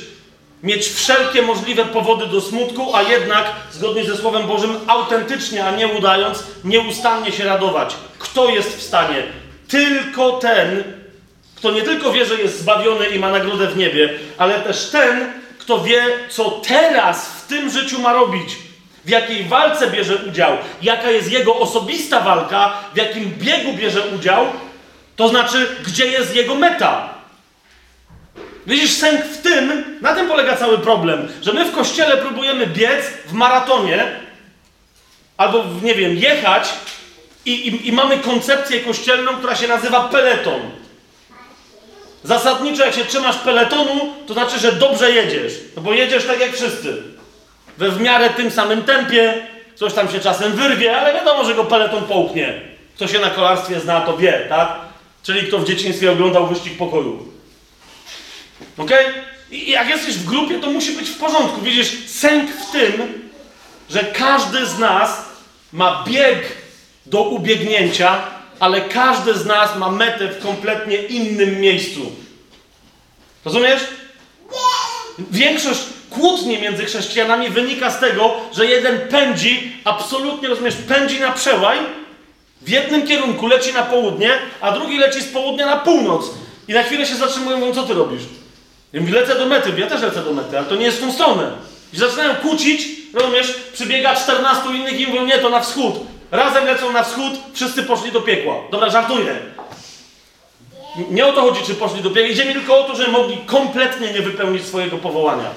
mieć 0.64 0.88
wszelkie 0.88 1.42
możliwe 1.42 1.86
powody 1.86 2.28
do 2.28 2.42
smutku, 2.42 2.96
a 2.96 3.02
jednak, 3.02 3.46
zgodnie 3.72 4.04
ze 4.04 4.18
Słowem 4.18 4.48
Bożym, 4.48 4.80
autentycznie, 4.88 5.66
a 5.66 5.72
nie 5.72 5.88
udając, 5.88 6.44
nieustannie 6.64 7.32
się 7.32 7.46
radować. 7.46 7.96
Kto 8.20 8.50
jest 8.50 8.78
w 8.78 8.82
stanie? 8.82 9.24
Tylko 9.68 10.32
ten, 10.32 10.84
kto 11.56 11.72
nie 11.72 11.82
tylko 11.82 12.12
wie, 12.12 12.26
że 12.26 12.36
jest 12.36 12.60
zbawiony 12.60 13.08
i 13.08 13.20
ma 13.20 13.32
nagrodę 13.32 13.68
w 13.68 13.78
niebie, 13.78 14.14
ale 14.38 14.54
też 14.54 14.90
ten, 14.90 15.34
kto 15.60 15.84
wie, 15.84 16.04
co 16.30 16.50
teraz 16.50 17.28
w 17.28 17.48
tym 17.48 17.70
życiu 17.70 18.00
ma 18.00 18.14
robić. 18.14 18.58
W 19.06 19.10
jakiej 19.10 19.44
walce 19.44 19.88
bierze 19.88 20.16
udział, 20.16 20.58
jaka 20.82 21.12
jest 21.12 21.32
jego 21.32 21.56
osobista 21.56 22.20
walka, 22.20 22.74
w 22.94 22.98
jakim 22.98 23.34
biegu 23.38 23.74
bierze 23.74 24.02
udział, 24.02 24.46
to 25.16 25.28
znaczy, 25.28 25.76
gdzie 25.86 26.08
jest 26.08 26.36
jego 26.36 26.56
meta. 26.56 27.10
Widzisz, 28.68 28.92
sęk 28.92 29.26
w 29.26 29.42
tym, 29.42 29.98
na 30.02 30.16
tym 30.16 30.28
polega 30.28 30.58
cały 30.58 30.78
problem, 30.78 31.28
że 31.42 31.54
my 31.54 31.66
w 31.66 31.76
kościele 31.76 32.18
próbujemy 32.18 32.68
biec 32.68 33.06
w 33.28 33.34
maratonie, 33.34 34.12
albo, 35.38 35.66
nie 35.84 35.96
wiem, 35.96 36.18
jechać 36.18 36.70
i, 37.46 37.52
i, 37.52 37.88
i 37.88 37.92
mamy 37.92 38.18
koncepcję 38.18 38.80
kościelną, 38.80 39.32
która 39.36 39.56
się 39.56 39.68
nazywa 39.68 40.10
peleton. 40.10 40.62
Zasadniczo, 42.24 42.86
jak 42.86 42.96
się 42.96 43.06
trzymasz 43.06 43.38
peletonu, 43.38 44.14
to 44.28 44.34
znaczy, 44.34 44.60
że 44.60 44.72
dobrze 44.72 45.12
jedziesz, 45.12 45.54
no 45.76 45.82
bo 45.82 45.94
jedziesz 45.94 46.26
tak 46.26 46.40
jak 46.40 46.54
wszyscy. 46.54 47.04
We 47.82 47.92
w 47.92 48.02
miarę 48.02 48.30
tym 48.30 48.52
samym 48.52 48.84
tempie, 48.84 49.48
coś 49.76 49.94
tam 49.94 50.12
się 50.12 50.20
czasem 50.20 50.52
wyrwie, 50.52 50.98
ale 50.98 51.14
wiadomo, 51.14 51.46
że 51.46 51.56
go 51.56 51.64
peleton 51.64 52.04
połknie. 52.04 52.62
Kto 52.96 53.08
się 53.08 53.20
na 53.20 53.30
kolarstwie 53.30 53.80
zna, 53.80 54.02
to 54.02 54.18
wie, 54.18 54.46
tak? 54.50 54.76
Czyli 55.24 55.48
kto 55.48 55.60
w 55.60 55.68
dzieciństwie 55.68 56.12
oglądał 56.12 56.48
wyścig 56.48 56.78
pokoju. 56.78 57.28
Ok? 58.78 58.92
I 59.52 59.72
jak 59.72 59.90
jesteś 59.90 60.16
w 60.16 60.26
grupie, 60.26 60.60
to 60.60 60.70
musi 60.70 60.92
być 60.92 61.10
w 61.10 61.18
porządku. 61.18 61.62
Widzisz, 61.62 62.10
sęk 62.10 62.52
w 62.52 62.72
tym, 62.72 63.30
że 63.90 64.04
każdy 64.04 64.66
z 64.66 64.80
nas 64.80 65.26
ma 65.74 66.04
bieg 66.08 66.58
do 67.06 67.22
ubiegnięcia, 67.22 68.22
ale 68.60 68.82
każdy 68.82 69.34
z 69.34 69.46
nas 69.46 69.76
ma 69.76 69.92
metę 69.92 70.28
w 70.28 70.44
kompletnie 70.44 70.98
innym 70.98 71.60
miejscu. 71.60 72.12
Rozumiesz? 73.46 73.82
Większość 75.20 75.82
kłótni 76.12 76.58
między 76.58 76.86
chrześcijanami 76.86 77.50
wynika 77.50 77.92
z 77.92 78.00
tego, 78.00 78.34
że 78.54 78.66
jeden 78.66 79.00
pędzi, 79.00 79.72
absolutnie 79.86 80.48
rozumiesz, 80.48 80.76
pędzi 80.76 81.20
na 81.20 81.32
przełaj, 81.32 81.78
w 82.62 82.70
jednym 82.70 83.08
kierunku 83.08 83.48
leci 83.48 83.74
na 83.74 83.84
południe, 83.84 84.32
a 84.62 84.72
drugi 84.72 84.98
leci 84.98 85.22
z 85.22 85.28
południa 85.28 85.66
na 85.66 85.78
północ. 85.78 86.26
I 86.68 86.74
na 86.74 86.84
chwilę 86.84 87.06
się 87.06 87.16
zatrzymują, 87.16 87.58
mówią, 87.58 87.74
co 87.74 87.84
ty 87.84 87.94
robisz? 87.94 88.22
Ja 88.94 89.02
mówię, 89.02 89.14
lecę 89.14 89.36
do 89.36 89.46
mety, 89.46 89.72
ja 89.78 89.88
też 89.88 90.02
lecę 90.02 90.24
do 90.24 90.34
mety, 90.34 90.58
ale 90.58 90.68
to 90.68 90.76
nie 90.76 90.86
jest 90.86 90.98
w 90.98 91.02
tą 91.02 91.12
stronę. 91.12 91.52
I 91.94 91.98
zaczynają 91.98 92.36
kłócić, 92.36 92.88
rozumiesz, 93.14 93.54
przybiega 93.74 94.16
14 94.16 94.70
innych 94.70 95.00
i 95.00 95.08
mówią, 95.08 95.26
nie, 95.26 95.38
to 95.38 95.50
na 95.50 95.60
wschód. 95.60 95.94
Razem 96.32 96.66
lecą 96.66 96.92
na 96.92 97.04
wschód, 97.04 97.34
wszyscy 97.54 97.84
poszli 97.84 98.12
do 98.12 98.22
piekła. 98.22 98.56
Dobra, 98.72 98.90
żartuję. 98.90 99.36
Nie 101.10 101.28
o 101.28 101.34
to 101.34 101.42
chodzi, 101.42 101.62
czy 101.66 101.76
poszli 101.76 102.02
do 102.02 102.10
piekła. 102.10 102.32
Idzie 102.32 102.46
mi 102.46 102.54
tylko 102.54 102.80
o 102.80 102.84
to, 102.84 102.96
że 102.96 103.08
mogli 103.08 103.38
kompletnie 103.38 104.14
nie 104.14 104.22
wypełnić 104.22 104.66
swojego 104.66 104.98
powołania. 104.98 105.50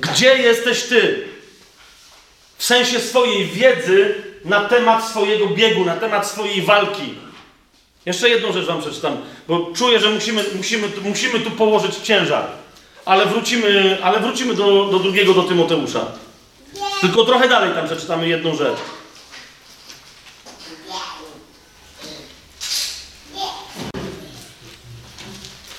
Gdzie 0.00 0.36
jesteś 0.36 0.82
ty? 0.82 1.28
W 2.58 2.64
sensie 2.64 3.00
swojej 3.00 3.46
wiedzy 3.46 4.14
na 4.44 4.60
temat 4.60 5.08
swojego 5.08 5.46
biegu, 5.46 5.84
na 5.84 5.96
temat 5.96 6.26
swojej 6.26 6.62
walki. 6.62 7.14
Jeszcze 8.06 8.28
jedną 8.28 8.52
rzecz 8.52 8.66
wam 8.66 8.80
przeczytam, 8.80 9.16
bo 9.48 9.70
czuję, 9.76 10.00
że 10.00 10.10
musimy, 10.10 10.44
musimy, 10.56 10.88
musimy 11.02 11.40
tu 11.40 11.50
położyć 11.50 11.96
ciężar. 11.96 12.46
Ale 13.04 13.26
wrócimy, 13.26 13.98
ale 14.02 14.20
wrócimy 14.20 14.54
do, 14.54 14.84
do 14.84 14.98
drugiego, 14.98 15.34
do 15.34 15.42
Tymoteusza. 15.42 16.06
Tylko 17.00 17.24
trochę 17.24 17.48
dalej 17.48 17.74
tam 17.74 17.86
przeczytamy 17.86 18.28
jedną 18.28 18.56
rzecz. 18.56 18.78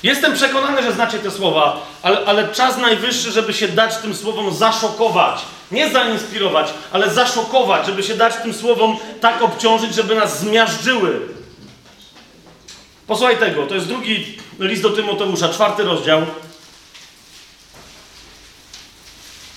Jestem 0.03 0.33
przekonany, 0.33 0.83
że 0.83 0.93
znacie 0.93 1.19
te 1.19 1.31
słowa, 1.31 1.87
ale, 2.01 2.25
ale 2.25 2.47
czas 2.47 2.77
najwyższy, 2.77 3.31
żeby 3.31 3.53
się 3.53 3.67
dać 3.67 3.97
tym 3.97 4.15
słowom 4.15 4.53
zaszokować. 4.53 5.41
Nie 5.71 5.89
zainspirować, 5.89 6.73
ale 6.91 7.09
zaszokować, 7.09 7.85
żeby 7.85 8.03
się 8.03 8.13
dać 8.13 8.33
tym 8.43 8.53
słowom 8.53 8.97
tak 9.21 9.41
obciążyć, 9.41 9.95
żeby 9.95 10.15
nas 10.15 10.39
zmiażdżyły. 10.39 11.19
Posłuchaj 13.07 13.37
tego, 13.37 13.65
to 13.65 13.75
jest 13.75 13.87
drugi 13.87 14.37
list 14.59 14.81
do 14.81 14.89
Tymoteusza, 14.89 15.49
czwarty 15.49 15.83
rozdział. 15.83 16.21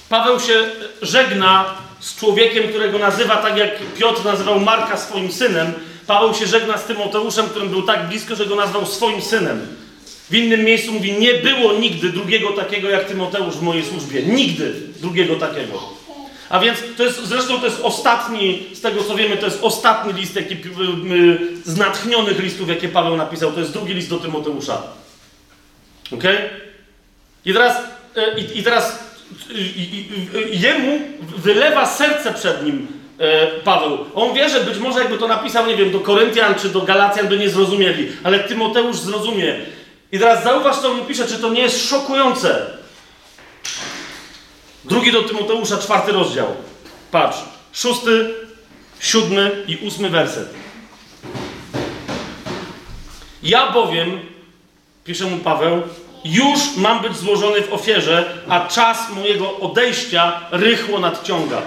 Paweł 0.09 0.41
się 0.41 0.67
żegna 1.03 1.65
z 2.01 2.17
człowiekiem, 2.17 2.69
którego 2.69 2.99
nazywa 2.99 3.37
tak 3.37 3.57
jak 3.57 3.71
Piotr 3.99 4.25
nazywał 4.25 4.61
Marka 4.61 4.97
swoim 4.97 5.33
synem. 5.33 5.73
Paweł 6.07 6.35
się 6.35 6.47
żegna 6.47 6.79
z 6.79 6.85
Tymoteuszem, 6.85 7.47
którym 7.47 7.69
był 7.69 7.83
tak 7.83 8.09
blisko, 8.09 8.37
że 8.37 8.47
go 8.47 8.57
nazwał 8.57 8.87
swoim 8.87 9.23
synem. 9.23 9.84
W 10.31 10.35
innym 10.35 10.65
miejscu 10.65 10.93
mówi, 10.93 11.13
nie 11.13 11.35
było 11.35 11.73
nigdy 11.73 12.09
drugiego 12.09 12.53
takiego 12.53 12.91
jak 12.91 13.05
Tymoteusz 13.05 13.55
w 13.55 13.63
mojej 13.63 13.85
służbie. 13.85 14.23
Nigdy 14.23 14.73
drugiego 15.01 15.37
takiego. 15.37 16.05
A 16.49 16.61
więc 16.61 16.79
to 16.97 17.05
jest, 17.05 17.27
zresztą 17.27 17.61
to 17.61 17.67
jest 17.67 17.81
ostatni, 17.83 18.63
z 18.73 18.81
tego 18.81 19.05
co 19.05 19.17
wiemy, 19.17 19.37
to 19.37 19.47
jest 19.47 19.59
ostatni 19.63 20.13
list 20.13 20.37
jaki, 20.37 20.55
y, 20.55 20.59
y, 21.15 21.39
z 21.65 21.77
natchnionych 21.77 22.39
listów, 22.39 22.69
jakie 22.69 22.89
Paweł 22.89 23.17
napisał. 23.17 23.53
To 23.53 23.61
jest 23.61 23.73
drugi 23.73 23.95
list 23.95 24.11
do 24.11 24.19
Tymoteusza. 24.19 24.83
Ok? 26.13 26.25
I 27.45 27.53
teraz, 27.53 27.77
y, 28.17 28.41
i, 28.41 28.59
i 28.59 28.63
teraz 28.63 28.99
jemu 30.53 31.01
wylewa 31.37 31.87
serce 31.87 32.35
przed 32.35 32.65
nim 32.65 32.87
Paweł. 33.65 33.99
On 34.15 34.35
wie, 34.35 34.49
że 34.49 34.61
być 34.61 34.79
może 34.79 34.99
jakby 34.99 35.19
to 35.19 35.29
napisał, 35.29 35.67
nie 35.67 35.77
wiem, 35.77 35.91
do 35.91 36.01
Koryntian 36.01 36.55
czy 36.55 36.69
do 36.69 36.81
Galacjan 36.81 37.29
by 37.29 37.39
nie 37.39 37.51
zrozumieli, 37.51 38.09
ale 38.23 38.39
Tymoteusz 38.39 38.97
zrozumie. 38.97 39.57
I 40.15 40.19
teraz 40.19 40.45
zauważ, 40.45 40.77
co 40.77 40.95
mu 40.95 41.05
pisze, 41.05 41.27
czy 41.27 41.39
to 41.39 41.51
nie 41.51 41.61
jest 41.61 41.89
szokujące. 41.89 42.67
Drugi 44.85 45.13
do 45.13 45.23
Tymoteusza, 45.23 45.79
czwarty 45.79 46.13
rozdział. 46.13 46.47
Patrz, 47.11 47.39
szósty, 47.73 48.35
siódmy 49.01 49.65
i 49.69 49.77
ósmy 49.77 50.11
werset. 50.11 50.55
Ja 53.43 53.71
bowiem, 53.71 54.21
pisze 55.05 55.25
mu 55.25 55.37
Paweł, 55.37 55.83
już 56.25 56.77
mam 56.77 57.03
być 57.03 57.17
złożony 57.17 57.63
w 57.63 57.73
ofierze, 57.73 58.39
a 58.49 58.69
czas 58.69 59.11
mojego 59.11 59.57
odejścia 59.57 60.41
rychło 60.51 60.99
nadciąga. 60.99 61.63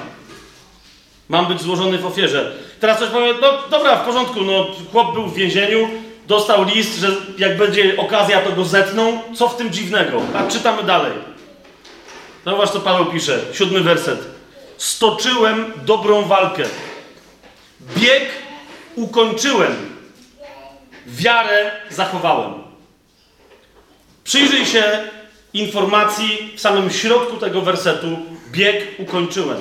Mam 1.29 1.45
być 1.45 1.61
złożony 1.61 1.97
w 1.97 2.05
ofierze. 2.05 2.51
Teraz 2.79 2.97
ktoś 2.97 3.09
powie, 3.09 3.33
no 3.41 3.47
dobra, 3.69 3.95
w 3.95 4.05
porządku, 4.05 4.41
no 4.41 4.67
chłop 4.91 5.13
był 5.13 5.25
w 5.25 5.35
więzieniu, 5.35 6.06
dostał 6.27 6.63
list, 6.63 6.99
że 6.99 7.07
jak 7.37 7.57
będzie 7.57 7.97
okazja, 7.97 8.41
to 8.41 8.51
go 8.51 8.65
zetną. 8.65 9.21
Co 9.35 9.49
w 9.49 9.57
tym 9.57 9.69
dziwnego? 9.69 10.21
A 10.35 10.51
czytamy 10.51 10.83
dalej. 10.83 11.11
Zauważ, 12.45 12.69
co 12.69 12.79
Paweł 12.79 13.05
pisze. 13.05 13.39
Siódmy 13.53 13.81
werset. 13.81 14.19
Stoczyłem 14.77 15.73
dobrą 15.85 16.21
walkę. 16.21 16.63
Bieg 17.97 18.23
ukończyłem. 18.95 19.75
Wiarę 21.07 21.71
zachowałem. 21.89 22.53
Przyjrzyj 24.23 24.65
się 24.65 24.83
informacji 25.53 26.53
w 26.55 26.61
samym 26.61 26.91
środku 26.91 27.37
tego 27.37 27.61
wersetu. 27.61 28.07
Bieg 28.51 28.99
ukończyłem. 28.99 29.57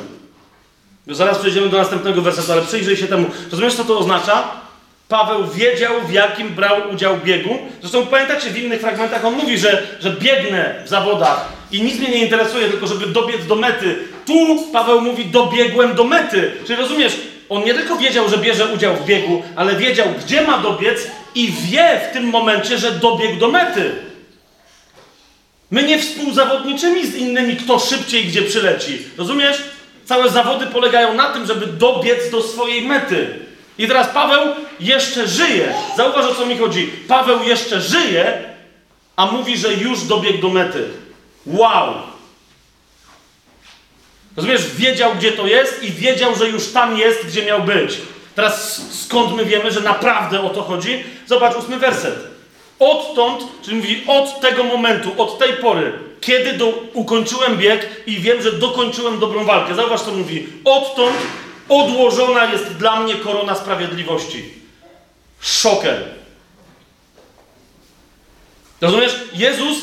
Zaraz 1.06 1.38
przejdziemy 1.38 1.68
do 1.68 1.78
następnego 1.78 2.22
wersetu, 2.22 2.52
ale 2.52 2.62
przyjrzyj 2.62 2.96
się 2.96 3.06
temu. 3.06 3.30
Rozumiesz, 3.50 3.74
co 3.74 3.84
to 3.84 3.98
oznacza? 3.98 4.65
Paweł 5.08 5.46
wiedział, 5.46 5.92
w 6.08 6.12
jakim 6.12 6.48
brał 6.48 6.90
udział 6.92 7.16
biegu. 7.24 7.58
Zresztą 7.80 8.06
pamiętacie, 8.06 8.50
w 8.50 8.58
innych 8.58 8.80
fragmentach 8.80 9.24
on 9.24 9.34
mówi, 9.34 9.58
że, 9.58 9.82
że 10.00 10.10
biegnę 10.10 10.82
w 10.84 10.88
zawodach 10.88 11.48
i 11.72 11.82
nic 11.82 11.98
mnie 11.98 12.08
nie 12.08 12.24
interesuje, 12.24 12.68
tylko 12.68 12.86
żeby 12.86 13.06
dobiec 13.06 13.46
do 13.46 13.56
mety. 13.56 13.98
Tu 14.26 14.64
Paweł 14.72 15.00
mówi, 15.00 15.24
dobiegłem 15.24 15.94
do 15.94 16.04
mety. 16.04 16.52
Czyli 16.66 16.82
rozumiesz, 16.82 17.16
on 17.48 17.64
nie 17.64 17.74
tylko 17.74 17.96
wiedział, 17.96 18.28
że 18.28 18.38
bierze 18.38 18.66
udział 18.66 18.96
w 18.96 19.04
biegu, 19.04 19.42
ale 19.56 19.74
wiedział, 19.74 20.06
gdzie 20.24 20.42
ma 20.42 20.58
dobiec 20.58 21.06
i 21.34 21.52
wie 21.52 22.00
w 22.10 22.12
tym 22.12 22.24
momencie, 22.24 22.78
że 22.78 22.90
dobiegł 22.90 23.36
do 23.36 23.48
mety. 23.48 23.90
My 25.70 25.82
nie 25.82 25.98
współzawodniczymy 25.98 27.06
z 27.06 27.14
innymi, 27.14 27.56
kto 27.56 27.78
szybciej 27.78 28.24
gdzie 28.24 28.42
przyleci. 28.42 28.98
Rozumiesz? 29.18 29.56
Całe 30.04 30.30
zawody 30.30 30.66
polegają 30.66 31.14
na 31.14 31.32
tym, 31.32 31.46
żeby 31.46 31.66
dobiec 31.66 32.30
do 32.30 32.42
swojej 32.42 32.82
mety. 32.82 33.45
I 33.78 33.88
teraz 33.88 34.08
Paweł 34.08 34.54
jeszcze 34.80 35.28
żyje. 35.28 35.74
Zauważ 35.96 36.24
o 36.24 36.34
co 36.34 36.46
mi 36.46 36.58
chodzi. 36.58 36.86
Paweł 37.08 37.42
jeszcze 37.42 37.80
żyje, 37.80 38.42
a 39.16 39.26
mówi, 39.26 39.56
że 39.56 39.74
już 39.74 40.04
dobiegł 40.04 40.38
do 40.38 40.48
mety. 40.48 40.88
Wow! 41.46 41.94
Rozumiesz, 44.36 44.74
wiedział 44.74 45.14
gdzie 45.14 45.32
to 45.32 45.46
jest 45.46 45.82
i 45.82 45.92
wiedział, 45.92 46.36
że 46.36 46.48
już 46.48 46.72
tam 46.72 46.98
jest, 46.98 47.26
gdzie 47.26 47.42
miał 47.42 47.62
być. 47.62 47.98
Teraz 48.34 48.82
skąd 48.90 49.36
my 49.36 49.44
wiemy, 49.44 49.70
że 49.70 49.80
naprawdę 49.80 50.40
o 50.40 50.50
to 50.50 50.62
chodzi? 50.62 51.04
Zobacz 51.26 51.56
ósmy 51.56 51.78
werset. 51.78 52.14
Odtąd, 52.78 53.44
czyli 53.62 53.76
mówi 53.76 54.04
od 54.06 54.40
tego 54.40 54.64
momentu, 54.64 55.22
od 55.22 55.38
tej 55.38 55.52
pory, 55.52 55.92
kiedy 56.20 56.52
do, 56.52 56.68
ukończyłem 56.92 57.56
bieg 57.56 57.88
i 58.06 58.16
wiem, 58.20 58.42
że 58.42 58.52
dokończyłem 58.52 59.18
dobrą 59.18 59.44
walkę. 59.44 59.74
Zauważ, 59.74 60.00
co 60.00 60.12
mówi. 60.12 60.46
Odtąd 60.64 61.16
odłożona 61.68 62.44
jest 62.44 62.64
dla 62.64 63.00
mnie 63.00 63.14
korona 63.14 63.54
sprawiedliwości. 63.54 64.44
Szoker. 65.40 66.04
Rozumiesz? 68.80 69.14
Jezus 69.34 69.78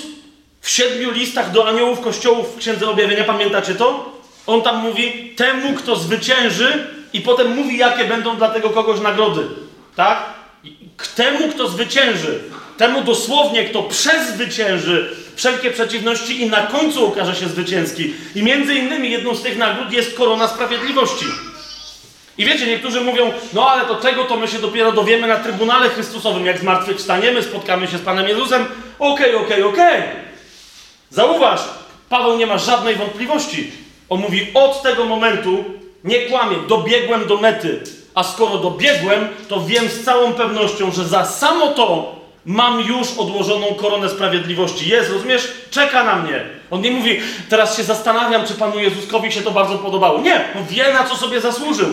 w 0.62 0.70
siedmiu 0.70 1.12
listach 1.12 1.52
do 1.52 1.68
aniołów 1.68 2.02
kościołów 2.02 2.56
w 2.56 2.58
Księdze 2.58 2.90
Objawienia, 2.90 3.24
pamiętacie 3.24 3.76
to? 3.76 4.14
On 4.48 4.62
tam 4.62 4.78
mówi, 4.78 5.34
temu 5.36 5.74
kto 5.74 5.96
zwycięży 5.96 6.88
i 7.14 7.22
potem 7.22 7.56
mówi, 7.56 7.78
jakie 7.78 8.06
będą 8.06 8.38
dla 8.38 8.50
tego 8.50 8.70
kogoś 8.70 9.00
nagrody. 9.00 9.42
Tak? 9.96 10.24
K 10.98 11.08
temu 11.16 11.50
kto 11.50 11.68
zwycięży, 11.68 12.40
temu 12.78 13.04
dosłownie 13.04 13.66
kto 13.66 13.84
przezwycięży 13.84 15.16
wszelkie 15.36 15.72
przeciwności 15.72 16.42
i 16.42 16.50
na 16.50 16.68
końcu 16.68 17.08
okaże 17.08 17.36
się 17.36 17.48
zwycięski. 17.48 18.14
I 18.36 18.44
między 18.44 18.76
innymi 18.76 19.12
jedną 19.12 19.36
z 19.36 19.42
tych 19.42 19.58
nagród 19.58 19.92
jest 19.92 20.18
korona 20.18 20.48
sprawiedliwości. 20.48 21.26
I 22.38 22.46
wiecie, 22.46 22.68
niektórzy 22.68 23.02
mówią, 23.02 23.34
no 23.54 23.70
ale 23.70 23.86
to 23.86 23.96
tego 23.96 24.24
to 24.24 24.38
my 24.38 24.48
się 24.48 24.60
dopiero 24.60 24.92
dowiemy 24.92 25.28
na 25.28 25.36
Trybunale 25.36 25.90
Chrystusowym, 25.90 26.46
jak 26.46 26.60
zmartwychwstaniemy, 26.60 27.44
spotkamy 27.44 27.88
się 27.88 27.98
z 27.98 28.02
Panem 28.02 28.28
Jezusem. 28.28 28.66
Okej, 29.00 29.36
okej, 29.36 29.64
okej. 29.64 30.02
Zauważ, 31.10 31.62
Paweł 32.10 32.38
nie 32.38 32.48
ma 32.48 32.58
żadnej 32.58 32.96
wątpliwości. 32.96 33.72
On 34.10 34.20
mówi, 34.20 34.48
od 34.54 34.82
tego 34.82 35.06
momentu 35.06 35.64
nie 36.04 36.20
kłamie, 36.20 36.58
dobiegłem 36.68 37.28
do 37.28 37.38
mety. 37.38 37.84
A 38.16 38.24
skoro 38.24 38.58
dobiegłem, 38.58 39.28
to 39.50 39.62
wiem 39.62 39.90
z 39.90 40.04
całą 40.04 40.34
pewnością, 40.34 40.92
że 40.92 41.06
za 41.06 41.26
samo 41.26 41.68
to 41.68 42.16
mam 42.46 42.82
już 42.82 43.08
odłożoną 43.18 43.66
koronę 43.68 44.10
sprawiedliwości. 44.10 44.90
Jest, 44.90 45.12
rozumiesz? 45.12 45.54
Czeka 45.72 46.04
na 46.04 46.16
mnie. 46.16 46.46
On 46.72 46.82
nie 46.82 46.92
mówi, 46.92 47.20
teraz 47.50 47.78
się 47.78 47.84
zastanawiam, 47.84 48.48
czy 48.48 48.54
Panu 48.54 48.80
Jezuskowi 48.80 49.32
się 49.32 49.42
to 49.42 49.52
bardzo 49.52 49.78
podobało. 49.78 50.22
Nie, 50.22 50.46
on 50.58 50.66
wie, 50.66 50.94
na 50.94 51.04
co 51.04 51.16
sobie 51.16 51.42
zasłużył. 51.42 51.88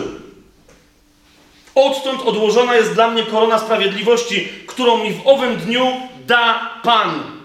Odtąd 1.75 2.21
odłożona 2.21 2.75
jest 2.75 2.93
dla 2.93 3.07
mnie 3.07 3.23
korona 3.23 3.59
sprawiedliwości, 3.59 4.49
którą 4.67 5.03
mi 5.03 5.13
w 5.13 5.27
owym 5.27 5.57
dniu 5.57 5.87
da 6.27 6.71
Pan. 6.83 7.41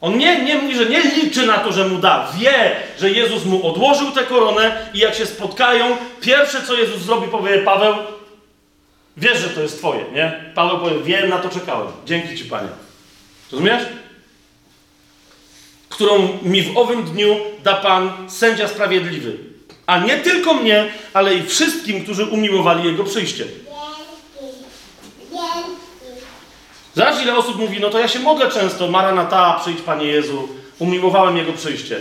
On 0.00 0.18
nie, 0.18 0.44
nie 0.44 0.58
mówi, 0.58 0.76
że 0.76 0.86
nie 0.86 1.02
liczy 1.02 1.46
na 1.46 1.58
to, 1.58 1.72
że 1.72 1.88
mu 1.88 1.98
da. 1.98 2.32
Wie, 2.38 2.76
że 2.98 3.10
Jezus 3.10 3.44
mu 3.44 3.66
odłożył 3.66 4.10
tę 4.10 4.24
koronę 4.24 4.88
i 4.94 4.98
jak 4.98 5.14
się 5.14 5.26
spotkają, 5.26 5.96
pierwsze 6.20 6.62
co 6.62 6.74
Jezus 6.74 7.02
zrobi, 7.02 7.28
powie 7.28 7.58
Paweł, 7.58 7.94
wiesz, 9.16 9.38
że 9.38 9.48
to 9.48 9.60
jest 9.60 9.78
twoje, 9.78 10.04
nie? 10.12 10.52
Paweł 10.54 10.78
powie, 10.78 11.00
wiem, 11.00 11.28
na 11.28 11.38
to 11.38 11.48
czekałem. 11.48 11.88
Dzięki 12.06 12.36
ci, 12.36 12.44
Panie. 12.44 12.68
Rozumiesz? 13.52 13.82
Którą 15.88 16.38
mi 16.42 16.62
w 16.62 16.78
owym 16.78 17.04
dniu 17.04 17.36
da 17.62 17.74
Pan 17.74 18.30
sędzia 18.30 18.68
sprawiedliwy. 18.68 19.53
A 19.86 19.98
nie 19.98 20.18
tylko 20.18 20.54
mnie, 20.54 20.92
ale 21.12 21.34
i 21.34 21.42
wszystkim, 21.42 22.04
którzy 22.04 22.24
umiłowali 22.24 22.84
Jego 22.84 23.04
przyjście. 23.04 23.44
Zobacz, 26.94 27.22
ile 27.22 27.36
osób 27.36 27.58
mówi, 27.58 27.80
no 27.80 27.90
to 27.90 27.98
ja 27.98 28.08
się 28.08 28.18
modlę 28.18 28.50
często, 28.50 28.88
Maranata, 28.90 29.60
przyjdź 29.60 29.80
Panie 29.80 30.06
Jezu, 30.06 30.48
umiłowałem 30.78 31.36
Jego 31.36 31.52
przyjście. 31.52 31.96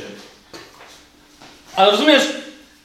Ale 1.75 1.91
rozumiesz, 1.91 2.23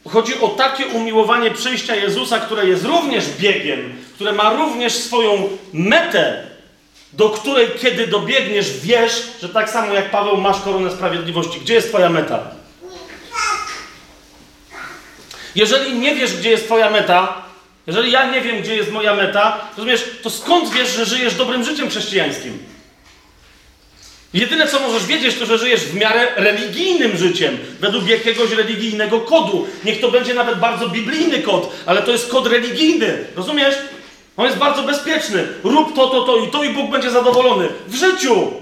chodzi 0.08 0.40
o 0.40 0.48
takie 0.48 0.86
umiłowanie 0.86 1.50
przyjścia 1.50 1.96
Jezusa, 1.96 2.40
które 2.40 2.66
jest 2.66 2.84
również 2.84 3.24
biegiem, 3.38 3.92
które 4.14 4.32
ma 4.32 4.52
również 4.52 4.92
swoją 4.92 5.48
metę, 5.72 6.46
do 7.12 7.30
której 7.30 7.68
kiedy 7.80 8.06
dobiegniesz, 8.06 8.80
wiesz, 8.80 9.22
że 9.42 9.48
tak 9.48 9.70
samo 9.70 9.94
jak 9.94 10.10
Paweł 10.10 10.36
masz 10.36 10.60
koronę 10.60 10.90
sprawiedliwości. 10.90 11.60
Gdzie 11.60 11.74
jest 11.74 11.88
Twoja 11.88 12.08
meta? 12.08 12.50
Jeżeli 15.54 15.98
nie 15.98 16.14
wiesz, 16.14 16.36
gdzie 16.36 16.50
jest 16.50 16.64
Twoja 16.64 16.90
meta, 16.90 17.42
jeżeli 17.86 18.12
ja 18.12 18.30
nie 18.30 18.40
wiem, 18.40 18.62
gdzie 18.62 18.76
jest 18.76 18.92
moja 18.92 19.14
meta, 19.14 19.60
rozumiesz, 19.76 20.04
to 20.22 20.30
skąd 20.30 20.70
wiesz, 20.70 20.96
że 20.96 21.06
żyjesz 21.06 21.34
dobrym 21.34 21.64
życiem 21.64 21.90
chrześcijańskim? 21.90 22.58
Jedyne, 24.34 24.68
co 24.68 24.80
możesz 24.80 25.06
wiedzieć, 25.06 25.38
to, 25.38 25.46
że 25.46 25.58
żyjesz 25.58 25.80
w 25.80 25.94
miarę 25.94 26.28
religijnym 26.36 27.16
życiem, 27.16 27.58
według 27.80 28.08
jakiegoś 28.08 28.50
religijnego 28.50 29.20
kodu. 29.20 29.66
Niech 29.84 30.00
to 30.00 30.10
będzie 30.10 30.34
nawet 30.34 30.58
bardzo 30.58 30.88
biblijny 30.88 31.42
kod, 31.42 31.72
ale 31.86 32.02
to 32.02 32.12
jest 32.12 32.28
kod 32.28 32.46
religijny, 32.46 33.24
rozumiesz? 33.36 33.74
On 34.36 34.46
jest 34.46 34.58
bardzo 34.58 34.82
bezpieczny. 34.82 35.46
Rób 35.64 35.94
to, 35.94 36.06
to, 36.08 36.22
to 36.22 36.36
i 36.36 36.50
to 36.50 36.64
i 36.64 36.70
Bóg 36.70 36.90
będzie 36.90 37.10
zadowolony. 37.10 37.68
W 37.86 37.94
życiu! 37.94 38.52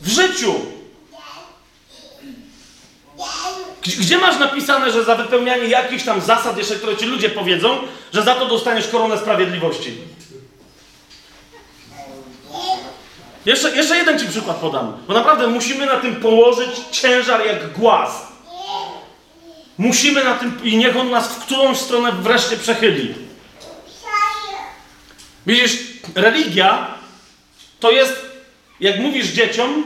W 0.00 0.08
życiu! 0.08 0.54
Gdzie- 3.82 4.18
masz 4.18 4.38
napisane, 4.38 4.92
że 4.92 5.04
za 5.04 5.14
wypełnianie 5.14 5.64
jakichś 5.64 6.04
tam 6.04 6.20
zasad, 6.20 6.58
jeszcze 6.58 6.74
które 6.74 6.96
ci 6.96 7.06
ludzie 7.06 7.30
powiedzą, 7.30 7.78
że 8.14 8.22
za 8.22 8.34
to 8.34 8.46
dostaniesz 8.46 8.88
koronę 8.88 9.18
sprawiedliwości? 9.18 9.94
Jeszcze, 13.46 13.76
jeszcze 13.76 13.96
jeden 13.96 14.18
ci 14.18 14.26
przykład 14.26 14.56
podam, 14.56 14.96
bo 15.08 15.14
naprawdę 15.14 15.46
musimy 15.46 15.86
na 15.86 15.96
tym 15.96 16.16
położyć 16.16 16.70
ciężar 16.90 17.46
jak 17.46 17.72
głaz. 17.72 18.10
Musimy 19.78 20.24
na 20.24 20.34
tym, 20.34 20.60
i 20.64 20.76
niech 20.76 20.96
on 20.96 21.10
nas 21.10 21.28
w 21.28 21.38
którąś 21.44 21.76
stronę 21.78 22.12
wreszcie 22.12 22.56
przechyli. 22.56 23.14
Widzisz, 25.46 25.72
religia 26.14 26.86
to 27.80 27.90
jest, 27.90 28.26
jak 28.80 28.98
mówisz 29.00 29.26
dzieciom, 29.26 29.84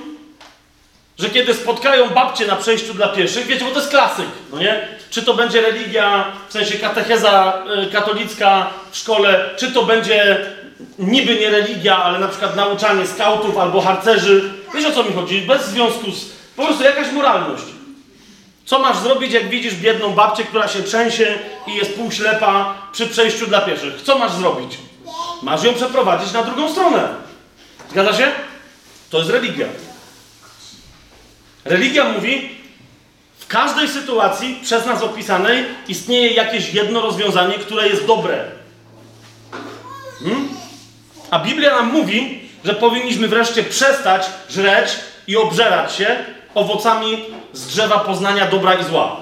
że 1.22 1.30
kiedy 1.30 1.54
spotkają 1.54 2.08
babcie 2.08 2.46
na 2.46 2.56
przejściu 2.56 2.94
dla 2.94 3.08
pieszych, 3.08 3.46
wiecie, 3.46 3.64
bo 3.64 3.70
to 3.70 3.78
jest 3.78 3.90
klasyk, 3.90 4.26
no 4.52 4.58
nie? 4.58 4.88
Czy 5.10 5.22
to 5.22 5.34
będzie 5.34 5.60
religia, 5.60 6.24
w 6.48 6.52
sensie 6.52 6.78
katecheza 6.78 7.62
y, 7.88 7.92
katolicka 7.92 8.70
w 8.90 8.96
szkole, 8.96 9.50
czy 9.56 9.72
to 9.72 9.82
będzie 9.82 10.46
niby 10.98 11.34
nie 11.34 11.50
religia, 11.50 11.96
ale 11.96 12.18
na 12.18 12.28
przykład 12.28 12.56
nauczanie 12.56 13.06
skautów 13.06 13.58
albo 13.58 13.80
harcerzy. 13.80 14.52
Wiesz 14.74 14.84
o 14.84 14.92
co 14.92 15.02
mi 15.02 15.12
chodzi? 15.12 15.42
Bez 15.42 15.66
związku 15.66 16.10
z... 16.10 16.24
Po 16.56 16.64
prostu 16.64 16.84
jakaś 16.84 17.12
moralność. 17.12 17.64
Co 18.64 18.78
masz 18.78 18.96
zrobić, 18.96 19.32
jak 19.32 19.48
widzisz 19.48 19.74
biedną 19.74 20.12
babcię, 20.12 20.44
która 20.44 20.68
się 20.68 20.82
trzęsie 20.82 21.38
i 21.66 21.74
jest 21.74 21.94
półślepa 21.94 22.74
przy 22.92 23.06
przejściu 23.06 23.46
dla 23.46 23.60
pieszych? 23.60 24.02
Co 24.02 24.18
masz 24.18 24.32
zrobić? 24.32 24.78
Masz 25.42 25.64
ją 25.64 25.74
przeprowadzić 25.74 26.32
na 26.32 26.42
drugą 26.42 26.72
stronę. 26.72 27.08
Zgadza 27.90 28.12
się? 28.12 28.32
To 29.10 29.18
jest 29.18 29.30
religia. 29.30 29.66
Religia 31.64 32.04
mówi, 32.04 32.50
w 33.38 33.46
każdej 33.46 33.88
sytuacji 33.88 34.58
przez 34.62 34.86
nas 34.86 35.02
opisanej 35.02 35.64
istnieje 35.88 36.30
jakieś 36.30 36.74
jedno 36.74 37.00
rozwiązanie, 37.00 37.54
które 37.54 37.88
jest 37.88 38.06
dobre. 38.06 38.44
Hmm? 40.24 40.48
A 41.30 41.38
Biblia 41.38 41.70
nam 41.70 41.92
mówi, 41.92 42.40
że 42.64 42.74
powinniśmy 42.74 43.28
wreszcie 43.28 43.62
przestać 43.62 44.26
żreć 44.50 44.90
i 45.26 45.36
obżerać 45.36 45.94
się 45.94 46.16
owocami 46.54 47.24
z 47.52 47.66
drzewa 47.66 47.98
poznania 47.98 48.46
dobra 48.46 48.74
i 48.74 48.84
zła. 48.84 49.16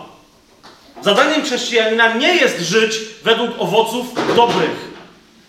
Zadaniem 1.03 1.45
chrześcijanina 1.45 2.15
nie 2.15 2.35
jest 2.35 2.61
żyć 2.61 3.01
według 3.25 3.51
owoców 3.59 4.07
dobrych. 4.37 4.91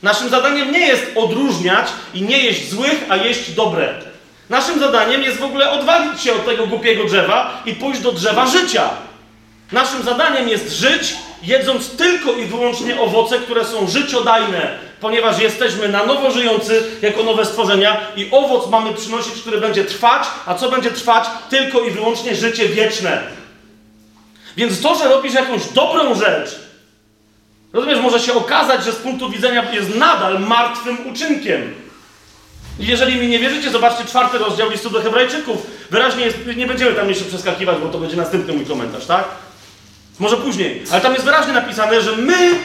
Naszym 0.03 0.30
zadaniem 0.30 0.72
nie 0.72 0.88
jest 0.88 1.11
odróżniać 1.15 1.88
i 2.13 2.22
nie 2.22 2.43
jeść 2.43 2.69
złych, 2.69 3.05
a 3.09 3.15
jeść 3.15 3.51
dobre. 3.51 4.10
Naszym 4.51 4.79
zadaniem 4.79 5.23
jest 5.23 5.37
w 5.37 5.43
ogóle 5.43 5.71
odwalić 5.71 6.21
się 6.21 6.33
od 6.33 6.45
tego 6.45 6.67
głupiego 6.67 7.03
drzewa 7.03 7.61
i 7.65 7.73
pójść 7.73 8.01
do 8.01 8.11
drzewa 8.11 8.45
życia. 8.45 8.89
Naszym 9.71 10.03
zadaniem 10.03 10.49
jest 10.49 10.71
żyć, 10.71 11.15
jedząc 11.43 11.89
tylko 11.89 12.33
i 12.33 12.45
wyłącznie 12.45 13.01
owoce, 13.01 13.39
które 13.39 13.65
są 13.65 13.87
życiodajne, 13.87 14.79
ponieważ 15.01 15.39
jesteśmy 15.39 15.89
na 15.89 16.05
nowo 16.05 16.31
żyjący 16.31 16.83
jako 17.01 17.23
nowe 17.23 17.45
stworzenia 17.45 18.01
i 18.15 18.27
owoc 18.31 18.69
mamy 18.69 18.93
przynosić, 18.93 19.33
który 19.41 19.57
będzie 19.57 19.85
trwać, 19.85 20.23
a 20.45 20.55
co 20.55 20.71
będzie 20.71 20.91
trwać? 20.91 21.27
Tylko 21.49 21.79
i 21.79 21.91
wyłącznie 21.91 22.35
życie 22.35 22.67
wieczne. 22.67 23.21
Więc 24.57 24.81
to, 24.81 24.95
że 24.95 25.09
robisz 25.09 25.33
jakąś 25.33 25.65
dobrą 25.65 26.15
rzecz, 26.15 26.59
rozumiesz, 27.73 27.99
może 27.99 28.19
się 28.19 28.33
okazać, 28.33 28.85
że 28.85 28.91
z 28.91 28.95
punktu 28.95 29.29
widzenia 29.29 29.71
jest 29.71 29.95
nadal 29.95 30.39
martwym 30.39 30.97
uczynkiem. 31.11 31.73
Jeżeli 32.81 33.15
mi 33.15 33.27
nie 33.27 33.39
wierzycie, 33.39 33.71
zobaczcie 33.71 34.05
czwarty 34.05 34.37
rozdział 34.37 34.69
listu 34.69 34.89
do 34.89 35.01
Hebrajczyków. 35.01 35.57
Wyraźnie 35.91 36.25
jest, 36.25 36.37
nie 36.55 36.67
będziemy 36.67 36.93
tam 36.93 37.09
jeszcze 37.09 37.25
przeskakiwać, 37.25 37.77
bo 37.77 37.87
to 37.89 37.97
będzie 37.97 38.15
następny 38.15 38.53
mój 38.53 38.65
komentarz, 38.65 39.05
tak? 39.05 39.25
Może 40.19 40.37
później. 40.37 40.83
Ale 40.91 41.01
tam 41.01 41.13
jest 41.13 41.25
wyraźnie 41.25 41.53
napisane, 41.53 42.01
że 42.01 42.15
my, 42.17 42.55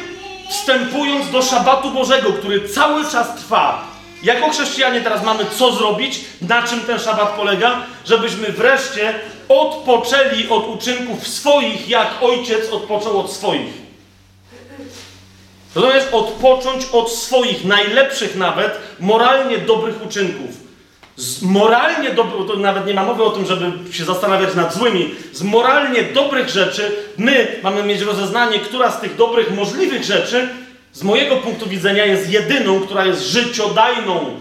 wstępując 0.51 1.31
do 1.31 1.43
szabatu 1.43 1.91
Bożego, 1.91 2.33
który 2.33 2.69
cały 2.69 3.05
czas 3.11 3.37
trwa, 3.37 3.85
jako 4.23 4.51
chrześcijanie 4.51 5.01
teraz 5.01 5.25
mamy 5.25 5.45
co 5.59 5.73
zrobić, 5.73 6.21
na 6.41 6.63
czym 6.63 6.81
ten 6.81 6.99
szabat 6.99 7.29
polega, 7.29 7.83
żebyśmy 8.07 8.53
wreszcie 8.53 9.15
odpoczęli 9.49 10.49
od 10.49 10.69
uczynków 10.69 11.29
swoich, 11.29 11.89
jak 11.89 12.09
ojciec 12.21 12.71
odpoczął 12.71 13.21
od 13.21 13.33
swoich. 13.33 13.87
Rozumiesz? 15.77 16.05
Odpocząć 16.13 16.87
od 16.93 17.13
swoich 17.13 17.65
najlepszych 17.65 18.37
nawet, 18.37 18.79
moralnie 19.01 19.59
dobrych 19.59 20.07
uczynków. 20.07 20.51
Z 21.17 21.43
moralnie 21.43 22.11
dobrych, 22.11 22.47
to 22.47 22.57
nawet 22.57 22.87
nie 22.87 22.95
ma 22.95 23.05
mowy 23.05 23.23
o 23.23 23.31
tym, 23.31 23.47
żeby 23.47 23.93
się 23.93 24.05
zastanawiać 24.05 24.55
nad 24.55 24.75
złymi, 24.75 25.15
z 25.33 25.43
moralnie 25.43 26.03
dobrych 26.03 26.49
rzeczy 26.49 26.93
my 27.19 27.61
mamy 27.63 27.83
mieć 27.83 28.01
rozeznanie, 28.01 28.59
która 28.59 28.91
z 28.91 29.01
tych 29.01 29.17
dobrych, 29.17 29.55
możliwych 29.55 30.05
rzeczy 30.05 30.49
z 30.93 31.03
mojego 31.03 31.37
punktu 31.37 31.69
widzenia 31.69 32.05
jest 32.05 32.31
jedyną, 32.31 32.81
która 32.81 33.05
jest 33.05 33.23
życiodajną. 33.23 34.41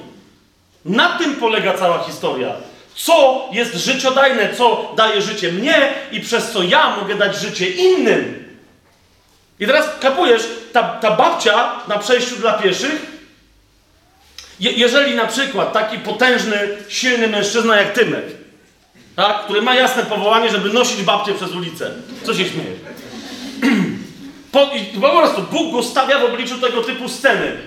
Na 0.85 1.17
tym 1.17 1.35
polega 1.35 1.73
cała 1.73 2.03
historia. 2.03 2.55
Co 2.95 3.45
jest 3.51 3.75
życiodajne, 3.75 4.53
co 4.57 4.93
daje 4.97 5.21
życie 5.21 5.51
mnie 5.51 5.93
i 6.11 6.19
przez 6.19 6.51
co 6.51 6.63
ja 6.63 6.95
mogę 6.95 7.15
dać 7.15 7.35
życie 7.35 7.69
innym. 7.69 8.44
I 9.59 9.65
teraz 9.65 9.85
kapujesz, 9.99 10.41
ta, 10.73 10.83
ta 10.83 11.11
babcia 11.11 11.71
na 11.87 11.97
przejściu 11.97 12.35
dla 12.35 12.53
pieszych, 12.53 13.15
je, 14.59 14.71
jeżeli 14.71 15.15
na 15.15 15.27
przykład 15.27 15.73
taki 15.73 15.97
potężny, 15.97 16.77
silny 16.89 17.27
mężczyzna 17.27 17.75
jak 17.75 17.93
Tymek, 17.93 18.25
tak, 19.15 19.43
który 19.43 19.61
ma 19.61 19.75
jasne 19.75 20.03
powołanie, 20.03 20.49
żeby 20.49 20.73
nosić 20.73 21.01
babcię 21.01 21.33
przez 21.33 21.51
ulicę, 21.51 21.91
co 22.23 22.33
się 22.33 22.45
śmieje? 22.45 22.75
Po, 24.51 24.71
po 25.01 25.09
prostu 25.09 25.41
Bóg 25.41 25.71
go 25.71 25.83
stawia 25.83 26.19
w 26.19 26.23
obliczu 26.23 26.57
tego 26.57 26.83
typu 26.83 27.09
sceny. 27.09 27.57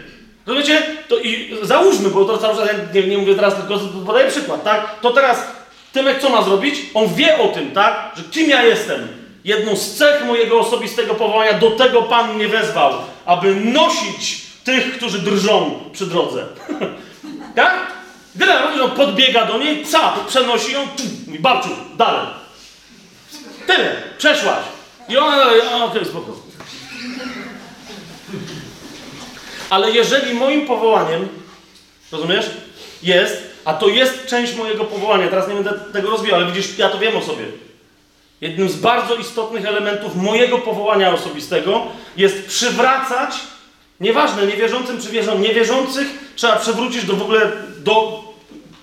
Rozumiecie? 0.46 0.82
To 1.08 1.18
i 1.18 1.56
załóżmy, 1.62 2.10
bo 2.10 2.24
to 2.24 2.38
cały 2.38 2.56
czas, 2.56 2.68
nie, 2.94 3.02
nie 3.02 3.18
mówię 3.18 3.34
teraz, 3.34 3.54
tylko 3.54 3.78
podaję 4.06 4.30
przykład, 4.30 4.64
tak? 4.64 5.00
To 5.00 5.10
teraz 5.10 5.46
Tymek 5.92 6.20
co 6.20 6.30
ma 6.30 6.42
zrobić? 6.42 6.74
On 6.94 7.14
wie 7.14 7.38
o 7.38 7.48
tym, 7.48 7.70
tak? 7.70 8.12
Że 8.16 8.22
kim 8.22 8.50
ja 8.50 8.62
jestem. 8.62 9.08
Jedną 9.48 9.76
z 9.76 9.94
cech 9.94 10.24
mojego 10.24 10.60
osobistego 10.60 11.14
powołania 11.14 11.58
do 11.58 11.70
tego 11.70 12.02
Pan 12.02 12.34
mnie 12.34 12.48
wezwał, 12.48 12.92
aby 13.26 13.54
nosić 13.54 14.40
tych, 14.64 14.96
którzy 14.96 15.18
drżą 15.18 15.80
przy 15.92 16.06
drodze. 16.06 16.46
tak? 17.56 17.92
Tyle, 18.38 18.62
robisz, 18.62 18.80
on 18.80 18.90
podbiega 18.90 19.46
do 19.46 19.58
niej, 19.58 19.86
ca, 19.86 20.12
przenosi 20.26 20.72
ją, 20.72 20.80
mówi, 21.26 21.38
babciu, 21.38 21.68
dalej. 21.96 22.26
Tyle, 23.66 24.02
przeszłaś. 24.18 24.64
I 25.08 25.16
ona 25.16 25.84
okej, 25.84 26.04
spoko. 26.04 26.36
Ale 29.70 29.90
jeżeli 29.90 30.34
moim 30.34 30.66
powołaniem, 30.66 31.28
rozumiesz, 32.12 32.50
jest, 33.02 33.42
a 33.64 33.74
to 33.74 33.88
jest 33.88 34.26
część 34.26 34.54
mojego 34.54 34.84
powołania, 34.84 35.28
teraz 35.28 35.48
nie 35.48 35.54
będę 35.54 35.72
tego 35.92 36.10
rozwijał, 36.10 36.40
ale 36.40 36.52
widzisz, 36.52 36.78
ja 36.78 36.88
to 36.88 36.98
wiem 36.98 37.16
o 37.16 37.22
sobie. 37.22 37.67
Jednym 38.40 38.68
z 38.68 38.76
bardzo 38.76 39.14
istotnych 39.14 39.66
elementów 39.66 40.16
mojego 40.16 40.58
powołania 40.58 41.12
osobistego 41.12 41.82
jest 42.16 42.46
przywracać, 42.46 43.34
nieważne, 44.00 44.46
niewierzącym 44.46 45.00
czy 45.02 45.08
wierzą, 45.08 45.38
niewierzących 45.38 46.32
trzeba 46.36 46.56
przywrócić 46.56 47.04
do 47.04 47.16
w 47.16 47.22
ogóle, 47.22 47.52
do, 47.78 48.24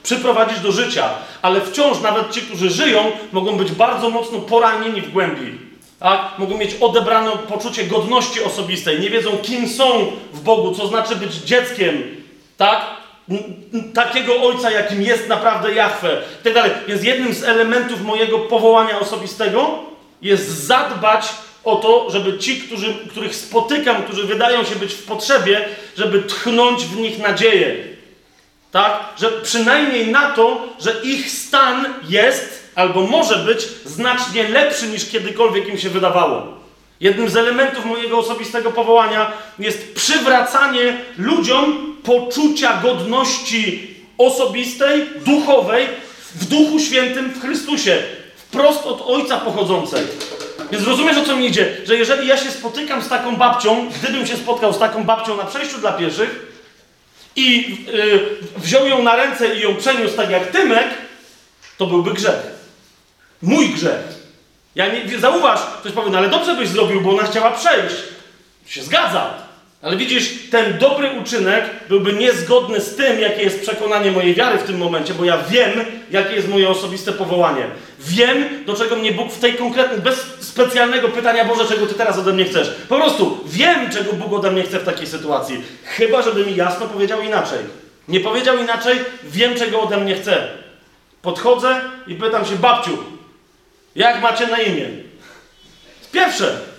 przyprowadzić 0.04 0.60
do 0.60 0.72
życia, 0.72 1.10
ale 1.42 1.62
wciąż 1.62 2.02
nawet 2.02 2.32
ci, 2.32 2.42
którzy 2.42 2.70
żyją, 2.70 3.12
mogą 3.32 3.58
być 3.58 3.72
bardzo 3.72 4.10
mocno 4.10 4.40
poranieni 4.40 5.02
w 5.02 5.12
głębi. 5.12 5.60
Tak? 6.00 6.22
Mogą 6.38 6.58
mieć 6.58 6.76
odebrane 6.82 7.32
poczucie 7.32 7.84
godności 7.84 8.44
osobistej, 8.44 9.00
nie 9.00 9.10
wiedzą, 9.10 9.38
kim 9.38 9.70
są 9.70 10.12
w 10.34 10.42
Bogu, 10.42 10.76
co 10.76 10.88
znaczy 10.88 11.16
być 11.16 11.34
dzieckiem, 11.34 12.04
tak? 12.58 13.05
Takiego 13.94 14.42
ojca, 14.42 14.72
jakim 14.72 15.02
jest 15.02 15.28
naprawdę 15.28 15.74
Jahwe, 15.74 16.22
i 16.52 16.54
tak. 16.54 16.72
Więc 16.88 17.04
jednym 17.04 17.34
z 17.34 17.44
elementów 17.44 18.02
mojego 18.02 18.40
powołania 18.40 19.00
osobistego 19.00 19.80
jest 20.22 20.48
zadbać 20.48 21.30
o 21.64 21.76
to, 21.76 22.10
żeby 22.10 22.38
ci, 22.38 22.62
którzy, 22.62 22.94
których 23.10 23.36
spotykam, 23.36 24.04
którzy 24.04 24.24
wydają 24.24 24.64
się 24.64 24.76
być 24.76 24.94
w 24.94 25.06
potrzebie, 25.06 25.66
żeby 25.98 26.24
tchnąć 26.24 26.84
w 26.84 26.98
nich 26.98 27.20
nadzieję. 27.20 27.76
Tak? 28.72 29.00
Że 29.20 29.32
przynajmniej 29.32 30.08
na 30.08 30.30
to, 30.30 30.68
że 30.80 30.96
ich 31.04 31.32
stan 31.32 31.94
jest 32.10 32.72
albo 32.76 33.02
może 33.02 33.36
być 33.36 33.68
znacznie 33.86 34.48
lepszy 34.48 34.88
niż 34.88 35.10
kiedykolwiek 35.10 35.68
im 35.68 35.78
się 35.78 35.90
wydawało. 35.90 36.48
Jednym 37.00 37.30
z 37.30 37.38
elementów 37.38 37.86
mojego 37.86 38.18
osobistego 38.18 38.72
powołania 38.72 39.32
jest 39.60 39.96
przywracanie 39.96 40.98
ludziom 41.18 41.95
poczucia 42.06 42.82
godności 42.82 43.96
osobistej, 44.18 45.06
duchowej, 45.26 45.88
w 46.36 46.46
Duchu 46.46 46.80
Świętym 46.80 47.30
w 47.30 47.42
Chrystusie, 47.42 48.04
wprost 48.38 48.86
od 48.86 49.02
Ojca 49.02 49.38
pochodzącej. 49.38 50.08
Więc 50.72 50.88
rozumiesz 50.88 51.18
o 51.18 51.26
co 51.26 51.36
mi 51.36 51.46
idzie? 51.46 51.78
Że 51.86 51.96
jeżeli 51.96 52.28
ja 52.28 52.38
się 52.38 52.52
spotykam 52.52 53.04
z 53.04 53.10
taką 53.10 53.36
babcią, 53.36 53.90
gdybym 53.90 54.28
się 54.28 54.38
spotkał 54.38 54.74
z 54.74 54.80
taką 54.80 55.04
babcią 55.04 55.38
na 55.38 55.44
przejściu 55.44 55.78
dla 55.78 55.92
pieszych 55.92 56.56
i 57.36 57.78
yy, 57.94 58.38
wziął 58.58 58.88
ją 58.88 59.04
na 59.04 59.16
ręce 59.16 59.56
i 59.56 59.62
ją 59.62 59.76
przeniósł 59.76 60.16
tak 60.16 60.30
jak 60.30 60.52
Tymek, 60.52 60.88
to 61.78 61.88
byłby 61.88 62.14
grzech. 62.14 62.42
Mój 63.42 63.70
grzech. 63.70 64.02
Ja 64.76 64.88
nie, 64.88 65.20
zauważ, 65.20 65.60
ktoś 65.80 65.92
powie, 65.92 66.12
no 66.12 66.18
ale 66.18 66.30
dobrze 66.30 66.56
byś 66.56 66.70
zrobił, 66.70 67.02
bo 67.02 67.10
ona 67.10 67.24
chciała 67.24 67.52
przejść. 67.52 67.96
Się 68.66 68.84
zgadza. 68.84 69.45
Ale 69.82 69.98
widzisz, 69.98 70.50
ten 70.52 70.78
dobry 70.78 71.10
uczynek 71.22 71.66
byłby 71.90 72.14
niezgodny 72.14 72.82
z 72.82 72.96
tym, 72.96 73.20
jakie 73.20 73.42
jest 73.42 73.62
przekonanie 73.62 74.12
mojej 74.12 74.36
wiary 74.36 74.58
w 74.58 74.64
tym 74.64 74.78
momencie, 74.78 75.14
bo 75.14 75.26
ja 75.26 75.38
wiem, 75.38 75.72
jakie 76.12 76.36
jest 76.36 76.48
moje 76.48 76.70
osobiste 76.70 77.12
powołanie. 77.12 77.68
Wiem, 78.00 78.66
do 78.66 78.74
czego 78.74 78.96
mnie 78.96 79.12
Bóg 79.12 79.32
w 79.32 79.40
tej 79.40 79.54
konkretnej, 79.54 80.02
bez 80.02 80.20
specjalnego 80.40 81.10
pytania, 81.10 81.46
Boże, 81.46 81.66
czego 81.66 81.88
Ty 81.88 81.94
teraz 81.94 82.18
ode 82.18 82.34
mnie 82.34 82.46
chcesz. 82.46 82.72
Po 82.90 82.96
prostu 82.96 83.40
wiem, 83.46 83.90
czego 83.92 84.14
Bóg 84.14 84.34
ode 84.34 84.52
mnie 84.52 84.64
chce 84.64 84.80
w 84.80 84.86
takiej 84.86 85.08
sytuacji. 85.08 85.64
Chyba, 85.84 86.22
żeby 86.22 86.46
mi 86.46 86.56
jasno 86.56 86.88
powiedział 86.88 87.22
inaczej. 87.22 87.60
Nie 88.08 88.20
powiedział 88.20 88.58
inaczej, 88.58 89.00
wiem, 89.24 89.56
czego 89.56 89.82
ode 89.82 89.98
mnie 89.98 90.16
chce. 90.16 90.48
Podchodzę 91.22 91.82
i 92.08 92.16
pytam 92.16 92.46
się, 92.46 92.56
babciu, 92.56 92.98
jak 93.96 94.22
macie 94.22 94.48
na 94.48 94.62
imię? 94.62 94.86
Pierwsze. 96.12 96.75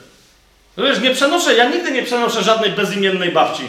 No 0.77 0.85
Wiesz, 0.85 1.01
nie 1.01 1.11
przenoszę, 1.11 1.55
ja 1.55 1.69
nigdy 1.69 1.91
nie 1.91 2.03
przenoszę 2.03 2.43
żadnej 2.43 2.71
bezimiennej 2.71 3.33
babci. 3.33 3.63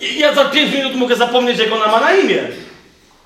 I 0.00 0.18
ja 0.18 0.34
za 0.34 0.44
5 0.44 0.74
minut 0.74 0.94
mogę 0.94 1.16
zapomnieć, 1.16 1.58
jak 1.58 1.72
ona 1.72 1.86
ma 1.86 2.00
na 2.00 2.12
imię. 2.12 2.48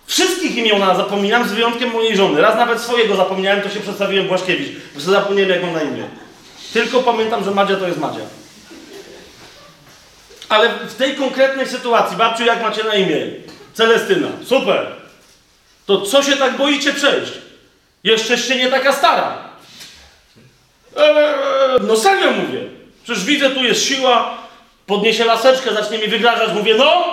Wszystkich 0.07 0.57
imiona 0.57 0.94
zapominam, 0.94 1.49
z 1.49 1.53
wyjątkiem 1.53 1.90
mojej 1.90 2.16
żony. 2.16 2.40
Raz 2.40 2.57
nawet 2.57 2.81
swojego 2.81 3.16
zapomniałem, 3.16 3.62
to 3.62 3.69
się 3.69 3.81
przedstawiłem 3.81 4.27
Błaszkiewicz, 4.27 4.69
bo 4.94 5.01
zapomniałem, 5.01 5.51
jak 5.51 5.62
na 5.62 5.82
imię. 5.82 6.05
Tylko 6.73 7.03
pamiętam, 7.03 7.44
że 7.44 7.51
Madzia 7.51 7.77
to 7.77 7.86
jest 7.86 7.99
Madzia. 7.99 8.20
Ale 10.49 10.70
w 10.89 10.94
tej 10.94 11.15
konkretnej 11.15 11.69
sytuacji, 11.69 12.16
babciu, 12.16 12.44
jak 12.44 12.62
macie 12.62 12.85
na 12.85 12.94
imię? 12.94 13.16
Celestyna. 13.74 14.28
Super. 14.44 14.86
To 15.86 16.01
co 16.01 16.23
się 16.23 16.36
tak 16.36 16.57
boicie 16.57 16.93
przejść? 16.93 17.32
Jeszczeście 18.05 18.57
nie 18.57 18.69
taka 18.69 18.93
stara. 18.93 19.52
Eee, 20.97 21.81
no 21.86 21.97
serio 21.97 22.31
mówię. 22.31 22.60
Przecież 23.05 23.24
widzę, 23.24 23.51
tu 23.51 23.64
jest 23.64 23.85
siła, 23.85 24.35
podniesie 24.86 25.24
laseczkę, 25.24 25.74
zacznie 25.74 25.98
mi 25.98 26.09
wygrażać. 26.09 26.52
Mówię, 26.55 26.74
no, 26.78 27.05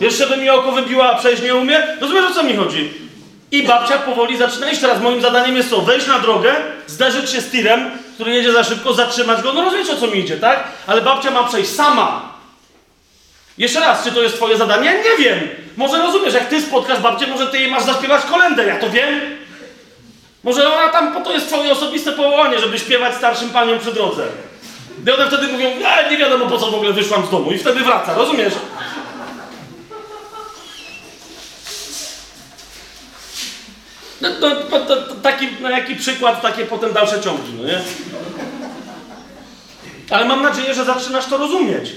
jeszcze 0.00 0.26
by 0.26 0.36
mi 0.36 0.50
oko 0.50 0.72
wybiła, 0.72 1.12
a 1.12 1.18
przejść 1.18 1.42
nie 1.42 1.54
umie. 1.54 1.82
Rozumiesz, 2.00 2.24
o 2.30 2.34
co 2.34 2.42
mi 2.42 2.56
chodzi? 2.56 2.90
I 3.50 3.62
babcia 3.62 3.98
powoli 3.98 4.36
zaczyna 4.36 4.70
iść. 4.70 4.80
Teraz 4.80 5.00
moim 5.00 5.20
zadaniem 5.20 5.56
jest 5.56 5.70
co? 5.70 5.80
Wejść 5.80 6.06
na 6.06 6.18
drogę, 6.18 6.54
zderzyć 6.86 7.30
się 7.30 7.40
z 7.40 7.50
tirem, 7.50 7.90
który 8.14 8.32
jedzie 8.34 8.52
za 8.52 8.64
szybko, 8.64 8.94
zatrzymać 8.94 9.42
go. 9.42 9.52
No 9.52 9.64
rozumiesz, 9.64 9.90
o 9.90 9.96
co 9.96 10.06
mi 10.06 10.18
idzie, 10.18 10.36
tak? 10.36 10.64
Ale 10.86 11.00
babcia 11.00 11.30
ma 11.30 11.44
przejść 11.44 11.70
sama. 11.70 12.32
Jeszcze 13.58 13.80
raz, 13.80 14.04
czy 14.04 14.12
to 14.12 14.22
jest 14.22 14.36
twoje 14.36 14.56
zadanie? 14.56 14.94
Nie 15.04 15.24
wiem. 15.24 15.48
Może 15.76 15.98
rozumiesz, 15.98 16.34
jak 16.34 16.48
ty 16.48 16.62
spotkasz 16.62 16.98
babcię, 16.98 17.26
może 17.26 17.46
ty 17.46 17.58
jej 17.58 17.70
masz 17.70 17.82
zaśpiewać 17.82 18.22
kolędę, 18.24 18.66
ja 18.66 18.78
to 18.78 18.90
wiem. 18.90 19.20
Może 20.44 20.74
ona 20.74 20.88
tam, 20.88 21.14
po 21.14 21.20
to 21.20 21.32
jest 21.32 21.48
twoje 21.48 21.72
osobiste 21.72 22.12
powołanie, 22.12 22.58
żeby 22.58 22.78
śpiewać 22.78 23.14
starszym 23.14 23.50
paniom 23.50 23.78
przy 23.78 23.92
drodze. 23.92 24.26
I 25.06 25.10
one 25.10 25.26
wtedy 25.26 25.48
mówią, 25.48 25.70
a 25.86 26.10
nie 26.10 26.16
wiadomo 26.16 26.46
po 26.46 26.58
co 26.58 26.70
w 26.70 26.74
ogóle 26.74 26.92
wyszłam 26.92 27.26
z 27.26 27.30
domu. 27.30 27.52
I 27.52 27.58
wtedy 27.58 27.80
wraca, 27.80 28.14
rozumiesz? 28.14 28.54
No 34.20 34.28
to, 34.40 34.56
to, 34.56 34.80
to, 34.80 34.96
to 35.02 35.14
taki, 35.14 35.46
na 35.60 35.70
jaki 35.70 35.96
przykład, 35.96 36.42
takie 36.42 36.64
potem 36.64 36.92
dalsze 36.92 37.20
ciągi, 37.20 37.52
no 37.58 37.64
nie? 37.64 37.80
Ale 40.10 40.24
mam 40.24 40.42
nadzieję, 40.42 40.74
że 40.74 40.84
zaczynasz 40.84 41.26
to 41.26 41.36
rozumieć. 41.38 41.92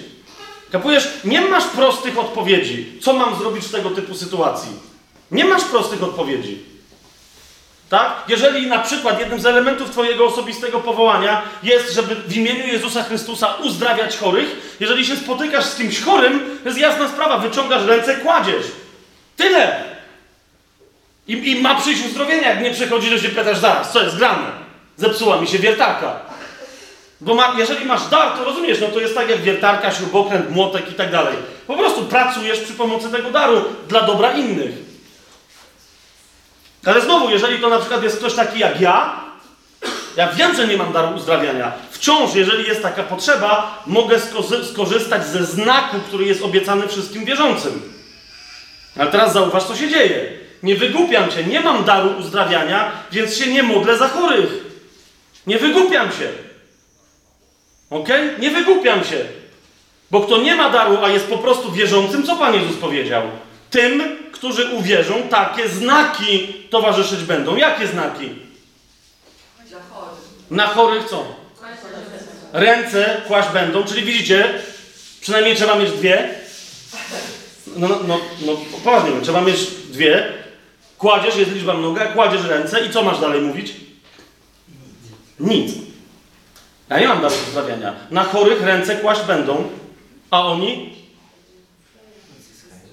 Kapujesz? 0.72 1.09
Nie 1.23 1.41
masz 1.41 1.63
prostych 1.63 2.19
odpowiedzi. 2.19 2.99
Co 3.01 3.13
mam 3.13 3.39
zrobić 3.39 3.65
w 3.65 3.72
tego 3.72 3.89
typu 3.89 4.15
sytuacji? 4.15 4.69
Nie 5.31 5.45
masz 5.45 5.63
prostych 5.63 6.03
odpowiedzi. 6.03 6.74
Tak? 7.89 8.11
Jeżeli 8.27 8.67
na 8.67 8.79
przykład 8.79 9.19
jednym 9.19 9.39
z 9.39 9.45
elementów 9.45 9.89
Twojego 9.89 10.25
osobistego 10.25 10.79
powołania 10.79 11.41
jest, 11.63 11.93
żeby 11.93 12.15
w 12.15 12.37
imieniu 12.37 12.67
Jezusa 12.67 13.03
Chrystusa 13.03 13.53
uzdrawiać 13.63 14.17
chorych, 14.17 14.77
jeżeli 14.79 15.05
się 15.05 15.15
spotykasz 15.15 15.65
z 15.65 15.75
kimś 15.75 16.01
chorym, 16.01 16.59
to 16.63 16.69
jest 16.69 16.81
jasna 16.81 17.07
sprawa, 17.07 17.37
wyciągasz 17.37 17.85
ręce, 17.85 18.15
kładziesz. 18.15 18.65
Tyle. 19.37 19.83
I, 21.27 21.51
I 21.51 21.61
ma 21.61 21.75
przyjść 21.75 22.05
uzdrowienie, 22.05 22.47
jak 22.47 22.61
nie 22.61 22.71
przychodzi, 22.71 23.09
to 23.09 23.17
się 23.17 23.29
pytasz 23.29 23.57
zaraz, 23.57 23.91
co 23.91 24.03
jest 24.03 24.17
grane? 24.17 24.51
Zepsuła 24.97 25.41
mi 25.41 25.47
się 25.47 25.59
wiertarka. 25.59 26.19
Bo 27.21 27.35
ma, 27.35 27.55
jeżeli 27.57 27.85
masz 27.85 28.07
dar, 28.07 28.37
to 28.37 28.43
rozumiesz, 28.43 28.81
no 28.81 28.87
to 28.87 28.99
jest 28.99 29.15
tak 29.15 29.29
jak 29.29 29.41
wiertarka, 29.41 29.91
śrubokręt, 29.91 30.51
młotek 30.51 30.91
i 30.91 30.93
tak 30.93 31.11
dalej. 31.11 31.35
Po 31.67 31.77
prostu 31.77 32.05
pracujesz 32.05 32.59
przy 32.59 32.73
pomocy 32.73 33.09
tego 33.09 33.31
daru 33.31 33.63
dla 33.87 34.01
dobra 34.01 34.33
innych. 34.33 34.84
Ale 36.85 37.01
znowu, 37.01 37.29
jeżeli 37.29 37.59
to 37.59 37.69
na 37.69 37.79
przykład 37.79 38.03
jest 38.03 38.17
ktoś 38.17 38.33
taki 38.33 38.59
jak 38.59 38.81
ja, 38.81 39.19
ja 40.17 40.31
wiem, 40.31 40.55
że 40.55 40.67
nie 40.67 40.77
mam 40.77 40.93
daru 40.93 41.15
uzdrawiania. 41.15 41.71
Wciąż, 41.91 42.35
jeżeli 42.35 42.67
jest 42.67 42.81
taka 42.81 43.03
potrzeba, 43.03 43.83
mogę 43.87 44.19
skorzystać 44.71 45.25
ze 45.25 45.45
znaku, 45.45 45.97
który 46.07 46.25
jest 46.25 46.43
obiecany 46.43 46.87
wszystkim 46.87 47.25
wierzącym. 47.25 47.81
Ale 48.99 49.11
teraz 49.11 49.33
zauważ, 49.33 49.63
co 49.63 49.75
się 49.75 49.89
dzieje. 49.89 50.31
Nie 50.63 50.75
wygłupiam 50.75 51.31
się, 51.31 51.43
nie 51.43 51.61
mam 51.61 51.83
daru 51.83 52.09
uzdrawiania, 52.19 52.91
więc 53.11 53.37
się 53.37 53.53
nie 53.53 53.63
modlę 53.63 53.97
za 53.97 54.07
chorych. 54.07 54.65
Nie 55.47 55.57
wygłupiam 55.57 56.11
się. 56.11 56.29
Ok? 57.89 58.09
Nie 58.39 58.51
wygłupiam 58.51 59.03
się. 59.03 59.25
Bo 60.11 60.21
kto 60.21 60.37
nie 60.37 60.55
ma 60.55 60.69
daru, 60.69 60.97
a 61.03 61.09
jest 61.09 61.27
po 61.27 61.37
prostu 61.37 61.71
wierzącym, 61.71 62.23
co 62.23 62.35
Pan 62.35 62.53
Jezus 62.53 62.77
powiedział? 62.77 63.23
Tym, 63.69 64.03
którzy 64.35 64.65
uwierzą, 64.65 65.13
takie 65.29 65.69
znaki 65.69 66.47
towarzyszyć 66.69 67.23
będą. 67.23 67.55
Jakie 67.55 67.87
znaki? 67.87 68.29
Na 70.51 70.67
chorych 70.67 71.09
co? 71.09 71.25
Ręce 72.53 73.21
kłaść 73.27 73.49
będą, 73.49 73.83
czyli 73.83 74.03
widzicie, 74.03 74.53
przynajmniej 75.21 75.55
trzeba 75.55 75.75
mieć 75.75 75.91
dwie. 75.91 76.29
No, 77.77 77.87
no, 77.87 77.99
no, 78.07 78.19
no 78.45 78.57
poważnie, 78.71 79.21
trzeba 79.21 79.41
mieć 79.41 79.57
dwie. 79.89 80.33
Kładziesz, 80.97 81.35
jest 81.35 81.51
liczba 81.51 81.73
mnoga, 81.73 82.05
kładziesz 82.05 82.45
ręce 82.45 82.85
i 82.85 82.89
co 82.89 83.03
masz 83.03 83.19
dalej 83.19 83.41
mówić? 83.41 83.73
Nic. 85.39 85.71
Ja 86.89 86.99
nie 86.99 87.07
mam 87.07 87.21
daru 87.21 87.35
uzdrawiania. 87.47 87.93
Na 88.11 88.23
chorych 88.23 88.61
ręce 88.61 88.95
kłaść 88.95 89.21
będą, 89.21 89.69
a 90.31 90.47
oni 90.47 90.94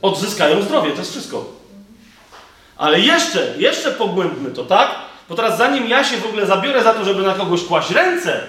odzyskają 0.02 0.62
zdrowie. 0.62 0.90
To 0.90 0.98
jest 0.98 1.10
wszystko. 1.10 1.44
Ale 2.76 3.00
jeszcze, 3.00 3.54
jeszcze 3.58 3.90
pogłębmy 3.90 4.50
to, 4.50 4.64
tak? 4.64 4.94
Bo 5.28 5.34
teraz 5.34 5.58
zanim 5.58 5.88
ja 5.88 6.04
się 6.04 6.16
w 6.16 6.26
ogóle 6.26 6.46
zabiorę 6.46 6.82
za 6.82 6.94
to, 6.94 7.04
żeby 7.04 7.22
na 7.22 7.34
kogoś 7.34 7.64
kłaść 7.64 7.90
ręce, 7.90 8.40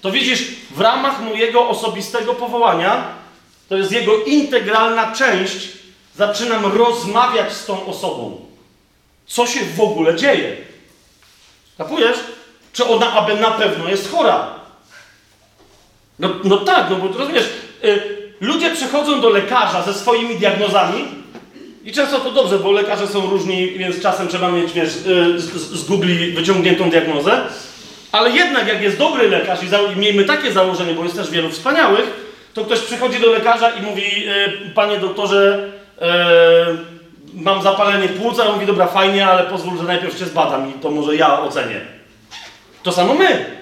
to 0.00 0.10
widzisz, 0.10 0.44
w 0.70 0.80
ramach 0.80 1.22
mojego 1.22 1.68
osobistego 1.68 2.34
powołania, 2.34 3.04
to 3.68 3.76
jest 3.76 3.92
jego 3.92 4.24
integralna 4.24 5.12
część, 5.12 5.68
zaczynam 6.16 6.78
rozmawiać 6.78 7.52
z 7.52 7.66
tą 7.66 7.86
osobą. 7.86 8.40
Co 9.26 9.46
się 9.46 9.60
w 9.76 9.80
ogóle 9.80 10.16
dzieje? 10.16 10.56
Kapujesz? 11.78 12.18
Czy 12.72 12.84
ona 12.84 13.12
aby 13.12 13.34
na 13.34 13.50
pewno 13.50 13.88
jest 13.88 14.10
chora? 14.10 14.54
No, 16.18 16.28
no 16.44 16.56
tak, 16.56 16.90
no 16.90 16.96
bo 16.96 17.18
rozumiesz, 17.18 17.48
y, 17.84 18.17
ludzie 18.40 18.70
przychodzą 18.70 19.20
do 19.20 19.28
lekarza 19.28 19.82
ze 19.82 19.94
swoimi 19.94 20.36
diagnozami 20.36 21.04
i 21.84 21.92
często 21.92 22.18
to 22.18 22.30
dobrze, 22.30 22.58
bo 22.58 22.72
lekarze 22.72 23.06
są 23.06 23.20
różni, 23.20 23.70
więc 23.70 24.02
czasem 24.02 24.28
trzeba 24.28 24.50
mieć, 24.50 24.72
wiesz, 24.72 24.96
y, 25.06 25.40
z, 25.40 25.52
z 25.54 25.84
Google 25.84 26.32
wyciągniętą 26.34 26.90
diagnozę. 26.90 27.40
Ale 28.12 28.30
jednak, 28.30 28.68
jak 28.68 28.82
jest 28.82 28.98
dobry 28.98 29.28
lekarz 29.28 29.62
i, 29.62 29.68
za, 29.68 29.78
i 29.78 29.96
miejmy 29.96 30.24
takie 30.24 30.52
założenie, 30.52 30.94
bo 30.94 31.04
jest 31.04 31.16
też 31.16 31.30
wielu 31.30 31.50
wspaniałych, 31.50 32.28
to 32.54 32.64
ktoś 32.64 32.80
przychodzi 32.80 33.20
do 33.20 33.32
lekarza 33.32 33.70
i 33.70 33.82
mówi, 33.82 34.02
y, 34.02 34.70
panie 34.74 34.98
doktorze, 34.98 35.68
y, 35.98 36.04
mam 37.34 37.62
zapalenie 37.62 38.08
płuca, 38.08 38.46
on 38.46 38.54
mówi, 38.54 38.66
dobra, 38.66 38.86
fajnie, 38.86 39.26
ale 39.26 39.44
pozwól, 39.44 39.78
że 39.78 39.84
najpierw 39.84 40.18
cię 40.18 40.26
zbadam 40.26 40.70
i 40.70 40.72
to 40.72 40.90
może 40.90 41.16
ja 41.16 41.40
ocenię. 41.40 41.80
To 42.82 42.92
samo 42.92 43.14
my. 43.14 43.57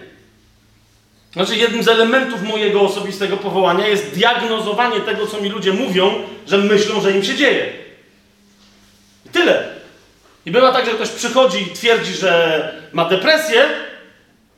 Znaczy, 1.36 1.56
jednym 1.56 1.82
z 1.82 1.88
elementów 1.88 2.42
mojego 2.42 2.80
osobistego 2.80 3.36
powołania 3.36 3.88
jest 3.88 4.14
diagnozowanie 4.14 5.00
tego, 5.00 5.26
co 5.26 5.40
mi 5.40 5.48
ludzie 5.48 5.72
mówią, 5.72 6.14
że 6.46 6.58
myślą, 6.58 7.00
że 7.00 7.12
im 7.12 7.24
się 7.24 7.34
dzieje. 7.34 7.72
I 9.26 9.28
tyle. 9.28 9.68
I 10.46 10.50
bywa 10.50 10.72
tak, 10.72 10.86
że 10.86 10.90
ktoś 10.90 11.08
przychodzi 11.08 11.62
i 11.62 11.74
twierdzi, 11.74 12.12
że 12.12 12.72
ma 12.92 13.04
depresję, 13.04 13.64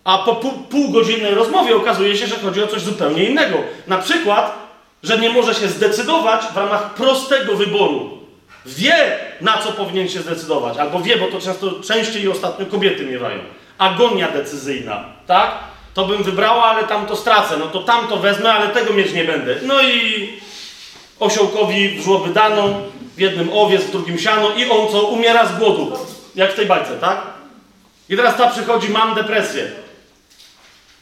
a 0.04 0.18
po 0.18 0.34
pół, 0.34 0.52
półgodzinnej 0.52 1.34
rozmowie 1.34 1.76
okazuje 1.76 2.16
się, 2.16 2.26
że 2.26 2.36
chodzi 2.36 2.62
o 2.62 2.66
coś 2.66 2.82
zupełnie 2.82 3.24
innego. 3.24 3.58
Na 3.86 3.98
przykład, 3.98 4.68
że 5.02 5.18
nie 5.18 5.30
może 5.30 5.54
się 5.54 5.68
zdecydować 5.68 6.44
w 6.54 6.56
ramach 6.56 6.94
prostego 6.94 7.56
wyboru. 7.56 8.18
Wie, 8.66 9.18
na 9.40 9.58
co 9.58 9.72
powinien 9.72 10.08
się 10.08 10.20
zdecydować, 10.20 10.78
albo 10.78 11.00
wie, 11.00 11.16
bo 11.16 11.26
to 11.26 11.40
często 11.40 11.70
częściej 11.70 12.22
i 12.22 12.28
ostatnio 12.28 12.66
kobiety 12.66 13.06
miewają. 13.06 13.38
Agonia 13.78 14.28
decyzyjna, 14.28 15.04
tak? 15.26 15.77
To 15.98 16.04
bym 16.04 16.22
wybrała, 16.22 16.64
ale 16.64 16.84
tam 16.84 17.06
to 17.06 17.16
stracę. 17.16 17.56
No 17.56 17.66
to 17.66 17.82
tam 17.82 18.08
to 18.08 18.16
wezmę, 18.16 18.52
ale 18.52 18.68
tego 18.68 18.92
mieć 18.92 19.12
nie 19.12 19.24
będę. 19.24 19.56
No 19.62 19.82
i 19.82 20.28
osiołkowi 21.20 21.88
w 21.88 22.04
żłoby 22.04 22.32
w 23.16 23.20
jednym 23.20 23.52
owiec, 23.52 23.82
w 23.82 23.90
drugim 23.90 24.18
siano 24.18 24.50
i 24.56 24.70
on 24.70 24.88
co? 24.92 25.02
Umiera 25.02 25.46
z 25.46 25.58
głodu. 25.58 25.92
Jak 26.34 26.52
w 26.52 26.56
tej 26.56 26.66
bajce, 26.66 26.96
tak? 27.00 27.20
I 28.08 28.16
teraz 28.16 28.36
ta 28.36 28.50
przychodzi, 28.50 28.88
mam 28.88 29.14
depresję. 29.14 29.70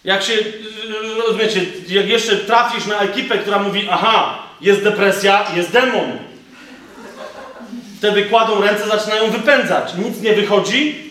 Jak 0.05 0.23
się, 0.23 0.33
yy, 0.33 1.23
rozumiecie, 1.27 1.61
jak 1.89 2.09
jeszcze 2.09 2.37
trafisz 2.37 2.87
na 2.87 3.01
ekipę, 3.01 3.39
która 3.39 3.59
mówi, 3.59 3.89
aha, 3.91 4.39
jest 4.61 4.83
depresja, 4.83 5.47
jest 5.57 5.71
demon. 5.73 6.19
Wtedy 7.99 8.25
kładą 8.25 8.61
ręce, 8.61 8.87
zaczynają 8.87 9.31
wypędzać. 9.31 9.95
Nic 9.95 10.21
nie 10.21 10.33
wychodzi, 10.33 11.06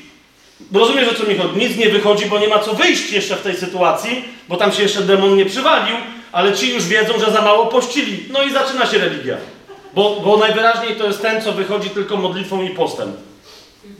bo 0.59 0.79
rozumiesz, 0.79 1.09
o 1.09 1.15
co 1.15 1.23
mi 1.23 1.37
chodzi? 1.37 1.59
Nic 1.59 1.77
nie 1.77 1.89
wychodzi, 1.89 2.25
bo 2.25 2.39
nie 2.39 2.47
ma 2.47 2.59
co 2.59 2.73
wyjść 2.73 3.11
jeszcze 3.11 3.35
w 3.35 3.41
tej 3.41 3.55
sytuacji, 3.55 4.25
bo 4.49 4.57
tam 4.57 4.71
się 4.71 4.83
jeszcze 4.83 5.01
demon 5.01 5.35
nie 5.35 5.45
przywalił, 5.45 5.95
ale 6.31 6.53
ci 6.53 6.73
już 6.73 6.87
wiedzą, 6.87 7.19
że 7.19 7.31
za 7.31 7.41
mało 7.41 7.65
pościli. 7.65 8.25
No 8.29 8.43
i 8.43 8.53
zaczyna 8.53 8.85
się 8.85 8.97
religia. 8.97 9.37
Bo, 9.93 10.21
bo 10.23 10.37
najwyraźniej 10.37 10.95
to 10.95 11.07
jest 11.07 11.21
ten, 11.21 11.41
co 11.41 11.51
wychodzi 11.51 11.89
tylko 11.89 12.17
modlitwą 12.17 12.63
i 12.63 12.69
postem. 12.69 13.13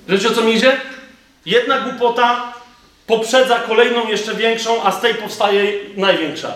Wiecie, 0.07 0.27
o 0.27 0.31
co 0.31 0.41
mi 0.41 0.53
idzie? 0.53 0.77
Jedna 1.45 1.79
głupota 1.79 2.53
poprzedza 3.07 3.59
kolejną 3.59 4.07
jeszcze 4.07 4.35
większą, 4.35 4.83
a 4.83 4.91
z 4.91 5.01
tej 5.01 5.15
powstaje 5.15 5.73
największa. 5.97 6.53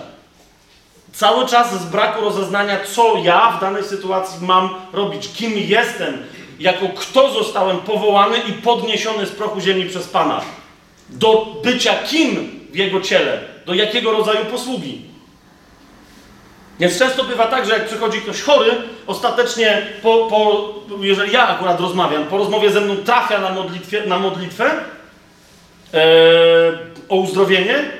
Cały 1.13 1.47
czas 1.47 1.81
z 1.81 1.85
braku 1.85 2.21
rozeznania, 2.21 2.79
co 2.95 3.15
ja 3.23 3.51
w 3.57 3.61
danej 3.61 3.83
sytuacji 3.83 4.45
mam 4.45 4.69
robić, 4.93 5.29
kim 5.35 5.53
jestem, 5.55 6.17
jako 6.59 6.89
kto 6.89 7.33
zostałem 7.33 7.77
powołany 7.77 8.37
i 8.37 8.53
podniesiony 8.53 9.25
z 9.25 9.31
prochu 9.31 9.61
ziemi 9.61 9.85
przez 9.85 10.07
Pana. 10.07 10.41
Do 11.09 11.55
bycia 11.63 11.93
kim 12.03 12.59
w 12.71 12.75
Jego 12.75 13.01
ciele, 13.01 13.41
do 13.65 13.73
jakiego 13.73 14.11
rodzaju 14.11 14.45
posługi. 14.45 15.01
Więc 16.79 16.99
często 16.99 17.23
bywa 17.23 17.47
tak, 17.47 17.65
że 17.65 17.73
jak 17.73 17.87
przychodzi 17.87 18.21
ktoś 18.21 18.41
chory, 18.41 18.71
ostatecznie, 19.07 19.87
po, 20.01 20.27
po, 20.29 20.73
jeżeli 20.99 21.31
ja 21.31 21.47
akurat 21.47 21.79
rozmawiam, 21.79 22.23
po 22.23 22.37
rozmowie 22.37 22.71
ze 22.71 22.81
mną 22.81 22.95
trafia 22.95 23.39
na, 23.39 23.49
modlitwie, 23.49 24.05
na 24.05 24.19
modlitwę 24.19 24.71
e, 25.93 26.01
o 27.09 27.15
uzdrowienie, 27.15 27.91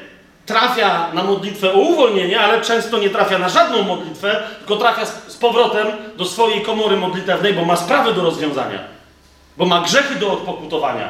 trafia 0.50 1.12
na 1.14 1.24
modlitwę 1.24 1.74
o 1.74 1.78
uwolnienie, 1.78 2.40
ale 2.40 2.62
często 2.62 2.98
nie 2.98 3.10
trafia 3.10 3.38
na 3.38 3.50
żadną 3.50 3.84
modlitwę, 3.84 4.44
tylko 4.60 4.76
trafia 4.76 5.06
z, 5.06 5.38
powrotem 5.38 5.88
do 6.18 6.26
swojej 6.26 6.62
komory 6.62 6.98
modlitewnej, 6.98 7.54
bo 7.54 7.66
ma 7.66 7.76
sprawy 7.76 8.14
do 8.14 8.22
rozwiązania, 8.22 8.80
bo 9.58 9.66
ma 9.66 9.82
grzechy 9.82 10.16
do 10.16 10.32
odpokutowania, 10.32 11.10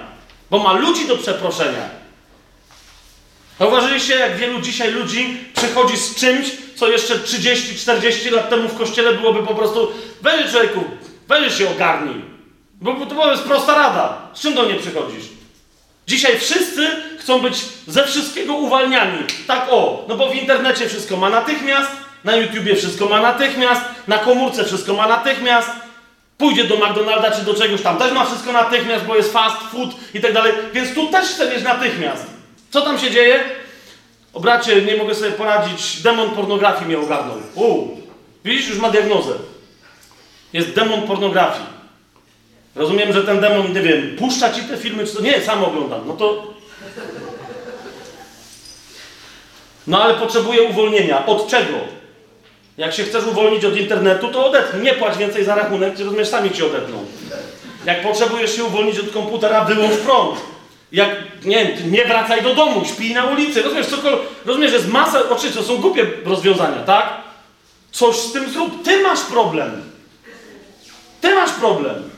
bo 0.49 0.59
ma 0.59 0.73
ludzi 0.73 1.07
do 1.07 1.17
przeproszenia. 1.17 1.89
Zauważyliście, 3.59 4.15
jak 4.15 4.37
wielu 4.37 4.61
dzisiaj 4.61 4.91
ludzi 4.91 5.37
przychodzi 5.55 5.97
z 5.97 6.15
czymś, 6.15 6.51
co 6.75 6.87
jeszcze 6.87 7.15
30-40 7.15 8.31
lat 8.31 8.49
temu 8.49 8.69
w 8.69 8.77
kościele 8.77 9.13
byłoby 9.13 9.43
po 9.43 9.55
prostu 9.55 9.91
weź 10.21 10.51
człowieku, 10.51 10.83
weź 11.27 11.57
się 11.57 11.69
ogarnij. 11.69 12.21
Bo 12.81 13.05
to 13.05 13.31
jest 13.31 13.43
prosta 13.43 13.75
rada. 13.75 14.17
Z 14.33 14.41
czym 14.41 14.53
do 14.53 14.63
mnie 14.63 14.75
przychodzisz? 14.75 15.25
Dzisiaj 16.07 16.39
wszyscy 16.39 16.87
chcą 17.29 17.39
być 17.39 17.65
ze 17.87 18.03
wszystkiego 18.03 18.53
uwalniani. 18.53 19.23
Tak 19.47 19.67
o, 19.69 20.05
no 20.07 20.15
bo 20.15 20.29
w 20.29 20.35
internecie 20.35 20.89
wszystko 20.89 21.17
ma 21.17 21.29
natychmiast, 21.29 21.91
na 22.23 22.35
YouTubie 22.35 22.75
wszystko 22.75 23.05
ma 23.05 23.21
natychmiast, 23.21 23.81
na 24.07 24.17
komórce 24.17 24.65
wszystko 24.65 24.93
ma 24.93 25.07
natychmiast, 25.07 25.69
pójdzie 26.37 26.63
do 26.63 26.75
McDonalda 26.75 27.31
czy 27.31 27.41
do 27.41 27.53
czegoś 27.53 27.81
tam, 27.81 27.97
też 27.97 28.13
ma 28.13 28.25
wszystko 28.25 28.51
natychmiast, 28.51 29.05
bo 29.05 29.15
jest 29.15 29.33
fast 29.33 29.57
food 29.57 29.89
i 30.13 30.21
tak 30.21 30.33
dalej, 30.33 30.53
więc 30.73 30.93
tu 30.93 31.07
też 31.07 31.25
chce 31.25 31.49
mieć 31.49 31.63
natychmiast. 31.63 32.25
Co 32.71 32.81
tam 32.81 32.99
się 32.99 33.11
dzieje? 33.11 33.43
O 34.33 34.39
bracie, 34.39 34.81
nie 34.81 34.97
mogę 34.97 35.15
sobie 35.15 35.31
poradzić, 35.31 36.01
demon 36.01 36.29
pornografii 36.29 36.85
mnie 36.85 36.99
ogarnął. 36.99 37.37
Uuu, 37.55 38.01
widzisz, 38.45 38.69
już 38.69 38.77
ma 38.79 38.89
diagnozę. 38.89 39.33
Jest 40.53 40.73
demon 40.73 41.01
pornografii. 41.01 41.65
Rozumiem, 42.75 43.13
że 43.13 43.23
ten 43.23 43.39
demon, 43.39 43.73
nie 43.73 43.81
wiem, 43.81 44.15
puszcza 44.19 44.53
ci 44.53 44.61
te 44.61 44.77
filmy, 44.77 45.05
czy 45.07 45.15
to 45.15 45.21
nie, 45.21 45.41
sam 45.41 45.63
oglądam. 45.63 46.01
No 46.07 46.13
to. 46.13 46.59
No 49.89 50.03
ale 50.03 50.13
potrzebuję 50.13 50.61
uwolnienia. 50.63 51.25
Od 51.25 51.47
czego? 51.47 51.73
Jak 52.77 52.93
się 52.93 53.03
chcesz 53.03 53.25
uwolnić 53.25 53.65
od 53.65 53.77
internetu, 53.77 54.27
to 54.27 54.45
odetnij. 54.45 54.83
Nie 54.83 54.93
płać 54.93 55.17
więcej 55.17 55.45
za 55.45 55.55
rachunek, 55.55 55.97
czy 55.97 56.03
rozumiesz, 56.03 56.27
sami 56.27 56.51
ci 56.51 56.63
odetną. 56.63 57.05
Jak 57.85 58.03
potrzebujesz 58.03 58.55
się 58.55 58.63
uwolnić 58.63 58.99
od 58.99 59.11
komputera, 59.11 59.65
wyłącz 59.65 59.95
prąd. 59.95 60.39
Jak, 60.91 61.09
nie 61.45 61.77
nie 61.85 62.05
wracaj 62.05 62.41
do 62.41 62.55
domu, 62.55 62.85
śpij 62.85 63.13
na 63.13 63.25
ulicy, 63.25 63.61
rozumiesz, 63.61 63.87
cokolwiek, 63.87 64.21
rozumiesz, 64.45 64.71
jest 64.71 64.87
masa, 64.87 65.29
oczywiście, 65.29 65.59
to 65.59 65.65
są 65.65 65.77
głupie 65.77 66.05
rozwiązania, 66.25 66.83
tak? 66.83 67.13
Coś 67.91 68.15
z 68.15 68.31
tym 68.31 68.49
zrób, 68.49 68.83
ty 68.83 69.03
masz 69.03 69.19
problem. 69.21 69.81
Ty 71.21 71.35
masz 71.35 71.51
problem. 71.51 72.09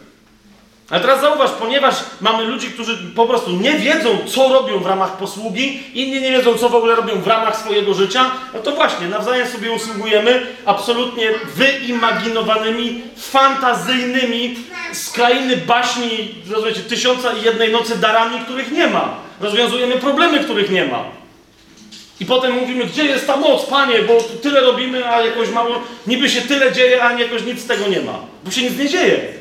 Ale 0.92 1.02
teraz 1.02 1.22
zauważ, 1.22 1.52
ponieważ 1.52 1.96
mamy 2.22 2.44
ludzi, 2.44 2.68
którzy 2.68 2.98
po 3.16 3.26
prostu 3.26 3.52
nie 3.52 3.74
wiedzą, 3.74 4.18
co 4.28 4.50
robią 4.50 4.80
w 4.80 4.86
ramach 4.86 5.18
posługi, 5.18 5.84
inni 5.94 6.22
nie 6.22 6.32
wiedzą, 6.32 6.58
co 6.58 6.70
w 6.70 6.76
ogóle 6.76 6.96
robią 6.96 7.22
w 7.22 7.28
ramach 7.28 7.58
swojego 7.58 7.94
życia, 7.94 8.32
no 8.54 8.60
to 8.60 8.72
właśnie, 8.72 9.08
nawzajem 9.08 9.48
sobie 9.48 9.72
usługujemy 9.72 10.48
absolutnie 10.66 11.30
wyimaginowanymi, 11.56 13.02
fantazyjnymi, 13.18 14.56
z 14.94 15.10
krainy 15.10 15.58
baśni, 15.58 16.36
rozumiecie, 16.50 16.80
tysiąca 16.80 17.34
i 17.34 17.46
jednej 17.46 17.72
nocy 17.72 17.98
darami, 17.98 18.40
których 18.40 18.72
nie 18.72 18.88
ma. 18.88 19.16
Rozwiązujemy 19.42 19.96
problemy, 19.96 20.40
których 20.40 20.72
nie 20.72 20.86
ma. 20.86 21.04
I 22.20 22.26
potem 22.26 22.54
mówimy, 22.54 22.86
gdzie 22.86 23.06
jest 23.06 23.28
ta 23.28 23.38
moc, 23.38 23.66
panie, 23.66 24.02
bo 24.02 24.18
tyle 24.42 24.62
robimy, 24.62 25.10
a 25.10 25.22
jakoś 25.22 25.50
mało, 25.50 25.76
niby 26.08 26.30
się 26.30 26.42
tyle 26.42 26.72
dzieje, 26.72 27.04
a 27.04 27.20
jakoś 27.20 27.44
nic 27.44 27.62
z 27.62 27.68
tego 27.68 27.88
nie 27.88 28.02
ma. 28.02 28.20
Bo 28.44 28.52
się 28.52 28.62
nic 28.62 28.78
nie 28.78 28.90
dzieje. 28.90 29.41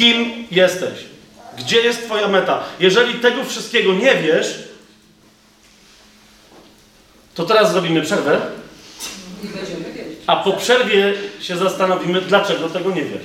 Kim 0.00 0.46
jesteś? 0.50 0.98
Gdzie 1.58 1.80
jest 1.80 2.04
Twoja 2.04 2.28
meta? 2.28 2.62
Jeżeli 2.80 3.14
tego 3.14 3.44
wszystkiego 3.44 3.92
nie 3.92 4.14
wiesz, 4.14 4.58
to 7.34 7.44
teraz 7.44 7.72
zrobimy 7.72 8.02
przerwę, 8.02 8.40
a 10.26 10.36
po 10.36 10.52
przerwie 10.52 11.14
się 11.40 11.56
zastanowimy, 11.56 12.20
dlaczego 12.20 12.68
tego 12.68 12.90
nie 12.90 13.04
wiesz. 13.04 13.22